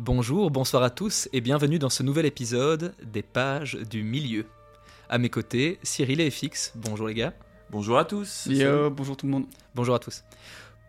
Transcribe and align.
Bonjour, 0.00 0.52
bonsoir 0.52 0.84
à 0.84 0.90
tous 0.90 1.28
et 1.32 1.40
bienvenue 1.40 1.80
dans 1.80 1.88
ce 1.88 2.04
nouvel 2.04 2.24
épisode 2.24 2.94
des 3.02 3.22
pages 3.22 3.74
du 3.74 4.04
milieu. 4.04 4.46
À 5.08 5.18
mes 5.18 5.28
côtés, 5.28 5.80
Cyril 5.82 6.20
et 6.20 6.30
FX. 6.30 6.72
Bonjour 6.76 7.08
les 7.08 7.14
gars. 7.14 7.34
Bonjour 7.68 7.98
à 7.98 8.04
tous. 8.04 8.46
Yo, 8.46 8.90
bonjour 8.90 9.16
tout 9.16 9.26
le 9.26 9.32
monde. 9.32 9.46
Bonjour 9.74 9.96
à 9.96 9.98
tous. 9.98 10.22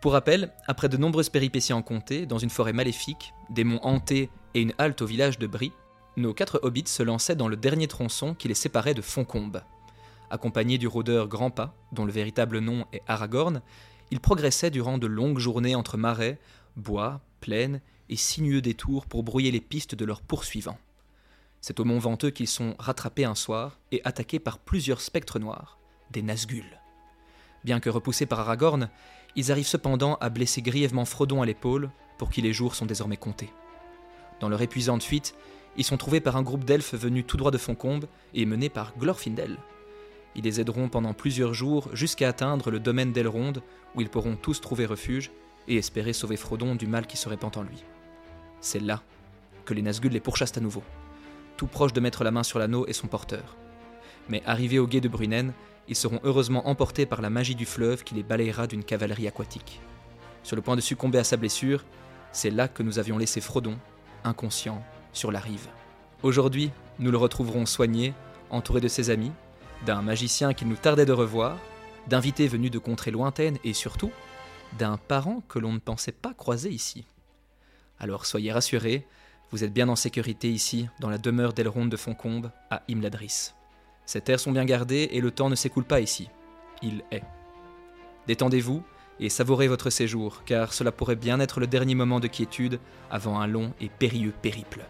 Pour 0.00 0.12
rappel, 0.12 0.52
après 0.68 0.88
de 0.88 0.96
nombreuses 0.96 1.28
péripéties 1.28 1.72
en 1.72 1.82
comté, 1.82 2.24
dans 2.24 2.38
une 2.38 2.50
forêt 2.50 2.72
maléfique, 2.72 3.34
des 3.50 3.64
monts 3.64 3.80
hantés 3.82 4.30
et 4.54 4.62
une 4.62 4.74
halte 4.78 5.02
au 5.02 5.06
village 5.06 5.40
de 5.40 5.48
Brie, 5.48 5.72
nos 6.16 6.32
quatre 6.32 6.60
hobbits 6.62 6.84
se 6.86 7.02
lançaient 7.02 7.34
dans 7.34 7.48
le 7.48 7.56
dernier 7.56 7.88
tronçon 7.88 8.34
qui 8.34 8.46
les 8.46 8.54
séparait 8.54 8.94
de 8.94 9.02
Foncombe. 9.02 9.60
Accompagnés 10.30 10.78
du 10.78 10.86
rôdeur 10.86 11.26
Grandpas, 11.26 11.74
dont 11.90 12.04
le 12.04 12.12
véritable 12.12 12.60
nom 12.60 12.84
est 12.92 13.02
Aragorn, 13.08 13.60
ils 14.12 14.20
progressaient 14.20 14.70
durant 14.70 14.98
de 14.98 15.08
longues 15.08 15.40
journées 15.40 15.74
entre 15.74 15.96
marais, 15.96 16.38
bois, 16.76 17.20
plaines 17.40 17.80
et 18.10 18.16
sinueux 18.16 18.60
détours 18.60 19.06
pour 19.06 19.22
brouiller 19.22 19.50
les 19.50 19.60
pistes 19.60 19.94
de 19.94 20.04
leurs 20.04 20.20
poursuivants. 20.20 20.78
C'est 21.62 21.80
au 21.80 21.84
mont 21.84 21.98
Venteux 21.98 22.30
qu'ils 22.30 22.48
sont 22.48 22.74
rattrapés 22.78 23.24
un 23.24 23.34
soir 23.34 23.78
et 23.92 24.02
attaqués 24.04 24.38
par 24.38 24.58
plusieurs 24.58 25.00
spectres 25.00 25.38
noirs, 25.38 25.78
des 26.10 26.20
Nazgûl. 26.20 26.64
Bien 27.64 27.80
que 27.80 27.90
repoussés 27.90 28.26
par 28.26 28.40
Aragorn, 28.40 28.90
ils 29.36 29.52
arrivent 29.52 29.66
cependant 29.66 30.16
à 30.16 30.28
blesser 30.28 30.62
grièvement 30.62 31.04
Frodon 31.04 31.40
à 31.40 31.46
l'épaule, 31.46 31.90
pour 32.18 32.30
qui 32.30 32.42
les 32.42 32.52
jours 32.52 32.74
sont 32.74 32.86
désormais 32.86 33.16
comptés. 33.16 33.52
Dans 34.40 34.48
leur 34.48 34.62
épuisante 34.62 35.02
fuite, 35.02 35.34
ils 35.76 35.84
sont 35.84 35.96
trouvés 35.96 36.20
par 36.20 36.36
un 36.36 36.42
groupe 36.42 36.64
d'elfes 36.64 36.94
venus 36.94 37.24
tout 37.26 37.36
droit 37.36 37.50
de 37.50 37.58
Foncombe 37.58 38.06
et 38.34 38.44
menés 38.44 38.68
par 38.70 38.96
Glorfindel. 38.96 39.56
Ils 40.34 40.44
les 40.44 40.60
aideront 40.60 40.88
pendant 40.88 41.14
plusieurs 41.14 41.54
jours 41.54 41.88
jusqu'à 41.92 42.28
atteindre 42.28 42.70
le 42.70 42.80
domaine 42.80 43.12
d'Elrond, 43.12 43.54
où 43.94 44.00
ils 44.00 44.08
pourront 44.08 44.36
tous 44.36 44.60
trouver 44.60 44.86
refuge 44.86 45.30
et 45.68 45.76
espérer 45.76 46.12
sauver 46.12 46.36
Frodon 46.36 46.74
du 46.74 46.86
mal 46.86 47.06
qui 47.06 47.16
se 47.16 47.28
répand 47.28 47.56
en 47.56 47.62
lui. 47.62 47.84
C'est 48.60 48.80
là 48.80 49.02
que 49.64 49.74
les 49.74 49.82
Nazgûl 49.82 50.12
les 50.12 50.20
pourchassent 50.20 50.56
à 50.56 50.60
nouveau, 50.60 50.82
tout 51.56 51.66
proche 51.66 51.92
de 51.92 52.00
mettre 52.00 52.24
la 52.24 52.30
main 52.30 52.42
sur 52.42 52.58
l'anneau 52.58 52.86
et 52.86 52.92
son 52.92 53.06
porteur. 53.06 53.56
Mais 54.28 54.42
arrivés 54.46 54.78
au 54.78 54.86
guet 54.86 55.00
de 55.00 55.08
Brunen, 55.08 55.52
ils 55.88 55.96
seront 55.96 56.20
heureusement 56.22 56.68
emportés 56.68 57.06
par 57.06 57.20
la 57.20 57.30
magie 57.30 57.54
du 57.54 57.66
fleuve 57.66 58.04
qui 58.04 58.14
les 58.14 58.22
balayera 58.22 58.66
d'une 58.66 58.84
cavalerie 58.84 59.28
aquatique. 59.28 59.80
Sur 60.42 60.56
le 60.56 60.62
point 60.62 60.76
de 60.76 60.80
succomber 60.80 61.18
à 61.18 61.24
sa 61.24 61.36
blessure, 61.36 61.84
c'est 62.32 62.50
là 62.50 62.68
que 62.68 62.82
nous 62.82 62.98
avions 62.98 63.18
laissé 63.18 63.40
Frodon, 63.40 63.76
inconscient, 64.24 64.82
sur 65.12 65.32
la 65.32 65.40
rive. 65.40 65.68
Aujourd'hui, 66.22 66.70
nous 66.98 67.10
le 67.10 67.16
retrouverons 67.16 67.66
soigné, 67.66 68.14
entouré 68.50 68.80
de 68.80 68.88
ses 68.88 69.10
amis, 69.10 69.32
d'un 69.84 70.02
magicien 70.02 70.54
qu'il 70.54 70.68
nous 70.68 70.76
tardait 70.76 71.06
de 71.06 71.12
revoir, 71.12 71.56
d'invités 72.06 72.46
venus 72.46 72.70
de 72.70 72.78
contrées 72.78 73.10
lointaines 73.10 73.58
et 73.64 73.72
surtout 73.72 74.10
d'un 74.78 74.96
parent 74.96 75.42
que 75.48 75.58
l'on 75.58 75.72
ne 75.72 75.78
pensait 75.78 76.12
pas 76.12 76.34
croiser 76.34 76.70
ici. 76.70 77.04
Alors 78.00 78.24
soyez 78.24 78.50
rassurés, 78.50 79.06
vous 79.50 79.62
êtes 79.62 79.74
bien 79.74 79.90
en 79.90 79.96
sécurité 79.96 80.50
ici, 80.50 80.88
dans 81.00 81.10
la 81.10 81.18
demeure 81.18 81.52
d'Elrond 81.52 81.84
de 81.84 81.96
Foncombe, 81.98 82.50
à 82.70 82.82
Imladris. 82.88 83.52
Ces 84.06 84.22
terres 84.22 84.40
sont 84.40 84.52
bien 84.52 84.64
gardées 84.64 85.10
et 85.12 85.20
le 85.20 85.30
temps 85.30 85.50
ne 85.50 85.54
s'écoule 85.54 85.84
pas 85.84 86.00
ici. 86.00 86.30
Il 86.82 87.04
est. 87.10 87.22
Détendez-vous 88.26 88.82
et 89.20 89.28
savourez 89.28 89.68
votre 89.68 89.90
séjour, 89.90 90.44
car 90.46 90.72
cela 90.72 90.92
pourrait 90.92 91.14
bien 91.14 91.40
être 91.40 91.60
le 91.60 91.66
dernier 91.66 91.94
moment 91.94 92.20
de 92.20 92.26
quiétude 92.26 92.80
avant 93.10 93.38
un 93.38 93.46
long 93.46 93.74
et 93.82 93.90
périlleux 93.90 94.32
périple. 94.40 94.86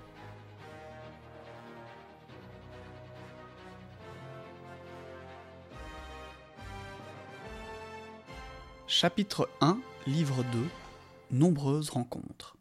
Chapitre 8.87 9.49
1, 9.61 9.79
livre 10.07 10.45
2 10.53 10.67
Nombreuses 11.33 11.91
rencontres. 11.91 12.57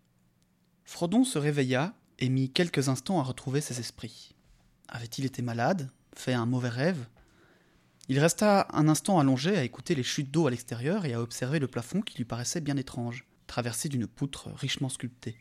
Frodon 0.89 1.23
se 1.23 1.38
réveilla 1.38 1.94
et 2.17 2.29
mit 2.29 2.50
quelques 2.50 2.89
instants 2.89 3.19
à 3.19 3.23
retrouver 3.23 3.61
ses 3.61 3.79
esprits. 3.79 4.33
Avait-il 4.88 5.23
été 5.23 5.44
malade 5.44 5.88
Fait 6.16 6.33
un 6.33 6.47
mauvais 6.47 6.67
rêve? 6.67 7.05
Il 8.07 8.17
resta 8.17 8.67
un 8.73 8.88
instant 8.88 9.19
allongé 9.19 9.55
à 9.55 9.63
écouter 9.63 9.94
les 9.94 10.01
chutes 10.01 10.31
d'eau 10.31 10.47
à 10.47 10.50
l'extérieur 10.50 11.05
et 11.05 11.13
à 11.13 11.22
observer 11.22 11.59
le 11.59 11.67
plafond 11.67 12.01
qui 12.01 12.17
lui 12.17 12.25
paraissait 12.25 12.59
bien 12.59 12.75
étrange, 12.75 13.23
traversé 13.45 13.88
d'une 13.88 14.07
poutre 14.07 14.50
richement 14.55 14.89
sculptée. 14.89 15.38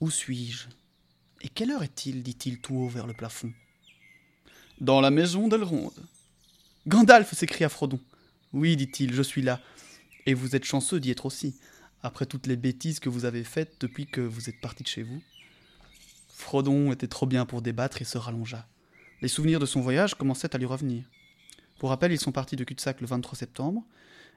Où 0.00 0.12
suis-je? 0.12 0.68
Et 1.40 1.48
quelle 1.48 1.72
heure 1.72 1.82
est-il 1.82 2.22
dit-il 2.22 2.60
tout 2.60 2.76
haut 2.76 2.88
vers 2.88 3.08
le 3.08 3.14
plafond. 3.14 3.52
Dans 4.80 5.00
la 5.00 5.10
maison 5.10 5.48
d'Elrond. 5.48 5.92
Gandalf 6.86 7.34
s'écria 7.34 7.68
Frodon. 7.68 7.98
Oui, 8.52 8.76
dit-il, 8.76 9.12
je 9.12 9.22
suis 9.22 9.42
là. 9.42 9.60
Et 10.24 10.34
vous 10.34 10.54
êtes 10.54 10.64
chanceux 10.64 11.00
d'y 11.00 11.10
être 11.10 11.26
aussi, 11.26 11.56
après 12.04 12.26
toutes 12.26 12.46
les 12.46 12.56
bêtises 12.56 13.00
que 13.00 13.08
vous 13.08 13.24
avez 13.24 13.42
faites 13.44 13.76
depuis 13.80 14.06
que 14.06 14.20
vous 14.20 14.50
êtes 14.50 14.60
parti 14.60 14.82
de 14.82 14.88
chez 14.88 15.02
vous. 15.02 15.22
Frodon 16.28 16.92
était 16.92 17.08
trop 17.08 17.26
bien 17.26 17.46
pour 17.46 17.62
débattre 17.62 18.02
et 18.02 18.04
se 18.04 18.18
rallongea. 18.18 18.66
Les 19.22 19.28
souvenirs 19.28 19.58
de 19.58 19.64
son 19.64 19.80
voyage 19.80 20.14
commençaient 20.14 20.54
à 20.54 20.58
lui 20.58 20.66
revenir. 20.66 21.04
Pour 21.78 21.88
rappel, 21.88 22.12
ils 22.12 22.20
sont 22.20 22.30
partis 22.30 22.56
de 22.56 22.64
Cutsac 22.64 23.00
le 23.00 23.06
23 23.06 23.38
septembre, 23.38 23.82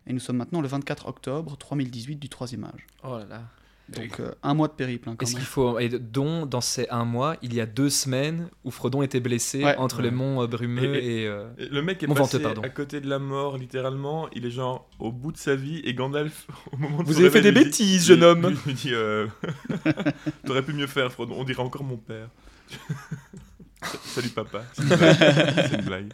et 0.06 0.14
nous 0.14 0.20
sommes 0.20 0.38
maintenant 0.38 0.62
le 0.62 0.68
24 0.70 1.08
octobre 1.08 1.58
3018 1.58 2.16
du 2.16 2.30
troisième 2.30 2.64
âge. 2.64 2.88
Oh 3.04 3.18
là 3.18 3.26
là. 3.26 3.44
Donc 3.90 4.20
euh, 4.20 4.34
un 4.44 4.54
mois 4.54 4.68
de 4.68 4.74
périple 4.74 5.08
hein, 5.10 5.16
Est-ce 5.22 5.34
qu'il 5.36 5.46
faut. 5.46 5.80
Et 5.80 5.88
dont, 5.88 6.46
dans 6.46 6.60
ces 6.60 6.90
un 6.90 7.06
mois, 7.06 7.38
il 7.42 7.54
y 7.54 7.62
a 7.62 7.66
deux 7.66 7.90
semaines 7.90 8.50
où 8.66 8.72
Frodon 8.72 9.02
était 9.02 9.22
blessé 9.22 9.64
Ouais. 9.64 9.78
entre 9.78 10.02
les 10.02 10.12
monts 10.12 10.42
euh, 10.44 10.48
brumeux 10.48 10.96
Et- 10.98 11.22
et. 11.24 11.28
euh, 11.28 11.48
Et 11.58 11.68
Le 11.68 11.82
mec 11.82 12.04
est 12.04 12.08
Mon 12.08 12.14
passé 12.16 12.38
venteux, 12.40 12.62
à 12.66 12.70
côté 12.70 13.00
de 13.00 13.10
la 13.10 13.18
mort, 13.20 13.58
littéralement. 13.58 14.28
Il 14.34 14.46
est 14.46 14.52
genre 14.52 14.90
au 15.00 15.12
bout 15.14 15.32
de 15.32 15.38
sa 15.38 15.56
vie 15.56 15.80
et 15.86 15.94
Gandalf, 15.94 16.48
au 16.74 16.78
moment 16.78 16.98
de 17.02 17.04
Vous 17.08 17.20
avez 17.20 17.30
fait 17.30 17.42
des 17.42 17.54
dit- 17.54 17.64
bêtises, 17.64 18.06
jeune 18.08 18.24
homme. 18.24 18.48
lui- 18.50 18.58
lui 18.66 18.74
dit 18.74 18.94
euh, 18.94 19.28
T'aurais 20.46 20.64
pu 20.64 20.74
mieux 20.74 20.88
faire, 20.88 21.10
Frodon. 21.12 21.36
On 21.38 21.44
dirait 21.46 21.64
encore 21.64 21.84
mon 21.86 21.98
père. 21.98 22.28
Salut 24.04 24.30
papa. 24.30 24.64
C'est 24.74 24.82
une 24.84 24.96
blague. 24.98 25.16
C'est 25.70 25.76
une 25.76 25.86
blague. 25.86 26.14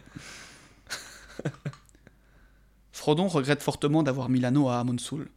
Frodon 2.92 3.26
regrette 3.26 3.62
fortement 3.62 4.02
d'avoir 4.02 4.28
mis 4.28 4.38
l'anneau 4.40 4.68
à 4.68 4.78
Amonsoul. 4.78 5.28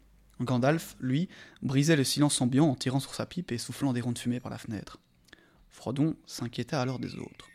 Gandalf, 0.42 0.96
lui, 1.00 1.30
brisait 1.62 1.96
le 1.96 2.04
silence 2.04 2.40
ambiant 2.42 2.70
en 2.70 2.76
tirant 2.76 3.00
sur 3.00 3.16
sa 3.16 3.26
pipe 3.26 3.52
et 3.52 3.58
soufflant 3.58 3.94
des 3.94 4.02
ronds 4.02 4.12
de 4.12 4.20
fumée 4.20 4.40
par 4.40 4.52
la 4.52 4.58
fenêtre. 4.58 5.00
Frodon 5.70 6.16
s'inquiéta 6.26 6.82
alors 6.82 7.00
des 7.00 7.16
autres. 7.16 7.50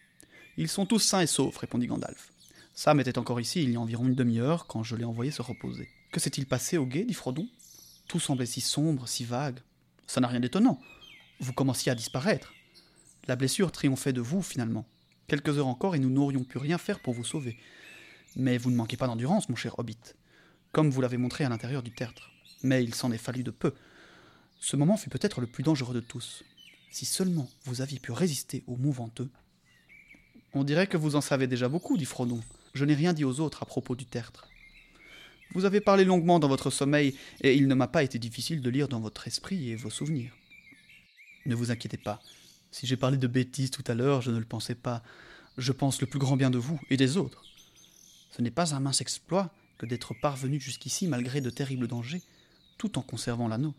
Ils 0.57 0.69
sont 0.69 0.87
tous 0.87 0.99
sains 0.99 1.21
et 1.21 1.27
saufs, 1.27 1.57
répondit 1.57 1.87
Gandalf. 1.87 2.33
Sam 2.75 3.01
était 3.01 3.19
encore 3.19 3.41
ici 3.41 3.63
il 3.63 3.71
y 3.71 3.77
a 3.77 3.81
environ 3.81 4.07
une 4.07 4.15
demi-heure 4.15 4.67
quand 4.67 4.83
je 4.83 4.97
l'ai 4.97 5.05
envoyé 5.05 5.31
se 5.31 5.43
reposer. 5.43 5.89
Que 6.11 6.21
s'est-il 6.21 6.47
passé 6.47 6.79
au 6.79 6.87
guet? 6.87 7.05
dit 7.05 7.15
Frodon. 7.15 7.49
Tout 8.09 8.21
semblait 8.21 8.47
si 8.47 8.61
sombre, 8.61 9.09
si 9.09 9.25
vague. 9.25 9.61
Ça 10.07 10.21
n'a 10.21 10.29
rien 10.29 10.41
d'étonnant. 10.41 10.81
Vous 11.41 11.53
commenciez 11.53 11.91
à 11.93 11.95
disparaître. 11.95 12.53
La 13.27 13.37
blessure 13.37 13.73
triomphait 13.73 14.13
de 14.13 14.21
vous, 14.21 14.43
finalement. 14.43 14.87
Quelques 15.27 15.57
heures 15.59 15.69
encore 15.69 15.95
et 15.95 15.99
nous 15.99 16.11
n'aurions 16.11 16.45
pu 16.45 16.59
rien 16.59 16.79
faire 16.79 17.01
pour 17.01 17.15
vous 17.15 17.25
sauver. 17.25 17.57
Mais 18.37 18.59
vous 18.59 18.71
ne 18.71 18.77
manquez 18.77 18.97
pas 18.97 19.07
d'endurance, 19.07 19.49
mon 19.49 19.57
cher 19.57 19.79
Hobbit, 19.79 19.99
comme 20.73 20.91
vous 20.91 21.01
l'avez 21.01 21.17
montré 21.17 21.45
à 21.45 21.49
l'intérieur 21.49 21.83
du 21.83 21.93
tertre. 21.93 22.32
Mais 22.63 22.85
il 22.85 22.95
s'en 22.95 23.13
est 23.13 23.19
fallu 23.19 23.43
de 23.43 23.51
peu. 23.51 23.75
Ce 24.61 24.77
moment 24.77 24.97
fut 24.97 25.11
peut-être 25.11 25.41
le 25.41 25.47
plus 25.47 25.65
dangereux 25.65 25.95
de 25.95 26.01
tous. 26.01 26.45
Si 26.91 27.05
seulement 27.05 27.49
vous 27.65 27.81
aviez 27.81 27.99
pu 27.99 28.13
résister 28.13 28.63
au 28.67 28.77
mouvanteux. 28.77 29.31
On 30.55 30.65
dirait 30.65 30.87
que 30.87 30.97
vous 30.97 31.17
en 31.17 31.21
savez 31.21 31.47
déjà 31.47 31.69
beaucoup, 31.69 31.97
dit 31.97 32.05
Frodon. 32.05 32.41
Je 32.75 32.85
n'ai 32.85 32.95
rien 32.95 33.13
dit 33.13 33.25
aux 33.25 33.41
autres 33.41 33.63
à 33.63 33.67
propos 33.67 33.97
du 33.97 34.05
tertre. 34.05 34.49
Vous 35.55 35.65
avez 35.65 35.81
parlé 35.81 36.05
longuement 36.05 36.39
dans 36.39 36.49
votre 36.49 36.71
sommeil, 36.71 37.15
et 37.43 37.55
il 37.55 37.69
ne 37.69 37.75
m'a 37.75 37.89
pas 37.89 38.03
été 38.03 38.19
difficile 38.19 38.63
de 38.63 38.71
lire 38.71 38.89
dans 38.89 39.01
votre 39.01 39.27
esprit 39.27 39.71
et 39.71 39.77
vos 39.77 39.91
souvenirs. 39.91 40.33
Ne 41.45 41.55
vous 41.55 41.71
inquiétez 41.71 41.99
pas. 41.99 42.23
Si 42.71 42.87
j'ai 42.87 42.97
parlé 42.97 43.19
de 43.19 43.27
bêtises 43.27 43.71
tout 43.71 43.85
à 43.87 43.95
l'heure, 43.95 44.23
je 44.23 44.31
ne 44.31 44.39
le 44.39 44.45
pensais 44.47 44.75
pas. 44.75 45.03
Je 45.59 45.73
pense 45.73 46.01
le 46.01 46.07
plus 46.07 46.19
grand 46.19 46.37
bien 46.37 46.51
de 46.51 46.59
vous 46.59 46.81
et 46.89 46.97
des 46.97 47.19
autres. 47.19 47.45
Ce 48.31 48.41
n'est 48.41 48.51
pas 48.51 48.75
un 48.75 48.81
mince 48.81 49.03
exploit 49.03 49.53
que 49.77 49.85
d'être 49.85 50.15
parvenu 50.15 50.59
jusqu'ici 50.59 51.07
malgré 51.07 51.43
de 51.43 51.51
terribles 51.51 51.87
dangers, 51.87 52.23
tout 52.83 52.99
en 52.99 53.03
conservant 53.03 53.47
l'anneau. 53.47 53.75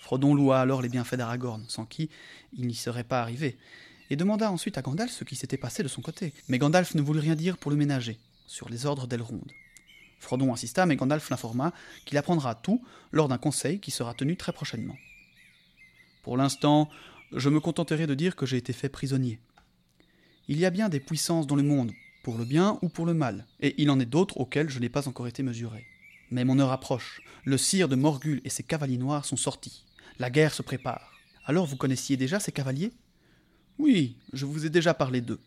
Frodon 0.00 0.34
loua 0.34 0.62
alors 0.62 0.80
les 0.80 0.88
bienfaits 0.88 1.16
d'Aragorn, 1.16 1.62
sans 1.68 1.84
qui 1.84 2.08
il 2.54 2.66
n'y 2.66 2.74
serait 2.74 3.04
pas 3.04 3.20
arrivé, 3.20 3.58
et 4.08 4.16
demanda 4.16 4.50
ensuite 4.50 4.78
à 4.78 4.82
Gandalf 4.82 5.12
ce 5.12 5.24
qui 5.24 5.36
s'était 5.36 5.58
passé 5.58 5.82
de 5.82 5.88
son 5.88 6.00
côté. 6.00 6.32
Mais 6.48 6.56
Gandalf 6.56 6.94
ne 6.94 7.02
voulut 7.02 7.20
rien 7.20 7.34
dire 7.34 7.58
pour 7.58 7.70
le 7.70 7.76
ménager, 7.76 8.18
sur 8.46 8.70
les 8.70 8.86
ordres 8.86 9.06
d'Elrond. 9.06 9.42
Frodon 10.20 10.54
insista, 10.54 10.86
mais 10.86 10.96
Gandalf 10.96 11.28
l'informa 11.28 11.74
qu'il 12.06 12.16
apprendra 12.16 12.54
tout 12.54 12.82
lors 13.12 13.28
d'un 13.28 13.36
conseil 13.36 13.78
qui 13.78 13.90
sera 13.90 14.14
tenu 14.14 14.38
très 14.38 14.54
prochainement. 14.54 14.96
Pour 16.22 16.38
l'instant, 16.38 16.88
je 17.30 17.50
me 17.50 17.60
contenterai 17.60 18.06
de 18.06 18.14
dire 18.14 18.36
que 18.36 18.46
j'ai 18.46 18.56
été 18.56 18.72
fait 18.72 18.88
prisonnier. 18.88 19.38
Il 20.48 20.58
y 20.58 20.64
a 20.64 20.70
bien 20.70 20.88
des 20.88 20.98
puissances 20.98 21.46
dans 21.46 21.56
le 21.56 21.62
monde, 21.62 21.92
pour 22.22 22.38
le 22.38 22.46
bien 22.46 22.78
ou 22.80 22.88
pour 22.88 23.04
le 23.04 23.12
mal, 23.12 23.44
et 23.60 23.74
il 23.76 23.90
en 23.90 24.00
est 24.00 24.06
d'autres 24.06 24.38
auxquelles 24.38 24.70
je 24.70 24.78
n'ai 24.78 24.88
pas 24.88 25.08
encore 25.08 25.28
été 25.28 25.42
mesuré. 25.42 25.89
Mais 26.30 26.44
mon 26.44 26.58
heure 26.58 26.72
approche, 26.72 27.20
le 27.44 27.58
sire 27.58 27.88
de 27.88 27.96
Morgul 27.96 28.40
et 28.44 28.50
ses 28.50 28.62
cavaliers 28.62 28.98
noirs 28.98 29.24
sont 29.24 29.36
sortis. 29.36 29.84
La 30.18 30.30
guerre 30.30 30.54
se 30.54 30.62
prépare. 30.62 31.12
Alors 31.44 31.66
vous 31.66 31.76
connaissiez 31.76 32.16
déjà 32.16 32.38
ces 32.38 32.52
cavaliers? 32.52 32.92
Oui, 33.78 34.16
je 34.32 34.46
vous 34.46 34.66
ai 34.66 34.70
déjà 34.70 34.94
parlé 34.94 35.20
d'eux. 35.20 35.40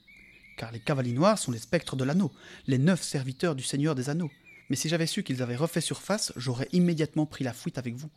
Car 0.58 0.72
les 0.72 0.80
cavaliers 0.80 1.14
noirs 1.14 1.40
sont 1.40 1.52
les 1.52 1.60
spectres 1.60 1.96
de 1.96 2.04
l'anneau, 2.04 2.32
les 2.68 2.78
neuf 2.78 3.02
serviteurs 3.02 3.56
du 3.56 3.64
Seigneur 3.64 3.96
des 3.96 4.10
Anneaux. 4.10 4.32
Mais 4.70 4.76
si 4.76 4.90
j'avais 4.90 5.08
su 5.08 5.24
qu'ils 5.24 5.42
avaient 5.42 5.56
refait 5.56 5.82
surface, 5.82 6.34
j'aurais 6.36 6.68
immédiatement 6.74 7.26
pris 7.26 7.44
la 7.44 7.54
fuite 7.54 7.78
avec 7.78 7.96
vous. 7.96 8.10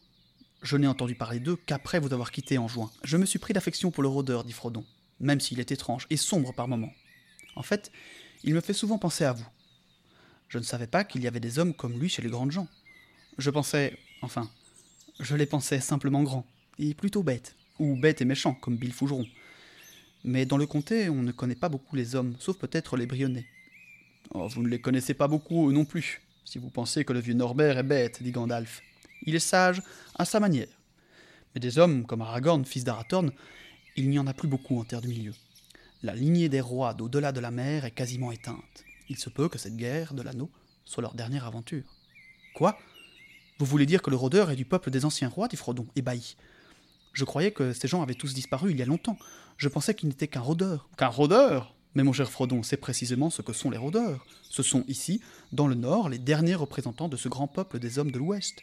Je 0.62 0.76
n'ai 0.76 0.86
entendu 0.86 1.14
parler 1.14 1.38
d'eux 1.38 1.56
qu'après 1.66 2.00
vous 2.00 2.12
avoir 2.12 2.32
quitté 2.32 2.58
en 2.58 2.66
juin. 2.66 2.90
Je 3.04 3.16
me 3.16 3.26
suis 3.26 3.38
pris 3.38 3.52
d'affection 3.52 3.90
pour 3.90 4.02
le 4.02 4.08
rôdeur, 4.08 4.42
dit 4.42 4.52
Frodon, 4.52 4.84
même 5.20 5.40
s'il 5.40 5.60
est 5.60 5.70
étrange 5.70 6.06
et 6.10 6.16
sombre 6.16 6.52
par 6.52 6.66
moments. 6.66 6.92
En 7.54 7.62
fait, 7.62 7.92
il 8.42 8.54
me 8.54 8.60
fait 8.60 8.72
souvent 8.72 8.98
penser 8.98 9.24
à 9.24 9.32
vous. 9.32 9.46
Je 10.48 10.58
ne 10.58 10.62
savais 10.62 10.86
pas 10.86 11.04
qu'il 11.04 11.22
y 11.22 11.26
avait 11.26 11.40
des 11.40 11.58
hommes 11.58 11.74
comme 11.74 11.98
lui 11.98 12.08
chez 12.08 12.22
les 12.22 12.30
grandes 12.30 12.52
gens. 12.52 12.68
Je 13.38 13.50
pensais, 13.50 13.98
enfin, 14.22 14.48
je 15.20 15.34
les 15.34 15.46
pensais 15.46 15.80
simplement 15.80 16.22
grands, 16.22 16.46
et 16.78 16.94
plutôt 16.94 17.22
bêtes, 17.22 17.54
ou 17.78 17.96
bêtes 17.96 18.22
et 18.22 18.24
méchants, 18.24 18.54
comme 18.54 18.76
Bill 18.76 18.92
Fougeron. 18.92 19.26
Mais 20.24 20.46
dans 20.46 20.56
le 20.56 20.66
comté, 20.66 21.08
on 21.08 21.22
ne 21.22 21.32
connaît 21.32 21.54
pas 21.54 21.68
beaucoup 21.68 21.96
les 21.96 22.14
hommes, 22.14 22.36
sauf 22.38 22.56
peut-être 22.58 22.96
les 22.96 23.06
Brionnais. 23.06 23.46
Oh, 24.30 24.48
vous 24.48 24.62
ne 24.62 24.68
les 24.68 24.80
connaissez 24.80 25.14
pas 25.14 25.28
beaucoup, 25.28 25.70
non 25.72 25.84
plus, 25.84 26.22
si 26.44 26.58
vous 26.58 26.70
pensez 26.70 27.04
que 27.04 27.12
le 27.12 27.20
vieux 27.20 27.34
Norbert 27.34 27.78
est 27.78 27.82
bête, 27.82 28.22
dit 28.22 28.32
Gandalf. 28.32 28.82
Il 29.22 29.34
est 29.34 29.40
sage, 29.40 29.82
à 30.14 30.24
sa 30.24 30.40
manière. 30.40 30.68
Mais 31.54 31.60
des 31.60 31.78
hommes 31.78 32.06
comme 32.06 32.22
Aragorn, 32.22 32.64
fils 32.64 32.84
d'Arathorn, 32.84 33.32
il 33.96 34.08
n'y 34.08 34.18
en 34.18 34.26
a 34.26 34.34
plus 34.34 34.48
beaucoup 34.48 34.78
en 34.78 34.84
Terre 34.84 35.00
du 35.00 35.08
Milieu. 35.08 35.34
La 36.02 36.14
lignée 36.14 36.48
des 36.48 36.60
rois 36.60 36.94
d'au-delà 36.94 37.32
de 37.32 37.40
la 37.40 37.50
mer 37.50 37.84
est 37.84 37.90
quasiment 37.90 38.30
éteinte. 38.30 38.85
Il 39.08 39.16
se 39.18 39.28
peut 39.30 39.48
que 39.48 39.58
cette 39.58 39.76
guerre 39.76 40.14
de 40.14 40.22
l'anneau 40.22 40.50
soit 40.84 41.02
leur 41.02 41.14
dernière 41.14 41.46
aventure. 41.46 41.84
Quoi? 42.54 42.78
Vous 43.58 43.66
voulez 43.66 43.86
dire 43.86 44.02
que 44.02 44.10
le 44.10 44.16
rôdeur 44.16 44.50
est 44.50 44.56
du 44.56 44.64
peuple 44.64 44.90
des 44.90 45.04
anciens 45.04 45.28
rois 45.28 45.48
dit 45.48 45.56
Frodon, 45.56 45.86
ébahi. 45.96 46.36
Je 47.12 47.24
croyais 47.24 47.52
que 47.52 47.72
ces 47.72 47.88
gens 47.88 48.02
avaient 48.02 48.14
tous 48.14 48.34
disparu 48.34 48.70
il 48.70 48.78
y 48.78 48.82
a 48.82 48.86
longtemps. 48.86 49.18
Je 49.56 49.68
pensais 49.68 49.94
qu'il 49.94 50.08
n'était 50.08 50.28
qu'un 50.28 50.40
rôdeur. 50.40 50.88
Qu'un 50.98 51.08
rôdeur? 51.08 51.74
Mais 51.94 52.02
mon 52.02 52.12
cher 52.12 52.30
Frodon, 52.30 52.62
c'est 52.62 52.76
précisément 52.76 53.30
ce 53.30 53.40
que 53.40 53.54
sont 53.54 53.70
les 53.70 53.78
rôdeurs. 53.78 54.26
Ce 54.42 54.62
sont 54.62 54.84
ici, 54.86 55.22
dans 55.52 55.66
le 55.66 55.74
Nord, 55.74 56.10
les 56.10 56.18
derniers 56.18 56.54
représentants 56.54 57.08
de 57.08 57.16
ce 57.16 57.30
grand 57.30 57.48
peuple 57.48 57.78
des 57.78 57.98
hommes 57.98 58.10
de 58.10 58.18
l'Ouest. 58.18 58.60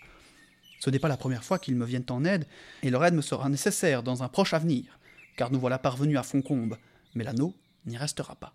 Ce 0.80 0.92
n'est 0.92 1.00
pas 1.00 1.08
la 1.08 1.18
première 1.18 1.44
fois 1.44 1.58
qu'ils 1.58 1.76
me 1.76 1.86
viennent 1.86 2.06
en 2.10 2.26
aide, 2.26 2.46
et 2.84 2.92
leur 2.92 3.04
aide 3.06 3.16
me 3.16 3.22
sera 3.22 3.50
nécessaire 3.50 4.04
dans 4.04 4.22
un 4.22 4.28
proche 4.28 4.54
avenir, 4.54 5.00
car 5.36 5.52
nous 5.52 5.60
voilà 5.60 5.80
parvenus 5.80 6.18
à 6.20 6.24
Foncombe, 6.24 6.78
mais 7.16 7.24
l'anneau 7.24 7.56
n'y 7.86 7.98
restera 7.98 8.36
pas. 8.36 8.54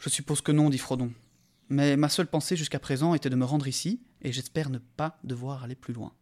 Je 0.00 0.08
suppose 0.08 0.40
que 0.40 0.50
non, 0.50 0.70
dit 0.70 0.78
Frodon. 0.78 1.12
Mais 1.68 1.96
ma 1.96 2.08
seule 2.08 2.26
pensée 2.26 2.56
jusqu'à 2.56 2.80
présent 2.80 3.14
était 3.14 3.30
de 3.30 3.36
me 3.36 3.44
rendre 3.44 3.68
ici, 3.68 4.00
et 4.22 4.32
j'espère 4.32 4.70
ne 4.70 4.78
pas 4.78 5.18
devoir 5.22 5.62
aller 5.62 5.76
plus 5.76 5.92
loin. 5.92 6.12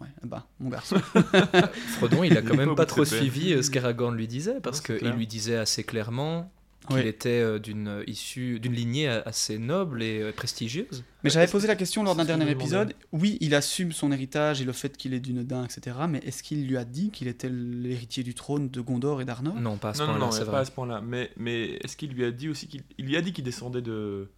Ouais, 0.00 0.08
bah, 0.22 0.46
mon 0.60 0.68
garçon. 0.68 0.96
Frodon, 1.96 2.22
il 2.24 2.36
a 2.36 2.42
quand 2.42 2.56
même 2.56 2.74
pas 2.74 2.86
trop 2.86 3.04
suivi 3.04 3.52
euh, 3.52 3.62
ce 3.62 3.70
qu'Aragorn 3.70 4.14
lui 4.14 4.28
disait, 4.28 4.60
parce 4.60 4.80
qu'il 4.80 5.10
lui 5.10 5.26
disait 5.26 5.56
assez 5.56 5.82
clairement 5.82 6.52
qu'il 6.86 6.96
Oui. 6.96 7.06
était 7.06 7.28
euh, 7.40 7.58
d'une 7.58 7.88
euh, 7.88 8.04
issue, 8.06 8.58
d'une 8.58 8.72
lignée 8.72 9.06
a- 9.08 9.20
assez 9.26 9.58
noble 9.58 10.02
et 10.02 10.20
euh, 10.22 10.32
prestigieuse. 10.32 11.04
Mais 11.22 11.30
j'avais 11.30 11.46
posé 11.46 11.68
la 11.68 11.76
question 11.76 12.02
lors 12.02 12.16
d'un 12.16 12.24
dernier 12.24 12.50
épisode. 12.50 12.94
Oui, 13.12 13.36
il 13.40 13.54
assume 13.54 13.92
son 13.92 14.10
héritage 14.12 14.60
et 14.62 14.64
le 14.64 14.72
fait 14.72 14.96
qu'il 14.96 15.12
est 15.12 15.20
d'une 15.20 15.42
dain, 15.44 15.64
etc. 15.64 15.96
Mais 16.08 16.18
est-ce 16.24 16.42
qu'il 16.42 16.66
lui 16.66 16.76
a 16.78 16.84
dit 16.84 17.10
qu'il 17.10 17.28
était 17.28 17.50
l'héritier 17.50 18.22
du 18.22 18.34
trône 18.34 18.70
de 18.70 18.80
Gondor 18.80 19.20
et 19.20 19.24
d'Arnor? 19.26 19.54
Non, 19.56 19.76
pas 19.76 19.90
à 19.90 19.94
ce 19.94 19.98
Non, 20.00 20.06
non, 20.06 20.12
point-là, 20.14 20.26
non, 20.26 20.32
c'est 20.32 20.46
pas 20.50 20.60
à 20.60 20.64
ce 20.64 20.70
point-là. 20.72 21.00
Mais, 21.02 21.30
mais 21.36 21.78
est-ce 21.84 21.96
qu'il 21.96 22.12
lui 22.12 22.24
a 22.24 22.30
dit 22.30 22.48
aussi 22.48 22.66
qu'il 22.66 22.82
il 22.98 23.04
lui 23.06 23.16
a 23.16 23.20
dit 23.20 23.32
qu'il 23.34 23.44
descendait 23.44 23.82
de 23.82 24.28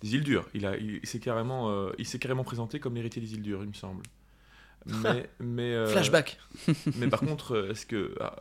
des 0.00 0.14
îles 0.14 0.24
dures 0.24 0.48
Il 0.54 0.66
a, 0.66 0.76
il, 0.76 0.98
s'est 1.04 1.20
carrément, 1.20 1.70
euh, 1.70 1.92
il 1.98 2.06
s'est 2.06 2.18
carrément 2.18 2.42
présenté 2.42 2.80
comme 2.80 2.94
l'héritier 2.94 3.20
des 3.22 3.34
îles 3.34 3.42
dures, 3.42 3.60
il 3.62 3.68
me 3.68 3.74
semble. 3.74 4.02
Mais, 4.86 5.28
mais 5.38 5.74
euh, 5.74 5.86
Flashback 5.86 6.38
Mais 6.96 7.06
par 7.06 7.20
contre, 7.20 7.68
est-ce 7.70 7.86
que 7.86 8.14
ah, 8.20 8.34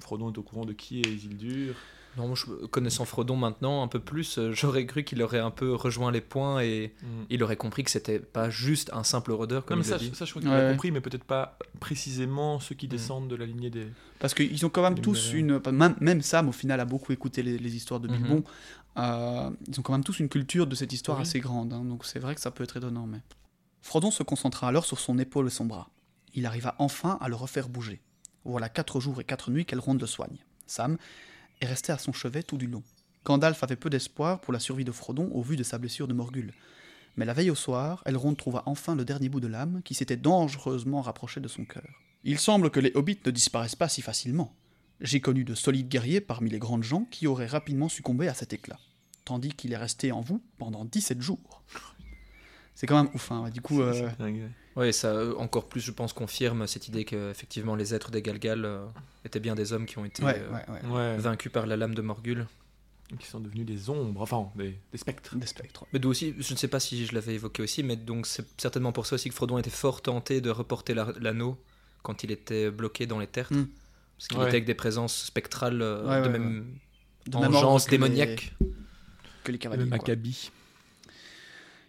Frodon 0.00 0.32
est 0.32 0.38
au 0.38 0.42
courant 0.42 0.64
de 0.64 0.72
qui 0.72 1.00
est 1.00 1.04
les 1.04 1.24
îles 1.26 1.36
dures? 1.36 1.74
Non, 2.18 2.26
moi, 2.26 2.36
je- 2.36 2.66
connaissant 2.66 3.04
Frodon 3.06 3.36
maintenant 3.36 3.82
un 3.82 3.88
peu 3.88 3.98
plus, 3.98 4.36
euh, 4.38 4.52
j'aurais 4.52 4.84
cru 4.84 5.02
qu'il 5.02 5.22
aurait 5.22 5.38
un 5.38 5.50
peu 5.50 5.72
rejoint 5.74 6.12
les 6.12 6.20
points 6.20 6.60
et 6.62 6.92
il 7.30 7.42
aurait 7.42 7.56
compris 7.56 7.84
que 7.84 7.90
c'était 7.90 8.18
pas 8.18 8.50
juste 8.50 8.90
un 8.92 9.02
simple 9.02 9.32
rôdeur 9.32 9.62
Non, 9.62 9.66
comme 9.66 9.78
mais 9.78 9.84
il 9.86 9.88
ça, 9.88 9.96
dit. 9.98 10.10
ça, 10.14 10.24
je 10.26 10.30
crois 10.30 10.42
qu'il 10.42 10.50
Ouais. 10.50 10.56
a 10.66 10.70
compris, 10.72 10.90
mais 10.90 11.00
peut-être 11.00 11.24
pas 11.24 11.56
précisément 11.80 12.60
ceux 12.60 12.74
qui 12.74 12.86
Mm. 12.86 12.90
descendent 12.90 13.28
de 13.28 13.36
la 13.36 13.46
lignée 13.46 13.70
des. 13.70 13.86
Parce 14.18 14.34
qu'ils 14.34 14.64
ont 14.66 14.68
quand 14.68 14.82
même 14.82 14.98
tous 15.00 15.32
Numériens. 15.32 15.60
une. 15.64 15.72
Même, 15.76 15.96
même 16.00 16.22
Sam, 16.22 16.48
au 16.48 16.52
final, 16.52 16.80
a 16.80 16.84
beaucoup 16.84 17.12
écouté 17.12 17.42
les, 17.42 17.56
les 17.58 17.76
histoires 17.76 18.00
de 18.00 18.08
Mhm. 18.08 18.16
Bilbon. 18.16 18.44
Euh, 18.98 19.50
ils 19.68 19.80
ont 19.80 19.82
quand 19.82 19.92
même 19.92 20.04
tous 20.04 20.20
une 20.20 20.28
culture 20.28 20.66
de 20.66 20.74
cette 20.74 20.92
histoire 20.92 21.16
Oui. 21.18 21.22
assez 21.22 21.40
grande. 21.40 21.72
hein, 21.72 21.82
donc 21.84 22.04
c'est 22.04 22.18
vrai 22.18 22.34
que 22.34 22.40
ça 22.42 22.50
peut 22.50 22.62
être 22.64 22.76
étonnant. 22.76 23.06
Mais... 23.06 23.20
Frodon 23.80 24.10
se 24.10 24.22
concentra 24.22 24.68
alors 24.68 24.84
sur 24.84 25.00
son 25.00 25.18
épaule 25.18 25.46
et 25.46 25.50
son 25.50 25.64
bras. 25.64 25.88
Il 26.34 26.44
arriva 26.46 26.74
enfin 26.78 27.16
à 27.22 27.28
le 27.28 27.34
refaire 27.36 27.68
bouger. 27.70 28.00
Voilà 28.44 28.68
quatre 28.68 29.00
jours 29.00 29.20
et 29.20 29.24
quatre 29.24 29.50
nuits 29.50 29.64
qu'elle 29.64 29.80
ronde 29.80 30.00
le 30.00 30.06
soigne. 30.06 30.36
Sam 30.66 30.98
est 31.62 31.66
resté 31.66 31.92
à 31.92 31.98
son 31.98 32.12
chevet 32.12 32.42
tout 32.42 32.58
du 32.58 32.66
long. 32.66 32.82
Gandalf 33.24 33.62
avait 33.62 33.76
peu 33.76 33.90
d'espoir 33.90 34.40
pour 34.40 34.52
la 34.52 34.58
survie 34.58 34.84
de 34.84 34.92
Frodon 34.92 35.30
au 35.32 35.42
vu 35.42 35.56
de 35.56 35.62
sa 35.62 35.78
blessure 35.78 36.08
de 36.08 36.14
Morgul. 36.14 36.52
Mais 37.16 37.24
la 37.24 37.34
veille 37.34 37.50
au 37.50 37.54
soir, 37.54 38.02
Elrond 38.06 38.34
trouva 38.34 38.62
enfin 38.66 38.96
le 38.96 39.04
dernier 39.04 39.28
bout 39.28 39.40
de 39.40 39.46
lame 39.46 39.80
qui 39.84 39.94
s'était 39.94 40.16
dangereusement 40.16 41.02
rapproché 41.02 41.40
de 41.40 41.48
son 41.48 41.64
cœur. 41.64 41.88
Il 42.24 42.38
semble 42.38 42.70
que 42.70 42.80
les 42.80 42.92
hobbits 42.94 43.20
ne 43.24 43.30
disparaissent 43.30 43.76
pas 43.76 43.88
si 43.88 44.02
facilement. 44.02 44.56
J'ai 45.00 45.20
connu 45.20 45.44
de 45.44 45.54
solides 45.54 45.88
guerriers 45.88 46.20
parmi 46.20 46.50
les 46.50 46.58
grandes 46.58 46.84
gens 46.84 47.04
qui 47.10 47.26
auraient 47.26 47.46
rapidement 47.46 47.88
succombé 47.88 48.28
à 48.28 48.34
cet 48.34 48.52
éclat, 48.52 48.78
tandis 49.24 49.50
qu'il 49.50 49.72
est 49.72 49.76
resté 49.76 50.12
en 50.12 50.20
vous 50.20 50.42
pendant 50.58 50.84
17 50.84 51.20
jours. 51.20 51.62
C'est 52.74 52.86
quand 52.86 53.02
même 53.02 53.12
ouf, 53.14 53.30
hein. 53.30 53.48
du 53.50 53.60
coup... 53.60 53.80
euh. 53.82 54.08
Oui, 54.76 54.92
ça 54.92 55.08
euh, 55.08 55.34
encore 55.36 55.68
plus, 55.68 55.80
je 55.82 55.90
pense, 55.90 56.12
confirme 56.14 56.66
cette 56.66 56.88
idée 56.88 57.04
que 57.04 57.30
effectivement 57.30 57.76
les 57.76 57.94
êtres 57.94 58.10
des 58.10 58.22
Galgal 58.22 58.64
euh, 58.64 58.86
étaient 59.24 59.38
bien 59.40 59.54
des 59.54 59.72
hommes 59.74 59.84
qui 59.84 59.98
ont 59.98 60.04
été 60.06 60.24
ouais, 60.24 60.38
euh, 60.38 60.50
ouais, 60.50 60.88
ouais. 60.88 60.90
Ouais, 60.96 61.16
vaincus 61.18 61.52
par 61.52 61.66
la 61.66 61.76
lame 61.76 61.94
de 61.94 62.00
Morgul. 62.00 62.46
qui 63.20 63.26
sont 63.26 63.40
devenus 63.40 63.66
des 63.66 63.90
ombres, 63.90 64.22
enfin 64.22 64.48
des, 64.56 64.74
des 64.90 64.98
spectres. 64.98 65.36
Des 65.36 65.46
spectres. 65.46 65.84
Mais 65.92 65.98
d'où 65.98 66.08
aussi, 66.08 66.34
je 66.38 66.52
ne 66.54 66.58
sais 66.58 66.68
pas 66.68 66.80
si 66.80 67.04
je 67.04 67.14
l'avais 67.14 67.34
évoqué 67.34 67.62
aussi, 67.62 67.82
mais 67.82 67.96
donc 67.96 68.26
c'est 68.26 68.46
certainement 68.58 68.92
pour 68.92 69.04
ça 69.04 69.16
aussi 69.16 69.28
que 69.28 69.34
Frodon 69.34 69.58
était 69.58 69.68
fort 69.68 70.00
tenté 70.00 70.40
de 70.40 70.48
reporter 70.48 70.94
la- 70.94 71.12
l'anneau 71.20 71.58
quand 72.02 72.24
il 72.24 72.30
était 72.30 72.70
bloqué 72.70 73.04
dans 73.06 73.18
les 73.18 73.26
tertres. 73.26 73.52
Hmm. 73.52 73.66
Parce 74.16 74.28
qu'il 74.28 74.38
Ouais. 74.38 74.44
était 74.44 74.52
avec 74.56 74.64
des 74.64 74.74
présences 74.74 75.24
spectrales 75.26 75.82
Ouais, 75.82 76.22
de 76.22 76.26
ouais, 76.26 76.28
même 76.30 76.64
De 77.26 77.36
que 77.84 77.90
les- 77.90 77.98
démoniaque. 77.98 78.54
Que 79.44 79.48
les 79.48 79.52
Le 79.52 79.58
cavaliers. 79.58 79.88
quoi. 79.88 79.98
Maccabi. 79.98 80.50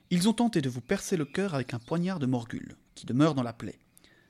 Ils 0.10 0.30
ont 0.30 0.34
tenté 0.34 0.62
de 0.62 0.70
vous 0.70 0.82
percer 0.82 1.18
le 1.18 1.26
cœur 1.26 1.56
avec 1.56 1.74
un 1.74 1.80
poignard 1.80 2.20
de 2.20 2.26
Morgul, 2.26 2.76
qui 2.96 3.06
demeure 3.06 3.36
dans 3.36 3.44
la 3.44 3.54
plaie. 3.54 3.80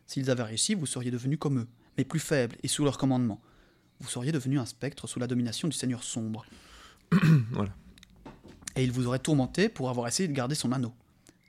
S'ils 0.07 0.29
avaient 0.29 0.43
réussi, 0.43 0.75
vous 0.75 0.85
seriez 0.85 1.11
devenus 1.11 1.39
comme 1.39 1.59
eux, 1.59 1.67
mais 1.97 2.03
plus 2.03 2.19
faibles 2.19 2.57
et 2.63 2.67
sous 2.67 2.83
leur 2.83 2.97
commandement. 2.97 3.41
Vous 3.99 4.09
seriez 4.09 4.31
devenu 4.31 4.59
un 4.59 4.65
spectre 4.65 5.07
sous 5.07 5.19
la 5.19 5.27
domination 5.27 5.67
du 5.67 5.75
Seigneur 5.75 6.03
sombre. 6.03 6.45
Voilà. 7.51 7.73
Et 8.75 8.83
il 8.83 8.91
vous 8.91 9.07
aurait 9.07 9.19
tourmenté 9.19 9.69
pour 9.69 9.89
avoir 9.89 10.07
essayé 10.07 10.27
de 10.27 10.33
garder 10.33 10.55
son 10.55 10.71
anneau. 10.71 10.93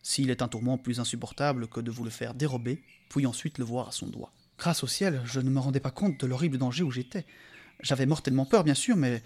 S'il 0.03 0.31
est 0.31 0.43
un 0.43 0.49
tourment 0.49 0.77
plus 0.77 1.01
insupportable 1.01 1.69
que 1.69 1.81
de 1.81 1.91
vous 1.91 2.05
le 2.05 2.11
faire 2.11 2.35
dérober, 2.35 2.83
puis 3.09 3.27
ensuite 3.27 3.59
le 3.59 3.65
voir 3.65 3.89
à 3.89 3.93
son 3.93 4.07
doigt. 4.07 4.33
Grâce 4.59 4.85
au 4.85 4.87
ciel, 4.87 5.23
je 5.25 5.41
ne 5.41 5.51
me 5.51 5.59
rendais 5.59 5.81
pas 5.81 5.91
compte 5.91 6.21
de 6.21 6.27
l'horrible 6.27 6.59
danger 6.59 6.83
où 6.83 6.91
j'étais. 6.91 7.25
J'avais 7.81 8.07
mortellement 8.07 8.45
peur, 8.45 8.65
bien 8.65 8.75
sûr, 8.75 8.97
mais 8.97 9.23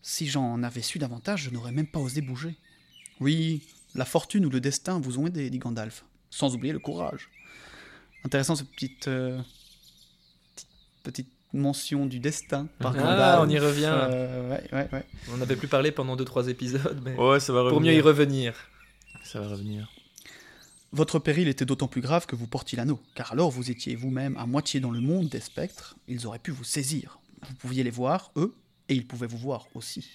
si 0.00 0.28
j'en 0.28 0.62
avais 0.62 0.82
su 0.82 0.98
davantage, 0.98 1.42
je 1.42 1.50
n'aurais 1.50 1.72
même 1.72 1.86
pas 1.86 1.98
osé 1.98 2.20
bouger. 2.20 2.56
Oui, 3.20 3.62
la 3.94 4.04
fortune 4.04 4.46
ou 4.46 4.50
le 4.50 4.60
destin 4.60 5.00
vous 5.00 5.18
ont 5.18 5.26
aidé, 5.26 5.48
dit 5.50 5.58
Gandalf, 5.58 6.04
sans 6.30 6.54
oublier 6.54 6.72
le 6.72 6.78
courage. 6.78 7.28
Intéressant 8.24 8.54
cette 8.56 8.70
petite, 8.70 9.08
euh, 9.08 9.38
petite, 10.54 10.68
petite 11.02 11.28
mention 11.52 12.06
du 12.06 12.18
destin 12.18 12.68
par 12.78 12.94
Ah, 12.96 12.98
Gandalf. 12.98 13.40
on 13.42 13.48
y 13.50 13.58
revient. 13.58 13.92
Euh, 13.92 14.50
ouais, 14.50 14.64
ouais, 14.72 14.88
ouais. 14.92 15.04
On 15.32 15.36
n'avait 15.36 15.56
plus 15.56 15.68
parlé 15.68 15.92
pendant 15.92 16.16
2-3 16.16 16.48
épisodes, 16.48 17.00
mais 17.04 17.14
Ouais, 17.16 17.40
ça 17.40 17.52
va 17.52 17.60
revenir. 17.60 17.72
pour 17.74 17.80
mieux 17.82 17.92
y 17.94 18.00
revenir. 18.00 18.54
Ça 19.24 19.40
va 19.40 19.48
revenir. 19.48 19.90
Votre 20.92 21.18
péril 21.18 21.48
était 21.48 21.64
d'autant 21.64 21.88
plus 21.88 22.00
grave 22.02 22.26
que 22.26 22.36
vous 22.36 22.46
portiez 22.46 22.76
l'anneau, 22.76 23.00
car 23.14 23.32
alors 23.32 23.50
vous 23.50 23.70
étiez 23.70 23.96
vous-même 23.96 24.36
à 24.36 24.46
moitié 24.46 24.78
dans 24.80 24.90
le 24.90 25.00
monde 25.00 25.28
des 25.28 25.40
spectres, 25.40 25.96
ils 26.06 26.26
auraient 26.26 26.38
pu 26.38 26.50
vous 26.50 26.64
saisir. 26.64 27.18
Vous 27.48 27.54
pouviez 27.54 27.82
les 27.82 27.90
voir, 27.90 28.30
eux, 28.36 28.54
et 28.88 28.94
ils 28.94 29.06
pouvaient 29.06 29.26
vous 29.26 29.38
voir 29.38 29.66
aussi. 29.74 30.10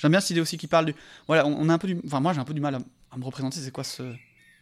J'aime 0.00 0.12
bien 0.12 0.20
cette 0.20 0.30
idée 0.30 0.40
aussi 0.40 0.56
qui 0.58 0.66
parle 0.66 0.86
du... 0.86 0.94
Voilà, 1.26 1.46
on, 1.46 1.54
on 1.60 1.68
a 1.68 1.74
un 1.74 1.78
peu 1.78 1.88
du... 1.88 1.98
Enfin, 2.06 2.20
moi 2.20 2.32
j'ai 2.32 2.40
un 2.40 2.44
peu 2.44 2.54
du 2.54 2.60
mal 2.60 2.74
à, 2.74 2.80
à 3.12 3.18
me 3.18 3.24
représenter 3.24 3.60
c'est 3.60 3.70
quoi 3.70 3.84
ce, 3.84 4.02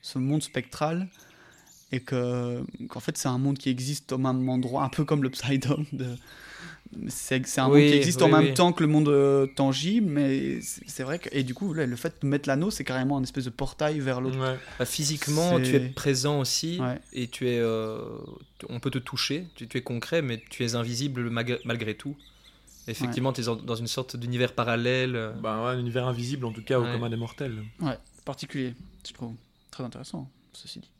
ce 0.02 0.18
monde 0.18 0.42
spectral, 0.42 1.09
et 1.92 2.00
que 2.00 2.62
qu'en 2.88 3.00
fait 3.00 3.16
c'est 3.16 3.28
un 3.28 3.38
monde 3.38 3.57
qui 3.59 3.71
existe 3.71 4.12
au 4.12 4.18
même 4.18 4.49
endroit, 4.49 4.85
un 4.85 4.88
peu 4.88 5.04
comme 5.04 5.23
le 5.23 5.30
Psydom 5.30 5.85
de... 5.92 6.07
C'est 7.09 7.47
c'est 7.47 7.61
un 7.61 7.68
Oui, 7.68 7.80
monde 7.83 7.90
qui 7.90 7.97
existe 7.99 8.23
en 8.23 8.28
même 8.30 8.45
oui. 8.47 8.54
temps 8.54 8.73
que 8.73 8.83
le 8.83 8.88
monde 8.88 9.09
euh, 9.11 9.47
tangible, 9.47 10.11
mais 10.11 10.61
c'est 10.62 10.88
c'est 10.88 11.02
vrai 11.02 11.18
que... 11.18 11.28
Et 11.33 11.42
du 11.42 11.52
coup, 11.52 11.75
là, 11.75 11.85
le 11.85 11.97
fait 11.97 12.14
de 12.23 12.26
mettre 12.26 12.49
l'anneau, 12.49 12.71
c'est 12.71 12.83
carrément 12.83 13.18
un 13.18 13.23
espèce 13.23 13.45
de 13.45 13.50
portail 13.50 14.00
vers 14.00 14.23
l'autre. 14.23 14.38
Ouais. 14.38 14.57
Bah, 14.78 14.87
physiquement, 14.87 15.59
C'est- 15.59 15.62
tu 15.64 15.76
es 15.76 15.80
présent 15.80 16.40
aussi 16.40 16.78
Ouais. 16.80 16.99
et 17.12 17.28
tu 17.28 17.47
es, 17.47 17.59
euh, 17.59 17.99
on 18.71 18.80
peut 18.80 18.90
te 18.90 18.97
toucher, 18.99 19.45
tu, 19.54 19.68
tu 19.68 19.76
es 19.76 19.83
concret, 19.83 20.23
mais 20.23 20.42
tu 20.49 20.64
es 20.64 20.75
invisible 20.76 21.28
malgré, 21.28 21.59
malgré 21.66 21.95
tout. 21.95 22.16
Effectivement, 22.88 23.33
tu 23.33 23.40
es 23.40 23.45
dans 23.45 23.75
une 23.76 23.87
sorte 23.87 24.16
d'univers 24.16 24.52
parallèle. 24.54 25.14
euh, 25.16 25.33
Bah, 25.33 25.62
ouais, 25.64 25.71
un 25.71 25.78
univers 25.78 26.07
invisible, 26.07 26.47
en 26.47 26.52
tout 26.52 26.62
cas, 26.62 26.78
au 26.78 26.85
Ouais. 26.85 26.92
commun 26.92 27.11
des 27.11 27.16
mortels. 27.16 27.62
particulier, 28.25 28.75
je 29.07 29.12
trouve. 29.12 29.35
Très 29.71 29.85
intéressant, 29.85 30.28
ceci 30.52 30.80
dit. 30.80 30.90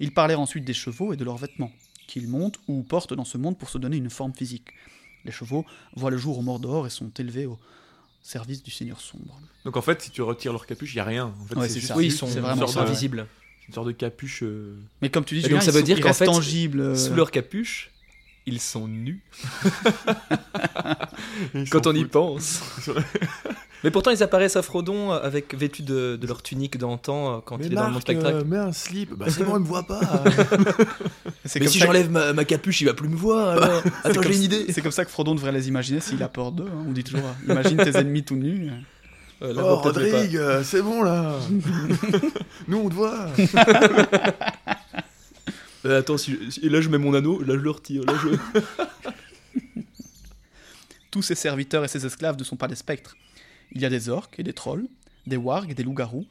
Ils 0.00 0.12
parlèrent 0.14 0.40
ensuite 0.40 0.64
des 0.64 0.72
chevaux 0.74 1.12
et 1.12 1.16
de 1.16 1.24
leurs 1.24 1.36
vêtements, 1.36 1.70
qu'ils 2.06 2.28
montent 2.28 2.58
ou 2.68 2.82
portent 2.82 3.12
dans 3.14 3.24
ce 3.24 3.36
monde 3.38 3.58
pour 3.58 3.68
se 3.68 3.78
donner 3.78 3.96
une 3.98 4.08
forme 4.10 4.32
physique. 4.34 4.68
Les 5.24 5.32
chevaux 5.32 5.64
voient 5.96 6.10
le 6.10 6.16
jour 6.16 6.38
au 6.38 6.42
Mordor 6.42 6.86
et 6.86 6.90
sont 6.90 7.10
élevés 7.18 7.46
au 7.46 7.58
service 8.22 8.62
du 8.62 8.70
Seigneur 8.70 9.00
sombre. 9.00 9.38
Donc 9.64 9.76
en 9.76 9.82
fait, 9.82 10.00
si 10.02 10.10
tu 10.10 10.22
retires 10.22 10.52
leur 10.52 10.66
capuche, 10.66 10.92
il 10.94 10.96
n'y 10.96 11.00
a 11.00 11.04
rien. 11.04 11.34
En 11.40 11.44
fait, 11.46 11.56
Ouais, 11.56 11.68
c'est 11.68 11.74
juste 11.80 11.88
ça. 11.88 11.96
oui, 11.96 12.06
ils 12.06 12.12
sont, 12.12 12.26
vraiment 12.26 12.64
de- 12.66 12.78
invisibles. 12.78 13.26
une 13.68 13.74
sorte 13.74 13.86
de 13.86 13.92
capuche. 13.92 14.42
euh, 14.42 14.76
Mais 15.02 15.10
comme 15.10 15.24
tu 15.24 15.34
dis, 15.34 15.40
Et 15.40 15.44
Julien, 15.44 15.56
donc 15.58 15.62
ça 15.64 15.70
veut 15.70 15.78
sont- 15.80 15.84
dire 15.86 16.00
qu'en 16.00 16.12
fait, 16.12 16.24
tangibles. 16.24 16.80
euh, 16.80 16.96
Sous 16.96 17.14
leur 17.14 17.30
capuche, 17.30 17.91
ils 18.46 18.60
sont 18.60 18.88
nus. 18.88 19.20
ils 21.54 21.68
Quand 21.70 21.86
on 21.86 21.94
y 21.94 22.04
pense. 22.04 22.60
Mais 23.84 23.90
pourtant, 23.90 24.12
ils 24.12 24.22
apparaissent 24.22 24.54
à 24.54 24.62
Frodon 24.62 25.10
avec 25.10 25.56
vêtus 25.56 25.82
de, 25.82 26.16
de 26.20 26.26
leur 26.28 26.40
tunique 26.40 26.78
d'antan 26.78 27.34
euh, 27.34 27.38
quand 27.44 27.58
Mais 27.58 27.66
il 27.66 27.72
est 27.72 27.74
dans 27.74 27.86
le 27.86 27.90
Marc, 27.90 28.02
spectacle. 28.02 28.36
euh, 28.36 28.44
mets 28.44 28.56
un 28.56 28.72
slip. 28.72 29.12
Bah 29.14 29.26
c'est 29.28 29.42
bon, 29.44 29.56
il 29.56 29.62
me 29.62 29.66
voit 29.66 29.82
pas. 29.82 29.98
C'est 31.44 31.58
Mais 31.58 31.66
comme 31.66 31.72
si 31.72 31.80
que- 31.80 31.86
j'enlève 31.86 32.08
ma, 32.08 32.32
ma 32.32 32.44
capuche, 32.44 32.80
il 32.80 32.84
va 32.84 32.94
plus 32.94 33.08
me 33.08 33.16
voir. 33.16 33.60
alors. 33.60 33.82
c'est 34.04 34.10
Attends, 34.10 34.20
comme- 34.22 34.30
j'ai 34.30 34.38
une 34.38 34.44
idée. 34.44 34.66
C'est 34.72 34.82
comme 34.82 34.92
ça 34.92 35.04
que 35.04 35.10
Frodon 35.10 35.34
devrait 35.34 35.50
les 35.50 35.66
imaginer 35.66 35.98
s'il 35.98 36.22
a 36.22 36.28
peur 36.28 36.52
d'eux. 36.52 36.68
hein. 36.68 36.84
On 36.88 36.92
dit 36.92 37.02
toujours, 37.02 37.26
euh, 37.26 37.52
imagine 37.52 37.76
tes 37.78 37.96
ennemis 37.98 38.22
tout 38.22 38.36
nus. 38.36 38.70
Euh, 39.42 39.52
là, 39.52 39.62
oh. 39.64 39.74
Rodrigue, 39.78 40.36
euh, 40.36 40.62
c'est 40.62 40.80
bon 40.82 41.02
là. 41.02 41.34
Nous, 42.68 42.78
on 42.78 42.88
te 42.88 42.94
voit. 42.94 43.26
Euh, 45.84 45.98
attends, 45.98 46.16
si 46.18 46.32
je- 46.32 46.50
si- 46.50 46.68
là 46.68 46.80
je 46.80 46.88
mets 46.88 46.98
mon 46.98 47.14
anneau, 47.14 47.40
là 47.42 47.54
je 47.54 47.60
le 47.60 47.70
retire. 47.70 48.04
Là, 48.04 48.14
je... 48.22 48.28
Tous 51.10 51.22
ces 51.22 51.34
serviteurs 51.34 51.84
et 51.84 51.88
ces 51.88 52.06
esclaves 52.06 52.38
ne 52.38 52.44
sont 52.44 52.56
pas 52.56 52.68
des 52.68 52.74
spectres. 52.74 53.16
Il 53.72 53.80
y 53.80 53.84
a 53.84 53.90
des 53.90 54.08
orques 54.08 54.38
et 54.38 54.42
des 54.42 54.52
trolls, 54.54 54.86
des 55.26 55.36
wargs 55.36 55.70
et 55.70 55.74
des 55.74 55.82
loups-garous. 55.82 56.26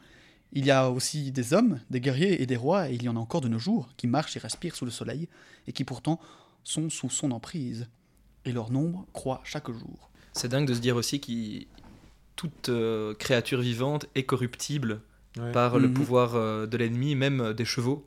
Il 0.54 0.66
y 0.66 0.72
a 0.72 0.90
aussi 0.90 1.32
des 1.32 1.54
hommes, 1.54 1.80
des 1.90 2.02
guerriers 2.02 2.42
et 2.42 2.46
des 2.46 2.58
rois, 2.58 2.90
et 2.90 2.96
il 2.96 3.04
y 3.04 3.10
en 3.10 3.16
a 3.16 3.20
encore 3.20 3.42
de 3.42 3.48
nos 3.48 3.60
jours, 3.60 3.90
qui 3.98 4.08
marchent 4.08 4.36
et 4.36 4.40
respirent 4.40 4.76
sous 4.76 4.86
le 4.86 4.92
soleil, 4.92 5.30
et 5.68 5.72
qui 5.72 5.84
pourtant 5.84 6.20
sont 6.64 6.90
sous 6.90 7.10
son 7.10 7.32
emprise. 7.32 7.88
Et 8.46 8.52
leur 8.52 8.72
nombre 8.72 9.06
croît 9.14 9.42
chaque 9.44 9.70
jour. 9.72 10.10
C'est 10.34 10.48
dingue 10.50 10.68
de 10.68 10.74
se 10.74 10.80
dire 10.80 10.96
aussi 10.96 11.20
que 11.22 11.66
toute 12.36 12.70
euh, 12.70 13.14
créature 13.14 13.62
vivante 13.62 14.08
est 14.16 14.24
corruptible 14.24 15.02
Ouais. 15.40 15.54
par 15.54 15.80
le 15.80 15.88
Mhm. 15.88 15.94
pouvoir 15.94 16.36
euh, 16.36 16.68
de 16.68 16.76
l'ennemi, 16.76 17.16
même 17.16 17.40
euh, 17.40 17.54
des 17.54 17.64
chevaux. 17.64 18.06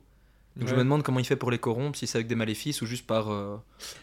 Donc 0.57 0.69
je 0.69 0.73
me 0.75 0.79
demande 0.83 1.03
comment 1.03 1.19
il 1.19 1.25
fait 1.25 1.35
pour 1.35 1.51
les 1.51 1.59
corrompre, 1.59 1.97
si 1.97 2.07
c'est 2.07 2.17
avec 2.17 2.27
des 2.27 2.35
maléfices 2.35 2.81
ou 2.81 2.85
juste 2.85 3.05
par 3.05 3.29
euh, 3.29 3.57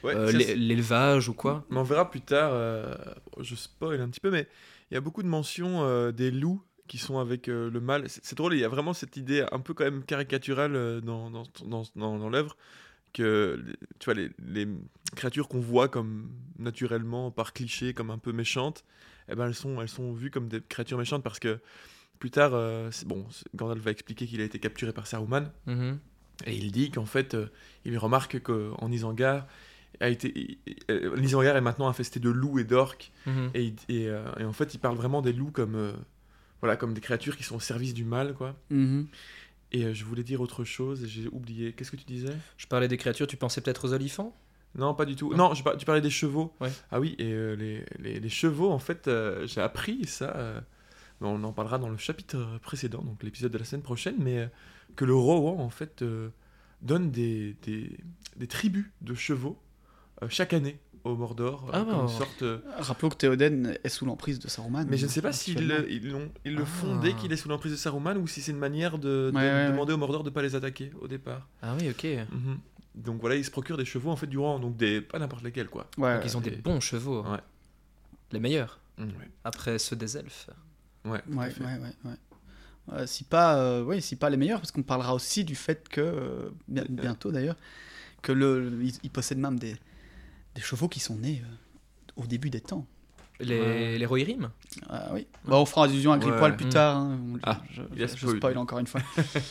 Ouais, 0.04 0.14
euh, 0.14 0.30
l'élevage 0.54 1.28
ou 1.28 1.34
quoi. 1.34 1.64
Mais 1.70 1.78
on 1.78 1.82
verra 1.82 2.10
plus 2.10 2.20
tard, 2.20 2.50
euh, 2.52 2.94
je 3.40 3.54
spoil 3.54 4.00
un 4.00 4.08
petit 4.08 4.20
peu, 4.20 4.30
mais 4.30 4.46
il 4.90 4.94
y 4.94 4.96
a 4.96 5.00
beaucoup 5.00 5.22
de 5.22 5.28
mentions 5.28 6.10
des 6.10 6.30
loups 6.30 6.62
qui 6.88 6.98
sont 6.98 7.18
avec 7.18 7.46
le 7.46 7.70
mal. 7.80 8.04
C'est 8.08 8.36
drôle, 8.36 8.52
il 8.54 8.60
y 8.60 8.64
a 8.64 8.68
vraiment 8.68 8.92
cette 8.92 9.16
idée 9.16 9.46
un 9.50 9.60
peu 9.60 9.72
quand 9.72 9.84
même 9.84 10.04
caricaturale 10.04 11.00
dans, 11.00 11.30
dans, 11.30 11.44
dans, 11.64 11.84
dans- 11.96 12.18
dans 12.18 12.28
l'œuvre, 12.28 12.56
que 13.14 13.62
les- 13.66 13.72
tu 13.98 14.04
vois, 14.06 14.14
les, 14.14 14.30
les 14.46 14.68
créatures 15.16 15.48
qu'on 15.48 15.60
voit 15.60 15.88
comme 15.88 16.30
naturellement, 16.58 17.30
par 17.30 17.54
cliché, 17.54 17.94
comme 17.94 18.10
un 18.10 18.18
peu 18.18 18.32
méchantes, 18.32 18.84
eh 19.30 19.34
ben 19.34 19.46
elles, 19.46 19.54
sont, 19.54 19.80
elles 19.80 19.88
sont 19.88 20.12
vues 20.12 20.30
comme 20.30 20.48
des 20.48 20.60
créatures 20.60 20.98
méchantes 20.98 21.22
parce 21.22 21.38
que 21.38 21.60
plus 22.18 22.30
tard, 22.30 22.52
euh, 22.54 22.90
bon, 23.06 23.26
Gandalf 23.54 23.80
va 23.82 23.90
expliquer 23.90 24.26
qu'il 24.26 24.40
a 24.40 24.44
été 24.44 24.58
capturé 24.58 24.92
par 24.92 25.06
Saruman. 25.06 25.50
Mhm. 25.66 25.98
Et 26.46 26.54
il 26.56 26.72
dit 26.72 26.90
qu'en 26.90 27.04
fait, 27.06 27.34
euh, 27.34 27.46
il 27.84 27.96
remarque 27.98 28.40
qu'en 28.40 28.90
Isengard, 28.90 29.46
a 30.00 30.08
été, 30.08 30.58
euh, 30.90 31.14
l'Isengard 31.16 31.56
est 31.56 31.60
maintenant 31.60 31.86
infesté 31.88 32.18
de 32.18 32.30
loups 32.30 32.58
et 32.58 32.64
d'orques. 32.64 33.12
Mhm. 33.26 33.50
Et, 33.54 33.64
il- 33.64 33.76
et, 33.94 34.08
euh, 34.08 34.24
et 34.40 34.44
en 34.44 34.52
fait, 34.52 34.74
il 34.74 34.78
parle 34.78 34.96
vraiment 34.96 35.22
des 35.22 35.32
loups 35.32 35.50
comme, 35.52 35.76
euh, 35.76 35.92
voilà, 36.60 36.76
comme 36.76 36.94
des 36.94 37.00
créatures 37.00 37.36
qui 37.36 37.42
sont 37.44 37.56
au 37.56 37.60
service 37.60 37.94
du 37.94 38.04
mal. 38.04 38.34
quoi. 38.34 38.56
Mhm. 38.70 39.06
Et 39.72 39.84
euh, 39.84 39.94
je 39.94 40.04
voulais 40.04 40.22
dire 40.24 40.40
autre 40.40 40.64
chose 40.64 41.04
et 41.04 41.08
j'ai 41.08 41.28
oublié. 41.28 41.72
Qu'est-ce 41.72 41.90
que 41.90 41.96
tu 41.96 42.04
disais? 42.04 42.34
Je 42.56 42.66
parlais 42.66 42.88
des 42.88 42.96
créatures, 42.96 43.26
tu 43.26 43.36
pensais 43.36 43.60
peut-être 43.60 43.86
aux 43.88 43.92
olifants 43.92 44.36
Non, 44.74 44.94
pas 44.94 45.04
du 45.04 45.14
tout. 45.16 45.32
Non, 45.34 45.54
je 45.54 45.62
par- 45.62 45.76
tu 45.76 45.84
parlais 45.86 46.00
des 46.00 46.10
chevaux. 46.10 46.52
Ouais. 46.60 46.70
Ah 46.90 46.98
oui, 46.98 47.14
et 47.18 47.32
euh, 47.32 47.54
les, 47.54 47.84
les- 47.98 48.18
les 48.20 48.28
chevaux, 48.28 48.70
en 48.70 48.78
fait, 48.78 49.08
euh, 49.08 49.46
j'ai 49.46 49.60
appris 49.60 50.04
ça. 50.06 50.34
euh, 50.36 50.60
on 51.20 51.42
en 51.44 51.52
parlera 51.52 51.78
dans 51.78 51.88
le 51.88 51.96
chapitre 51.98 52.58
précédent, 52.62 53.00
donc 53.02 53.22
l'épisode 53.22 53.52
de 53.52 53.58
la 53.58 53.64
semaine 53.64 53.82
prochaine, 53.82 54.16
mais 54.18 54.38
euh, 54.40 54.46
que 54.96 55.04
le 55.04 55.14
Rohan, 55.14 55.58
en 55.60 55.70
fait, 55.70 56.02
euh, 56.02 56.28
donne 56.80 57.10
des, 57.10 57.56
des, 57.62 57.96
des 58.36 58.46
tribus 58.46 58.86
de 59.00 59.14
chevaux 59.14 59.58
euh, 60.22 60.26
chaque 60.28 60.52
année 60.52 60.78
au 61.04 61.16
Mordor. 61.16 61.64
euh, 61.66 61.70
Ah, 61.72 61.84
comme 61.88 62.00
une 62.02 62.08
sorte, 62.08 62.42
euh, 62.42 62.60
Rappelons 62.78 63.08
que 63.08 63.16
Théoden 63.16 63.76
est 63.82 63.88
sous 63.88 64.06
l'emprise 64.06 64.38
de 64.38 64.48
Saruman. 64.48 64.86
mais 64.88 64.96
je 64.96 65.06
ne 65.06 65.10
sais 65.10 65.22
pas 65.22 65.32
s'ils 65.32 65.58
ils, 65.88 66.54
le 66.54 66.64
font 66.64 66.96
Ah. 66.98 67.02
dès 67.02 67.14
qu'il 67.14 67.32
est 67.32 67.36
sous 67.36 67.48
l'emprise 67.48 67.72
de 67.72 67.76
Saruman 67.76 68.16
ou 68.18 68.26
si 68.28 68.40
c'est 68.40 68.52
une 68.52 68.58
manière 68.58 68.98
de, 68.98 69.30
de 69.30 69.36
Ouais, 69.36 69.42
ouais, 69.42 69.68
demander 69.68 69.92
au 69.92 69.96
Mordor 69.96 70.22
de 70.22 70.28
ne 70.30 70.34
pas 70.34 70.42
les 70.42 70.54
attaquer 70.54 70.92
au 71.00 71.08
départ. 71.08 71.48
Ah 71.62 71.74
oui, 71.80 71.90
ok. 71.90 72.04
Mhm. 72.32 72.58
Donc 72.94 73.20
voilà, 73.20 73.36
ils 73.36 73.44
se 73.44 73.50
procurent 73.50 73.78
des 73.78 73.84
chevaux 73.86 74.10
en 74.10 74.16
fait 74.16 74.26
du 74.26 74.38
Rohan, 74.38 74.58
donc 74.60 74.76
des, 74.76 75.00
pas 75.00 75.18
n'importe 75.18 75.42
lesquels 75.42 75.68
quoi. 75.68 75.86
Ouais, 75.98 76.14
Donc 76.16 76.24
ils 76.26 76.36
ont 76.36 76.40
des 76.40 76.50
bons 76.50 76.78
chevaux. 76.80 77.22
Ouais. 77.22 77.38
Les 78.32 78.38
meilleurs. 78.40 78.78
Ouais. 78.98 79.06
Après 79.44 79.78
ceux 79.78 79.96
des 79.96 80.16
elfes. 80.18 80.48
Ouais, 81.04 81.20
ouais, 81.28 81.36
ouais, 81.36 81.80
ouais. 82.04 82.12
Euh, 82.92 83.06
si 83.06 83.24
pas, 83.24 83.56
euh, 83.56 83.82
ouais, 83.84 84.00
si 84.00 84.16
pas 84.16 84.28
les 84.30 84.36
meilleurs, 84.36 84.60
parce 84.60 84.70
qu'on 84.72 84.82
parlera 84.82 85.14
aussi 85.14 85.44
du 85.44 85.54
fait 85.54 85.88
que 85.88 86.00
euh, 86.00 86.50
bien- 86.68 86.84
bientôt 86.88 87.32
d'ailleurs, 87.32 87.56
que 88.22 88.32
le, 88.32 88.78
il, 88.82 88.92
il 89.02 89.10
possède 89.10 89.38
même 89.38 89.58
des, 89.58 89.76
des 90.54 90.60
chevaux 90.60 90.88
qui 90.88 91.00
sont 91.00 91.16
nés 91.16 91.42
euh, 91.44 92.22
au 92.22 92.26
début 92.26 92.50
des 92.50 92.60
temps. 92.60 92.86
Les, 93.40 93.98
les 93.98 94.06
Rohirrim 94.06 94.50
Ah 94.88 95.08
oui. 95.12 95.26
Bah, 95.46 95.56
on 95.56 95.64
fera 95.66 95.84
allusion 95.86 96.12
à 96.12 96.18
Gripoil 96.18 96.52
Ouais. 96.52 96.56
plus 96.56 96.66
Mm. 96.66 96.70
tard. 96.70 96.96
hein. 96.98 97.18
On- 97.34 97.38
Ah, 97.42 97.60
je, 97.72 97.82
je- 97.96 98.06
je 98.16 98.36
spoil. 98.36 98.56
encore 98.58 98.78
une 98.78 98.86
fois. 98.86 99.00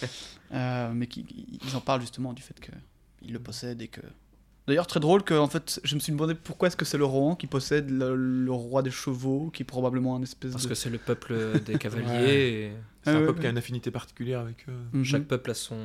Euh, 0.53 0.91
mais 0.93 1.07
qui, 1.07 1.25
ils 1.65 1.75
en 1.77 1.79
parlent 1.79 2.01
justement 2.01 2.33
du 2.33 2.41
fait 2.41 2.59
qu'ils 2.59 3.31
le 3.31 3.39
possèdent 3.39 3.81
et 3.81 3.87
que. 3.87 4.01
D'ailleurs, 4.71 4.87
très 4.87 5.01
drôle 5.01 5.21
que 5.23 5.33
en 5.33 5.47
fait, 5.49 5.81
je 5.83 5.95
me 5.95 5.99
suis 5.99 6.13
demandé 6.13 6.33
pourquoi 6.33 6.69
est-ce 6.69 6.77
que 6.77 6.85
c'est 6.85 6.97
le 6.97 7.03
Rohan 7.03 7.35
qui 7.35 7.45
possède 7.47 7.89
le, 7.89 8.15
le 8.15 8.51
roi 8.53 8.81
des 8.81 8.89
chevaux, 8.91 9.49
qui 9.53 9.63
est 9.63 9.65
probablement 9.65 10.15
un 10.15 10.21
espèce 10.23 10.51
Parce 10.53 10.63
de. 10.63 10.69
que 10.69 10.75
c'est 10.75 10.89
le 10.89 10.97
peuple 10.97 11.59
des 11.65 11.77
cavaliers. 11.77 12.29
et 12.29 12.71
C'est 13.03 13.09
Ah 13.11 13.15
un 13.17 13.19
ouais, 13.19 13.25
peuple 13.25 13.41
qui 13.41 13.47
a 13.47 13.49
une 13.49 13.57
affinité 13.57 13.91
particulière 13.91 14.39
avec 14.39 14.67
eux. 14.69 14.73
Mhm. 14.93 15.03
Chaque 15.03 15.23
peuple 15.25 15.51
a 15.51 15.53
son, 15.53 15.77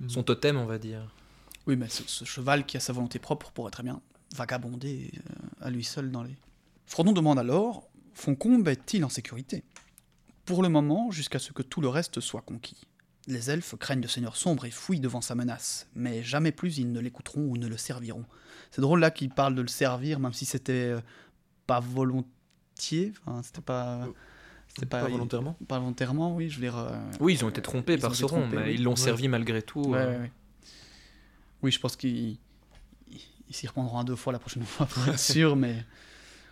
Mhm. 0.00 0.08
son 0.08 0.22
totem, 0.22 0.56
on 0.56 0.64
va 0.64 0.78
dire. 0.78 1.12
Oui, 1.66 1.76
mais 1.76 1.88
ce, 1.88 2.02
ce 2.06 2.24
cheval 2.24 2.64
qui 2.64 2.76
a 2.78 2.80
sa 2.80 2.92
volonté 2.94 3.18
propre 3.18 3.50
pourrait 3.50 3.70
très 3.70 3.82
bien 3.82 4.00
vagabonder 4.34 5.10
euh, 5.16 5.66
à 5.66 5.70
lui 5.70 5.84
seul 5.84 6.10
dans 6.10 6.22
les. 6.22 6.36
Frodon 6.86 7.12
demande 7.12 7.38
alors 7.38 7.88
Foncombe 8.14 8.66
est-il 8.68 9.04
en 9.04 9.08
sécurité? 9.10 9.62
Pour 10.46 10.62
le 10.62 10.68
moment, 10.70 11.10
jusqu'à 11.10 11.38
ce 11.38 11.52
que 11.52 11.62
tout 11.62 11.80
le 11.82 11.88
reste 11.88 12.20
soit 12.20 12.40
conquis. 12.40 12.86
Les 13.28 13.50
elfes 13.50 13.74
craignent 13.78 14.00
le 14.00 14.08
seigneur 14.08 14.34
sombre 14.36 14.64
et 14.64 14.70
fuient 14.70 15.00
devant 15.00 15.20
sa 15.20 15.34
menace, 15.34 15.86
mais 15.94 16.22
jamais 16.22 16.50
plus 16.50 16.78
ils 16.78 16.90
ne 16.90 16.98
l'écouteront 16.98 17.42
ou 17.42 17.56
ne 17.58 17.68
le 17.68 17.76
serviront. 17.76 18.24
C'est 18.70 18.80
drôle 18.80 19.00
là 19.00 19.10
qu'il 19.10 19.28
parle 19.30 19.54
de 19.54 19.62
le 19.62 19.68
servir, 19.68 20.18
même 20.18 20.32
si 20.32 20.44
c'était 20.46 20.72
euh, 20.72 21.00
pas 21.66 21.78
volontiers, 21.80 23.12
enfin, 23.26 23.42
c'était 23.42 23.60
pas. 23.60 24.08
C'était 24.68 24.86
Pas, 24.86 25.02
pas, 25.02 25.08
volontairement? 25.08 25.56
pas 25.66 25.78
volontairement, 25.78 26.34
oui, 26.36 26.48
je 26.50 26.56
veux 26.56 26.62
dire. 26.62 26.76
euh, 26.78 26.90
Oui, 27.20 27.34
ils 27.34 27.44
ont 27.44 27.48
été 27.48 27.60
trompés 27.62 27.94
ils 27.94 28.00
par 28.00 28.14
Sauron, 28.14 28.40
trompés, 28.42 28.56
mais 28.56 28.62
oui. 28.64 28.74
ils 28.74 28.82
l'ont 28.82 28.90
Ouais. 28.92 28.96
servi 28.96 29.26
malgré 29.28 29.60
tout. 29.62 29.80
Ouais, 29.82 29.98
euh. 29.98 30.10
ouais, 30.12 30.18
ouais. 30.20 30.32
Oui, 31.62 31.70
je 31.72 31.80
pense 31.80 31.96
qu'ils 31.96 32.36
ils 33.48 33.54
s'y 33.54 33.66
reprendront 33.66 33.98
un 33.98 34.04
deux 34.04 34.14
fois 34.16 34.32
la 34.32 34.38
prochaine 34.38 34.62
fois 34.64 34.86
pour 34.86 35.06
être 35.08 35.18
sûr, 35.18 35.56
mais 35.56 35.84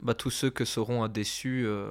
Bah, 0.02 0.14
tous 0.14 0.30
ceux 0.30 0.50
que 0.50 0.64
Sauron 0.64 1.02
a 1.02 1.08
déçus, 1.08 1.64
euh, 1.66 1.90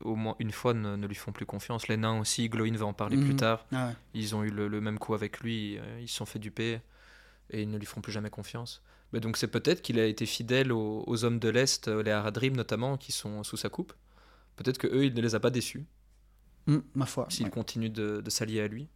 au 0.00 0.14
moins 0.14 0.36
une 0.38 0.52
fois, 0.52 0.74
ne, 0.74 0.96
ne 0.96 1.06
lui 1.06 1.14
font 1.14 1.32
plus 1.32 1.46
confiance. 1.46 1.88
Les 1.88 1.96
nains 1.96 2.18
aussi, 2.20 2.48
Glowin 2.48 2.76
va 2.76 2.86
en 2.86 2.92
parler 2.92 3.16
plus 3.16 3.32
Mhm. 3.32 3.36
tard. 3.36 3.66
ah 3.72 3.88
ouais. 3.88 3.92
Ils 4.14 4.34
ont 4.36 4.42
eu 4.44 4.50
le, 4.50 4.68
le 4.68 4.80
même 4.80 4.98
coup 4.98 5.14
avec 5.14 5.40
lui, 5.40 5.78
euh, 5.78 6.00
ils 6.00 6.08
se 6.08 6.16
sont 6.16 6.26
fait 6.26 6.38
duper 6.38 6.80
et 7.50 7.62
ils 7.62 7.70
ne 7.70 7.78
lui 7.78 7.86
feront 7.86 8.00
plus 8.02 8.12
jamais 8.12 8.30
confiance. 8.30 8.82
Mais 9.12 9.20
donc 9.20 9.36
c'est 9.36 9.48
peut-être 9.48 9.82
qu'il 9.82 9.98
a 9.98 10.04
été 10.06 10.24
fidèle 10.26 10.70
aux, 10.70 11.02
aux 11.06 11.24
hommes 11.24 11.38
de 11.40 11.48
l'Est, 11.48 11.88
euh, 11.88 12.02
les 12.02 12.10
Haradrim 12.12 12.54
notamment, 12.54 12.96
qui 12.96 13.10
sont 13.12 13.42
sous 13.42 13.56
sa 13.56 13.68
coupe. 13.68 13.92
Peut-être 14.56 14.78
que 14.78 14.86
eux, 14.86 15.04
il 15.06 15.14
ne 15.14 15.20
les 15.20 15.34
a 15.34 15.40
pas 15.40 15.50
déçus, 15.50 15.84
Hum, 16.68 16.82
ma 16.94 17.06
foi. 17.06 17.26
s'ils 17.30 17.46
ouais. 17.46 17.50
de 18.22 18.30
s'allier 18.30 18.60
à 18.60 18.68
lui. 18.68 18.88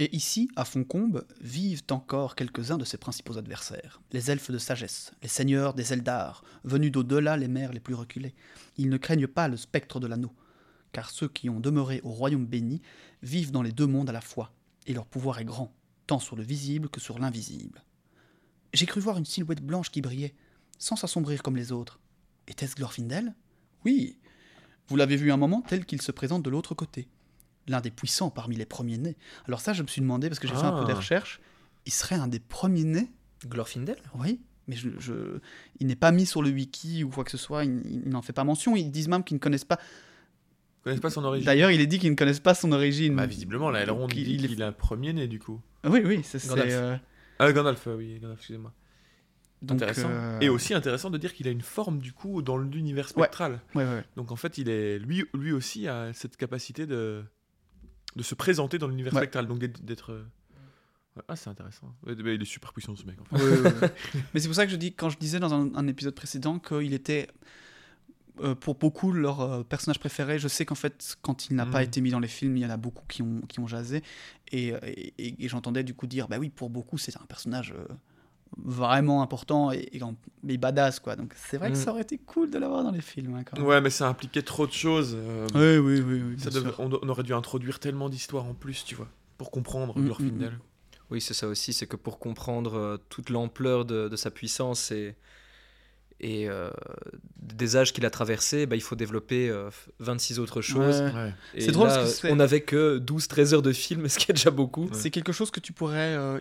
Et 0.00 0.14
ici, 0.14 0.48
à 0.54 0.64
Foncombe, 0.64 1.26
vivent 1.40 1.82
encore 1.90 2.36
quelques-uns 2.36 2.78
de 2.78 2.84
ses 2.84 2.98
principaux 2.98 3.36
adversaires, 3.36 4.00
les 4.12 4.30
elfes 4.30 4.52
de 4.52 4.58
sagesse, 4.58 5.12
les 5.22 5.28
seigneurs 5.28 5.74
des 5.74 5.92
Eldar, 5.92 6.44
venus 6.62 6.92
d'au-delà 6.92 7.36
les 7.36 7.48
mers 7.48 7.72
les 7.72 7.80
plus 7.80 7.94
reculées. 7.94 8.36
Ils 8.76 8.90
ne 8.90 8.96
craignent 8.96 9.26
pas 9.26 9.48
le 9.48 9.56
spectre 9.56 9.98
de 9.98 10.06
l'anneau, 10.06 10.32
car 10.92 11.10
ceux 11.10 11.26
qui 11.26 11.50
ont 11.50 11.58
demeuré 11.58 12.00
au 12.04 12.10
royaume 12.10 12.46
béni 12.46 12.80
vivent 13.24 13.50
dans 13.50 13.62
les 13.62 13.72
deux 13.72 13.88
mondes 13.88 14.08
à 14.08 14.12
la 14.12 14.20
fois, 14.20 14.52
et 14.86 14.94
leur 14.94 15.04
pouvoir 15.04 15.40
est 15.40 15.44
grand, 15.44 15.74
tant 16.06 16.20
sur 16.20 16.36
le 16.36 16.44
visible 16.44 16.88
que 16.88 17.00
sur 17.00 17.18
l'invisible. 17.18 17.82
J'ai 18.72 18.86
cru 18.86 19.00
voir 19.00 19.18
une 19.18 19.24
silhouette 19.24 19.66
blanche 19.66 19.90
qui 19.90 20.00
brillait, 20.00 20.36
sans 20.78 20.94
s'assombrir 20.94 21.42
comme 21.42 21.56
les 21.56 21.72
autres. 21.72 21.98
Était-ce 22.46 22.76
Glorfindel? 22.76 23.34
Oui. 23.84 24.16
Vous 24.86 24.94
l'avez 24.94 25.16
vu 25.16 25.32
un 25.32 25.36
moment 25.36 25.60
tel 25.60 25.84
qu'il 25.84 26.00
se 26.02 26.12
présente 26.12 26.44
de 26.44 26.50
l'autre 26.50 26.76
côté. 26.76 27.08
L'un 27.68 27.80
des 27.80 27.90
puissants 27.90 28.30
parmi 28.30 28.56
les 28.56 28.66
premiers-nés. 28.66 29.16
Alors 29.46 29.60
ça, 29.60 29.72
je 29.72 29.82
me 29.82 29.86
suis 29.88 30.00
demandé, 30.00 30.28
parce 30.28 30.38
que 30.40 30.48
j'ai 30.48 30.54
fait 30.54 30.60
un 30.62 30.78
peu 30.80 30.84
des 30.86 30.92
Ah. 30.92 30.96
recherches, 30.96 31.40
il 31.86 31.92
serait 31.92 32.14
un 32.16 32.26
des 32.28 32.40
premiers-nés 32.40 33.10
Glorfindel 33.46 33.96
Oui. 34.14 34.40
Mais 34.66 34.76
je, 34.76 34.90
je- 34.98 35.38
il 35.80 35.86
n'est 35.86 35.96
pas 35.96 36.10
mis 36.12 36.26
sur 36.26 36.42
le 36.42 36.50
wiki 36.50 37.02
ou 37.04 37.08
quoi 37.08 37.24
que 37.24 37.30
ce 37.30 37.36
soit, 37.38 37.64
il, 37.64 37.80
il 38.04 38.08
n'en 38.10 38.20
fait 38.20 38.32
pas 38.34 38.44
mention. 38.44 38.76
Ils 38.76 38.90
disent 38.90 39.08
même 39.08 39.24
qu'ils 39.24 39.36
ne 39.36 39.40
connaissent 39.40 39.64
pas. 39.64 39.76
Vous 39.76 40.82
connaissez 40.84 41.00
pas 41.00 41.08
son 41.10 41.24
origine 41.24 41.46
D'ailleurs, 41.46 41.70
il 41.70 41.80
est 41.80 41.86
dit 41.86 41.98
qu'ils 41.98 42.10
ne 42.10 42.16
connaissent 42.16 42.40
pas 42.40 42.54
son 42.54 42.72
origine. 42.72 43.16
Bah, 43.16 43.24
visiblement, 43.26 43.70
là, 43.70 43.80
Elrond 43.80 44.06
dit 44.08 44.20
il 44.22 44.44
est- 44.44 44.48
qu'il 44.48 44.60
est 44.60 44.64
un 44.64 44.72
premier-né, 44.72 45.26
du 45.26 45.38
coup. 45.38 45.60
Oui, 45.84 46.02
oui, 46.04 46.20
c'est. 46.22 46.38
c'est, 46.38 46.48
Gandalf. 46.48 46.68
euh, 46.72 46.96
Ah, 47.38 47.52
Gandalf, 47.52 47.86
oui, 47.96 48.18
Gandalf, 48.20 48.38
excusez-moi. 48.40 48.72
donc, 49.62 49.76
intéressant. 49.76 50.08
euh, 50.10 50.40
Et 50.40 50.48
aussi 50.50 50.74
intéressant 50.74 51.08
de 51.10 51.16
dire 51.18 51.32
qu'il 51.32 51.48
a 51.48 51.50
une 51.50 51.62
forme, 51.62 51.98
du 51.98 52.12
coup, 52.12 52.42
dans 52.42 52.58
l'univers 52.58 53.08
spectral. 53.08 53.60
Ouais, 53.74 53.84
ouais, 53.84 53.90
ouais. 53.90 54.04
Donc, 54.16 54.32
en 54.32 54.36
fait, 54.36 54.58
il 54.58 54.68
est 54.68 54.98
lui, 54.98 55.24
lui 55.34 55.52
aussi 55.52 55.88
a 55.88 56.12
cette 56.12 56.36
capacité 56.36 56.86
de 56.86 57.24
de 58.18 58.22
se 58.22 58.34
présenter 58.34 58.76
dans 58.78 58.88
l'univers 58.88 59.14
Ouais. 59.14 59.20
spectral, 59.20 59.46
donc 59.46 59.58
d'être. 59.60 60.12
euh, 60.12 60.24
ouais. 61.16 61.22
Ah, 61.28 61.36
c'est 61.36 61.48
intéressant. 61.48 61.94
Ouais, 62.06 62.14
mais 62.22 62.34
il 62.34 62.42
est 62.42 62.44
super 62.44 62.72
puissant 62.74 62.94
ce 62.96 63.04
mec. 63.06 63.16
en 63.20 63.24
fait. 63.24 63.36
Ouais, 63.42 63.58
ouais, 63.58 63.72
ouais. 63.80 63.92
Mais 64.34 64.40
c'est 64.40 64.48
pour 64.48 64.54
ça 64.56 64.66
que 64.66 64.72
je 64.72 64.76
dis, 64.76 64.92
quand 64.92 65.08
je 65.08 65.18
disais 65.18 65.40
dans 65.40 65.54
un, 65.54 65.74
un 65.74 65.86
épisode 65.86 66.14
précédent 66.14 66.58
qu'il 66.58 66.92
était 66.94 67.28
euh, 68.40 68.54
pour 68.54 68.76
beaucoup 68.76 69.10
leur 69.12 69.40
euh, 69.40 69.62
personnage 69.64 69.98
préféré, 69.98 70.38
je 70.38 70.46
sais 70.48 70.64
qu'en 70.64 70.74
fait, 70.76 71.16
quand 71.22 71.48
il 71.50 71.56
n'a 71.56 71.66
pas 71.66 71.78
Mhm. 71.80 71.84
été 71.84 72.00
mis 72.00 72.10
dans 72.10 72.20
les 72.20 72.28
films, 72.28 72.56
il 72.56 72.60
y 72.62 72.66
en 72.66 72.70
a 72.70 72.76
beaucoup 72.76 73.04
qui 73.08 73.22
ont, 73.22 73.40
qui 73.48 73.58
ont 73.60 73.66
jasé. 73.66 74.02
Et, 74.52 74.68
et, 74.68 75.14
et- 75.18 75.44
et 75.44 75.48
j'entendais 75.48 75.82
du 75.82 75.94
coup 75.94 76.06
dire, 76.06 76.28
bah 76.28 76.38
oui, 76.38 76.48
pour 76.50 76.70
beaucoup, 76.70 76.98
c'est 76.98 77.16
un 77.16 77.24
personnage 77.26 77.72
euh, 77.76 77.86
vraiment 78.56 79.22
important 79.22 79.70
et, 79.72 79.88
et, 79.92 80.58
badass, 80.58 81.00
quoi. 81.00 81.16
Donc 81.16 81.32
c'est 81.36 81.58
vrai 81.58 81.70
que 81.70 81.76
Mhm. 81.76 81.84
ça 81.84 81.90
aurait 81.92 82.02
été 82.02 82.18
cool 82.18 82.50
de 82.50 82.58
l'avoir 82.58 82.82
dans 82.84 82.90
les 82.90 83.00
films, 83.00 83.34
hein, 83.34 83.44
quand 83.44 83.58
même. 83.58 83.66
Ouais, 83.66 83.80
mais 83.80 83.90
ça 83.90 84.08
impliquait 84.08 84.42
trop 84.42 84.66
de 84.66 84.72
choses. 84.72 85.14
euh, 85.16 85.46
Oui, 85.54 85.78
oui, 85.78 86.00
oui. 86.00 86.22
oui 86.30 86.40
ça 86.40 86.50
devait- 86.50 86.72
on, 86.78 86.90
on 87.02 87.08
aurait 87.08 87.22
dû 87.22 87.34
introduire 87.34 87.78
tellement 87.78 88.08
d'histoires 88.08 88.44
en 88.46 88.54
plus, 88.54 88.84
tu 88.84 88.94
vois, 88.94 89.08
pour 89.36 89.50
comprendre 89.50 89.98
Mm, 89.98 90.04
Glorfindel. 90.04 90.50
mm, 90.50 90.54
mm. 90.54 90.58
Oui, 91.10 91.20
c'est 91.22 91.34
ça 91.34 91.48
aussi, 91.48 91.72
c'est 91.72 91.86
que 91.86 91.96
pour 91.96 92.18
comprendre 92.18 92.74
euh, 92.74 92.96
toute 93.08 93.30
l'ampleur 93.30 93.84
de, 93.86 94.08
de 94.08 94.16
sa 94.16 94.30
puissance 94.30 94.90
et, 94.90 95.16
et 96.20 96.48
euh, 96.48 96.68
des 97.40 97.76
âges 97.76 97.92
qu'il 97.92 98.04
a 98.04 98.10
traversés, 98.10 98.66
bah, 98.66 98.76
il 98.76 98.82
faut 98.82 98.96
développer 98.96 99.48
euh, 99.48 99.70
26 100.00 100.38
autres 100.40 100.60
choses. 100.60 101.00
Ouais. 101.00 101.12
Ouais. 101.12 101.34
Et 101.54 101.60
C'est 101.62 101.70
drôle 101.72 101.88
là, 101.88 101.96
parce 101.98 102.14
que 102.16 102.20
c'est- 102.22 102.32
on 102.32 102.36
n'avait 102.36 102.60
que 102.60 102.98
12-13 102.98 103.54
heures 103.54 103.62
de 103.62 103.72
film, 103.72 104.08
ce 104.08 104.18
qui 104.18 104.30
est 104.30 104.34
déjà 104.34 104.50
beaucoup. 104.50 104.84
Ouais. 104.84 104.90
C'est 104.92 105.10
quelque 105.10 105.32
chose 105.32 105.50
que 105.50 105.60
tu 105.60 105.72
pourrais 105.72 106.14
euh, 106.16 106.38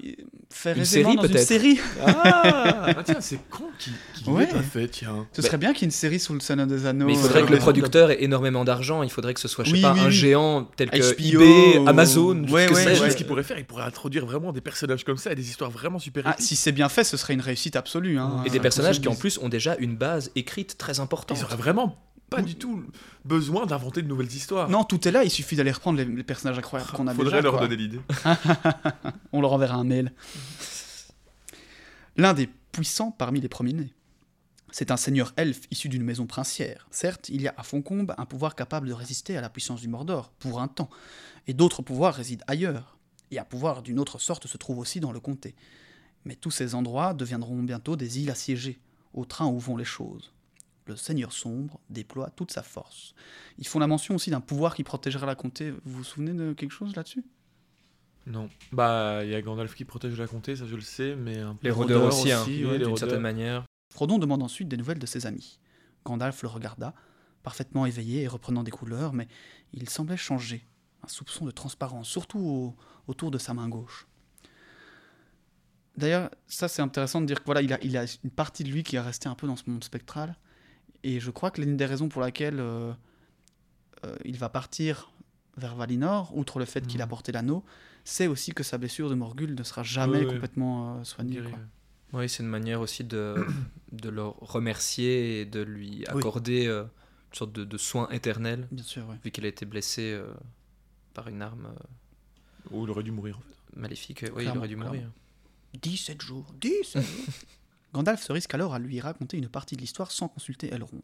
faire 0.49 0.77
Une 0.77 0.85
série, 0.85 1.15
dans 1.15 1.23
une 1.27 1.37
série. 1.37 1.79
Ah, 2.05 2.93
ah, 2.97 3.03
tiens, 3.03 3.21
c'est 3.21 3.39
con 3.49 3.65
qu'il 3.77 3.93
qu 4.23 4.29
Ouais. 4.31 4.45
l'ait 4.45 4.51
pas 4.51 4.61
fait, 4.61 4.87
tiens. 4.87 5.27
Ce 5.31 5.41
serait 5.41 5.57
bien 5.57 5.73
qu'il 5.73 5.83
y 5.83 5.85
ait 5.85 5.87
une 5.87 5.91
série 5.91 6.19
sur 6.19 6.33
le 6.33 6.39
Seigneur 6.39 6.67
des 6.67 6.85
Anneaux. 6.85 7.05
Mais 7.05 7.13
il 7.13 7.19
euh, 7.19 7.21
faudrait 7.21 7.43
que 7.45 7.51
le 7.51 7.59
producteur 7.59 8.11
ait 8.11 8.23
énormément 8.23 8.65
d'argent, 8.65 9.03
il 9.03 9.09
faudrait 9.11 9.33
que 9.35 9.39
ce 9.39 9.47
soit, 9.47 9.63
je 9.63 9.69
sais 9.69 9.75
Oui, 9.75 9.81
pas, 9.83 9.93
oui, 9.93 9.99
un 10.01 10.05
oui. 10.05 10.11
géant 10.11 10.63
tel 10.75 10.89
que 10.89 10.97
HBO, 10.97 11.41
eBay, 11.41 11.77
ou- 11.79 11.87
Amazon, 11.87 12.43
Ouais, 12.49 12.67
ce 12.67 13.15
qu'il 13.15 13.27
pourrait 13.27 13.43
faire, 13.43 13.57
il 13.59 13.65
pourrait 13.65 13.83
introduire 13.83 14.25
vraiment 14.25 14.51
des 14.51 14.61
personnages 14.61 15.03
comme 15.03 15.17
ça 15.17 15.31
et 15.31 15.35
des 15.35 15.47
histoires 15.49 15.69
vraiment 15.71 15.99
super 15.99 16.23
Ah, 16.25 16.35
si 16.39 16.55
c'est 16.55 16.71
bien 16.71 16.89
fait, 16.89 17.03
ce 17.03 17.15
serait 17.15 17.33
une 17.35 17.41
réussite 17.41 17.75
absolue. 17.75 18.17
hein. 18.17 18.41
Et 18.45 18.49
des 18.49 18.57
Euh, 18.57 18.61
personnages 18.61 18.99
qui 18.99 19.07
en 19.07 19.15
plus 19.15 19.37
ont 19.39 19.49
déjà 19.49 19.66
une 19.79 19.95
base 19.97 20.31
écrite 20.35 20.77
très 20.77 20.99
importante. 20.99 21.37
Ils 21.39 21.43
auraient 21.43 21.55
vraiment 21.57 21.97
pas 22.29 22.37
Oui. 22.37 22.43
du 22.43 22.55
tout 22.55 22.83
besoin 23.25 23.65
d'inventer 23.65 24.01
de 24.01 24.07
nouvelles 24.07 24.31
histoires. 24.33 24.69
Non, 24.69 24.83
tout 24.83 25.07
est 25.07 25.11
là, 25.11 25.23
il 25.23 25.29
suffit 25.29 25.55
d'aller 25.55 25.71
reprendre 25.71 25.97
les, 25.97 26.05
les 26.05 26.23
personnages 26.23 26.57
incroyables 26.57 26.91
qu'on 26.91 27.07
a 27.07 27.13
Faudrait 27.13 27.37
déjà. 27.37 27.41
leur 27.41 27.53
quoi. 27.57 27.61
donner 27.67 27.75
l'idée. 27.77 28.01
On 29.31 29.41
leur 29.41 29.53
enverra 29.53 29.75
un 29.75 29.83
mail. 29.85 30.11
L'un 32.17 32.33
des 32.33 32.49
puissants 32.71 33.11
parmi 33.11 33.39
les 33.41 33.49
premiers-nés. 33.49 33.93
C'est 34.71 34.91
un 34.91 34.97
seigneur 34.97 35.33
elfe 35.37 35.61
issu 35.71 35.87
d'une 35.87 36.03
maison 36.03 36.25
princière. 36.27 36.87
Certes, 36.91 37.29
il 37.29 37.41
y 37.41 37.47
a 37.47 37.53
à 37.57 37.63
Foncombe 37.63 38.13
un 38.17 38.25
pouvoir 38.25 38.55
capable 38.55 38.87
de 38.89 38.93
résister 38.93 39.37
à 39.37 39.41
la 39.41 39.49
puissance 39.49 39.81
du 39.81 39.87
Mordor, 39.87 40.29
pour 40.39 40.59
un 40.59 40.67
temps, 40.67 40.89
et 41.47 41.53
d'autres 41.53 41.81
pouvoirs 41.81 42.13
résident 42.15 42.43
ailleurs, 42.47 42.97
et 43.31 43.39
un 43.39 43.45
pouvoir 43.45 43.81
d'une 43.81 43.99
autre 43.99 44.19
sorte 44.19 44.47
se 44.47 44.57
trouve 44.57 44.79
aussi 44.79 44.99
dans 44.99 45.13
le 45.13 45.19
comté. 45.21 45.55
Mais 46.25 46.35
tous 46.35 46.51
ces 46.51 46.75
endroits 46.75 47.13
deviendront 47.13 47.63
bientôt 47.63 47.95
des 47.95 48.19
îles 48.19 48.29
assiégées, 48.29 48.79
au 49.17 49.25
train 49.25 49.47
où 49.47 49.57
vont 49.59 49.75
les 49.77 49.83
choses. 49.85 50.31
Le 50.85 50.95
seigneur 50.95 51.33
sombre 51.33 51.79
déploie 51.89 52.29
toute 52.29 52.51
sa 52.51 52.63
force. 52.63 53.13
Ils 53.57 53.67
font 53.67 53.79
la 53.79 53.87
mention 53.87 54.15
aussi 54.15 54.29
d'un 54.29 54.39
pouvoir 54.39 54.75
qui 54.75 54.83
protégera 54.83 55.25
la 55.25 55.35
comté. 55.35 55.71
Vous 55.71 55.79
vous 55.97 56.03
souvenez 56.03 56.33
de 56.33 56.53
quelque 56.53 56.71
chose 56.71 56.95
là-dessus? 56.95 57.25
Non. 58.25 58.49
Bah, 58.71 59.21
il 59.23 59.29
y 59.31 59.35
a 59.35 59.41
Gandalf 59.41 59.73
qui 59.75 59.85
protège 59.85 60.17
la 60.19 60.27
comté, 60.27 60.55
ça 60.55 60.65
je 60.65 60.75
le 60.75 60.81
sais, 60.81 61.15
mais 61.15 61.39
un 61.39 61.55
peu. 61.55 61.65
Les 61.67 61.71
rôdeurs 61.71 62.05
aussi, 62.05 62.31
hein, 62.31 62.41
aussi, 62.41 62.63
ouais, 62.65 62.77
les 62.77 62.85
d'une 62.85 62.95
certaine 62.97 63.21
manière. 63.21 63.65
Frodon 63.93 64.17
demande 64.19 64.43
ensuite 64.43 64.67
des 64.67 64.77
nouvelles 64.77 64.99
de 64.99 65.05
ses 65.05 65.25
amis. 65.25 65.59
Gandalf 66.05 66.41
le 66.43 66.47
regarda, 66.49 66.93
parfaitement 67.43 67.85
éveillé 67.85 68.23
et 68.23 68.27
reprenant 68.27 68.63
des 68.63 68.71
couleurs, 68.71 69.13
mais 69.13 69.27
il 69.73 69.89
semblait 69.89 70.17
changer. 70.17 70.65
Un 71.03 71.07
soupçon 71.07 71.45
de 71.45 71.51
transparence, 71.51 72.07
surtout 72.07 72.39
au- 72.39 72.75
autour 73.07 73.31
de 73.31 73.37
sa 73.37 73.53
main 73.53 73.67
gauche. 73.69 74.07
D'ailleurs, 75.97 76.29
ça 76.47 76.67
c'est 76.67 76.81
intéressant 76.81 77.21
de 77.21 77.25
dire 77.25 77.39
que 77.39 77.45
voilà, 77.45 77.61
il 77.61 77.73
a, 77.73 77.79
il 77.83 77.97
a 77.97 78.05
une 78.23 78.29
partie 78.29 78.63
de 78.63 78.69
lui 78.69 78.83
qui 78.83 78.95
est 78.95 78.99
restée 78.99 79.27
un 79.29 79.35
peu 79.35 79.47
dans 79.47 79.55
ce 79.55 79.69
monde 79.69 79.83
spectral. 79.83 80.35
Et 81.03 81.19
je 81.19 81.31
crois 81.31 81.51
que 81.51 81.61
l'une 81.61 81.75
des 81.77 81.85
raisons 81.85 82.07
pour 82.09 82.21
laquelle 82.21 82.59
euh, 82.59 82.93
euh, 84.05 84.15
il 84.25 84.37
va 84.37 84.49
partir 84.49 85.11
vers 85.57 85.75
Valinor, 85.75 86.35
outre 86.37 86.59
le 86.59 86.65
fait 86.65 86.85
qu'il 86.85 87.01
a 87.01 87.05
Mhm. 87.05 87.09
porté 87.09 87.31
l'anneau, 87.31 87.63
c'est 88.03 88.27
aussi 88.27 88.51
que 88.53 88.61
sa 88.63 88.77
blessure 88.77 89.09
de 89.09 89.15
Morgul 89.15 89.55
ne 89.55 89.63
sera 89.63 89.81
jamais 89.83 90.23
complètement 90.25 90.99
euh, 90.99 91.03
soignée. 91.03 91.41
quoi. 91.41 91.59
Oui, 92.13 92.29
c'est 92.29 92.43
une 92.43 92.49
manière 92.49 92.79
aussi 92.79 93.03
de, 93.03 93.35
de 93.91 94.09
le 94.09 94.23
remercier 94.23 95.41
et 95.41 95.45
de 95.45 95.61
lui 95.61 96.05
Oui. 96.13 96.19
accorder 96.19 96.67
euh, 96.67 96.83
une 96.83 97.37
sorte 97.37 97.53
de, 97.53 97.63
de 97.63 97.77
soin 97.77 98.07
éternel, 98.09 98.67
Bien 98.71 98.83
sûr, 98.83 99.03
oui. 99.09 99.15
vu 99.23 99.31
qu'il 99.31 99.45
a 99.45 99.47
été 99.49 99.65
blessé 99.65 100.11
euh, 100.13 100.31
par 101.15 101.27
une 101.27 101.41
arme 101.41 101.65
euh, 101.65 102.69
Ou 102.71 102.85
il 102.85 102.91
aurait 102.91 103.03
dû 103.03 103.11
mourir 103.11 103.37
en 103.37 103.41
fait. 103.41 103.79
maléfique. 103.79 104.25
Oui, 104.35 104.43
il 104.45 104.57
aurait 104.57 104.67
dû 104.67 104.75
mourir. 104.75 104.91
clairement. 104.91 105.13
17 105.81 106.21
jours, 106.21 106.53
17 106.59 107.03
jours. 107.03 107.25
Gandalf 107.93 108.21
se 108.21 108.31
risque 108.31 108.53
alors 108.53 108.73
à 108.73 108.79
lui 108.79 108.99
raconter 108.99 109.37
une 109.37 109.49
partie 109.49 109.75
de 109.75 109.81
l'histoire 109.81 110.11
sans 110.11 110.27
consulter 110.27 110.73
Elrond. 110.73 111.01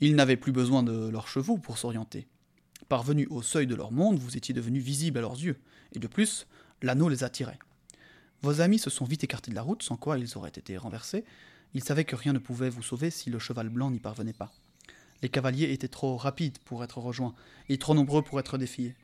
Il 0.00 0.16
n'avait 0.16 0.36
plus 0.36 0.52
besoin 0.52 0.82
de 0.82 1.08
leurs 1.08 1.28
chevaux 1.28 1.58
pour 1.58 1.78
s'orienter. 1.78 2.26
Parvenus 2.88 3.28
au 3.30 3.42
seuil 3.42 3.66
de 3.66 3.74
leur 3.74 3.92
monde, 3.92 4.18
vous 4.18 4.36
étiez 4.36 4.54
devenus 4.54 4.82
visibles 4.82 5.18
à 5.18 5.20
leurs 5.20 5.38
yeux, 5.38 5.60
et 5.92 5.98
de 5.98 6.06
plus, 6.06 6.46
l'anneau 6.82 7.08
les 7.08 7.24
attirait. 7.24 7.58
Vos 8.42 8.60
amis 8.62 8.78
se 8.78 8.90
sont 8.90 9.04
vite 9.04 9.24
écartés 9.24 9.50
de 9.50 9.56
la 9.56 9.62
route, 9.62 9.82
sans 9.82 9.96
quoi 9.96 10.18
ils 10.18 10.38
auraient 10.38 10.48
été 10.48 10.76
renversés. 10.78 11.24
Ils 11.74 11.84
savaient 11.84 12.04
que 12.04 12.16
rien 12.16 12.32
ne 12.32 12.38
pouvait 12.38 12.70
vous 12.70 12.82
sauver 12.82 13.10
si 13.10 13.28
le 13.28 13.38
cheval 13.38 13.68
blanc 13.68 13.90
n'y 13.90 14.00
parvenait 14.00 14.32
pas. 14.32 14.52
Les 15.22 15.28
cavaliers 15.28 15.72
étaient 15.72 15.88
trop 15.88 16.16
rapides 16.16 16.58
pour 16.64 16.82
être 16.82 16.98
rejoints, 16.98 17.34
et 17.68 17.76
trop 17.76 17.94
nombreux 17.94 18.22
pour 18.22 18.40
être 18.40 18.56
défiés. 18.56 18.94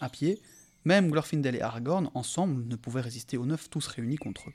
À 0.00 0.08
pied, 0.08 0.40
même 0.84 1.10
Glorfindel 1.10 1.54
et 1.56 1.60
Aragorn, 1.62 2.10
ensemble, 2.14 2.64
ne 2.66 2.76
pouvaient 2.76 3.00
résister 3.00 3.36
aux 3.36 3.46
neufs 3.46 3.70
tous 3.70 3.86
réunis 3.86 4.16
contre 4.16 4.48
eux. 4.50 4.52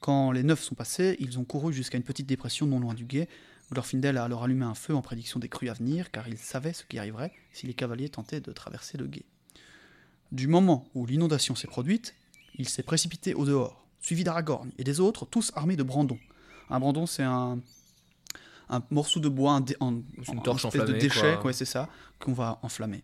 Quand 0.00 0.30
les 0.32 0.42
neufs 0.42 0.62
sont 0.62 0.74
passés, 0.74 1.16
ils 1.20 1.38
ont 1.38 1.44
couru 1.44 1.72
jusqu'à 1.72 1.96
une 1.96 2.04
petite 2.04 2.26
dépression 2.26 2.66
non 2.66 2.78
loin 2.80 2.94
du 2.94 3.04
guet. 3.04 3.28
Glorfindel 3.72 4.18
a 4.18 4.24
alors 4.24 4.44
allumé 4.44 4.64
un 4.64 4.74
feu 4.74 4.94
en 4.94 5.02
prédiction 5.02 5.40
des 5.40 5.48
crues 5.48 5.68
à 5.68 5.72
venir, 5.72 6.10
car 6.10 6.28
il 6.28 6.38
savait 6.38 6.72
ce 6.72 6.84
qui 6.84 6.98
arriverait 6.98 7.32
si 7.52 7.66
les 7.66 7.74
cavaliers 7.74 8.08
tentaient 8.08 8.40
de 8.40 8.52
traverser 8.52 8.98
le 8.98 9.06
guet. 9.06 9.24
Du 10.32 10.46
moment 10.46 10.86
où 10.94 11.06
l'inondation 11.06 11.54
s'est 11.54 11.66
produite, 11.66 12.14
il 12.56 12.68
s'est 12.68 12.82
précipité 12.82 13.34
au 13.34 13.44
dehors, 13.44 13.84
suivi 14.00 14.22
d'Aragorn 14.22 14.70
et 14.78 14.84
des 14.84 15.00
autres, 15.00 15.24
tous 15.26 15.50
armés 15.56 15.76
de 15.76 15.82
brandons. 15.82 16.18
Un 16.70 16.78
brandon, 16.78 17.06
c'est 17.06 17.22
un, 17.22 17.58
un 18.68 18.82
morceau 18.90 19.18
de 19.20 19.28
bois, 19.28 19.52
un 19.52 19.60
dé- 19.62 19.76
en, 19.80 20.00
C'est 20.24 20.32
une 20.32 20.42
torche 20.42 20.64
espèce 20.64 20.80
de 20.80 20.84
enflammée, 20.84 20.98
déchet, 21.00 21.34
quoi. 21.36 21.46
ouais, 21.46 21.52
c'est 21.52 21.64
ça, 21.64 21.88
qu'on 22.20 22.32
va 22.32 22.58
enflammer. 22.62 23.02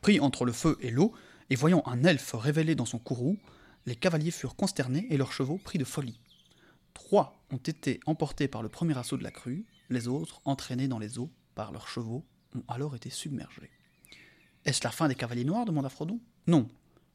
Pris 0.00 0.20
entre 0.20 0.44
le 0.44 0.52
feu 0.52 0.76
et 0.80 0.90
l'eau, 0.90 1.12
et 1.50 1.56
voyant 1.56 1.82
un 1.86 2.04
elfe 2.04 2.34
révélé 2.34 2.74
dans 2.74 2.84
son 2.84 2.98
courroux, 2.98 3.38
les 3.86 3.96
cavaliers 3.96 4.30
furent 4.30 4.56
consternés 4.56 5.06
et 5.10 5.16
leurs 5.16 5.32
chevaux 5.32 5.58
pris 5.58 5.78
de 5.78 5.84
folie. 5.84 6.20
Trois 6.94 7.42
ont 7.50 7.56
été 7.56 8.00
emportés 8.06 8.48
par 8.48 8.62
le 8.62 8.68
premier 8.68 8.96
assaut 8.96 9.16
de 9.16 9.22
la 9.22 9.30
crue, 9.30 9.64
les 9.88 10.08
autres, 10.08 10.40
entraînés 10.44 10.88
dans 10.88 10.98
les 10.98 11.18
eaux 11.18 11.30
par 11.54 11.72
leurs 11.72 11.88
chevaux, 11.88 12.24
ont 12.54 12.62
alors 12.68 12.94
été 12.94 13.10
submergés. 13.10 13.70
Est-ce 14.64 14.84
la 14.84 14.90
fin 14.90 15.08
des 15.08 15.14
cavaliers 15.14 15.44
noirs 15.44 15.64
demanda 15.64 15.88
Frodon. 15.88 16.20
Non. 16.46 16.68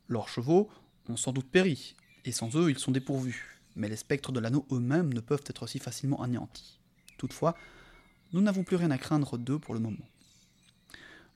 Leurs 0.07 0.29
chevaux 0.29 0.69
ont 1.09 1.17
sans 1.17 1.31
doute 1.31 1.49
péri, 1.49 1.95
et 2.25 2.31
sans 2.31 2.55
eux 2.55 2.69
ils 2.69 2.79
sont 2.79 2.91
dépourvus. 2.91 3.61
Mais 3.75 3.89
les 3.89 3.95
spectres 3.95 4.31
de 4.31 4.39
l'anneau 4.39 4.65
eux-mêmes 4.71 5.13
ne 5.13 5.19
peuvent 5.19 5.43
être 5.45 5.63
aussi 5.63 5.79
facilement 5.79 6.21
anéantis. 6.21 6.79
Toutefois, 7.17 7.55
nous 8.33 8.41
n'avons 8.41 8.63
plus 8.63 8.75
rien 8.75 8.91
à 8.91 8.97
craindre 8.97 9.37
d'eux 9.37 9.59
pour 9.59 9.73
le 9.73 9.79
moment. 9.79 10.05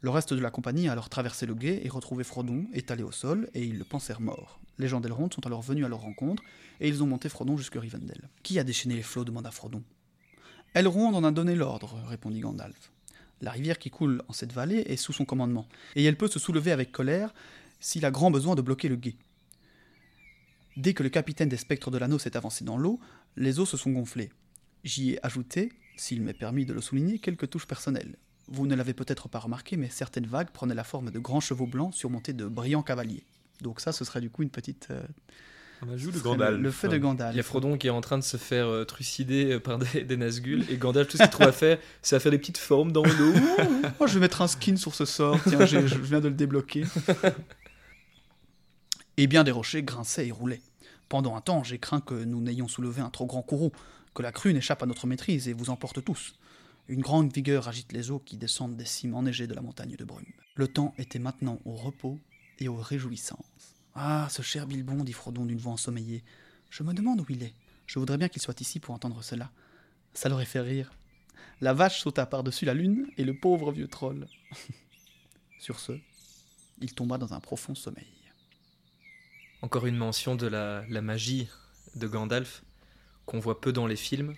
Le 0.01 0.09
reste 0.09 0.33
de 0.33 0.39
la 0.39 0.49
compagnie 0.49 0.87
a 0.87 0.93
alors 0.93 1.09
traversé 1.09 1.45
le 1.45 1.55
guet 1.55 1.81
et 1.83 1.89
retrouvé 1.89 2.23
Frodon 2.23 2.67
étalé 2.73 3.03
au 3.03 3.11
sol, 3.11 3.49
et 3.53 3.63
ils 3.65 3.77
le 3.77 3.83
pensèrent 3.83 4.21
mort. 4.21 4.59
Les 4.77 4.87
gens 4.87 5.01
d'Elrond 5.01 5.29
sont 5.29 5.45
alors 5.45 5.61
venus 5.61 5.85
à 5.85 5.89
leur 5.89 5.99
rencontre, 5.99 6.41
et 6.79 6.87
ils 6.87 7.03
ont 7.03 7.07
monté 7.07 7.27
Frodon 7.27 7.57
jusque 7.57 7.75
Rivendell. 7.75 8.29
Qui 8.41 8.59
a 8.59 8.63
déchaîné 8.63 8.95
les 8.95 9.03
flots 9.03 9.25
demanda 9.25 9.51
Frodon. 9.51 9.83
Elrond 10.73 11.13
en 11.13 11.23
a 11.25 11.31
donné 11.31 11.53
l'ordre, 11.53 12.01
répondit 12.07 12.39
Gandalf. 12.39 12.91
La 13.41 13.51
rivière 13.51 13.77
qui 13.77 13.89
coule 13.89 14.21
en 14.29 14.33
cette 14.33 14.53
vallée 14.53 14.83
est 14.87 14.95
sous 14.95 15.11
son 15.11 15.25
commandement, 15.25 15.67
et 15.95 16.05
elle 16.05 16.17
peut 16.17 16.29
se 16.29 16.39
soulever 16.39 16.71
avec 16.71 16.93
colère 16.93 17.33
s'il 17.81 18.05
a 18.05 18.11
grand 18.11 18.31
besoin 18.31 18.55
de 18.55 18.61
bloquer 18.61 18.87
le 18.87 18.95
guet. 18.95 19.15
Dès 20.77 20.93
que 20.93 21.03
le 21.03 21.09
capitaine 21.09 21.49
des 21.49 21.57
spectres 21.57 21.91
de 21.91 21.97
l'anneau 21.97 22.19
s'est 22.19 22.37
avancé 22.37 22.63
dans 22.63 22.77
l'eau, 22.77 23.01
les 23.35 23.59
eaux 23.59 23.65
se 23.65 23.75
sont 23.75 23.91
gonflées. 23.91 24.31
J'y 24.85 25.11
ai 25.11 25.25
ajouté, 25.25 25.73
s'il 25.97 26.21
m'est 26.21 26.33
permis 26.33 26.65
de 26.65 26.71
le 26.71 26.79
souligner, 26.79 27.19
quelques 27.19 27.49
touches 27.49 27.67
personnelles. 27.67 28.15
Vous 28.51 28.67
ne 28.67 28.75
l'avez 28.75 28.93
peut-être 28.93 29.29
pas 29.29 29.39
remarqué, 29.39 29.77
mais 29.77 29.89
certaines 29.89 30.25
vagues 30.25 30.49
prenaient 30.49 30.75
la 30.75 30.83
forme 30.83 31.11
de 31.11 31.19
grands 31.19 31.39
chevaux 31.39 31.67
blancs 31.67 31.93
surmontés 31.93 32.33
de 32.33 32.47
brillants 32.47 32.83
cavaliers. 32.83 33.23
Donc 33.61 33.79
ça, 33.79 33.91
ce 33.91 34.03
serait 34.05 34.21
du 34.21 34.29
coup 34.29 34.43
une 34.43 34.49
petite... 34.49 34.87
euh, 34.89 35.01
On 35.85 35.93
a 35.93 35.97
joué 35.97 36.11
le 36.11 36.19
Gandalf. 36.19 36.57
Le, 36.57 36.63
le 36.63 36.71
fait 36.71 36.87
de 36.87 36.97
Gandalf. 36.97 37.33
Il 37.33 37.37
y 37.37 37.39
a 37.39 37.43
Frodon 37.43 37.77
qui 37.77 37.87
est 37.87 37.91
en 37.91 38.01
train 38.01 38.17
de 38.17 38.23
se 38.23 38.37
faire 38.37 38.67
euh, 38.67 38.85
trucider 38.85 39.53
euh, 39.53 39.59
par 39.59 39.77
des, 39.77 40.03
des 40.03 40.17
Nazgûl, 40.17 40.65
et 40.69 40.77
Gandalf, 40.77 41.09
tout 41.09 41.17
ce 41.17 41.23
qu'il 41.23 41.31
trouve 41.31 41.47
à 41.47 41.51
faire, 41.51 41.77
c'est 42.01 42.15
à 42.15 42.19
faire 42.19 42.31
des 42.31 42.39
petites 42.39 42.57
formes 42.57 42.91
dans 42.91 43.03
l'eau. 43.03 43.33
Moi, 43.99 44.07
je 44.07 44.13
vais 44.15 44.19
mettre 44.21 44.41
un 44.41 44.47
skin 44.47 44.77
sur 44.77 44.95
ce 44.95 45.05
sort. 45.05 45.37
Tiens, 45.47 45.65
je 45.65 45.77
viens 45.77 46.21
de 46.21 46.29
le 46.29 46.35
débloquer. 46.35 46.85
Et 49.17 49.27
bien 49.27 49.43
des 49.43 49.51
rochers 49.51 49.83
grinçaient 49.83 50.27
et 50.27 50.31
roulaient. 50.31 50.61
Pendant 51.09 51.35
un 51.35 51.41
temps, 51.41 51.63
j'ai 51.63 51.77
craint 51.77 51.99
que 51.99 52.13
nous 52.13 52.41
n'ayons 52.41 52.67
soulevé 52.67 53.01
un 53.01 53.09
trop 53.09 53.25
grand 53.25 53.41
courroux, 53.41 53.71
que 54.15 54.21
la 54.21 54.31
crue 54.31 54.53
n'échappe 54.53 54.81
à 54.81 54.85
notre 54.85 55.07
maîtrise 55.07 55.49
et 55.49 55.53
vous 55.53 55.69
emporte 55.69 56.03
tous. 56.03 56.35
Une 56.89 57.01
grande 57.01 57.31
vigueur 57.31 57.67
agite 57.67 57.93
les 57.93 58.09
eaux 58.09 58.17
qui 58.17 58.35
descendent 58.35 58.75
des 58.75 58.83
cimes 58.83 59.13
enneigées 59.13 59.45
de 59.45 59.53
la 59.53 59.61
montagne 59.61 59.95
de 59.95 60.03
brume. 60.03 60.25
Le 60.55 60.67
temps 60.67 60.95
était 60.97 61.19
maintenant 61.19 61.59
au 61.63 61.75
repos 61.75 62.19
et 62.57 62.67
aux 62.67 62.77
réjouissances. 62.77 63.75
Ah, 63.93 64.27
ce 64.31 64.41
cher 64.41 64.65
Bilbon, 64.65 65.03
dit 65.03 65.13
Frodon 65.13 65.45
d'une 65.45 65.59
voix 65.59 65.73
ensommeillée. 65.73 66.23
Je 66.71 66.81
me 66.81 66.95
demande 66.95 67.21
où 67.21 67.25
il 67.29 67.43
est. 67.43 67.53
Je 67.85 67.99
voudrais 67.99 68.17
bien 68.17 68.27
qu'il 68.27 68.41
soit 68.41 68.59
ici 68.59 68.79
pour 68.79 68.95
entendre 68.95 69.21
cela. 69.21 69.51
Ça 70.15 70.29
l'aurait 70.29 70.45
fait 70.45 70.61
rire. 70.61 70.91
La 71.61 71.73
vache 71.73 72.01
sauta 72.01 72.25
par-dessus 72.25 72.65
la 72.65 72.73
lune 72.73 73.05
et 73.17 73.23
le 73.23 73.37
pauvre 73.37 73.71
vieux 73.71 73.87
troll. 73.87 74.27
Sur 75.59 75.79
ce, 75.79 75.91
il 76.81 76.95
tomba 76.95 77.19
dans 77.19 77.35
un 77.35 77.39
profond 77.39 77.75
sommeil. 77.75 78.07
Encore 79.61 79.85
une 79.85 79.97
mention 79.97 80.35
de 80.35 80.47
la, 80.47 80.83
la 80.89 81.03
magie 81.03 81.49
de 81.93 82.07
Gandalf 82.07 82.63
qu'on 83.27 83.39
voit 83.39 83.61
peu 83.61 83.71
dans 83.71 83.85
les 83.85 83.95
films, 83.95 84.33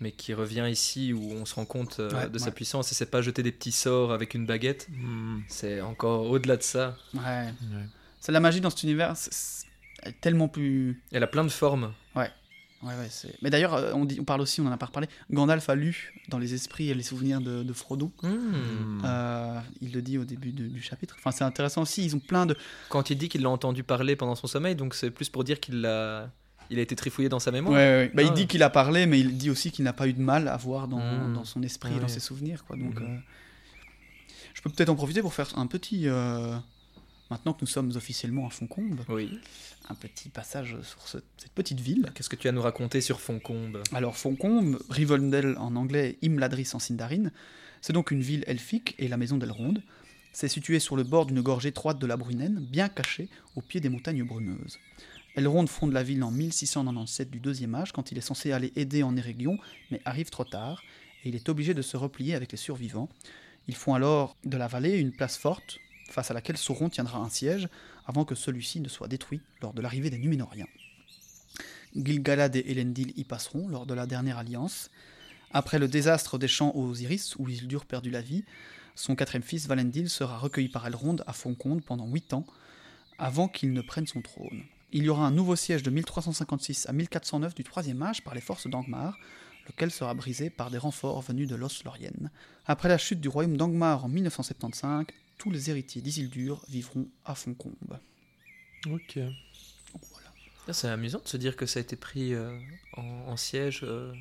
mais 0.00 0.12
qui 0.12 0.34
revient 0.34 0.66
ici 0.70 1.12
où 1.12 1.32
on 1.32 1.44
se 1.44 1.54
rend 1.54 1.64
compte 1.64 2.00
euh, 2.00 2.10
Ouais, 2.10 2.28
de 2.28 2.38
sa 2.38 2.50
puissance. 2.50 2.92
Et 2.92 2.94
c'est 2.94 3.10
pas 3.10 3.22
jeter 3.22 3.42
des 3.42 3.52
petits 3.52 3.72
sorts 3.72 4.12
avec 4.12 4.34
une 4.34 4.46
baguette, 4.46 4.88
Hmm. 4.90 5.40
c'est 5.48 5.80
encore 5.80 6.28
au-delà 6.30 6.56
de 6.56 6.62
ça. 6.62 6.96
Ouais. 7.14 7.20
Ouais. 7.20 7.86
C'est 8.20 8.32
la 8.32 8.40
magie 8.40 8.60
dans 8.60 8.70
cet 8.70 8.82
univers, 8.82 9.14
elle 10.02 10.10
est 10.10 10.20
tellement 10.20 10.48
plus. 10.48 11.02
Elle 11.12 11.22
a 11.22 11.26
plein 11.28 11.44
de 11.44 11.48
formes. 11.50 11.92
Ouais, 12.14 12.94
ouais, 12.94 13.06
c'est. 13.08 13.34
Mais 13.42 13.48
d'ailleurs, 13.50 13.74
euh, 13.74 13.92
on, 13.94 14.04
dit, 14.04 14.18
on 14.20 14.24
parle 14.24 14.40
aussi, 14.42 14.60
on 14.60 14.66
en 14.66 14.70
a 14.70 14.76
pas 14.76 14.86
reparlé. 14.86 15.08
Gandalf 15.30 15.68
a 15.70 15.74
lu 15.74 16.12
dans 16.28 16.38
les 16.38 16.52
esprits 16.54 16.90
et 16.90 16.94
les 16.94 17.02
souvenirs 17.02 17.40
de, 17.40 17.62
de 17.62 17.72
Frodon. 17.72 18.12
Hmm. 18.22 19.00
Euh, 19.04 19.58
il 19.80 19.92
le 19.92 20.02
dit 20.02 20.18
au 20.18 20.24
début 20.24 20.52
de- 20.52 20.66
du 20.68 20.82
chapitre. 20.82 21.16
Enfin, 21.18 21.30
c'est 21.32 21.42
intéressant 21.44 21.82
aussi. 21.82 22.04
Ils 22.04 22.14
ont 22.14 22.20
plein 22.20 22.44
de. 22.46 22.54
Quand 22.90 23.08
il 23.10 23.16
dit 23.16 23.28
qu'il 23.28 23.40
l'a 23.42 23.48
entendu 23.50 23.82
parler 23.82 24.14
pendant 24.14 24.34
son 24.34 24.46
sommeil, 24.46 24.76
donc 24.76 24.94
c'est 24.94 25.10
plus 25.10 25.28
pour 25.30 25.42
dire 25.42 25.58
qu'il 25.58 25.80
l'a, 25.80 26.30
il 26.70 26.78
a 26.78 26.82
été 26.82 26.96
trifouillé 26.96 27.28
dans 27.28 27.38
sa 27.38 27.50
mémoire. 27.52 27.74
Ouais, 27.74 27.78
ouais, 27.80 27.96
ouais. 28.06 28.10
Bah, 28.14 28.22
Ah 28.24 28.28
il 28.28 28.32
dit 28.34 28.42
ouais. 28.42 28.46
qu'il 28.46 28.62
a 28.62 28.70
parlé, 28.70 29.06
mais 29.06 29.18
il 29.20 29.36
dit 29.38 29.50
aussi 29.50 29.70
qu'il 29.70 29.84
n'a 29.84 29.92
pas 29.92 30.06
eu 30.08 30.12
de 30.12 30.20
mal 30.20 30.48
à 30.48 30.56
voir 30.56 30.88
dans, 30.88 30.98
Mm. 30.98 31.34
dans 31.34 31.44
son 31.44 31.62
esprit 31.62 31.90
et 31.90 31.94
Ouais. 31.94 32.00
dans 32.00 32.08
ses 32.08 32.20
souvenirs. 32.20 32.64
Quoi. 32.64 32.76
Donc, 32.76 32.98
Mhm. 32.98 33.06
euh, 33.06 33.18
je 34.54 34.62
peux 34.62 34.70
peut-être 34.70 34.88
en 34.88 34.96
profiter 34.96 35.20
pour 35.22 35.34
faire 35.34 35.56
un 35.58 35.66
petit. 35.66 36.08
euh, 36.08 36.56
Maintenant 37.28 37.54
que 37.54 37.58
nous 37.62 37.66
sommes 37.66 37.90
officiellement 37.96 38.46
à 38.46 38.50
Foncombe, 38.50 39.00
Oui. 39.08 39.40
un 39.88 39.96
petit 39.96 40.28
passage 40.28 40.76
sur 40.82 41.08
ce- 41.08 41.18
cette 41.38 41.50
petite 41.50 41.80
ville. 41.80 42.08
Qu'est-ce 42.14 42.28
que 42.28 42.36
tu 42.36 42.46
as 42.46 42.50
à 42.50 42.52
nous 42.52 42.62
raconter 42.62 43.00
sur 43.00 43.20
Foncombe? 43.20 43.82
Alors 43.92 44.16
Foncombe, 44.16 44.78
Rivendell 44.90 45.56
en 45.58 45.74
anglais, 45.74 46.18
Imladris 46.22 46.68
en 46.74 46.78
sindarin, 46.78 47.32
c'est 47.80 47.92
donc 47.92 48.12
une 48.12 48.20
ville 48.20 48.44
elfique 48.46 48.94
et 49.00 49.08
la 49.08 49.16
maison 49.16 49.38
d'Elrond. 49.38 49.74
C'est 50.32 50.46
situé 50.46 50.78
sur 50.78 50.94
le 50.96 51.02
bord 51.02 51.26
d'une 51.26 51.40
gorge 51.40 51.66
étroite 51.66 51.98
de 51.98 52.06
la 52.06 52.16
Brunnen, 52.16 52.60
bien 52.60 52.88
cachée 52.88 53.28
au 53.56 53.60
pied 53.60 53.80
des 53.80 53.88
montagnes 53.88 54.22
brumeuses. 54.22 54.78
Elrond 55.36 55.66
fonde 55.66 55.92
la 55.92 56.02
ville 56.02 56.24
en 56.24 56.30
1697 56.30 57.30
du 57.30 57.40
deuxième 57.40 57.74
âge 57.74 57.92
quand 57.92 58.10
il 58.10 58.16
est 58.16 58.22
censé 58.22 58.52
aller 58.52 58.72
aider 58.74 59.02
en 59.02 59.16
Erégion, 59.18 59.58
mais 59.90 60.00
arrive 60.06 60.30
trop 60.30 60.44
tard, 60.44 60.82
et 61.22 61.28
il 61.28 61.34
est 61.34 61.50
obligé 61.50 61.74
de 61.74 61.82
se 61.82 61.98
replier 61.98 62.34
avec 62.34 62.52
les 62.52 62.58
survivants. 62.58 63.10
Ils 63.68 63.74
font 63.74 63.94
alors 63.94 64.36
de 64.44 64.56
la 64.56 64.66
vallée 64.66 64.96
une 64.98 65.12
place 65.12 65.36
forte, 65.36 65.78
face 66.08 66.30
à 66.30 66.34
laquelle 66.34 66.56
Sauron 66.56 66.88
tiendra 66.88 67.18
un 67.18 67.28
siège, 67.28 67.68
avant 68.06 68.24
que 68.24 68.34
celui-ci 68.34 68.80
ne 68.80 68.88
soit 68.88 69.08
détruit 69.08 69.42
lors 69.60 69.74
de 69.74 69.82
l'arrivée 69.82 70.08
des 70.08 70.18
Numénoriens. 70.18 70.68
Gil-galad 71.94 72.56
et 72.56 72.70
Elendil 72.70 73.12
y 73.16 73.24
passeront 73.24 73.68
lors 73.68 73.84
de 73.84 73.92
la 73.92 74.06
dernière 74.06 74.38
alliance. 74.38 74.90
Après 75.50 75.78
le 75.78 75.88
désastre 75.88 76.38
des 76.38 76.48
champs 76.48 76.72
aux 76.74 76.94
Iris, 76.94 77.36
où 77.36 77.46
Isildur 77.48 77.84
perdut 77.84 78.10
la 78.10 78.22
vie, 78.22 78.44
son 78.94 79.14
quatrième 79.14 79.42
fils 79.42 79.66
Valendil 79.66 80.08
sera 80.08 80.38
recueilli 80.38 80.70
par 80.70 80.86
Elrond 80.86 81.16
à 81.26 81.34
Fonconde 81.34 81.84
pendant 81.84 82.06
huit 82.06 82.32
ans, 82.32 82.46
avant 83.18 83.48
qu'il 83.48 83.74
ne 83.74 83.82
prenne 83.82 84.06
son 84.06 84.22
trône. 84.22 84.62
Il 84.92 85.02
y 85.04 85.08
aura 85.08 85.26
un 85.26 85.30
nouveau 85.30 85.56
siège 85.56 85.82
de 85.82 85.90
1356 85.90 86.86
à 86.88 86.92
1409 86.92 87.54
du 87.54 87.64
troisième 87.64 88.02
âge 88.02 88.22
par 88.22 88.34
les 88.34 88.40
forces 88.40 88.66
d'Angmar, 88.68 89.18
lequel 89.68 89.90
sera 89.90 90.14
brisé 90.14 90.48
par 90.50 90.70
des 90.70 90.78
renforts 90.78 91.20
venus 91.22 91.48
de 91.48 91.56
Lothlorien. 91.56 92.12
Après 92.66 92.88
la 92.88 92.98
chute 92.98 93.20
du 93.20 93.28
royaume 93.28 93.56
d'Angmar 93.56 94.04
en 94.04 94.08
1975, 94.08 95.06
tous 95.38 95.50
les 95.50 95.70
héritiers 95.70 96.00
d'Isildur 96.02 96.64
vivront 96.68 97.08
à 97.24 97.34
Foncombe. 97.34 97.98
Ok. 98.90 99.18
Ah, 100.68 100.72
C'est 100.72 100.88
amusant 100.88 101.20
de 101.22 101.28
se 101.28 101.36
dire 101.36 101.56
que 101.56 101.66
ça 101.66 101.78
a 101.78 101.82
été 101.82 101.96
pris 101.96 102.32
euh, 102.34 102.56
en, 102.96 103.02
en 103.02 103.36
siège 103.36 103.80
euh, 103.82 104.12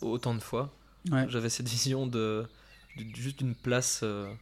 autant 0.00 0.34
de 0.34 0.40
fois. 0.40 0.72
Ouais. 1.10 1.26
J'avais 1.28 1.48
cette 1.50 1.68
vision 1.68 2.06
de, 2.06 2.46
de- 2.96 3.16
juste 3.16 3.38
d'une 3.38 3.54
place 3.54 4.00
euh, 4.02 4.32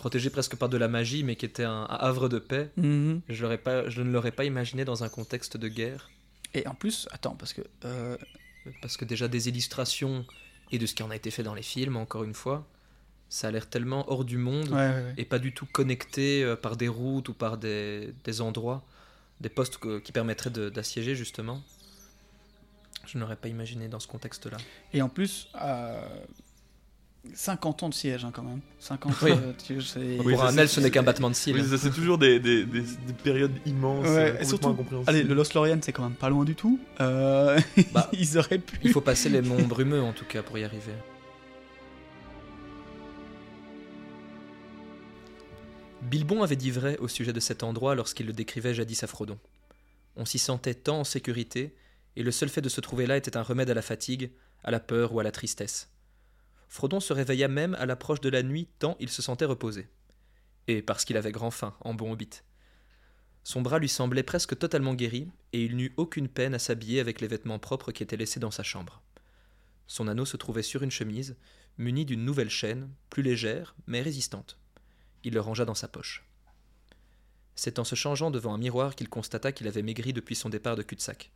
protégée 0.00 0.30
presque 0.30 0.56
par 0.56 0.68
de 0.68 0.76
la 0.76 0.88
magie, 0.88 1.22
mais 1.22 1.36
qui 1.36 1.46
était 1.46 1.62
un, 1.64 1.82
un 1.88 1.98
havre 2.08 2.28
de 2.28 2.38
paix. 2.40 2.70
Mhm. 2.76 3.20
Je, 3.28 3.42
l'aurais 3.42 3.58
pas, 3.58 3.88
je 3.88 4.02
ne 4.02 4.10
l'aurais 4.10 4.32
pas 4.32 4.44
imaginé 4.44 4.84
dans 4.84 5.04
un 5.04 5.08
contexte 5.08 5.56
de 5.56 5.68
guerre, 5.68 6.10
Et 6.54 6.66
en 6.66 6.74
plus, 6.74 7.06
attends, 7.12 7.36
parce 7.36 7.52
que 7.52 7.62
euh, 7.84 8.16
parce 8.82 8.96
que 8.96 9.04
déjà 9.04 9.28
des 9.28 9.48
illustrations 9.48 10.26
et 10.72 10.78
de 10.78 10.86
ce 10.86 10.94
qui 10.94 11.02
en 11.02 11.10
a 11.10 11.16
été 11.16 11.30
fait 11.30 11.42
dans 11.44 11.54
les 11.54 11.62
films, 11.62 11.96
encore 11.96 12.24
une 12.24 12.34
fois, 12.34 12.66
ça 13.28 13.48
a 13.48 13.50
l'air 13.50 13.66
tellement 13.68 14.10
hors 14.10 14.24
du 14.24 14.38
monde 14.38 14.68
ouais, 14.70 14.76
ouais, 14.76 15.02
ouais. 15.06 15.14
et 15.16 15.24
pas 15.24 15.38
du 15.38 15.52
tout 15.52 15.66
connecté 15.66 16.42
euh, 16.42 16.56
par 16.56 16.76
des 16.76 16.88
routes 16.88 17.28
ou 17.28 17.34
par 17.34 17.56
des, 17.58 18.12
des 18.24 18.40
endroits, 18.40 18.82
des 19.40 19.48
postes 19.48 19.76
que- 19.78 19.98
qui 20.00 20.12
permettraient 20.12 20.50
d'assiéger 20.50 21.14
justement. 21.14 21.62
Je 23.06 23.18
n'aurais 23.18 23.36
pas 23.36 23.48
imaginé 23.48 23.88
dans 23.88 24.00
ce 24.00 24.08
contexte-là. 24.08 24.56
Et 24.92 25.00
en 25.02 25.08
plus, 25.08 25.48
euh, 25.60 26.00
50 27.34 27.82
ans 27.82 27.88
de 27.90 27.94
siège 27.94 28.24
hein, 28.24 28.30
quand 28.34 28.42
même. 28.42 28.60
50 28.78 29.12
Oui. 29.22 29.30
euh, 29.32 29.52
tu- 29.66 29.74
Oui, 30.24 30.32
Pour 30.34 30.42
un 30.44 30.66
ce 30.66 30.80
n'est 30.80 30.90
qu'un 30.90 31.02
battement 31.02 31.28
de 31.28 31.34
cils. 31.34 31.54
Oui, 31.54 31.64
ça, 31.68 31.76
c'est 31.76 31.90
toujours 31.90 32.16
des, 32.18 32.40
des, 32.40 32.64
des, 32.64 32.80
des 32.80 33.12
périodes 33.22 33.52
immenses. 33.66 34.06
Ouais, 34.06 34.32
euh, 34.36 34.40
et 34.40 34.44
surtout-. 34.44 34.74
Allez, 35.06 35.22
le 35.22 35.34
Lost 35.34 35.52
Lorien, 35.54 35.78
c'est 35.82 35.92
quand 35.92 36.02
même 36.02 36.14
pas 36.14 36.30
loin 36.30 36.44
du 36.44 36.54
tout. 36.54 36.80
Euh, 37.00 37.60
Bah, 37.92 38.08
ils 38.14 38.38
auraient 38.38 38.58
pu. 38.58 38.78
Il 38.82 38.92
faut 38.92 39.02
passer 39.02 39.28
les 39.28 39.42
monts 39.42 39.62
brumeux 39.62 40.00
en 40.02 40.12
tout 40.12 40.24
cas 40.24 40.42
pour 40.42 40.56
y 40.58 40.64
arriver. 40.64 40.92
Bilbon 46.02 46.42
avait 46.42 46.56
dit 46.56 46.70
vrai 46.70 46.96
au 46.98 47.08
sujet 47.08 47.32
de 47.32 47.40
cet 47.40 47.62
endroit 47.62 47.94
lorsqu'il 47.94 48.26
le 48.26 48.32
décrivait 48.32 48.74
jadis 48.74 49.02
à 49.04 49.06
Frodon. 49.06 49.38
On 50.16 50.24
s'y 50.24 50.38
sentait 50.38 50.74
tant 50.74 51.00
en 51.00 51.04
sécurité, 51.04 51.74
et 52.16 52.22
le 52.22 52.30
seul 52.32 52.48
fait 52.48 52.62
de 52.62 52.68
se 52.68 52.80
trouver 52.80 53.06
là 53.06 53.16
était 53.16 53.36
un 53.36 53.42
remède 53.42 53.70
à 53.70 53.74
la 53.74 53.82
fatigue, 53.82 54.30
à 54.64 54.70
la 54.70 54.80
peur 54.80 55.12
ou 55.12 55.20
à 55.20 55.22
la 55.22 55.30
tristesse. 55.30 55.88
Frodon 56.70 57.00
se 57.00 57.12
réveilla 57.12 57.48
même 57.48 57.74
à 57.74 57.84
l'approche 57.84 58.20
de 58.20 58.28
la 58.28 58.44
nuit 58.44 58.68
tant 58.78 58.96
il 59.00 59.08
se 59.08 59.22
sentait 59.22 59.44
reposé. 59.44 59.88
Et 60.68 60.82
parce 60.82 61.04
qu'il 61.04 61.16
avait 61.16 61.32
grand 61.32 61.50
faim, 61.50 61.74
en 61.80 61.94
bon 61.94 62.12
hobbit. 62.12 62.30
Son 63.42 63.60
bras 63.60 63.80
lui 63.80 63.88
semblait 63.88 64.22
presque 64.22 64.56
totalement 64.56 64.94
guéri, 64.94 65.28
et 65.52 65.64
il 65.64 65.76
n'eut 65.76 65.92
aucune 65.96 66.28
peine 66.28 66.54
à 66.54 66.60
s'habiller 66.60 67.00
avec 67.00 67.20
les 67.20 67.26
vêtements 67.26 67.58
propres 67.58 67.90
qui 67.90 68.04
étaient 68.04 68.16
laissés 68.16 68.38
dans 68.38 68.52
sa 68.52 68.62
chambre. 68.62 69.02
Son 69.88 70.06
anneau 70.06 70.24
se 70.24 70.36
trouvait 70.36 70.62
sur 70.62 70.84
une 70.84 70.92
chemise, 70.92 71.36
muni 71.76 72.04
d'une 72.04 72.24
nouvelle 72.24 72.50
chaîne, 72.50 72.88
plus 73.10 73.24
légère, 73.24 73.74
mais 73.88 74.00
résistante. 74.00 74.56
Il 75.24 75.34
le 75.34 75.40
rangea 75.40 75.64
dans 75.64 75.74
sa 75.74 75.88
poche. 75.88 76.24
C'est 77.56 77.80
en 77.80 77.84
se 77.84 77.96
changeant 77.96 78.30
devant 78.30 78.54
un 78.54 78.58
miroir 78.58 78.94
qu'il 78.94 79.08
constata 79.08 79.50
qu'il 79.50 79.66
avait 79.66 79.82
maigri 79.82 80.12
depuis 80.12 80.36
son 80.36 80.50
départ 80.50 80.76
de 80.76 80.82
cul-de-sac, 80.82 81.32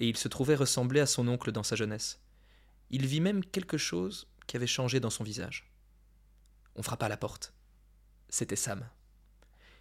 et 0.00 0.08
il 0.08 0.16
se 0.16 0.28
trouvait 0.28 0.54
ressembler 0.54 1.00
à 1.00 1.06
son 1.06 1.28
oncle 1.28 1.52
dans 1.52 1.62
sa 1.62 1.76
jeunesse. 1.76 2.22
Il 2.88 3.06
vit 3.06 3.20
même 3.20 3.44
quelque 3.44 3.76
chose 3.76 4.26
qui 4.48 4.56
avait 4.56 4.66
changé 4.66 4.98
dans 4.98 5.10
son 5.10 5.22
visage. 5.22 5.70
On 6.74 6.82
frappa 6.82 7.06
à 7.06 7.08
la 7.08 7.16
porte. 7.16 7.52
C'était 8.28 8.56
Sam. 8.56 8.88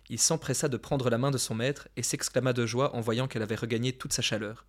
Il 0.10 0.20
s'empressa 0.20 0.70
de 0.70 0.78
prendre 0.78 1.10
la 1.10 1.18
main 1.18 1.32
de 1.32 1.38
son 1.40 1.56
maître 1.56 1.88
et 1.98 2.04
s'exclama 2.04 2.54
de 2.54 2.66
joie 2.68 2.96
en 2.96 3.02
voyant 3.02 3.28
qu'elle 3.28 3.42
avait 3.42 3.56
regagné 3.56 3.94
toute 3.94 4.14
sa 4.14 4.22
chaleur. 4.22 4.66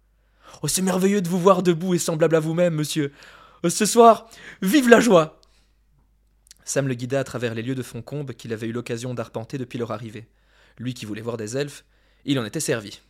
Oh, 0.63 0.69
c'est 0.69 0.83
merveilleux 0.83 1.21
de 1.21 1.29
vous 1.29 1.39
voir 1.39 1.63
debout 1.63 1.95
et 1.95 1.99
semblable 1.99 2.37
à 2.37 2.41
vous-même, 2.41 2.75
monsieur. 2.75 3.13
Euh, 3.65 3.71
Ce 3.71 3.85
soir, 3.85 4.31
vive 4.63 4.89
la 4.89 5.01
joie 5.01 5.41
Sam 6.65 6.89
le 6.89 6.95
guida 6.95 7.21
à 7.21 7.25
travers 7.25 7.55
les 7.55 7.63
lieux 7.63 7.75
de 7.75 7.83
Foncombe 7.83 8.33
qu'il 8.33 8.53
avait 8.53 8.67
eu 8.67 8.73
l'occasion 8.73 9.15
d'arpenter 9.15 9.59
depuis 9.59 9.79
leur 9.79 9.91
arrivée. 9.91 10.29
Lui 10.79 10.95
qui 10.95 11.07
voulait 11.07 11.23
voir 11.23 11.37
des 11.37 11.57
elfes, 11.57 11.85
il 12.25 12.39
en 12.39 12.45
était 12.45 12.61
servi. 12.61 13.01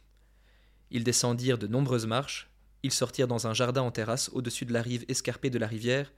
Ils 0.91 1.05
descendirent 1.05 1.59
de 1.59 1.67
nombreuses 1.67 2.07
marches, 2.07 2.51
ils 2.83 2.93
sortirent 2.93 3.27
dans 3.27 3.47
un 3.47 3.55
jardin 3.55 3.83
en 3.83 3.91
terrasse 3.91 4.31
au-dessus 4.33 4.65
de 4.65 4.73
la 4.73 4.81
rive 4.81 5.05
escarpée 5.09 5.51
de 5.51 5.59
la 5.59 5.67
rivière, 5.67 6.13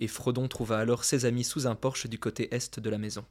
et 0.00 0.08
Frodon 0.08 0.48
trouva 0.48 0.78
alors 0.78 1.04
ses 1.04 1.24
amis 1.24 1.44
sous 1.44 1.66
un 1.66 1.74
porche 1.74 2.06
du 2.06 2.18
côté 2.18 2.54
est 2.54 2.78
de 2.78 2.90
la 2.90 2.98
maison. 2.98 3.24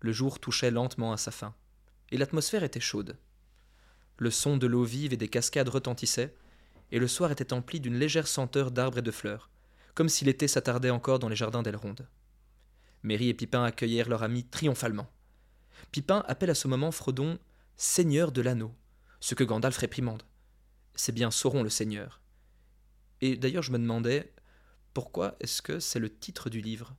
Le 0.00 0.12
jour 0.12 0.38
touchait 0.38 0.70
lentement 0.70 1.12
à 1.12 1.16
sa 1.16 1.30
fin, 1.30 1.54
et 2.10 2.16
l'atmosphère 2.16 2.64
était 2.64 2.80
chaude. 2.80 3.16
Le 4.18 4.30
son 4.30 4.56
de 4.56 4.66
l'eau 4.66 4.84
vive 4.84 5.12
et 5.12 5.16
des 5.16 5.28
cascades 5.28 5.68
retentissait, 5.68 6.34
et 6.90 6.98
le 6.98 7.08
soir 7.08 7.30
était 7.30 7.52
empli 7.52 7.80
d'une 7.80 7.98
légère 7.98 8.28
senteur 8.28 8.70
d'arbres 8.70 8.98
et 8.98 9.02
de 9.02 9.10
fleurs, 9.10 9.50
comme 9.94 10.08
si 10.08 10.24
l'été 10.24 10.48
s'attardait 10.48 10.90
encore 10.90 11.18
dans 11.18 11.28
les 11.28 11.36
jardins 11.36 11.62
d'Elrond. 11.62 11.96
Merry 13.02 13.28
et 13.28 13.34
Pipin 13.34 13.64
accueillèrent 13.64 14.08
leur 14.08 14.22
ami 14.22 14.44
triomphalement. 14.44 15.10
Pipin 15.92 16.24
appelle 16.26 16.50
à 16.50 16.54
ce 16.54 16.68
moment 16.68 16.90
Frodon 16.90 17.38
Seigneur 17.76 18.32
de 18.32 18.42
l'anneau, 18.42 18.74
ce 19.20 19.34
que 19.34 19.44
Gandalf 19.44 19.76
réprimande. 19.76 20.24
C'est 20.94 21.12
bien 21.12 21.30
Sauron 21.30 21.62
le 21.62 21.70
Seigneur. 21.70 22.20
Et 23.20 23.36
d'ailleurs, 23.36 23.62
je 23.62 23.72
me 23.72 23.78
demandais 23.78 24.32
pourquoi 24.98 25.36
est-ce 25.38 25.62
que 25.62 25.78
c'est 25.78 26.00
le 26.00 26.10
titre 26.10 26.50
du 26.50 26.60
livre? 26.60 26.92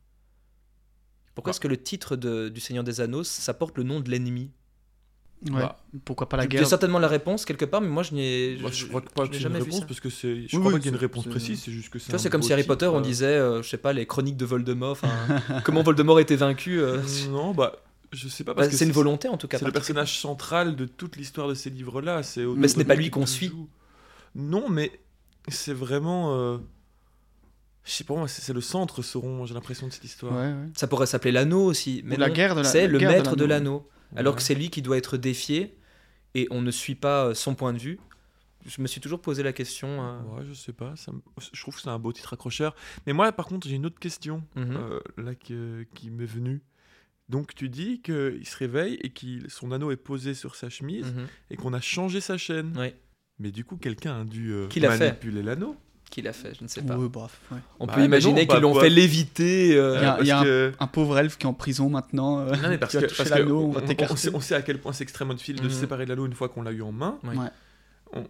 Pourquoi 1.36 1.50
Ah. 1.50 1.54
est-ce 1.54 1.60
que 1.60 1.68
le 1.68 1.76
titre 1.76 2.16
de- 2.16 2.48
du 2.48 2.62
Seigneur 2.62 2.86
des 2.86 3.02
Anneaux, 3.02 3.26
ça 3.26 3.54
porte 3.54 3.78
le 3.78 3.84
nom 3.84 4.00
de 4.00 4.10
l'ennemi? 4.10 4.52
Ouais. 5.50 5.60
Bah, 5.60 5.84
Pourquoi 6.06 6.30
pas 6.30 6.38
la 6.38 6.44
Il 6.44 6.48
y 6.48 6.50
guerre 6.50 6.62
a 6.64 6.66
certainement 6.66 7.00
la 7.00 7.10
réponse 7.10 7.44
quelque 7.44 7.66
part, 7.66 7.82
mais 7.82 7.90
moi 7.90 8.04
je 8.04 8.14
n'ai 8.14 8.58
Moi, 8.62 8.72
je- 8.72 8.78
je 8.78 8.86
crois 8.88 9.02
je 9.06 9.14
pas 9.14 9.24
n'ai 9.24 9.30
que 9.30 9.36
c'est 9.36 9.42
une 9.42 9.44
jamais 9.44 9.60
vu 9.60 9.66
réponse 9.72 9.86
parce 9.86 10.00
que 10.00 10.10
c'est. 10.10 10.48
Je 10.48 10.56
Oui, 10.56 10.60
crois 10.60 10.60
oui, 10.68 10.72
pas 10.72 10.80
qu'il 10.80 10.86
y 10.86 10.88
ait 10.88 10.92
une 10.92 10.96
c'est- 10.96 11.06
réponse 11.06 11.24
c'est- 11.26 11.30
précise, 11.30 11.62
c'est 11.62 11.72
juste 11.74 11.90
que 11.90 12.00
c'est. 12.00 12.06
Tu 12.06 12.12
vois, 12.12 12.20
c'est 12.20 12.30
comme 12.30 12.42
si 12.44 12.54
Harry 12.54 12.64
Potter, 12.64 12.88
on 12.88 13.00
euh. 13.00 13.02
disait, 13.02 13.26
euh, 13.26 13.62
je 13.62 13.68
sais 13.70 13.78
pas, 13.78 13.92
les 13.92 14.06
chroniques 14.06 14.38
de 14.38 14.46
Voldemort, 14.46 14.98
comment 15.66 15.84
Voldemort 15.84 16.22
était 16.22 16.38
vaincu. 16.38 16.80
euh, 16.80 17.02
Non, 17.30 17.54
bah, 17.54 17.74
je 18.14 18.30
sais 18.30 18.46
pas 18.46 18.54
bah, 18.54 18.62
parce 18.62 18.70
que 18.70 18.76
c'est 18.78 18.86
une 18.86 18.92
volonté 18.94 19.28
en 19.28 19.36
tout 19.38 19.48
cas. 19.50 19.58
C'est 19.60 19.66
le 19.66 19.72
personnage 19.74 20.18
central 20.20 20.76
de 20.78 20.86
toute 20.86 21.18
l'histoire 21.18 21.50
de 21.50 21.54
ces 21.54 21.70
livres-là. 21.70 22.24
C'est 22.24 22.46
Mais 22.46 22.70
ce 22.70 22.78
n'est 22.78 22.86
pas 22.86 22.96
lui 22.96 23.10
qu'on 23.10 23.26
suit. 23.26 23.52
Non, 24.36 24.70
mais 24.70 24.92
c'est 25.50 25.74
vraiment. 25.74 26.60
Je 27.90 27.96
sais 27.96 28.04
pas, 28.04 28.14
moi, 28.14 28.28
c'est 28.28 28.54
le 28.54 28.62
centre, 28.62 29.02
seront, 29.02 29.46
j'ai 29.48 29.56
l'impression, 29.56 29.88
de 29.88 29.92
cette 29.94 30.04
histoire. 30.04 30.34
Ouais, 30.34 30.54
ouais. 30.54 30.70
Ça 30.76 30.86
pourrait 30.88 31.08
s'appeler 31.08 31.32
l'anneau 31.32 31.66
aussi, 31.66 32.02
mais 32.06 32.18
Ou 32.18 32.20
la 32.20 32.28
non, 32.28 32.34
guerre 32.36 32.54
de 32.54 32.62
la- 32.62 32.68
c'est 32.68 32.88
le 32.88 33.00
maître 33.00 33.36
de 33.36 33.46
l'anneau. 33.46 33.90
alors 34.16 34.36
que 34.36 34.42
c'est 34.44 34.54
lui 34.54 34.70
qui 34.70 34.82
doit 34.84 34.98
être 34.98 35.18
défié 35.18 35.76
et 36.36 36.48
on 36.52 36.62
ne 36.62 36.70
suit 36.70 36.94
pas 36.96 37.26
euh, 37.26 37.34
son 37.34 37.56
point 37.56 37.74
de 37.74 37.80
vue. 37.80 38.00
Je 38.66 38.82
me 38.82 38.88
suis 38.88 39.02
toujours 39.02 39.22
posé 39.22 39.42
la 39.42 39.54
question. 39.54 39.88
euh, 40.04 40.20
Ouais, 40.38 40.44
je 40.48 40.54
sais 40.54 40.74
pas. 40.74 40.96
Ça 40.98 41.12
me- 41.12 41.22
Je 41.54 41.60
trouve 41.62 41.76
que 41.76 41.82
c'est 41.82 41.88
un 41.90 41.98
beau 41.98 42.12
titre 42.14 42.34
accrocheur. 42.34 42.76
Mais 43.08 43.14
moi, 43.14 43.32
par 43.32 43.48
contre, 43.48 43.68
j'ai 43.68 43.76
une 43.76 43.86
autre 43.88 43.98
question 44.00 44.44
mhm. 44.56 44.76
euh, 44.78 45.00
là 45.18 45.34
que- 45.34 45.86
qui 45.96 46.12
m'est 46.12 46.26
venue. 46.26 46.62
Donc, 47.30 47.56
tu 47.56 47.70
dis 47.70 48.02
qu'il 48.02 48.46
se 48.46 48.58
réveille 48.58 49.00
et 49.02 49.10
que 49.10 49.50
son 49.50 49.72
anneau 49.72 49.90
est 49.92 49.96
posé 49.98 50.34
sur 50.34 50.56
sa 50.56 50.70
chemise 50.70 51.12
Mhm. 51.14 51.28
et 51.52 51.56
qu'on 51.56 51.74
a 51.74 51.82
changé 51.82 52.22
sa 52.22 52.38
chaîne. 52.38 52.74
Oui. 52.78 52.94
Mais 53.40 53.52
du 53.52 53.64
coup, 53.64 53.78
quelqu'un 53.78 54.22
a 54.22 54.24
dû 54.26 54.52
euh, 54.52 54.68
manipuler 54.82 55.42
l'anneau. 55.42 55.76
Qui 56.10 56.22
l'a 56.24 56.34
fait 56.34 56.54
Je 56.58 56.64
ne 56.64 56.68
sais 56.68 56.82
pas. 56.82 56.98
Ouais, 56.98 57.08
bref, 57.08 57.40
ouais. 57.52 57.60
On 57.80 57.86
Bah, 57.86 57.94
peut 57.94 58.04
imaginer 58.04 58.34
non, 58.34 58.40
qu'ils 58.40 58.48
bah, 58.48 58.60
l'ont 58.60 58.74
bah. 58.74 58.82
fait 58.82 58.90
léviter. 58.90 59.76
euh, 59.76 59.96
Il 59.98 60.02
y 60.02 60.06
a- 60.06 60.12
parce 60.14 60.22
il 60.24 60.28
y 60.28 60.32
a 60.32 60.44
que- 60.44 60.74
Un 60.80 60.88
pauvre 60.88 61.18
elfe 61.20 61.38
qui 61.38 61.46
est 61.46 61.50
en 61.50 61.54
prison 61.54 61.90
maintenant. 61.90 62.40
euh, 62.40 62.52
Non, 62.56 62.70
mais 62.70 62.78
parce 62.80 62.94
que, 62.98 63.16
parce 63.16 63.30
que 63.30 63.44
on 63.44 63.66
on, 63.68 63.70
va 63.72 63.82
on- 63.84 63.86
t'écarter. 63.86 64.14
on 64.14 64.16
sait, 64.18 64.32
on 64.34 64.40
sait 64.40 64.56
à 64.56 64.62
quel 64.64 64.80
point 64.80 64.92
c'est 64.92 65.04
extrêmement 65.04 65.36
difficile 65.36 65.62
de 65.62 65.70
se 65.70 65.80
séparer 65.80 66.06
de 66.06 66.10
l'anneau 66.10 66.26
une 66.26 66.34
fois 66.34 66.50
qu'on 66.50 66.64
l'a 66.64 66.72
eu 66.72 66.82
en 66.82 66.92
main. 66.92 67.20
Ouais. 67.24 67.36
Ouais. 67.38 67.48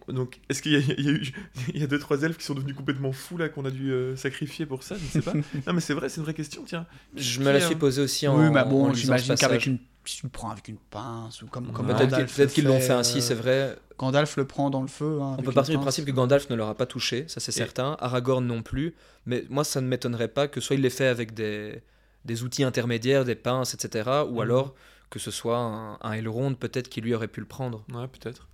On- 0.08 0.12
donc, 0.12 0.40
est-ce 0.50 0.60
qu'il 0.60 0.72
y, 0.72 1.02
y 1.02 1.08
a 1.08 1.10
eu 1.12 1.32
il 1.74 1.80
y 1.80 1.82
a 1.82 1.86
deux 1.86 1.98
trois 1.98 2.20
elfes 2.22 2.36
qui 2.36 2.44
sont 2.44 2.52
devenus 2.54 2.76
complètement 2.76 3.12
fous 3.12 3.38
là 3.38 3.48
qu'on 3.48 3.64
a 3.64 3.70
dû 3.70 3.90
euh, 3.92 4.14
sacrifier 4.14 4.66
pour 4.66 4.82
ça 4.82 4.96
Je 4.98 5.04
ne 5.04 5.08
sais 5.08 5.30
pas. 5.30 5.32
non, 5.66 5.72
mais 5.72 5.80
c'est 5.80 5.94
vrai, 5.94 6.10
c'est 6.10 6.18
une 6.18 6.24
vraie 6.24 6.34
question. 6.34 6.62
Tiens, 6.66 6.84
Je 7.16 7.40
me 7.40 7.50
la 7.50 7.60
suis 7.62 7.76
posée 7.76 8.02
aussi 8.02 8.28
en. 8.28 8.38
oui, 8.38 8.50
mais 8.52 8.62
bon, 8.64 8.92
j'imagine 8.92 9.34
qu'avec 9.36 9.64
une. 9.64 9.78
Si 10.10 10.16
tu 10.18 10.26
le 10.26 10.30
prends 10.30 10.50
avec 10.50 10.66
une 10.68 10.76
pince 10.78 11.40
ou 11.42 11.46
comme, 11.46 11.72
comme 11.72 11.86
Ouais. 11.88 11.94
Peut-être 11.94 12.08
qu'ils 12.08 12.10
Gandalf 12.18 12.36
peut-être 12.36 12.52
qu'ils 12.52 12.64
le 12.64 12.70
l'ont 12.70 12.80
fait 12.80 12.92
ainsi, 12.92 13.18
euh, 13.18 13.20
c'est 13.20 13.34
vrai. 13.34 13.78
Gandalf 13.98 14.36
le 14.36 14.44
prend 14.46 14.70
dans 14.70 14.82
le 14.82 14.88
feu. 14.88 15.20
hein, 15.22 15.36
On 15.38 15.42
peut 15.42 15.52
partir 15.52 15.76
du 15.76 15.80
principe 15.82 16.04
que 16.06 16.10
Gandalf 16.10 16.50
ne 16.50 16.56
l'aura 16.56 16.74
pas 16.76 16.86
touché, 16.86 17.26
ça 17.28 17.38
c'est 17.38 17.52
Et- 17.52 17.54
certain. 17.54 17.96
Aragorn 18.00 18.44
non 18.44 18.62
plus. 18.62 18.94
Mais 19.26 19.44
moi, 19.50 19.62
ça 19.62 19.80
ne 19.80 19.86
m'étonnerait 19.86 20.28
pas 20.28 20.48
que 20.48 20.60
soit 20.60 20.74
il 20.76 20.82
l'ait 20.82 20.90
fait 20.90 21.06
avec 21.06 21.32
des, 21.34 21.82
des 22.24 22.42
outils 22.42 22.64
intermédiaires, 22.64 23.24
des 23.24 23.34
pinces, 23.36 23.74
etc. 23.74 24.08
Ou 24.28 24.34
Mhm. 24.36 24.40
alors 24.40 24.74
que 25.10 25.18
ce 25.18 25.30
soit 25.30 25.58
un, 25.58 25.98
un 26.00 26.12
Elrond 26.12 26.54
peut-être 26.54 26.88
qui 26.88 27.00
lui 27.00 27.14
aurait 27.14 27.28
pu 27.28 27.40
le 27.40 27.46
prendre. 27.46 27.84
ouais, 27.92 28.08
peut-être. 28.08 28.48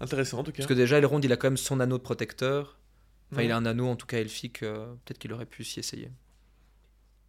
Intéressant 0.00 0.38
en 0.38 0.44
tout 0.44 0.50
cas. 0.52 0.58
Parce 0.58 0.66
que 0.68 0.74
déjà, 0.74 0.98
Elrond, 0.98 1.20
il 1.20 1.32
a 1.32 1.36
quand 1.36 1.46
même 1.48 1.56
son 1.56 1.80
anneau 1.80 1.98
de 1.98 2.02
protecteur. 2.02 2.76
Enfin, 3.32 3.42
il 3.42 3.52
a 3.52 3.56
un 3.56 3.64
anneau 3.66 3.86
en 3.88 3.96
tout 3.96 4.06
cas 4.06 4.18
elfique. 4.18 4.62
euh, 4.62 4.86
peut-être 5.04 5.18
qu'il 5.18 5.32
aurait 5.32 5.46
pu 5.46 5.62
s'y 5.64 5.78
essayer. 5.80 6.10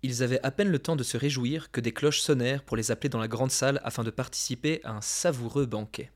Ils 0.03 0.23
avaient 0.23 0.43
à 0.43 0.51
peine 0.51 0.71
le 0.71 0.79
temps 0.79 0.95
de 0.95 1.03
se 1.03 1.17
réjouir 1.17 1.71
que 1.71 1.81
des 1.81 1.93
cloches 1.93 2.21
sonnèrent 2.21 2.63
pour 2.63 2.75
les 2.75 2.89
appeler 2.89 3.09
dans 3.09 3.19
la 3.19 3.27
grande 3.27 3.51
salle 3.51 3.79
afin 3.83 4.03
de 4.03 4.09
participer 4.09 4.81
à 4.83 4.93
un 4.93 5.01
savoureux 5.01 5.67
banquet. 5.67 6.11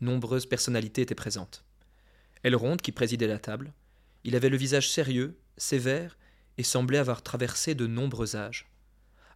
Nombreuses 0.00 0.46
personnalités 0.46 1.02
étaient 1.02 1.14
présentes. 1.14 1.64
Elrond, 2.42 2.76
qui 2.76 2.92
présidait 2.92 3.26
la 3.26 3.38
table, 3.38 3.72
il 4.24 4.36
avait 4.36 4.50
le 4.50 4.56
visage 4.56 4.90
sérieux, 4.90 5.38
sévère, 5.56 6.18
et 6.58 6.62
semblait 6.62 6.98
avoir 6.98 7.22
traversé 7.22 7.74
de 7.74 7.86
nombreux 7.86 8.36
âges. 8.36 8.70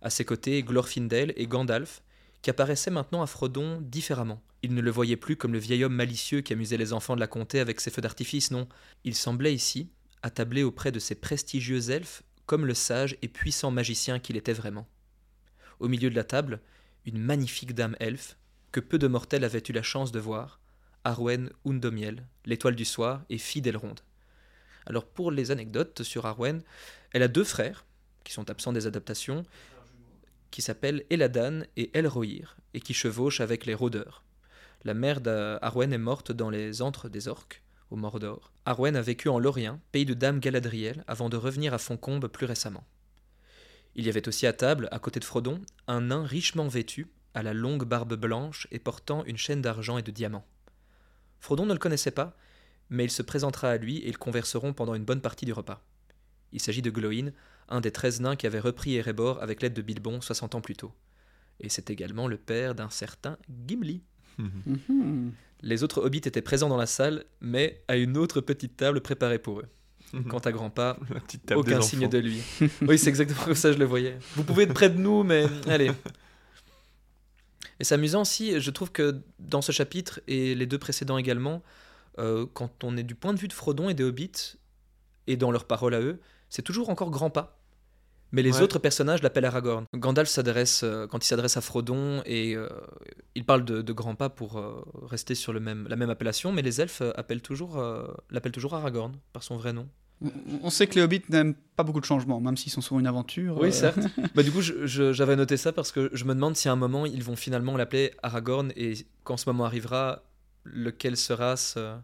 À 0.02 0.10
ses 0.10 0.26
côtés, 0.26 0.62
Glorfindel 0.62 1.32
et 1.36 1.46
Gandalf, 1.46 2.02
qui 2.42 2.50
apparaissaient 2.50 2.90
maintenant 2.90 3.22
à 3.22 3.26
Frodon 3.26 3.80
différemment. 3.80 4.42
Il 4.62 4.74
ne 4.74 4.82
le 4.82 4.90
voyait 4.90 5.16
plus 5.16 5.36
comme 5.36 5.54
le 5.54 5.58
vieil 5.58 5.84
homme 5.84 5.94
malicieux 5.94 6.42
qui 6.42 6.52
amusait 6.52 6.76
les 6.76 6.92
enfants 6.92 7.14
de 7.14 7.20
la 7.20 7.26
comté 7.26 7.60
avec 7.60 7.80
ses 7.80 7.90
feux 7.90 8.02
d'artifice, 8.02 8.50
non. 8.50 8.68
Il 9.04 9.14
semblait 9.14 9.54
ici, 9.54 9.88
attablé 10.22 10.62
auprès 10.62 10.92
de 10.92 10.98
ces 10.98 11.14
prestigieux 11.14 11.90
elfes, 11.90 12.22
comme 12.46 12.66
le 12.66 12.74
sage 12.74 13.16
et 13.22 13.28
puissant 13.28 13.70
magicien 13.70 14.18
qu'il 14.18 14.36
était 14.36 14.52
vraiment. 14.52 14.86
Au 15.80 15.88
milieu 15.88 16.10
de 16.10 16.14
la 16.14 16.24
table, 16.24 16.60
une 17.04 17.18
magnifique 17.18 17.74
dame 17.74 17.96
elfe, 18.00 18.36
que 18.72 18.80
peu 18.80 18.98
de 18.98 19.08
mortels 19.08 19.44
avaient 19.44 19.62
eu 19.68 19.72
la 19.72 19.82
chance 19.82 20.12
de 20.12 20.18
voir, 20.18 20.60
Arwen 21.04 21.50
Undomiel, 21.66 22.26
l'étoile 22.46 22.76
du 22.76 22.84
soir 22.84 23.22
et 23.28 23.38
fille 23.38 23.62
d'Elrond. 23.62 23.94
Alors 24.86 25.04
pour 25.04 25.30
les 25.30 25.50
anecdotes 25.50 26.02
sur 26.02 26.26
Arwen, 26.26 26.62
elle 27.12 27.22
a 27.22 27.28
deux 27.28 27.44
frères, 27.44 27.84
qui 28.24 28.32
sont 28.32 28.50
absents 28.50 28.72
des 28.72 28.86
adaptations, 28.86 29.44
qui 30.50 30.62
s'appellent 30.62 31.04
Eladan 31.10 31.62
et 31.76 31.90
Elrohir, 31.96 32.56
et 32.74 32.80
qui 32.80 32.94
chevauchent 32.94 33.40
avec 33.40 33.66
les 33.66 33.74
rôdeurs. 33.74 34.24
La 34.84 34.94
mère 34.94 35.20
d'Arwen 35.20 35.92
est 35.92 35.98
morte 35.98 36.32
dans 36.32 36.50
les 36.50 36.82
antres 36.82 37.08
des 37.08 37.28
orques, 37.28 37.62
au 37.90 37.96
Mordor. 37.96 38.52
Arwen 38.64 38.96
a 38.96 39.02
vécu 39.02 39.28
en 39.28 39.38
Lorien, 39.38 39.80
pays 39.92 40.04
de 40.04 40.14
Dame 40.14 40.40
Galadriel, 40.40 41.04
avant 41.06 41.28
de 41.28 41.36
revenir 41.36 41.74
à 41.74 41.78
Foncombe 41.78 42.28
plus 42.28 42.46
récemment. 42.46 42.84
Il 43.94 44.06
y 44.06 44.08
avait 44.08 44.26
aussi 44.28 44.46
à 44.46 44.52
table, 44.52 44.88
à 44.90 44.98
côté 44.98 45.20
de 45.20 45.24
Frodon, 45.24 45.60
un 45.86 46.00
nain 46.00 46.24
richement 46.24 46.66
vêtu, 46.66 47.06
à 47.34 47.42
la 47.42 47.54
longue 47.54 47.84
barbe 47.84 48.14
blanche 48.14 48.66
et 48.70 48.78
portant 48.78 49.24
une 49.24 49.36
chaîne 49.36 49.62
d'argent 49.62 49.98
et 49.98 50.02
de 50.02 50.10
diamants. 50.10 50.46
Frodon 51.40 51.66
ne 51.66 51.72
le 51.72 51.78
connaissait 51.78 52.10
pas, 52.10 52.36
mais 52.90 53.04
il 53.04 53.10
se 53.10 53.22
présentera 53.22 53.70
à 53.70 53.76
lui 53.76 53.98
et 53.98 54.08
ils 54.08 54.18
converseront 54.18 54.72
pendant 54.72 54.94
une 54.94 55.04
bonne 55.04 55.20
partie 55.20 55.44
du 55.44 55.52
repas. 55.52 55.82
Il 56.52 56.60
s'agit 56.60 56.82
de 56.82 56.90
Gloin, 56.90 57.32
un 57.68 57.80
des 57.80 57.90
treize 57.90 58.20
nains 58.20 58.36
qui 58.36 58.46
avait 58.46 58.60
repris 58.60 58.94
Erebor 58.96 59.42
avec 59.42 59.62
l'aide 59.62 59.74
de 59.74 59.82
Bilbon 59.82 60.20
60 60.20 60.54
ans 60.54 60.60
plus 60.60 60.76
tôt. 60.76 60.92
Et 61.60 61.68
c'est 61.68 61.90
également 61.90 62.28
le 62.28 62.36
père 62.36 62.74
d'un 62.74 62.90
certain 62.90 63.38
Gimli. 63.66 64.02
Mhm. 65.64 65.68
Les 65.70 65.82
autres 65.82 66.02
hobbits 66.04 66.18
étaient 66.18 66.42
présents 66.42 66.68
dans 66.68 66.76
la 66.76 66.86
salle, 66.86 67.24
mais 67.40 67.82
à 67.88 67.96
une 67.96 68.16
autre 68.16 68.40
petite 68.40 68.76
table 68.76 69.00
préparée 69.00 69.38
pour 69.38 69.60
eux. 69.60 69.66
Quant 70.28 70.38
à 70.38 70.52
petite 71.26 71.46
table 71.46 71.60
aucun 71.60 71.80
signe 71.80 72.08
de 72.08 72.18
lui. 72.18 72.40
oui, 72.82 72.98
c'est 72.98 73.08
exactement 73.08 73.42
comme 73.42 73.54
ça, 73.54 73.72
je 73.72 73.78
le 73.78 73.84
voyais. 73.84 74.16
Vous 74.36 74.44
pouvez 74.44 74.62
être 74.64 74.74
près 74.74 74.88
de 74.88 74.98
nous, 74.98 75.24
mais 75.24 75.46
allez. 75.66 75.90
Et 77.80 77.84
c'est 77.84 77.94
amusant 77.94 78.22
aussi, 78.22 78.60
je 78.60 78.70
trouve 78.70 78.92
que 78.92 79.20
dans 79.40 79.62
ce 79.62 79.72
chapitre 79.72 80.20
et 80.28 80.54
les 80.54 80.66
deux 80.66 80.78
précédents 80.78 81.18
également, 81.18 81.64
euh, 82.18 82.46
quand 82.52 82.84
on 82.84 82.96
est 82.96 83.02
du 83.02 83.16
point 83.16 83.34
de 83.34 83.40
vue 83.40 83.48
de 83.48 83.52
Frodon 83.52 83.88
et 83.88 83.94
des 83.94 84.04
hobbits, 84.04 84.56
et 85.26 85.36
dans 85.36 85.50
leurs 85.50 85.64
paroles 85.64 85.94
à 85.94 86.00
eux, 86.00 86.20
c'est 86.48 86.62
toujours 86.62 86.90
encore 86.90 87.10
Grandpa. 87.10 87.58
Mais 88.32 88.42
les 88.42 88.56
Ouais. 88.56 88.62
autres 88.62 88.78
personnages 88.80 89.22
l'appellent 89.22 89.44
Aragorn. 89.44 89.84
Gandalf 89.94 90.28
s'adresse, 90.28 90.82
euh, 90.82 91.06
quand 91.06 91.24
il 91.24 91.28
s'adresse 91.28 91.56
à 91.56 91.60
Frodon, 91.60 92.22
et 92.26 92.56
euh, 92.56 92.68
il 93.36 93.44
parle 93.44 93.64
de, 93.64 93.80
de 93.80 93.92
Grandpa 93.92 94.28
pour 94.28 94.58
euh, 94.58 94.84
rester 95.02 95.34
sur 95.36 95.52
le 95.52 95.60
même, 95.60 95.86
la 95.88 95.96
même 95.96 96.10
appellation, 96.10 96.50
mais 96.52 96.62
les 96.62 96.80
elfes 96.80 97.02
appellent 97.16 97.42
toujours, 97.42 97.80
l'appellent 98.30 98.52
toujours 98.52 98.74
Aragorn 98.74 99.12
par 99.32 99.42
son 99.42 99.56
vrai 99.56 99.72
nom. 99.72 99.88
On- 100.62 100.70
sait 100.70 100.86
que 100.86 100.94
les 100.94 101.02
hobbits 101.02 101.22
n'aiment 101.28 101.54
pas 101.76 101.82
beaucoup 101.82 102.00
de 102.00 102.04
changements, 102.06 102.40
même 102.40 102.56
s'ils 102.56 102.72
sont 102.72 102.80
sur 102.80 102.98
une 102.98 103.06
aventure. 103.06 103.58
Oui, 103.58 103.72
certes. 103.72 103.98
bah, 104.34 104.42
du 104.42 104.50
coup, 104.52 104.60
j'avais 104.62 105.36
noté 105.36 105.56
ça 105.56 105.72
parce 105.72 105.92
que 105.92 106.08
je 106.12 106.24
me 106.24 106.34
demande 106.34 106.56
si 106.56 106.68
à 106.68 106.72
un 106.72 106.76
moment 106.76 107.04
ils 107.04 107.22
vont 107.22 107.36
finalement 107.36 107.76
l'appeler 107.76 108.12
Aragorn 108.22 108.72
et 108.76 108.94
quand 109.24 109.36
ce 109.36 109.48
moment 109.48 109.64
arrivera, 109.64 110.22
lequel 110.64 111.16
sera 111.16 111.56
ce. 111.56 111.96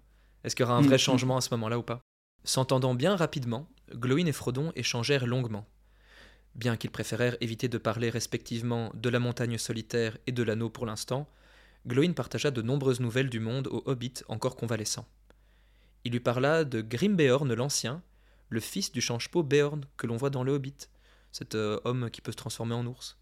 Est-ce 0.45 0.55
qu'il 0.57 0.65
y 0.65 0.69
aura 0.69 0.77
un 0.77 0.83
vrai 0.83 0.95
Mhm. 0.97 0.99
changement 0.99 1.37
à 1.37 1.41
ce 1.41 1.49
moment-là 1.55 1.79
ou 1.79 1.83
pas? 1.83 2.01
S'entendant 2.45 2.95
bien 2.95 3.17
rapidement, 3.17 3.69
Glowin 3.95 4.27
et 4.27 4.33
Frodon 4.33 4.73
échangèrent 4.77 5.27
longuement. 5.27 5.65
Bien 6.61 6.77
qu'ils 6.77 6.91
préférèrent 6.91 7.39
éviter 7.41 7.69
de 7.69 7.79
parler 7.79 8.11
respectivement 8.11 8.93
de 8.93 9.09
la 9.09 9.19
montagne 9.19 9.57
solitaire 9.57 10.19
et 10.27 10.33
de 10.33 10.43
l'anneau 10.43 10.69
pour 10.69 10.85
l'instant, 10.85 11.27
Glowin 11.87 12.13
partagea 12.13 12.51
de 12.51 12.61
nombreuses 12.61 13.01
nouvelles 13.01 13.31
du 13.31 13.41
monde 13.41 13.67
au 13.69 13.83
hobbit 13.87 14.13
encore 14.29 14.57
convalescent. 14.57 15.09
Il 16.05 16.13
lui 16.13 16.21
parla 16.21 16.65
de 16.65 16.83
Grimbeorn 16.83 17.55
l'Ancien, 17.55 18.03
le 18.51 18.61
fils 18.61 18.93
du 18.93 19.01
change-peau 19.01 19.43
Beorn 19.43 19.87
que 19.97 20.07
l'on 20.07 20.19
voit 20.19 20.29
dans 20.29 20.43
le 20.43 20.53
Hobbit, 20.53 20.91
cet 21.33 21.55
euh, 21.55 21.81
homme 21.87 22.11
qui 22.11 22.21
peut 22.21 22.33
se 22.33 22.37
transformer 22.37 22.75
en 22.75 22.85
ours, 22.85 23.17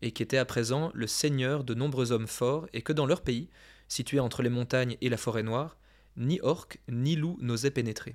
et 0.00 0.12
qui 0.12 0.22
était 0.22 0.38
à 0.38 0.44
présent 0.44 0.92
le 0.94 1.08
seigneur 1.08 1.64
de 1.64 1.74
nombreux 1.74 2.12
hommes 2.12 2.28
forts, 2.28 2.68
et 2.72 2.82
que 2.82 2.92
dans 2.92 3.06
leur 3.06 3.22
pays, 3.22 3.50
situé 3.88 4.20
entre 4.20 4.40
les 4.40 4.50
montagnes 4.50 4.96
et 5.00 5.08
la 5.08 5.16
forêt 5.16 5.42
noire, 5.42 5.78
ni 6.16 6.38
orques 6.42 6.78
ni 6.88 7.16
loups 7.16 7.38
n'osaient 7.40 7.72
pénétrer. 7.72 8.14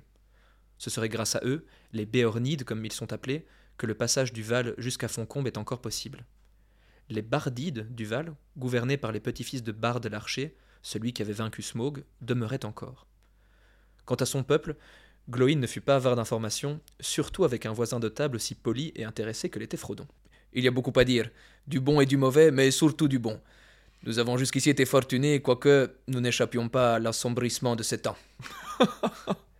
Ce 0.78 0.88
serait 0.88 1.10
grâce 1.10 1.36
à 1.36 1.42
eux, 1.44 1.66
les 1.92 2.06
Béornides 2.06 2.64
comme 2.64 2.82
ils 2.86 2.92
sont 2.92 3.12
appelés, 3.12 3.46
que 3.76 3.86
le 3.86 3.94
passage 3.94 4.32
du 4.32 4.42
Val 4.42 4.74
jusqu'à 4.78 5.08
Foncombe 5.08 5.46
est 5.46 5.58
encore 5.58 5.80
possible. 5.80 6.24
Les 7.08 7.22
Bardides 7.22 7.86
du 7.94 8.04
Val, 8.04 8.34
gouvernés 8.56 8.96
par 8.96 9.12
les 9.12 9.20
petits-fils 9.20 9.62
de 9.62 9.72
Bard 9.72 10.00
l'archer, 10.10 10.56
celui 10.82 11.12
qui 11.12 11.22
avait 11.22 11.32
vaincu 11.32 11.62
Smaug, 11.62 12.04
demeuraient 12.20 12.64
encore. 12.64 13.06
Quant 14.04 14.14
à 14.14 14.26
son 14.26 14.42
peuple, 14.42 14.76
Glowin 15.30 15.56
ne 15.56 15.66
fut 15.66 15.80
pas 15.80 15.96
avare 15.96 16.16
d'informations, 16.16 16.80
surtout 17.00 17.44
avec 17.44 17.66
un 17.66 17.72
voisin 17.72 18.00
de 18.00 18.08
table 18.08 18.36
aussi 18.36 18.54
poli 18.54 18.92
et 18.94 19.04
intéressé 19.04 19.48
que 19.48 19.58
l'était 19.58 19.76
Frodon. 19.76 20.06
Il 20.52 20.62
y 20.62 20.68
a 20.68 20.70
beaucoup 20.70 20.92
à 20.98 21.04
dire, 21.04 21.30
du 21.66 21.80
bon 21.80 22.00
et 22.00 22.06
du 22.06 22.16
mauvais, 22.16 22.50
mais 22.50 22.70
surtout 22.70 23.08
du 23.08 23.18
bon. 23.18 23.40
Nous 24.04 24.18
avons 24.18 24.36
jusqu'ici 24.36 24.68
été 24.68 24.84
fortunés, 24.84 25.40
quoique 25.40 25.96
nous 26.08 26.20
n'échappions 26.20 26.68
pas 26.68 26.96
à 26.96 26.98
l'assombrissement 26.98 27.74
de 27.74 27.82
ces 27.82 27.98
temps. 27.98 28.16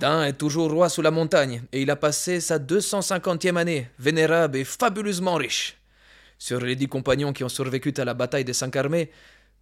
Dain 0.00 0.24
est 0.24 0.32
toujours 0.32 0.70
roi 0.70 0.88
sous 0.88 1.02
la 1.02 1.10
montagne, 1.12 1.62
et 1.72 1.82
il 1.82 1.90
a 1.90 1.96
passé 1.96 2.40
sa 2.40 2.58
250e 2.58 3.56
année, 3.56 3.88
vénérable 3.98 4.58
et 4.58 4.64
fabuleusement 4.64 5.34
riche. 5.36 5.76
Sur 6.38 6.60
les 6.60 6.74
dix 6.74 6.88
compagnons 6.88 7.32
qui 7.32 7.44
ont 7.44 7.48
survécu 7.48 7.94
à 7.96 8.04
la 8.04 8.14
bataille 8.14 8.44
de 8.44 8.52
Saint-Carmé, 8.52 9.10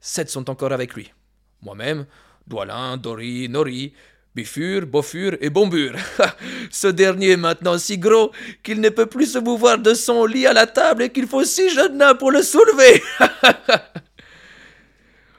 sept 0.01 0.31
sont 0.31 0.49
encore 0.49 0.73
avec 0.73 0.95
lui. 0.95 1.13
Moi-même, 1.61 2.07
Doualin, 2.47 2.97
Dori, 2.97 3.49
Nori, 3.49 3.93
Bifur, 4.35 4.87
Bofur 4.87 5.37
et 5.41 5.51
Bombur. 5.51 5.95
Ce 6.71 6.87
dernier 6.89 7.33
est 7.33 7.37
maintenant 7.37 7.77
si 7.77 7.99
gros 7.99 8.33
qu'il 8.63 8.81
ne 8.81 8.89
peut 8.89 9.07
plus 9.07 9.33
se 9.33 9.39
mouvoir 9.39 9.79
de 9.79 9.93
son 9.93 10.25
lit 10.25 10.47
à 10.47 10.55
la 10.55 10.67
table 10.67 11.03
et 11.03 11.13
qu'il 11.13 11.27
faut 11.27 11.45
six 11.45 11.69
jeunes 11.71 11.99
nains 11.99 12.15
pour 12.15 12.31
le 12.31 12.43
soulever. 12.43 13.03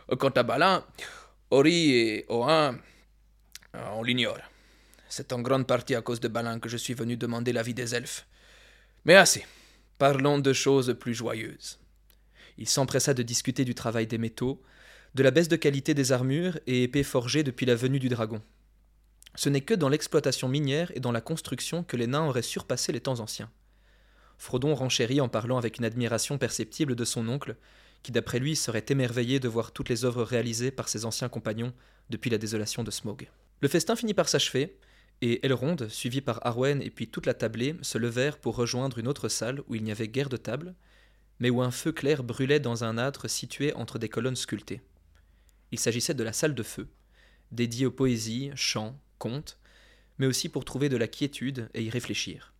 Quant 0.19 0.29
à 0.29 0.43
Balin, 0.43 0.83
Ori 1.49 1.91
et 1.95 2.25
Oin, 2.29 2.77
on 3.95 4.03
l'ignore. 4.03 4.52
C'est 5.15 5.31
en 5.31 5.41
grande 5.41 5.67
partie 5.67 5.93
à 5.93 6.01
cause 6.01 6.19
de 6.21 6.27
Balin 6.27 6.57
que 6.57 6.69
je 6.69 6.75
suis 6.75 6.95
venu 6.95 7.17
demander 7.17 7.53
l'avis 7.53 7.75
des 7.75 7.93
elfes. 7.93 8.25
Mais 9.05 9.13
assez. 9.13 9.45
Parlons 9.99 10.39
de 10.39 10.53
choses 10.53 10.95
plus 10.99 11.13
joyeuses. 11.13 11.77
Il 12.57 12.67
s'empressa 12.67 13.13
de 13.13 13.21
discuter 13.21 13.63
du 13.63 13.75
travail 13.75 14.07
des 14.07 14.17
métaux, 14.17 14.59
de 15.13 15.21
la 15.21 15.29
baisse 15.29 15.49
de 15.49 15.55
qualité 15.55 15.93
des 15.93 16.13
armures 16.13 16.57
et 16.65 16.81
épées 16.81 17.03
forgées 17.03 17.43
depuis 17.43 17.67
la 17.67 17.75
venue 17.75 17.99
du 17.99 18.09
dragon. 18.09 18.41
Ce 19.35 19.49
n'est 19.49 19.61
que 19.61 19.75
dans 19.75 19.87
l'exploitation 19.87 20.47
minière 20.47 20.91
et 20.95 20.99
dans 20.99 21.11
la 21.11 21.21
construction 21.21 21.83
que 21.83 21.95
les 21.95 22.07
nains 22.07 22.25
auraient 22.25 22.41
surpassé 22.41 22.91
les 22.91 23.01
temps 23.01 23.19
anciens. 23.19 23.51
Frodon 24.39 24.73
renchérit 24.73 25.21
en 25.21 25.29
parlant 25.29 25.59
avec 25.59 25.77
une 25.77 25.85
admiration 25.85 26.39
perceptible 26.39 26.95
de 26.95 27.05
son 27.05 27.29
oncle, 27.29 27.55
qui 28.01 28.11
d'après 28.11 28.39
lui 28.39 28.55
serait 28.55 28.85
émerveillé 28.89 29.39
de 29.39 29.47
voir 29.47 29.73
toutes 29.73 29.89
les 29.89 30.05
œuvres 30.05 30.23
réalisées 30.23 30.71
par 30.71 30.89
ses 30.89 31.05
anciens 31.05 31.29
compagnons 31.29 31.71
depuis 32.09 32.31
la 32.31 32.39
désolation 32.39 32.83
de 32.83 32.89
Smog. 32.89 33.29
Le 33.61 33.67
festin 33.67 33.95
finit 33.95 34.15
par 34.15 34.27
s'achever, 34.27 34.75
et 35.25 35.45
Elrond, 35.45 35.77
suivi 35.87 36.19
par 36.19 36.45
Arwen 36.45 36.81
et 36.81 36.89
puis 36.89 37.07
toute 37.07 37.25
la 37.25 37.33
tablée, 37.33 37.77
se 37.81 37.97
levèrent 37.97 38.37
pour 38.37 38.57
rejoindre 38.57 38.99
une 38.99 39.07
autre 39.07 39.29
salle 39.29 39.61
où 39.69 39.75
il 39.75 39.81
n'y 39.81 39.91
avait 39.91 40.09
guère 40.09 40.27
de 40.27 40.35
table, 40.35 40.75
mais 41.39 41.49
où 41.49 41.61
un 41.61 41.71
feu 41.71 41.93
clair 41.93 42.23
brûlait 42.23 42.59
dans 42.59 42.83
un 42.83 42.97
âtre 42.97 43.29
situé 43.29 43.73
entre 43.73 43.99
des 43.99 44.09
colonnes 44.09 44.35
sculptées. 44.35 44.81
Il 45.71 45.79
s'agissait 45.79 46.13
de 46.13 46.25
la 46.25 46.33
salle 46.33 46.53
de 46.53 46.61
feu, 46.61 46.89
dédiée 47.53 47.85
aux 47.85 47.91
poésies, 47.91 48.51
chants, 48.55 48.99
contes, 49.17 49.59
mais 50.17 50.25
aussi 50.25 50.49
pour 50.49 50.65
trouver 50.65 50.89
de 50.89 50.97
la 50.97 51.07
quiétude 51.07 51.69
et 51.73 51.83
y 51.83 51.89
réfléchir. 51.89 52.53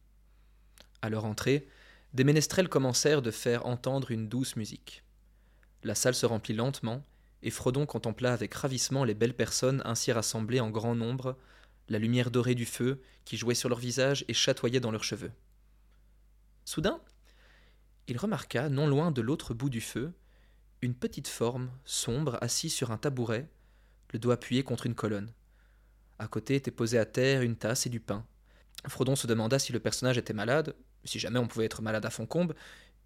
À 1.02 1.10
leur 1.10 1.26
entrée, 1.26 1.68
des 2.14 2.24
ménestrels 2.24 2.70
commencèrent 2.70 3.22
de 3.22 3.32
faire 3.32 3.66
entendre 3.66 4.10
une 4.10 4.30
douce 4.30 4.56
musique. 4.56 5.04
La 5.84 5.96
salle 5.96 6.16
se 6.16 6.26
remplit 6.26 6.54
lentement, 6.54 7.04
et 7.42 7.52
Frodon 7.52 7.86
contempla 7.86 8.32
avec 8.32 8.54
ravissement 8.54 9.04
les 9.04 9.16
belles 9.16 9.36
personnes 9.36 9.82
ainsi 9.84 10.14
rassemblées 10.14 10.62
en 10.62 10.70
grand 10.70 10.96
nombre, 10.96 11.36
la 11.90 12.00
lumière 12.00 12.32
dorée 12.32 12.56
du 12.56 12.66
feu 12.66 13.02
qui 13.26 13.38
jouait 13.38 13.56
sur 13.56 13.70
leurs 13.70 13.80
visages 13.80 14.26
et 14.28 14.34
chatoyait 14.34 14.80
dans 14.80 14.92
leurs 14.92 15.04
cheveux. 15.04 15.32
Soudain, 16.66 17.02
il 18.08 18.18
remarqua, 18.18 18.70
non 18.70 18.88
loin 18.88 19.12
de 19.12 19.22
l'autre 19.22 19.54
bout 19.54 19.70
du 19.70 19.82
feu, 19.82 20.14
une 20.82 20.94
petite 20.94 21.28
forme, 21.28 21.72
sombre, 21.86 22.38
assise 22.42 22.74
sur 22.74 22.92
un 22.92 22.98
tabouret, 22.98 23.48
le 24.12 24.20
doigt 24.20 24.34
appuyé 24.36 24.64
contre 24.64 24.86
une 24.86 24.96
colonne. 24.96 25.32
À 26.20 26.28
côté 26.28 26.56
était 26.56 26.72
posée 26.72 27.00
à 27.00 27.06
terre 27.06 27.42
une 27.42 27.56
tasse 27.56 27.86
et 27.86 27.90
du 27.90 28.00
pain. 28.00 28.26
Frodon 28.88 29.16
se 29.16 29.28
demanda 29.28 29.60
si 29.60 29.72
le 29.72 29.80
personnage 29.80 30.18
était 30.18 30.34
malade, 30.34 30.76
si 31.06 31.20
jamais 31.20 31.40
on 31.40 31.48
pouvait 31.48 31.66
être 31.66 31.82
malade 31.82 32.06
à 32.06 32.10
Foncombe, 32.10 32.54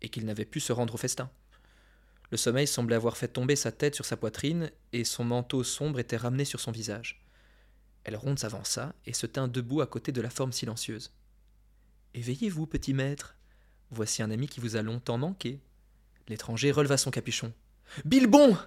et 0.02 0.10
qu'il 0.10 0.26
n'avait 0.26 0.46
pu 0.46 0.60
se 0.60 0.74
rendre 0.74 0.96
au 0.96 0.98
festin. 0.98 1.30
Le 2.30 2.38
sommeil 2.38 2.68
semblait 2.68 2.96
avoir 2.96 3.16
fait 3.16 3.28
tomber 3.28 3.56
sa 3.56 3.72
tête 3.72 3.96
sur 3.96 4.06
sa 4.06 4.18
poitrine, 4.18 4.72
et 4.92 5.04
son 5.04 5.24
manteau 5.24 5.64
sombre 5.64 6.00
était 6.00 6.18
ramené 6.18 6.46
sur 6.46 6.60
son 6.60 6.72
visage. 6.72 7.27
Elrond 8.08 8.38
s'avança 8.38 8.94
et 9.06 9.14
se 9.14 9.28
tint 9.28 9.50
debout 9.50 9.82
à 9.82 9.86
côté 9.86 10.12
de 10.12 10.22
la 10.22 10.30
forme 10.30 10.54
silencieuse. 10.54 11.12
Éveillez-vous, 12.14 12.66
petit 12.66 12.94
maître. 12.94 13.36
Voici 13.92 14.24
un 14.24 14.32
ami 14.32 14.48
qui 14.48 14.62
vous 14.62 14.78
a 14.78 14.82
longtemps 14.82 15.18
manqué. 15.18 15.60
L'étranger 16.30 16.72
releva 16.72 16.98
son 16.98 17.12
capuchon. 17.12 17.54
Bilbon 18.06 18.58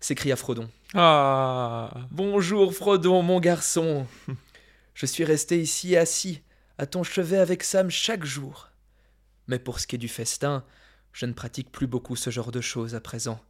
s'écria 0.00 0.36
Frodon. 0.36 0.68
Ah 0.94 1.90
Bonjour, 2.10 2.74
Frodon, 2.74 3.22
mon 3.22 3.40
garçon. 3.40 4.06
Je 4.94 5.06
suis 5.06 5.24
resté 5.24 5.60
ici 5.60 5.96
assis, 5.96 6.42
à 6.76 6.86
ton 6.86 7.02
chevet 7.02 7.38
avec 7.38 7.62
Sam 7.62 7.90
chaque 7.90 8.24
jour. 8.24 8.68
Mais 9.46 9.58
pour 9.58 9.80
ce 9.80 9.86
qui 9.86 9.96
est 9.96 9.98
du 9.98 10.08
festin, 10.08 10.64
je 11.14 11.24
ne 11.24 11.32
pratique 11.32 11.72
plus 11.72 11.86
beaucoup 11.86 12.16
ce 12.16 12.28
genre 12.28 12.52
de 12.52 12.60
choses 12.60 12.94
à 12.94 13.00
présent. 13.00 13.40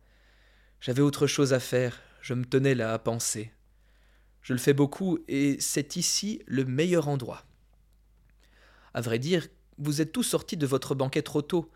J'avais 0.80 1.02
autre 1.02 1.26
chose 1.26 1.52
à 1.52 1.60
faire, 1.60 2.00
je 2.22 2.34
me 2.34 2.44
tenais 2.44 2.76
là 2.76 2.94
à 2.94 2.98
penser. 2.98 3.52
Je 4.42 4.53
le 4.53 4.59
fais 4.59 4.72
beaucoup 4.72 5.18
et 5.29 5.57
c'est 5.61 5.96
ici 5.96 6.42
le 6.46 6.64
meilleur 6.64 7.09
endroit. 7.09 7.44
À 8.94 9.00
vrai 9.00 9.18
dire, 9.18 9.46
vous 9.79 10.00
êtes 10.00 10.12
tous 10.12 10.22
sortis 10.22 10.57
de 10.57 10.66
votre 10.66 10.94
banquet 10.94 11.22
trop 11.22 11.42
tôt, 11.42 11.70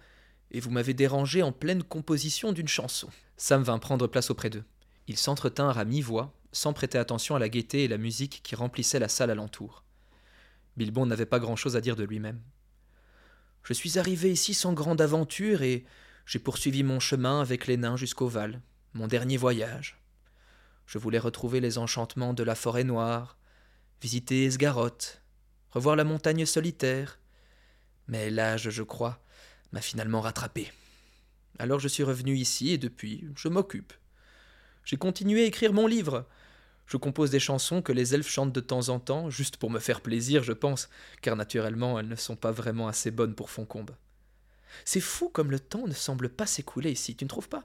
et 0.51 0.61
vous 0.61 0.71
m'avez 0.71 0.95
dérangé 0.95 1.43
en 1.43 1.53
pleine 1.53 1.83
composition 1.83 2.53
d'une 2.53 2.69
chanson. 2.69 3.09
Sam 3.37 3.63
vint 3.63 3.79
prendre 3.79 4.07
place 4.07 4.31
auprès 4.31 4.51
d'eux. 4.51 4.65
Ils 5.09 5.17
s'entretinrent 5.17 5.79
à 5.79 5.85
mi-voix, 5.85 6.33
sans 6.53 6.73
prêter 6.73 6.97
attention 6.97 7.35
à 7.35 7.41
la 7.41 7.49
gaieté 7.49 7.85
et 7.85 7.89
la 7.89 7.99
musique 7.99 8.41
qui 8.45 8.55
remplissaient 8.55 9.01
la 9.01 9.09
salle 9.09 9.31
alentour. 9.31 9.83
Bilbon 10.77 11.07
n'avait 11.07 11.27
pas 11.27 11.41
grand-chose 11.41 11.77
à 11.77 11.81
dire 11.81 11.97
de 11.97 12.05
lui-même. 12.05 12.41
Je 13.65 13.73
suis 13.73 13.99
arrivé 13.99 14.31
ici 14.31 14.55
sans 14.55 14.73
grande 14.73 15.01
aventure 15.01 15.63
et 15.63 15.85
j'ai 16.27 16.39
poursuivi 16.39 16.83
mon 16.83 17.01
chemin 17.01 17.41
avec 17.41 17.67
les 17.67 17.77
nains 17.77 17.97
jusqu'au 17.97 18.29
Val, 18.29 18.61
mon 18.93 19.09
dernier 19.09 19.37
voyage. 19.37 20.04
Je 20.87 20.99
voulais 20.99 21.19
retrouver 21.19 21.61
les 21.61 21.79
enchantements 21.79 22.35
de 22.35 22.43
la 22.43 22.55
forêt 22.55 22.85
noire, 22.85 23.39
visiter 24.01 24.45
Esgarotte, 24.45 25.23
revoir 25.71 25.97
la 25.97 26.05
montagne 26.05 26.47
solitaire. 26.47 27.19
Mais 28.07 28.31
l'âge, 28.31 28.71
je 28.71 28.83
crois, 28.83 29.23
m'a 29.73 29.81
finalement 29.81 30.21
rattrapé. 30.21 30.71
Alors 31.59 31.81
je 31.81 31.89
suis 31.89 32.03
revenu 32.03 32.37
ici 32.37 32.71
et 32.71 32.79
depuis, 32.79 33.25
je 33.37 33.49
m'occupe. 33.49 33.93
J'ai 34.85 34.97
continué 34.97 35.45
à 35.45 35.47
écrire 35.47 35.73
mon 35.73 35.87
livre. 35.87 36.27
Je 36.87 36.99
compose 36.99 37.31
des 37.31 37.41
chansons 37.41 37.81
que 37.81 37.93
les 37.93 38.15
elfes 38.15 38.29
chantent 38.29 38.53
de 38.53 38.61
temps 38.61 38.91
en 38.91 39.01
temps, 39.01 39.31
juste 39.31 39.57
pour 39.57 39.71
me 39.71 39.79
faire 39.79 40.03
plaisir, 40.03 40.43
je 40.43 40.53
pense, 40.53 40.91
car 41.23 41.35
naturellement 41.35 41.99
elles 41.99 42.09
ne 42.09 42.17
sont 42.17 42.37
pas 42.37 42.51
vraiment 42.51 42.89
assez 42.89 43.11
bonnes 43.11 43.35
pour 43.35 43.49
Foncombe. 43.51 43.93
C'est 44.85 45.01
fou 45.01 45.31
comme 45.31 45.51
le 45.51 45.61
temps 45.61 45.87
ne 45.87 45.95
semble 45.95 46.29
pas 46.29 46.47
s'écouler 46.47 46.91
ici, 46.91 47.17
tu 47.17 47.25
ne 47.25 47.29
trouves 47.29 47.49
pas? 47.49 47.65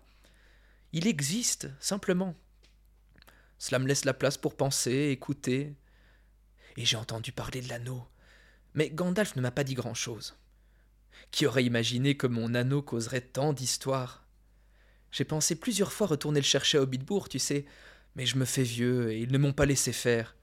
Il 0.93 1.05
existe, 1.07 1.69
simplement. 1.79 2.35
Cela 3.59 3.79
me 3.79 3.87
laisse 3.87 4.05
la 4.05 4.13
place 4.13 4.37
pour 4.37 4.55
penser, 4.55 5.09
écouter. 5.11 5.75
Et 6.77 6.85
j'ai 6.85 6.97
entendu 6.97 7.31
parler 7.31 7.61
de 7.61 7.69
l'anneau. 7.69 8.03
Mais 8.73 8.89
Gandalf 8.89 9.35
ne 9.35 9.41
m'a 9.41 9.51
pas 9.51 9.65
dit 9.65 9.73
grand-chose. 9.73 10.35
Qui 11.31 11.45
aurait 11.45 11.65
imaginé 11.65 12.15
que 12.15 12.27
mon 12.27 12.55
anneau 12.55 12.81
causerait 12.81 13.21
tant 13.21 13.53
d'histoires? 13.53 14.25
J'ai 15.11 15.25
pensé 15.25 15.55
plusieurs 15.55 15.91
fois 15.91 16.07
retourner 16.07 16.39
le 16.39 16.45
chercher 16.45 16.77
à 16.77 16.81
Hobbitbourg, 16.81 17.29
tu 17.29 17.39
sais, 17.39 17.65
mais 18.15 18.25
je 18.25 18.37
me 18.37 18.45
fais 18.45 18.63
vieux 18.63 19.11
et 19.11 19.19
ils 19.19 19.31
ne 19.31 19.37
m'ont 19.37 19.53
pas 19.53 19.65
laissé 19.65 19.91
faire. 19.91 20.35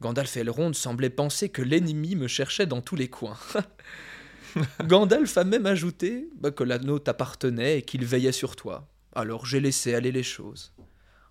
Gandalf 0.00 0.36
et 0.36 0.40
Elrond 0.40 0.72
semblaient 0.72 1.10
penser 1.10 1.50
que 1.50 1.62
l'ennemi 1.62 2.16
me 2.16 2.26
cherchait 2.26 2.66
dans 2.66 2.80
tous 2.80 2.96
les 2.96 3.08
coins. 3.08 3.38
Gandalf 4.84 5.36
a 5.36 5.44
même 5.44 5.66
ajouté 5.66 6.28
bah, 6.34 6.50
que 6.50 6.64
l'anneau 6.64 6.98
t'appartenait 6.98 7.78
et 7.78 7.82
qu'il 7.82 8.04
veillait 8.04 8.32
sur 8.32 8.56
toi. 8.56 8.88
Alors 9.14 9.46
j'ai 9.46 9.60
laissé 9.60 9.94
aller 9.94 10.10
les 10.10 10.22
choses. 10.22 10.72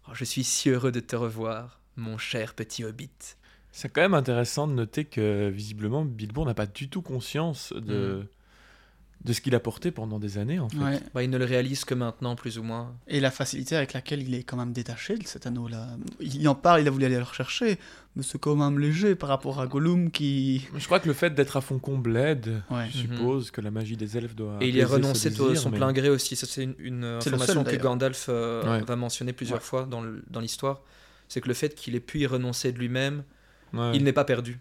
Oh, 0.09 0.15
je 0.15 0.25
suis 0.25 0.43
si 0.43 0.69
heureux 0.69 0.91
de 0.91 0.99
te 0.99 1.15
revoir, 1.15 1.79
mon 1.95 2.17
cher 2.17 2.55
petit 2.55 2.83
hobbit. 2.83 3.11
C'est 3.71 3.89
quand 3.89 4.01
même 4.01 4.15
intéressant 4.15 4.67
de 4.67 4.73
noter 4.73 5.05
que 5.05 5.49
visiblement 5.49 6.03
Bilbo 6.03 6.45
n'a 6.45 6.55
pas 6.55 6.65
du 6.65 6.89
tout 6.89 7.03
conscience 7.03 7.73
de, 7.73 8.25
de 9.25 9.33
ce 9.33 9.41
qu'il 9.41 9.53
a 9.53 9.59
porté 9.59 9.91
pendant 9.91 10.17
des 10.17 10.37
années 10.37 10.59
en 10.59 10.69
fait. 10.69 10.77
Ouais. 10.77 10.99
Bah, 11.13 11.23
il 11.23 11.29
ne 11.29 11.37
le 11.37 11.43
réalise 11.43 11.83
que 11.83 11.93
maintenant, 11.93 12.35
plus 12.35 12.57
ou 12.57 12.63
moins. 12.63 12.95
Et 13.07 13.19
la 13.19 13.31
facilité 13.31 13.75
avec 13.75 13.91
laquelle 13.93 14.21
il 14.21 14.33
est 14.33 14.43
quand 14.43 14.55
même 14.55 14.71
détaché 14.71 15.17
de 15.17 15.27
cet 15.27 15.45
anneau-là. 15.45 15.87
Il 16.21 16.47
en 16.47 16.55
parle, 16.55 16.81
il 16.81 16.87
a 16.87 16.91
voulu 16.91 17.03
aller 17.03 17.17
le 17.17 17.23
rechercher, 17.23 17.77
mais 18.15 18.23
c'est 18.23 18.39
quand 18.39 18.55
même 18.55 18.79
léger 18.79 19.15
par 19.15 19.27
rapport 19.27 19.59
à 19.59 19.67
Gollum 19.67 20.09
qui. 20.09 20.65
Je 20.77 20.85
crois 20.85 21.01
que 21.01 21.07
le 21.07 21.13
fait 21.13 21.33
d'être 21.35 21.57
à 21.57 21.63
l'aide. 22.07 22.61
Ouais. 22.69 22.87
Je 22.91 22.97
suppose 22.99 23.51
que 23.51 23.59
la 23.59 23.71
magie 23.71 23.97
des 23.97 24.17
elfes 24.17 24.35
doit. 24.35 24.57
Et 24.61 24.69
il 24.69 24.75
y 24.77 24.81
a 24.81 24.85
apaiser 24.85 25.01
ce 25.01 25.03
renoncé 25.03 25.29
de 25.31 25.35
désir, 25.35 25.57
son 25.57 25.69
mais- 25.69 25.77
plein 25.77 25.91
gré 25.91 26.09
aussi. 26.09 26.37
Ça, 26.37 26.47
c'est 26.47 26.69
une, 26.79 27.03
information 27.03 27.65
seul, 27.65 27.77
que. 27.77 27.81
Gandalf 27.81 28.27
euh, 28.29 28.63
Ouais. 28.79 28.85
va 28.85 28.95
mentionner 28.95 29.33
plusieurs 29.33 29.59
Ouais. 29.59 29.65
fois 29.65 29.85
dans 29.85 30.39
l'histoire. 30.39 30.81
C'est 31.27 31.41
que 31.41 31.47
le 31.49 31.53
fait 31.53 31.75
qu'il 31.75 31.95
ait 31.95 31.99
pu 31.99 32.19
y 32.19 32.25
renoncer 32.25 32.71
de 32.71 32.79
lui-même, 32.79 33.23
Ouais. 33.73 33.91
il 33.95 34.03
n'est 34.03 34.13
pas 34.13 34.23
perdu. 34.23 34.59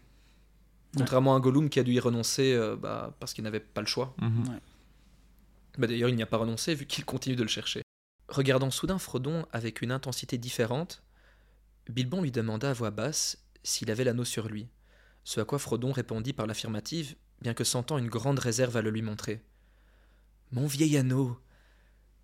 Contrairement 0.97 1.37
à 1.37 1.41
Gollum 1.41 1.69
qui 1.69 1.79
a 1.79 1.83
dû 1.83 1.93
y 1.93 2.01
renoncer 2.01 2.55
euh, 2.55 2.77
bah, 2.77 3.15
parce 3.21 3.35
qu'il 3.35 3.45
n'avait 3.45 3.61
pas 3.61 3.81
le 3.81 3.87
choix. 3.87 4.15
Mhm. 4.21 4.61
Bah, 5.79 5.87
D'ailleurs, 5.87 6.09
il 6.09 6.17
n'y 6.17 6.23
a 6.23 6.27
pas 6.27 6.39
renoncé 6.39 6.75
vu 6.75 6.87
qu'il 6.87 7.05
continue 7.05 7.37
de 7.37 7.43
le 7.43 7.49
chercher. 7.49 7.83
Regardant 8.29 8.71
soudain 8.71 8.99
Frodon 8.99 9.47
avec 9.53 9.81
une 9.81 9.93
intensité 9.93 10.39
différente, 10.39 11.03
Bilbon 11.89 12.21
lui 12.23 12.31
demanda 12.31 12.71
à 12.71 12.73
voix 12.73 12.91
basse 12.91 13.39
s'il 13.63 13.91
avait 13.91 14.05
l'anneau 14.05 14.25
sur 14.25 14.49
lui, 14.49 14.69
ce 15.25 15.41
à 15.41 15.45
quoi 15.45 15.59
Frodon 15.59 15.93
répondit 15.93 16.33
par 16.33 16.47
l'affirmative, 16.47 17.17
bien 17.41 17.55
que 17.55 17.65
sentant 17.65 17.99
une 17.99 18.09
grande 18.09 18.39
réserve 18.39 18.77
à 18.77 18.83
le 18.83 18.91
lui 18.91 19.03
montrer. 19.03 19.43
Mon 20.53 20.67
vieil 20.67 20.97
anneau, 20.97 21.39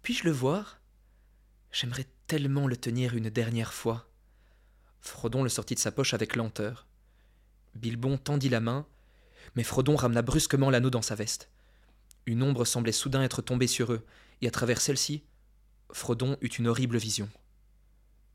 puis-je 0.02 0.24
le 0.24 0.30
voir? 0.30 0.80
J'aimerais 1.70 2.06
tellement 2.26 2.66
le 2.66 2.76
tenir 2.76 3.14
une 3.14 3.30
dernière 3.30 3.72
fois. 3.72 4.08
Frodon 5.00 5.42
le 5.42 5.48
sortit 5.48 5.74
de 5.74 5.80
sa 5.80 5.92
poche 5.92 6.14
avec 6.14 6.36
lenteur. 6.36 6.86
Bilbon 7.74 8.18
tendit 8.18 8.48
la 8.48 8.60
main, 8.60 8.86
mais 9.56 9.64
Frodon 9.64 9.96
ramena 9.96 10.22
brusquement 10.22 10.70
l'anneau 10.70 10.90
dans 10.90 11.02
sa 11.02 11.14
veste. 11.14 11.50
Une 12.26 12.42
ombre 12.42 12.64
semblait 12.64 12.92
soudain 12.92 13.22
être 13.22 13.42
tombée 13.42 13.66
sur 13.66 13.92
eux, 13.92 14.04
et 14.40 14.48
à 14.48 14.50
travers 14.50 14.80
celle-ci, 14.80 15.22
Frodon 15.92 16.36
eut 16.40 16.48
une 16.48 16.66
horrible 16.66 16.96
vision. 16.96 17.28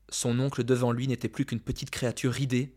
son 0.08 0.40
oncle 0.40 0.64
devant 0.64 0.90
lui 0.90 1.06
n'était 1.06 1.28
plus 1.28 1.44
qu'une 1.44 1.60
petite 1.60 1.90
créature 1.90 2.32
ridée, 2.32 2.74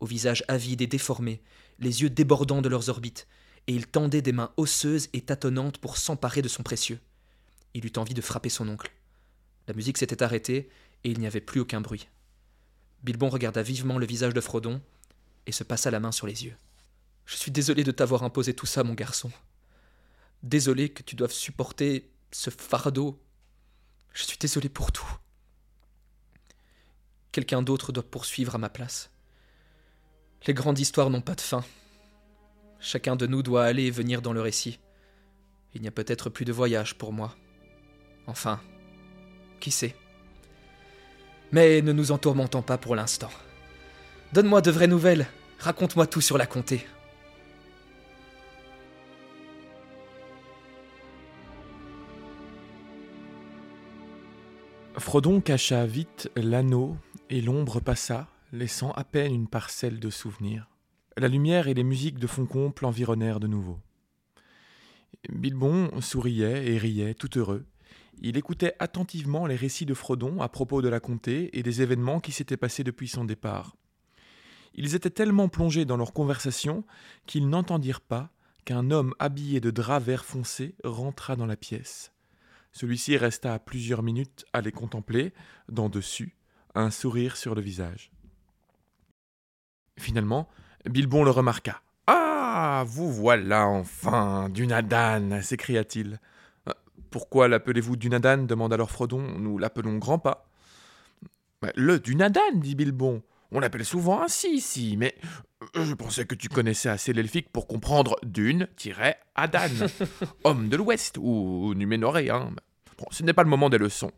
au 0.00 0.06
visage 0.06 0.42
avide 0.48 0.80
et 0.80 0.86
déformé, 0.86 1.42
les 1.78 2.02
yeux 2.02 2.10
débordant 2.10 2.62
de 2.62 2.68
leurs 2.68 2.88
orbites, 2.88 3.26
et 3.66 3.74
il 3.74 3.86
tendait 3.86 4.22
des 4.22 4.32
mains 4.32 4.52
osseuses 4.56 5.08
et 5.12 5.20
tâtonnantes 5.20 5.78
pour 5.78 5.96
s'emparer 5.96 6.42
de 6.42 6.48
son 6.48 6.62
précieux. 6.62 6.98
Il 7.74 7.86
eut 7.86 7.92
envie 7.96 8.14
de 8.14 8.20
frapper 8.20 8.48
son 8.48 8.68
oncle. 8.68 8.90
La 9.68 9.74
musique 9.74 9.98
s'était 9.98 10.22
arrêtée, 10.22 10.70
et 11.04 11.10
il 11.10 11.18
n'y 11.20 11.26
avait 11.26 11.40
plus 11.40 11.60
aucun 11.60 11.80
bruit. 11.80 12.08
Bilbon 13.02 13.28
regarda 13.28 13.62
vivement 13.62 13.98
le 13.98 14.06
visage 14.06 14.34
de 14.34 14.40
Frodon, 14.40 14.80
et 15.46 15.52
se 15.52 15.64
passa 15.64 15.90
la 15.90 16.00
main 16.00 16.12
sur 16.12 16.26
les 16.26 16.44
yeux. 16.44 16.56
Je 17.26 17.36
suis 17.36 17.50
désolé 17.50 17.84
de 17.84 17.92
t'avoir 17.92 18.22
imposé 18.22 18.54
tout 18.54 18.66
ça, 18.66 18.84
mon 18.84 18.94
garçon. 18.94 19.30
Désolé 20.42 20.88
que 20.88 21.02
tu 21.02 21.16
doives 21.16 21.32
supporter 21.32 22.10
ce 22.32 22.50
fardeau. 22.50 23.22
Je 24.12 24.24
suis 24.24 24.38
désolé 24.38 24.68
pour 24.68 24.92
tout. 24.92 25.16
Quelqu'un 27.30 27.62
d'autre 27.62 27.92
doit 27.92 28.02
poursuivre 28.02 28.54
à 28.54 28.58
ma 28.58 28.68
place. 28.68 29.10
Les 30.46 30.54
grandes 30.54 30.78
histoires 30.78 31.10
n'ont 31.10 31.22
pas 31.22 31.34
de 31.34 31.40
fin. 31.40 31.64
Chacun 32.80 33.16
de 33.16 33.26
nous 33.26 33.42
doit 33.42 33.64
aller 33.64 33.84
et 33.84 33.90
venir 33.90 34.22
dans 34.22 34.32
le 34.32 34.40
récit. 34.40 34.80
Il 35.74 35.80
n'y 35.80 35.88
a 35.88 35.92
peut-être 35.92 36.28
plus 36.28 36.44
de 36.44 36.52
voyage 36.52 36.98
pour 36.98 37.12
moi. 37.12 37.34
Enfin, 38.26 38.60
qui 39.60 39.70
sait 39.70 39.96
Mais 41.52 41.80
ne 41.80 41.92
nous 41.92 42.10
en 42.12 42.18
tourmentons 42.18 42.62
pas 42.62 42.76
pour 42.76 42.96
l'instant. 42.96 43.30
Donne-moi 44.32 44.62
de 44.62 44.70
vraies 44.70 44.86
nouvelles, 44.86 45.26
raconte-moi 45.58 46.06
tout 46.06 46.22
sur 46.22 46.38
la 46.38 46.46
comté. 46.46 46.86
Frodon 54.96 55.42
cacha 55.42 55.84
vite 55.84 56.30
l'anneau 56.34 56.96
et 57.28 57.42
l'ombre 57.42 57.80
passa, 57.80 58.26
laissant 58.52 58.92
à 58.92 59.04
peine 59.04 59.34
une 59.34 59.48
parcelle 59.48 60.00
de 60.00 60.08
souvenirs. 60.08 60.70
La 61.18 61.28
lumière 61.28 61.68
et 61.68 61.74
les 61.74 61.84
musiques 61.84 62.18
de 62.18 62.26
Foncombe 62.26 62.72
l'environnèrent 62.80 63.40
de 63.40 63.48
nouveau. 63.48 63.80
Bilbon 65.28 66.00
souriait 66.00 66.72
et 66.72 66.78
riait, 66.78 67.12
tout 67.12 67.38
heureux. 67.38 67.66
Il 68.22 68.38
écoutait 68.38 68.76
attentivement 68.78 69.46
les 69.46 69.56
récits 69.56 69.84
de 69.84 69.92
Frodon 69.92 70.40
à 70.40 70.48
propos 70.48 70.80
de 70.80 70.88
la 70.88 71.00
comté 71.00 71.50
et 71.58 71.62
des 71.62 71.82
événements 71.82 72.20
qui 72.20 72.32
s'étaient 72.32 72.56
passés 72.56 72.82
depuis 72.82 73.08
son 73.08 73.26
départ. 73.26 73.76
Ils 74.74 74.94
étaient 74.94 75.10
tellement 75.10 75.48
plongés 75.48 75.84
dans 75.84 75.96
leur 75.96 76.12
conversation 76.12 76.84
qu'ils 77.26 77.48
n'entendirent 77.48 78.00
pas 78.00 78.30
qu'un 78.64 78.90
homme 78.90 79.14
habillé 79.18 79.60
de 79.60 79.70
drap 79.70 80.00
vert 80.00 80.24
foncé 80.24 80.74
rentra 80.84 81.36
dans 81.36 81.46
la 81.46 81.56
pièce. 81.56 82.12
Celui-ci 82.72 83.16
resta 83.16 83.58
plusieurs 83.58 84.02
minutes 84.02 84.46
à 84.52 84.60
les 84.60 84.72
contempler, 84.72 85.32
d'en 85.68 85.88
dessus, 85.88 86.36
un 86.74 86.90
sourire 86.90 87.36
sur 87.36 87.54
le 87.54 87.60
visage. 87.60 88.10
Finalement, 89.98 90.48
Bilbon 90.88 91.22
le 91.22 91.30
remarqua. 91.30 91.82
Ah, 92.06 92.84
vous 92.86 93.12
voilà 93.12 93.66
enfin, 93.66 94.48
Dunadan 94.48 95.42
s'écria-t-il. 95.42 96.18
Euh, 96.68 96.72
pourquoi 97.10 97.48
l'appelez-vous 97.48 97.96
Dunadan? 97.96 98.38
demanda 98.46 98.74
alors 98.74 98.90
Frodon. 98.90 99.38
Nous 99.38 99.58
l'appelons 99.58 99.98
Grand-Pas. 99.98 100.48
Le 101.76 102.00
Dunadan, 102.00 102.40
dit 102.54 102.74
Bilbon. 102.74 103.22
On 103.54 103.60
l'appelle 103.60 103.84
souvent 103.84 104.22
ainsi 104.22 104.48
ici, 104.54 104.96
mais 104.98 105.14
euh, 105.76 105.84
je 105.84 105.94
pensais 105.94 106.24
que 106.24 106.34
tu 106.34 106.48
connaissais 106.48 106.88
assez 106.88 107.12
l'elfique 107.12 107.50
pour 107.52 107.66
comprendre 107.66 108.16
Dune-Adan, 108.22 109.86
homme 110.44 110.68
de 110.68 110.76
l'Ouest 110.76 111.18
ou 111.20 111.74
Numénoré. 111.74 112.30
Hein. 112.30 112.50
Bon, 112.98 113.04
ce 113.10 113.22
n'est 113.22 113.34
pas 113.34 113.42
le 113.42 113.50
moment 113.50 113.68
des 113.68 113.76
leçons. 113.78 114.10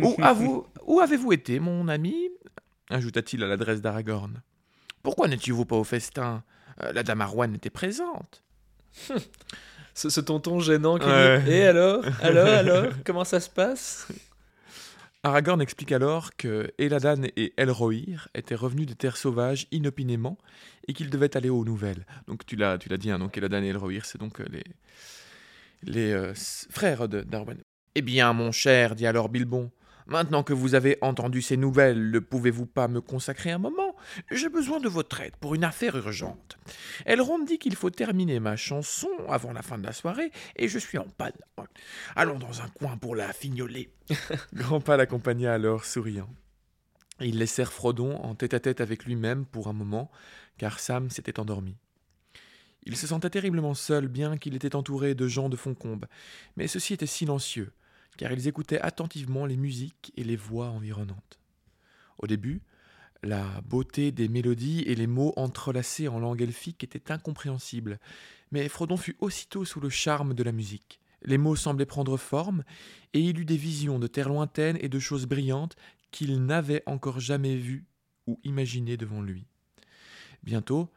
où, 0.00 0.16
où 0.86 1.00
avez-vous 1.00 1.32
été, 1.32 1.60
mon 1.60 1.86
ami? 1.88 2.28
ajouta-t-il 2.90 3.42
à 3.42 3.46
l'adresse 3.48 3.80
d'Aragorn. 3.80 4.42
Pourquoi 5.02 5.28
n'étiez-vous 5.28 5.64
pas 5.64 5.76
au 5.76 5.84
festin? 5.84 6.42
Euh, 6.82 6.92
La 6.92 7.02
dame 7.02 7.20
Arwan 7.20 7.54
était 7.54 7.70
présente. 7.70 8.42
ce, 9.94 10.08
ce, 10.08 10.20
tonton 10.20 10.60
gênant 10.60 10.98
qui 10.98 11.06
dit 11.06 11.50
Et 11.50 11.66
alors? 11.66 12.04
Alors 12.20 12.46
Alors? 12.48 12.92
Comment 13.04 13.24
ça 13.24 13.40
se 13.40 13.50
passe? 13.50 14.08
Aragorn 15.26 15.60
explique 15.60 15.90
alors 15.90 16.36
que 16.36 16.70
Eladan 16.78 17.24
et 17.36 17.52
Elrohir 17.56 18.28
étaient 18.36 18.54
revenus 18.54 18.86
des 18.86 18.94
terres 18.94 19.16
sauvages 19.16 19.66
inopinément 19.72 20.38
et 20.86 20.92
qu'ils 20.92 21.10
devaient 21.10 21.36
aller 21.36 21.48
aux 21.48 21.64
nouvelles. 21.64 22.06
Donc 22.28 22.46
tu 22.46 22.54
l'as, 22.54 22.78
tu 22.78 22.88
l'as 22.88 22.96
dit, 22.96 23.10
hein, 23.10 23.18
donc 23.18 23.36
Eladan 23.36 23.64
et 23.64 23.66
Elrohir, 23.66 24.04
c'est 24.04 24.18
donc 24.18 24.40
euh, 24.40 24.44
les, 24.48 24.62
les 25.82 26.12
euh, 26.12 26.32
frères 26.70 27.08
d'Arwen. 27.08 27.60
Eh 27.96 28.02
bien, 28.02 28.32
mon 28.34 28.52
cher, 28.52 28.94
dit 28.94 29.04
alors 29.04 29.28
Bilbon, 29.28 29.72
maintenant 30.06 30.44
que 30.44 30.52
vous 30.52 30.76
avez 30.76 30.96
entendu 31.00 31.42
ces 31.42 31.56
nouvelles, 31.56 32.12
ne 32.12 32.20
pouvez-vous 32.20 32.66
pas 32.66 32.86
me 32.86 33.00
consacrer 33.00 33.50
un 33.50 33.58
moment? 33.58 33.85
J'ai 34.30 34.48
besoin 34.48 34.80
de 34.80 34.88
votre 34.88 35.20
aide 35.20 35.36
pour 35.36 35.54
une 35.54 35.64
affaire 35.64 35.96
urgente. 35.96 36.58
Elrond 37.04 37.38
dit 37.40 37.58
qu'il 37.58 37.76
faut 37.76 37.90
terminer 37.90 38.40
ma 38.40 38.56
chanson 38.56 39.10
avant 39.28 39.52
la 39.52 39.62
fin 39.62 39.78
de 39.78 39.84
la 39.84 39.92
soirée, 39.92 40.30
et 40.56 40.68
je 40.68 40.78
suis 40.78 40.98
en 40.98 41.06
panne. 41.08 41.32
Allons 42.14 42.38
dans 42.38 42.62
un 42.62 42.68
coin 42.68 42.96
pour 42.96 43.16
la 43.16 43.32
fignoler. 43.32 43.90
Grandpa 44.54 44.96
l'accompagna 44.96 45.54
alors, 45.54 45.84
souriant. 45.84 46.28
Ils 47.20 47.38
laissèrent 47.38 47.72
Frodon 47.72 48.16
en 48.16 48.34
tête-à-tête 48.34 48.80
avec 48.80 49.04
lui-même 49.04 49.46
pour 49.46 49.68
un 49.68 49.72
moment, 49.72 50.10
car 50.58 50.78
Sam 50.78 51.10
s'était 51.10 51.40
endormi. 51.40 51.76
Il 52.84 52.96
se 52.96 53.08
sentait 53.08 53.30
terriblement 53.30 53.74
seul, 53.74 54.06
bien 54.06 54.36
qu'il 54.36 54.54
était 54.54 54.76
entouré 54.76 55.14
de 55.14 55.26
gens 55.26 55.48
de 55.48 55.56
Foncombe, 55.56 56.06
mais 56.56 56.68
ceux-ci 56.68 56.94
étaient 56.94 57.06
silencieux, 57.06 57.72
car 58.16 58.30
ils 58.30 58.48
écoutaient 58.48 58.80
attentivement 58.80 59.44
les 59.44 59.56
musiques 59.56 60.12
et 60.16 60.24
les 60.24 60.36
voix 60.36 60.68
environnantes. 60.68 61.40
Au 62.18 62.26
début, 62.26 62.62
la 63.22 63.60
beauté 63.62 64.12
des 64.12 64.28
mélodies 64.28 64.82
et 64.86 64.94
les 64.94 65.06
mots 65.06 65.32
entrelacés 65.36 66.08
en 66.08 66.18
langue 66.18 66.42
elfique 66.42 66.84
étaient 66.84 67.12
incompréhensibles, 67.12 67.98
mais 68.50 68.68
Frodon 68.68 68.96
fut 68.96 69.16
aussitôt 69.20 69.64
sous 69.64 69.80
le 69.80 69.88
charme 69.88 70.34
de 70.34 70.42
la 70.42 70.52
musique. 70.52 71.00
Les 71.22 71.38
mots 71.38 71.56
semblaient 71.56 71.86
prendre 71.86 72.16
forme, 72.16 72.62
et 73.12 73.20
il 73.20 73.40
eut 73.40 73.44
des 73.44 73.56
visions 73.56 73.98
de 73.98 74.06
terres 74.06 74.28
lointaines 74.28 74.78
et 74.80 74.88
de 74.88 74.98
choses 74.98 75.26
brillantes 75.26 75.76
qu'il 76.10 76.44
n'avait 76.44 76.82
encore 76.86 77.20
jamais 77.20 77.56
vues 77.56 77.86
ou 78.26 78.38
imaginées 78.44 78.96
devant 78.96 79.22
lui. 79.22 79.46
Bientôt, 80.42 80.90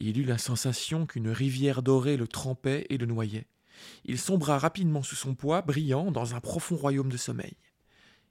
il 0.00 0.18
eut 0.18 0.24
la 0.24 0.38
sensation 0.38 1.06
qu'une 1.06 1.28
rivière 1.28 1.82
dorée 1.82 2.16
le 2.16 2.26
trempait 2.26 2.86
et 2.90 2.98
le 2.98 3.06
noyait. 3.06 3.46
Il 4.04 4.18
sombra 4.18 4.58
rapidement 4.58 5.02
sous 5.02 5.16
son 5.16 5.34
poids, 5.34 5.62
brillant, 5.62 6.10
dans 6.10 6.34
un 6.34 6.40
profond 6.40 6.76
royaume 6.76 7.10
de 7.10 7.16
sommeil. 7.16 7.56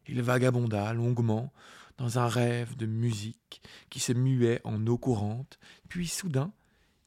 Il 0.08 0.22
vagabonda 0.22 0.94
longuement 0.94 1.52
dans 2.00 2.18
un 2.18 2.28
rêve 2.28 2.78
de 2.78 2.86
musique 2.86 3.62
qui 3.90 4.00
se 4.00 4.14
muait 4.14 4.62
en 4.64 4.88
eau 4.88 4.98
courante, 4.98 5.60
puis 5.90 6.08
soudain, 6.08 6.54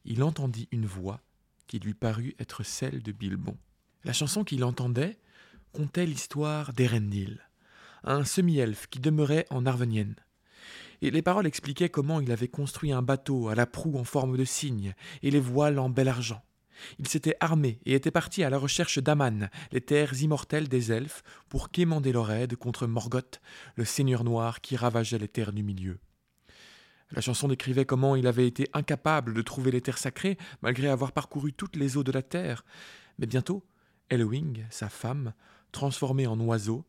il 0.05 0.23
entendit 0.23 0.69
une 0.71 0.85
voix 0.85 1.19
qui 1.67 1.79
lui 1.79 1.95
parut 1.95 2.35
être 2.39 2.63
celle 2.63 3.01
de 3.01 3.11
Bilbon. 3.11 3.57
La 4.03 4.13
chanson 4.13 4.43
qu'il 4.43 4.63
entendait 4.63 5.17
contait 5.71 6.05
l'histoire 6.05 6.73
d'Erendil, 6.73 7.41
un 8.03 8.23
semi-elfe 8.23 8.87
qui 8.87 8.99
demeurait 8.99 9.47
en 9.49 9.65
Arvenienne. 9.65 10.15
Et 11.01 11.09
les 11.09 11.23
paroles 11.23 11.47
expliquaient 11.47 11.89
comment 11.89 12.19
il 12.19 12.31
avait 12.31 12.47
construit 12.47 12.91
un 12.91 13.01
bateau 13.01 13.49
à 13.49 13.55
la 13.55 13.65
proue 13.65 13.97
en 13.97 14.03
forme 14.03 14.37
de 14.37 14.45
cygne 14.45 14.93
et 15.23 15.31
les 15.31 15.39
voiles 15.39 15.79
en 15.79 15.89
bel 15.89 16.07
argent. 16.07 16.43
Il 16.99 17.07
s'était 17.07 17.35
armé 17.39 17.79
et 17.85 17.93
était 17.93 18.11
parti 18.11 18.43
à 18.43 18.49
la 18.49 18.57
recherche 18.57 18.99
d'Aman, 18.99 19.49
les 19.71 19.81
terres 19.81 20.21
immortelles 20.21 20.69
des 20.69 20.91
elfes, 20.91 21.23
pour 21.49 21.71
quémander 21.71 22.11
leur 22.11 22.31
aide 22.31 22.55
contre 22.55 22.87
Morgoth, 22.87 23.41
le 23.75 23.85
seigneur 23.85 24.23
noir 24.23 24.61
qui 24.61 24.75
ravageait 24.75 25.19
les 25.19 25.27
terres 25.27 25.53
du 25.53 25.63
milieu. 25.63 25.99
La 27.11 27.21
chanson 27.21 27.47
décrivait 27.47 27.85
comment 27.85 28.15
il 28.15 28.25
avait 28.25 28.47
été 28.47 28.67
incapable 28.73 29.33
de 29.33 29.41
trouver 29.41 29.71
les 29.71 29.81
terres 29.81 29.99
sacrées, 29.99 30.37
malgré 30.61 30.87
avoir 30.87 31.11
parcouru 31.11 31.53
toutes 31.53 31.75
les 31.75 31.95
eaux 31.95 32.03
de 32.03 32.11
la 32.11 32.23
terre. 32.23 32.65
Mais 33.19 33.27
bientôt, 33.27 33.63
Elwing, 34.09 34.65
sa 34.69 34.89
femme, 34.89 35.33
transformée 35.71 36.27
en 36.27 36.39
oiseau, 36.39 36.85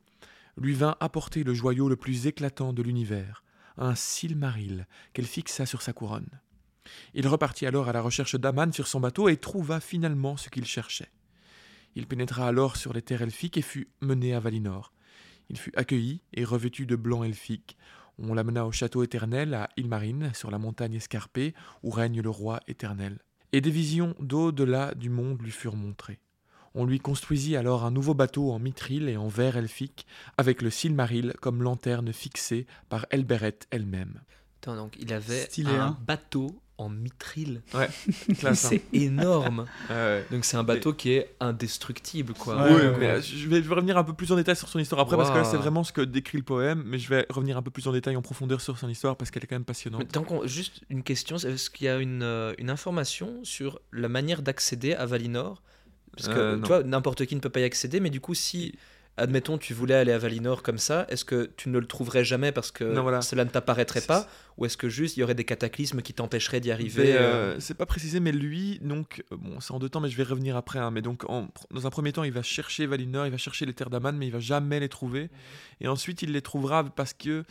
lui 0.57 0.75
vint 0.75 0.97
apporter 1.01 1.45
le 1.45 1.53
joyau 1.53 1.89
le 1.89 1.97
plus 1.97 2.27
éclatant 2.27 2.73
de 2.73 2.83
l'univers, 2.83 3.43
un 3.77 3.95
silmaril 3.95 4.87
qu'elle 5.13 5.27
fixa 5.27 5.67
sur 5.67 5.83
sa 5.83 5.93
couronne. 5.93 6.41
Il 7.15 7.29
repartit 7.29 7.67
alors 7.67 7.89
à 7.89 7.93
la 7.93 8.01
recherche 8.01 8.37
d'Aman 8.37 8.73
sur 8.73 8.87
son 8.87 9.01
bateau 9.01 9.29
et 9.29 9.37
trouva 9.37 9.81
finalement 9.81 10.37
ce 10.37 10.49
qu'il 10.49 10.65
cherchait. 10.65 11.11
Il 11.97 12.07
pénétra 12.07 12.49
alors 12.49 12.77
sur 12.77 12.93
les 12.93 13.03
terres 13.03 13.23
elfiques 13.23 13.57
et 13.57 13.63
fut 13.63 13.89
mené 14.01 14.35
à 14.35 14.41
Valinor. 14.41 14.93
Il 15.49 15.59
fut 15.59 15.73
accueilli 15.77 16.23
et 16.33 16.45
revêtu 16.45 16.87
de 16.87 16.97
blanc 16.97 17.23
elfique. 17.23 17.77
On 18.19 18.35
l'amena 18.35 18.67
au 18.67 18.73
château 18.73 19.03
éternel 19.03 19.55
à 19.55 19.69
Ilmarine, 19.77 20.33
sur 20.35 20.51
la 20.51 20.59
montagne 20.59 20.95
escarpée, 20.95 21.55
où 21.83 21.91
règne 21.91 22.21
le 22.21 22.31
roi 22.31 22.61
éternel. 22.69 23.19
Et 23.53 23.61
des 23.61 23.71
visions 23.71 24.15
d'au-delà 24.21 24.95
du 24.95 25.11
monde 25.11 25.41
lui 25.43 25.51
furent 25.51 25.77
montrées. 25.77 26.21
On 26.75 26.85
lui 26.85 26.99
construisit 26.99 27.57
alors 27.57 27.85
un 27.85 27.93
nouveau 27.93 28.15
bateau 28.15 28.51
en 28.51 28.59
mithril 28.59 29.09
et 29.09 29.17
en 29.17 29.29
verre 29.29 29.57
elfique, 29.57 30.07
avec 30.37 30.61
le 30.61 30.71
Silmaril 30.71 31.35
comme 31.41 31.63
lanterne 31.63 32.13
fixée 32.13 32.67
par 32.89 33.07
Elberet 33.11 33.61
elle-même. 33.71 34.21
donc 34.65 34.97
il 34.99 35.13
avait 35.13 35.49
un 35.67 35.97
bateau 36.05 36.61
en 36.79 36.89
mithril. 36.89 37.63
Ouais, 37.73 37.89
classe. 38.39 38.65
hein. 38.65 38.69
C'est 38.71 38.83
énorme. 38.93 39.67
Ouais. 39.91 40.25
Donc 40.31 40.45
c'est 40.45 40.57
un 40.57 40.65
bateau 40.65 40.93
qui 40.93 41.13
est 41.13 41.35
indestructible, 41.41 42.35
quoi. 42.35 42.57
Ouais, 42.57 42.71
oui, 42.71 42.81
ouais, 42.81 42.97
mais 42.99 43.07
ouais. 43.15 43.23
je 43.23 43.49
vais, 43.49 43.63
je 43.63 43.69
vais 43.69 43.75
revenir 43.75 43.97
un 43.97 44.05
peu 44.05 44.13
plus 44.13 44.31
en 44.33 44.37
détail 44.37 44.57
sur 44.57 44.69
son 44.69 44.79
histoire 44.79 45.01
après, 45.01 45.17
parce 45.17 45.31
que 45.31 45.37
là, 45.37 45.45
c'est 45.45 45.57
vraiment 45.57 45.85
ce 45.85 45.93
que 45.93 46.01
décrit 46.01 46.39
le 46.39 46.45
poème, 46.45 46.83
mais 46.87 46.99
je 46.99 47.09
vais 47.09 47.27
revenir 47.31 47.57
un 47.57 47.63
peu 47.63 47.71
plus 47.71 47.87
en 47.87 47.93
détail, 47.93 48.17
en 48.17 48.23
profondeur 48.23 48.61
sur 48.61 48.79
son 48.79 48.89
histoire, 48.89 49.17
parce 49.17 49.31
qu'elle 49.31 49.45
est 49.45 49.47
quand 49.47 49.55
même 49.55 49.63
Mais 49.63 49.67
passionnante. 49.67 50.09
tant 50.13 50.25
juste 50.47 50.81
une 50.91 51.03
question, 51.03 51.37
est-ce 51.37 51.71
qu'il 51.71 51.87
y 51.87 51.89
a 51.89 51.99
une, 51.99 52.23
euh, 52.23 52.55
une 52.59 52.71
information 52.71 53.41
sur 53.45 53.81
la 53.93 54.09
manière 54.09 54.43
d'accéder 54.43 54.95
à 54.95 55.07
Valinor? 55.07 55.63
Parce 56.17 56.29
que 56.29 56.35
Euh, 56.39 56.59
tu 56.61 56.69
vois, 56.69 56.83
n'importe 56.83 57.27
qui 57.27 57.35
ne 57.35 57.41
peut 57.41 57.51
pas 57.51 57.61
y 57.61 57.65
accéder, 57.65 57.99
mais 58.01 58.11
du 58.11 58.21
coup, 58.21 58.35
si, 58.35 58.75
admettons, 59.17 59.59
tu 59.59 59.75
voulais 59.75 59.95
aller 59.95 60.13
à 60.13 60.19
Valinor 60.19 60.63
comme 60.63 60.79
ça, 60.79 61.07
est-ce 61.09 61.25
que 61.25 61.51
tu 61.57 61.69
ne 61.69 61.79
le 61.79 61.87
trouverais 61.87 62.25
jamais 62.25 62.53
parce 62.53 62.71
que 62.71 62.85
Non, 62.85 63.03
voilà. 63.03 63.21
cela 63.21 63.45
ne 63.45 63.51
t'apparaîtrait 63.51 64.01
C'est- 64.01 64.07
pas? 64.07 64.29
Ou 64.57 64.67
est-ce 64.67 64.77
que 64.77 64.89
juste 64.89 65.17
il 65.17 65.21
y 65.21 65.23
aurait 65.25 65.35
des 65.35 65.45
cataclysmes 65.45 66.01
qui 66.01 66.15
t'empêcheraient 66.15 66.61
d'y 66.61 66.71
arriver 66.71 67.13
euh, 67.17 67.55
euh, 67.57 67.61
c'est 67.61 67.75
pas 67.75 67.87
précisé, 67.87 68.21
mais 68.21 68.31
lui, 68.31 68.79
donc, 68.83 69.25
euh, 69.33 69.37
bon, 69.37 69.59
c'est 69.61 69.73
en 69.73 69.79
deux 69.81 69.89
temps, 69.89 70.01
mais 70.01 70.09
je 70.09 70.17
vais 70.17 70.23
revenir 70.23 70.57
après. 70.57 70.79
hein, 70.79 70.91
mais 70.93 71.03
donc, 71.03 71.29
en- 71.29 71.49
dans 71.73 71.87
un 71.87 71.91
premier 71.91 72.13
temps, 72.13 72.23
il 72.23 72.33
va 72.33 72.43
chercher 72.43 72.87
Valinor, 72.87 73.27
il 73.27 73.33
va 73.33 73.37
chercher 73.39 73.67
les 73.67 73.75
terres 73.75 73.91
d'Aman, 73.91 74.17
mais 74.17 74.27
il 74.29 74.33
va 74.33 74.39
jamais 74.41 74.79
les 74.79 74.89
trouver. 74.89 75.29
Et 75.81 75.89
ensuite, 75.89 76.23
il 76.23 76.31
les 76.33 76.41
trouvera 76.43 76.85
parce 76.85 77.15
que, 77.15 77.45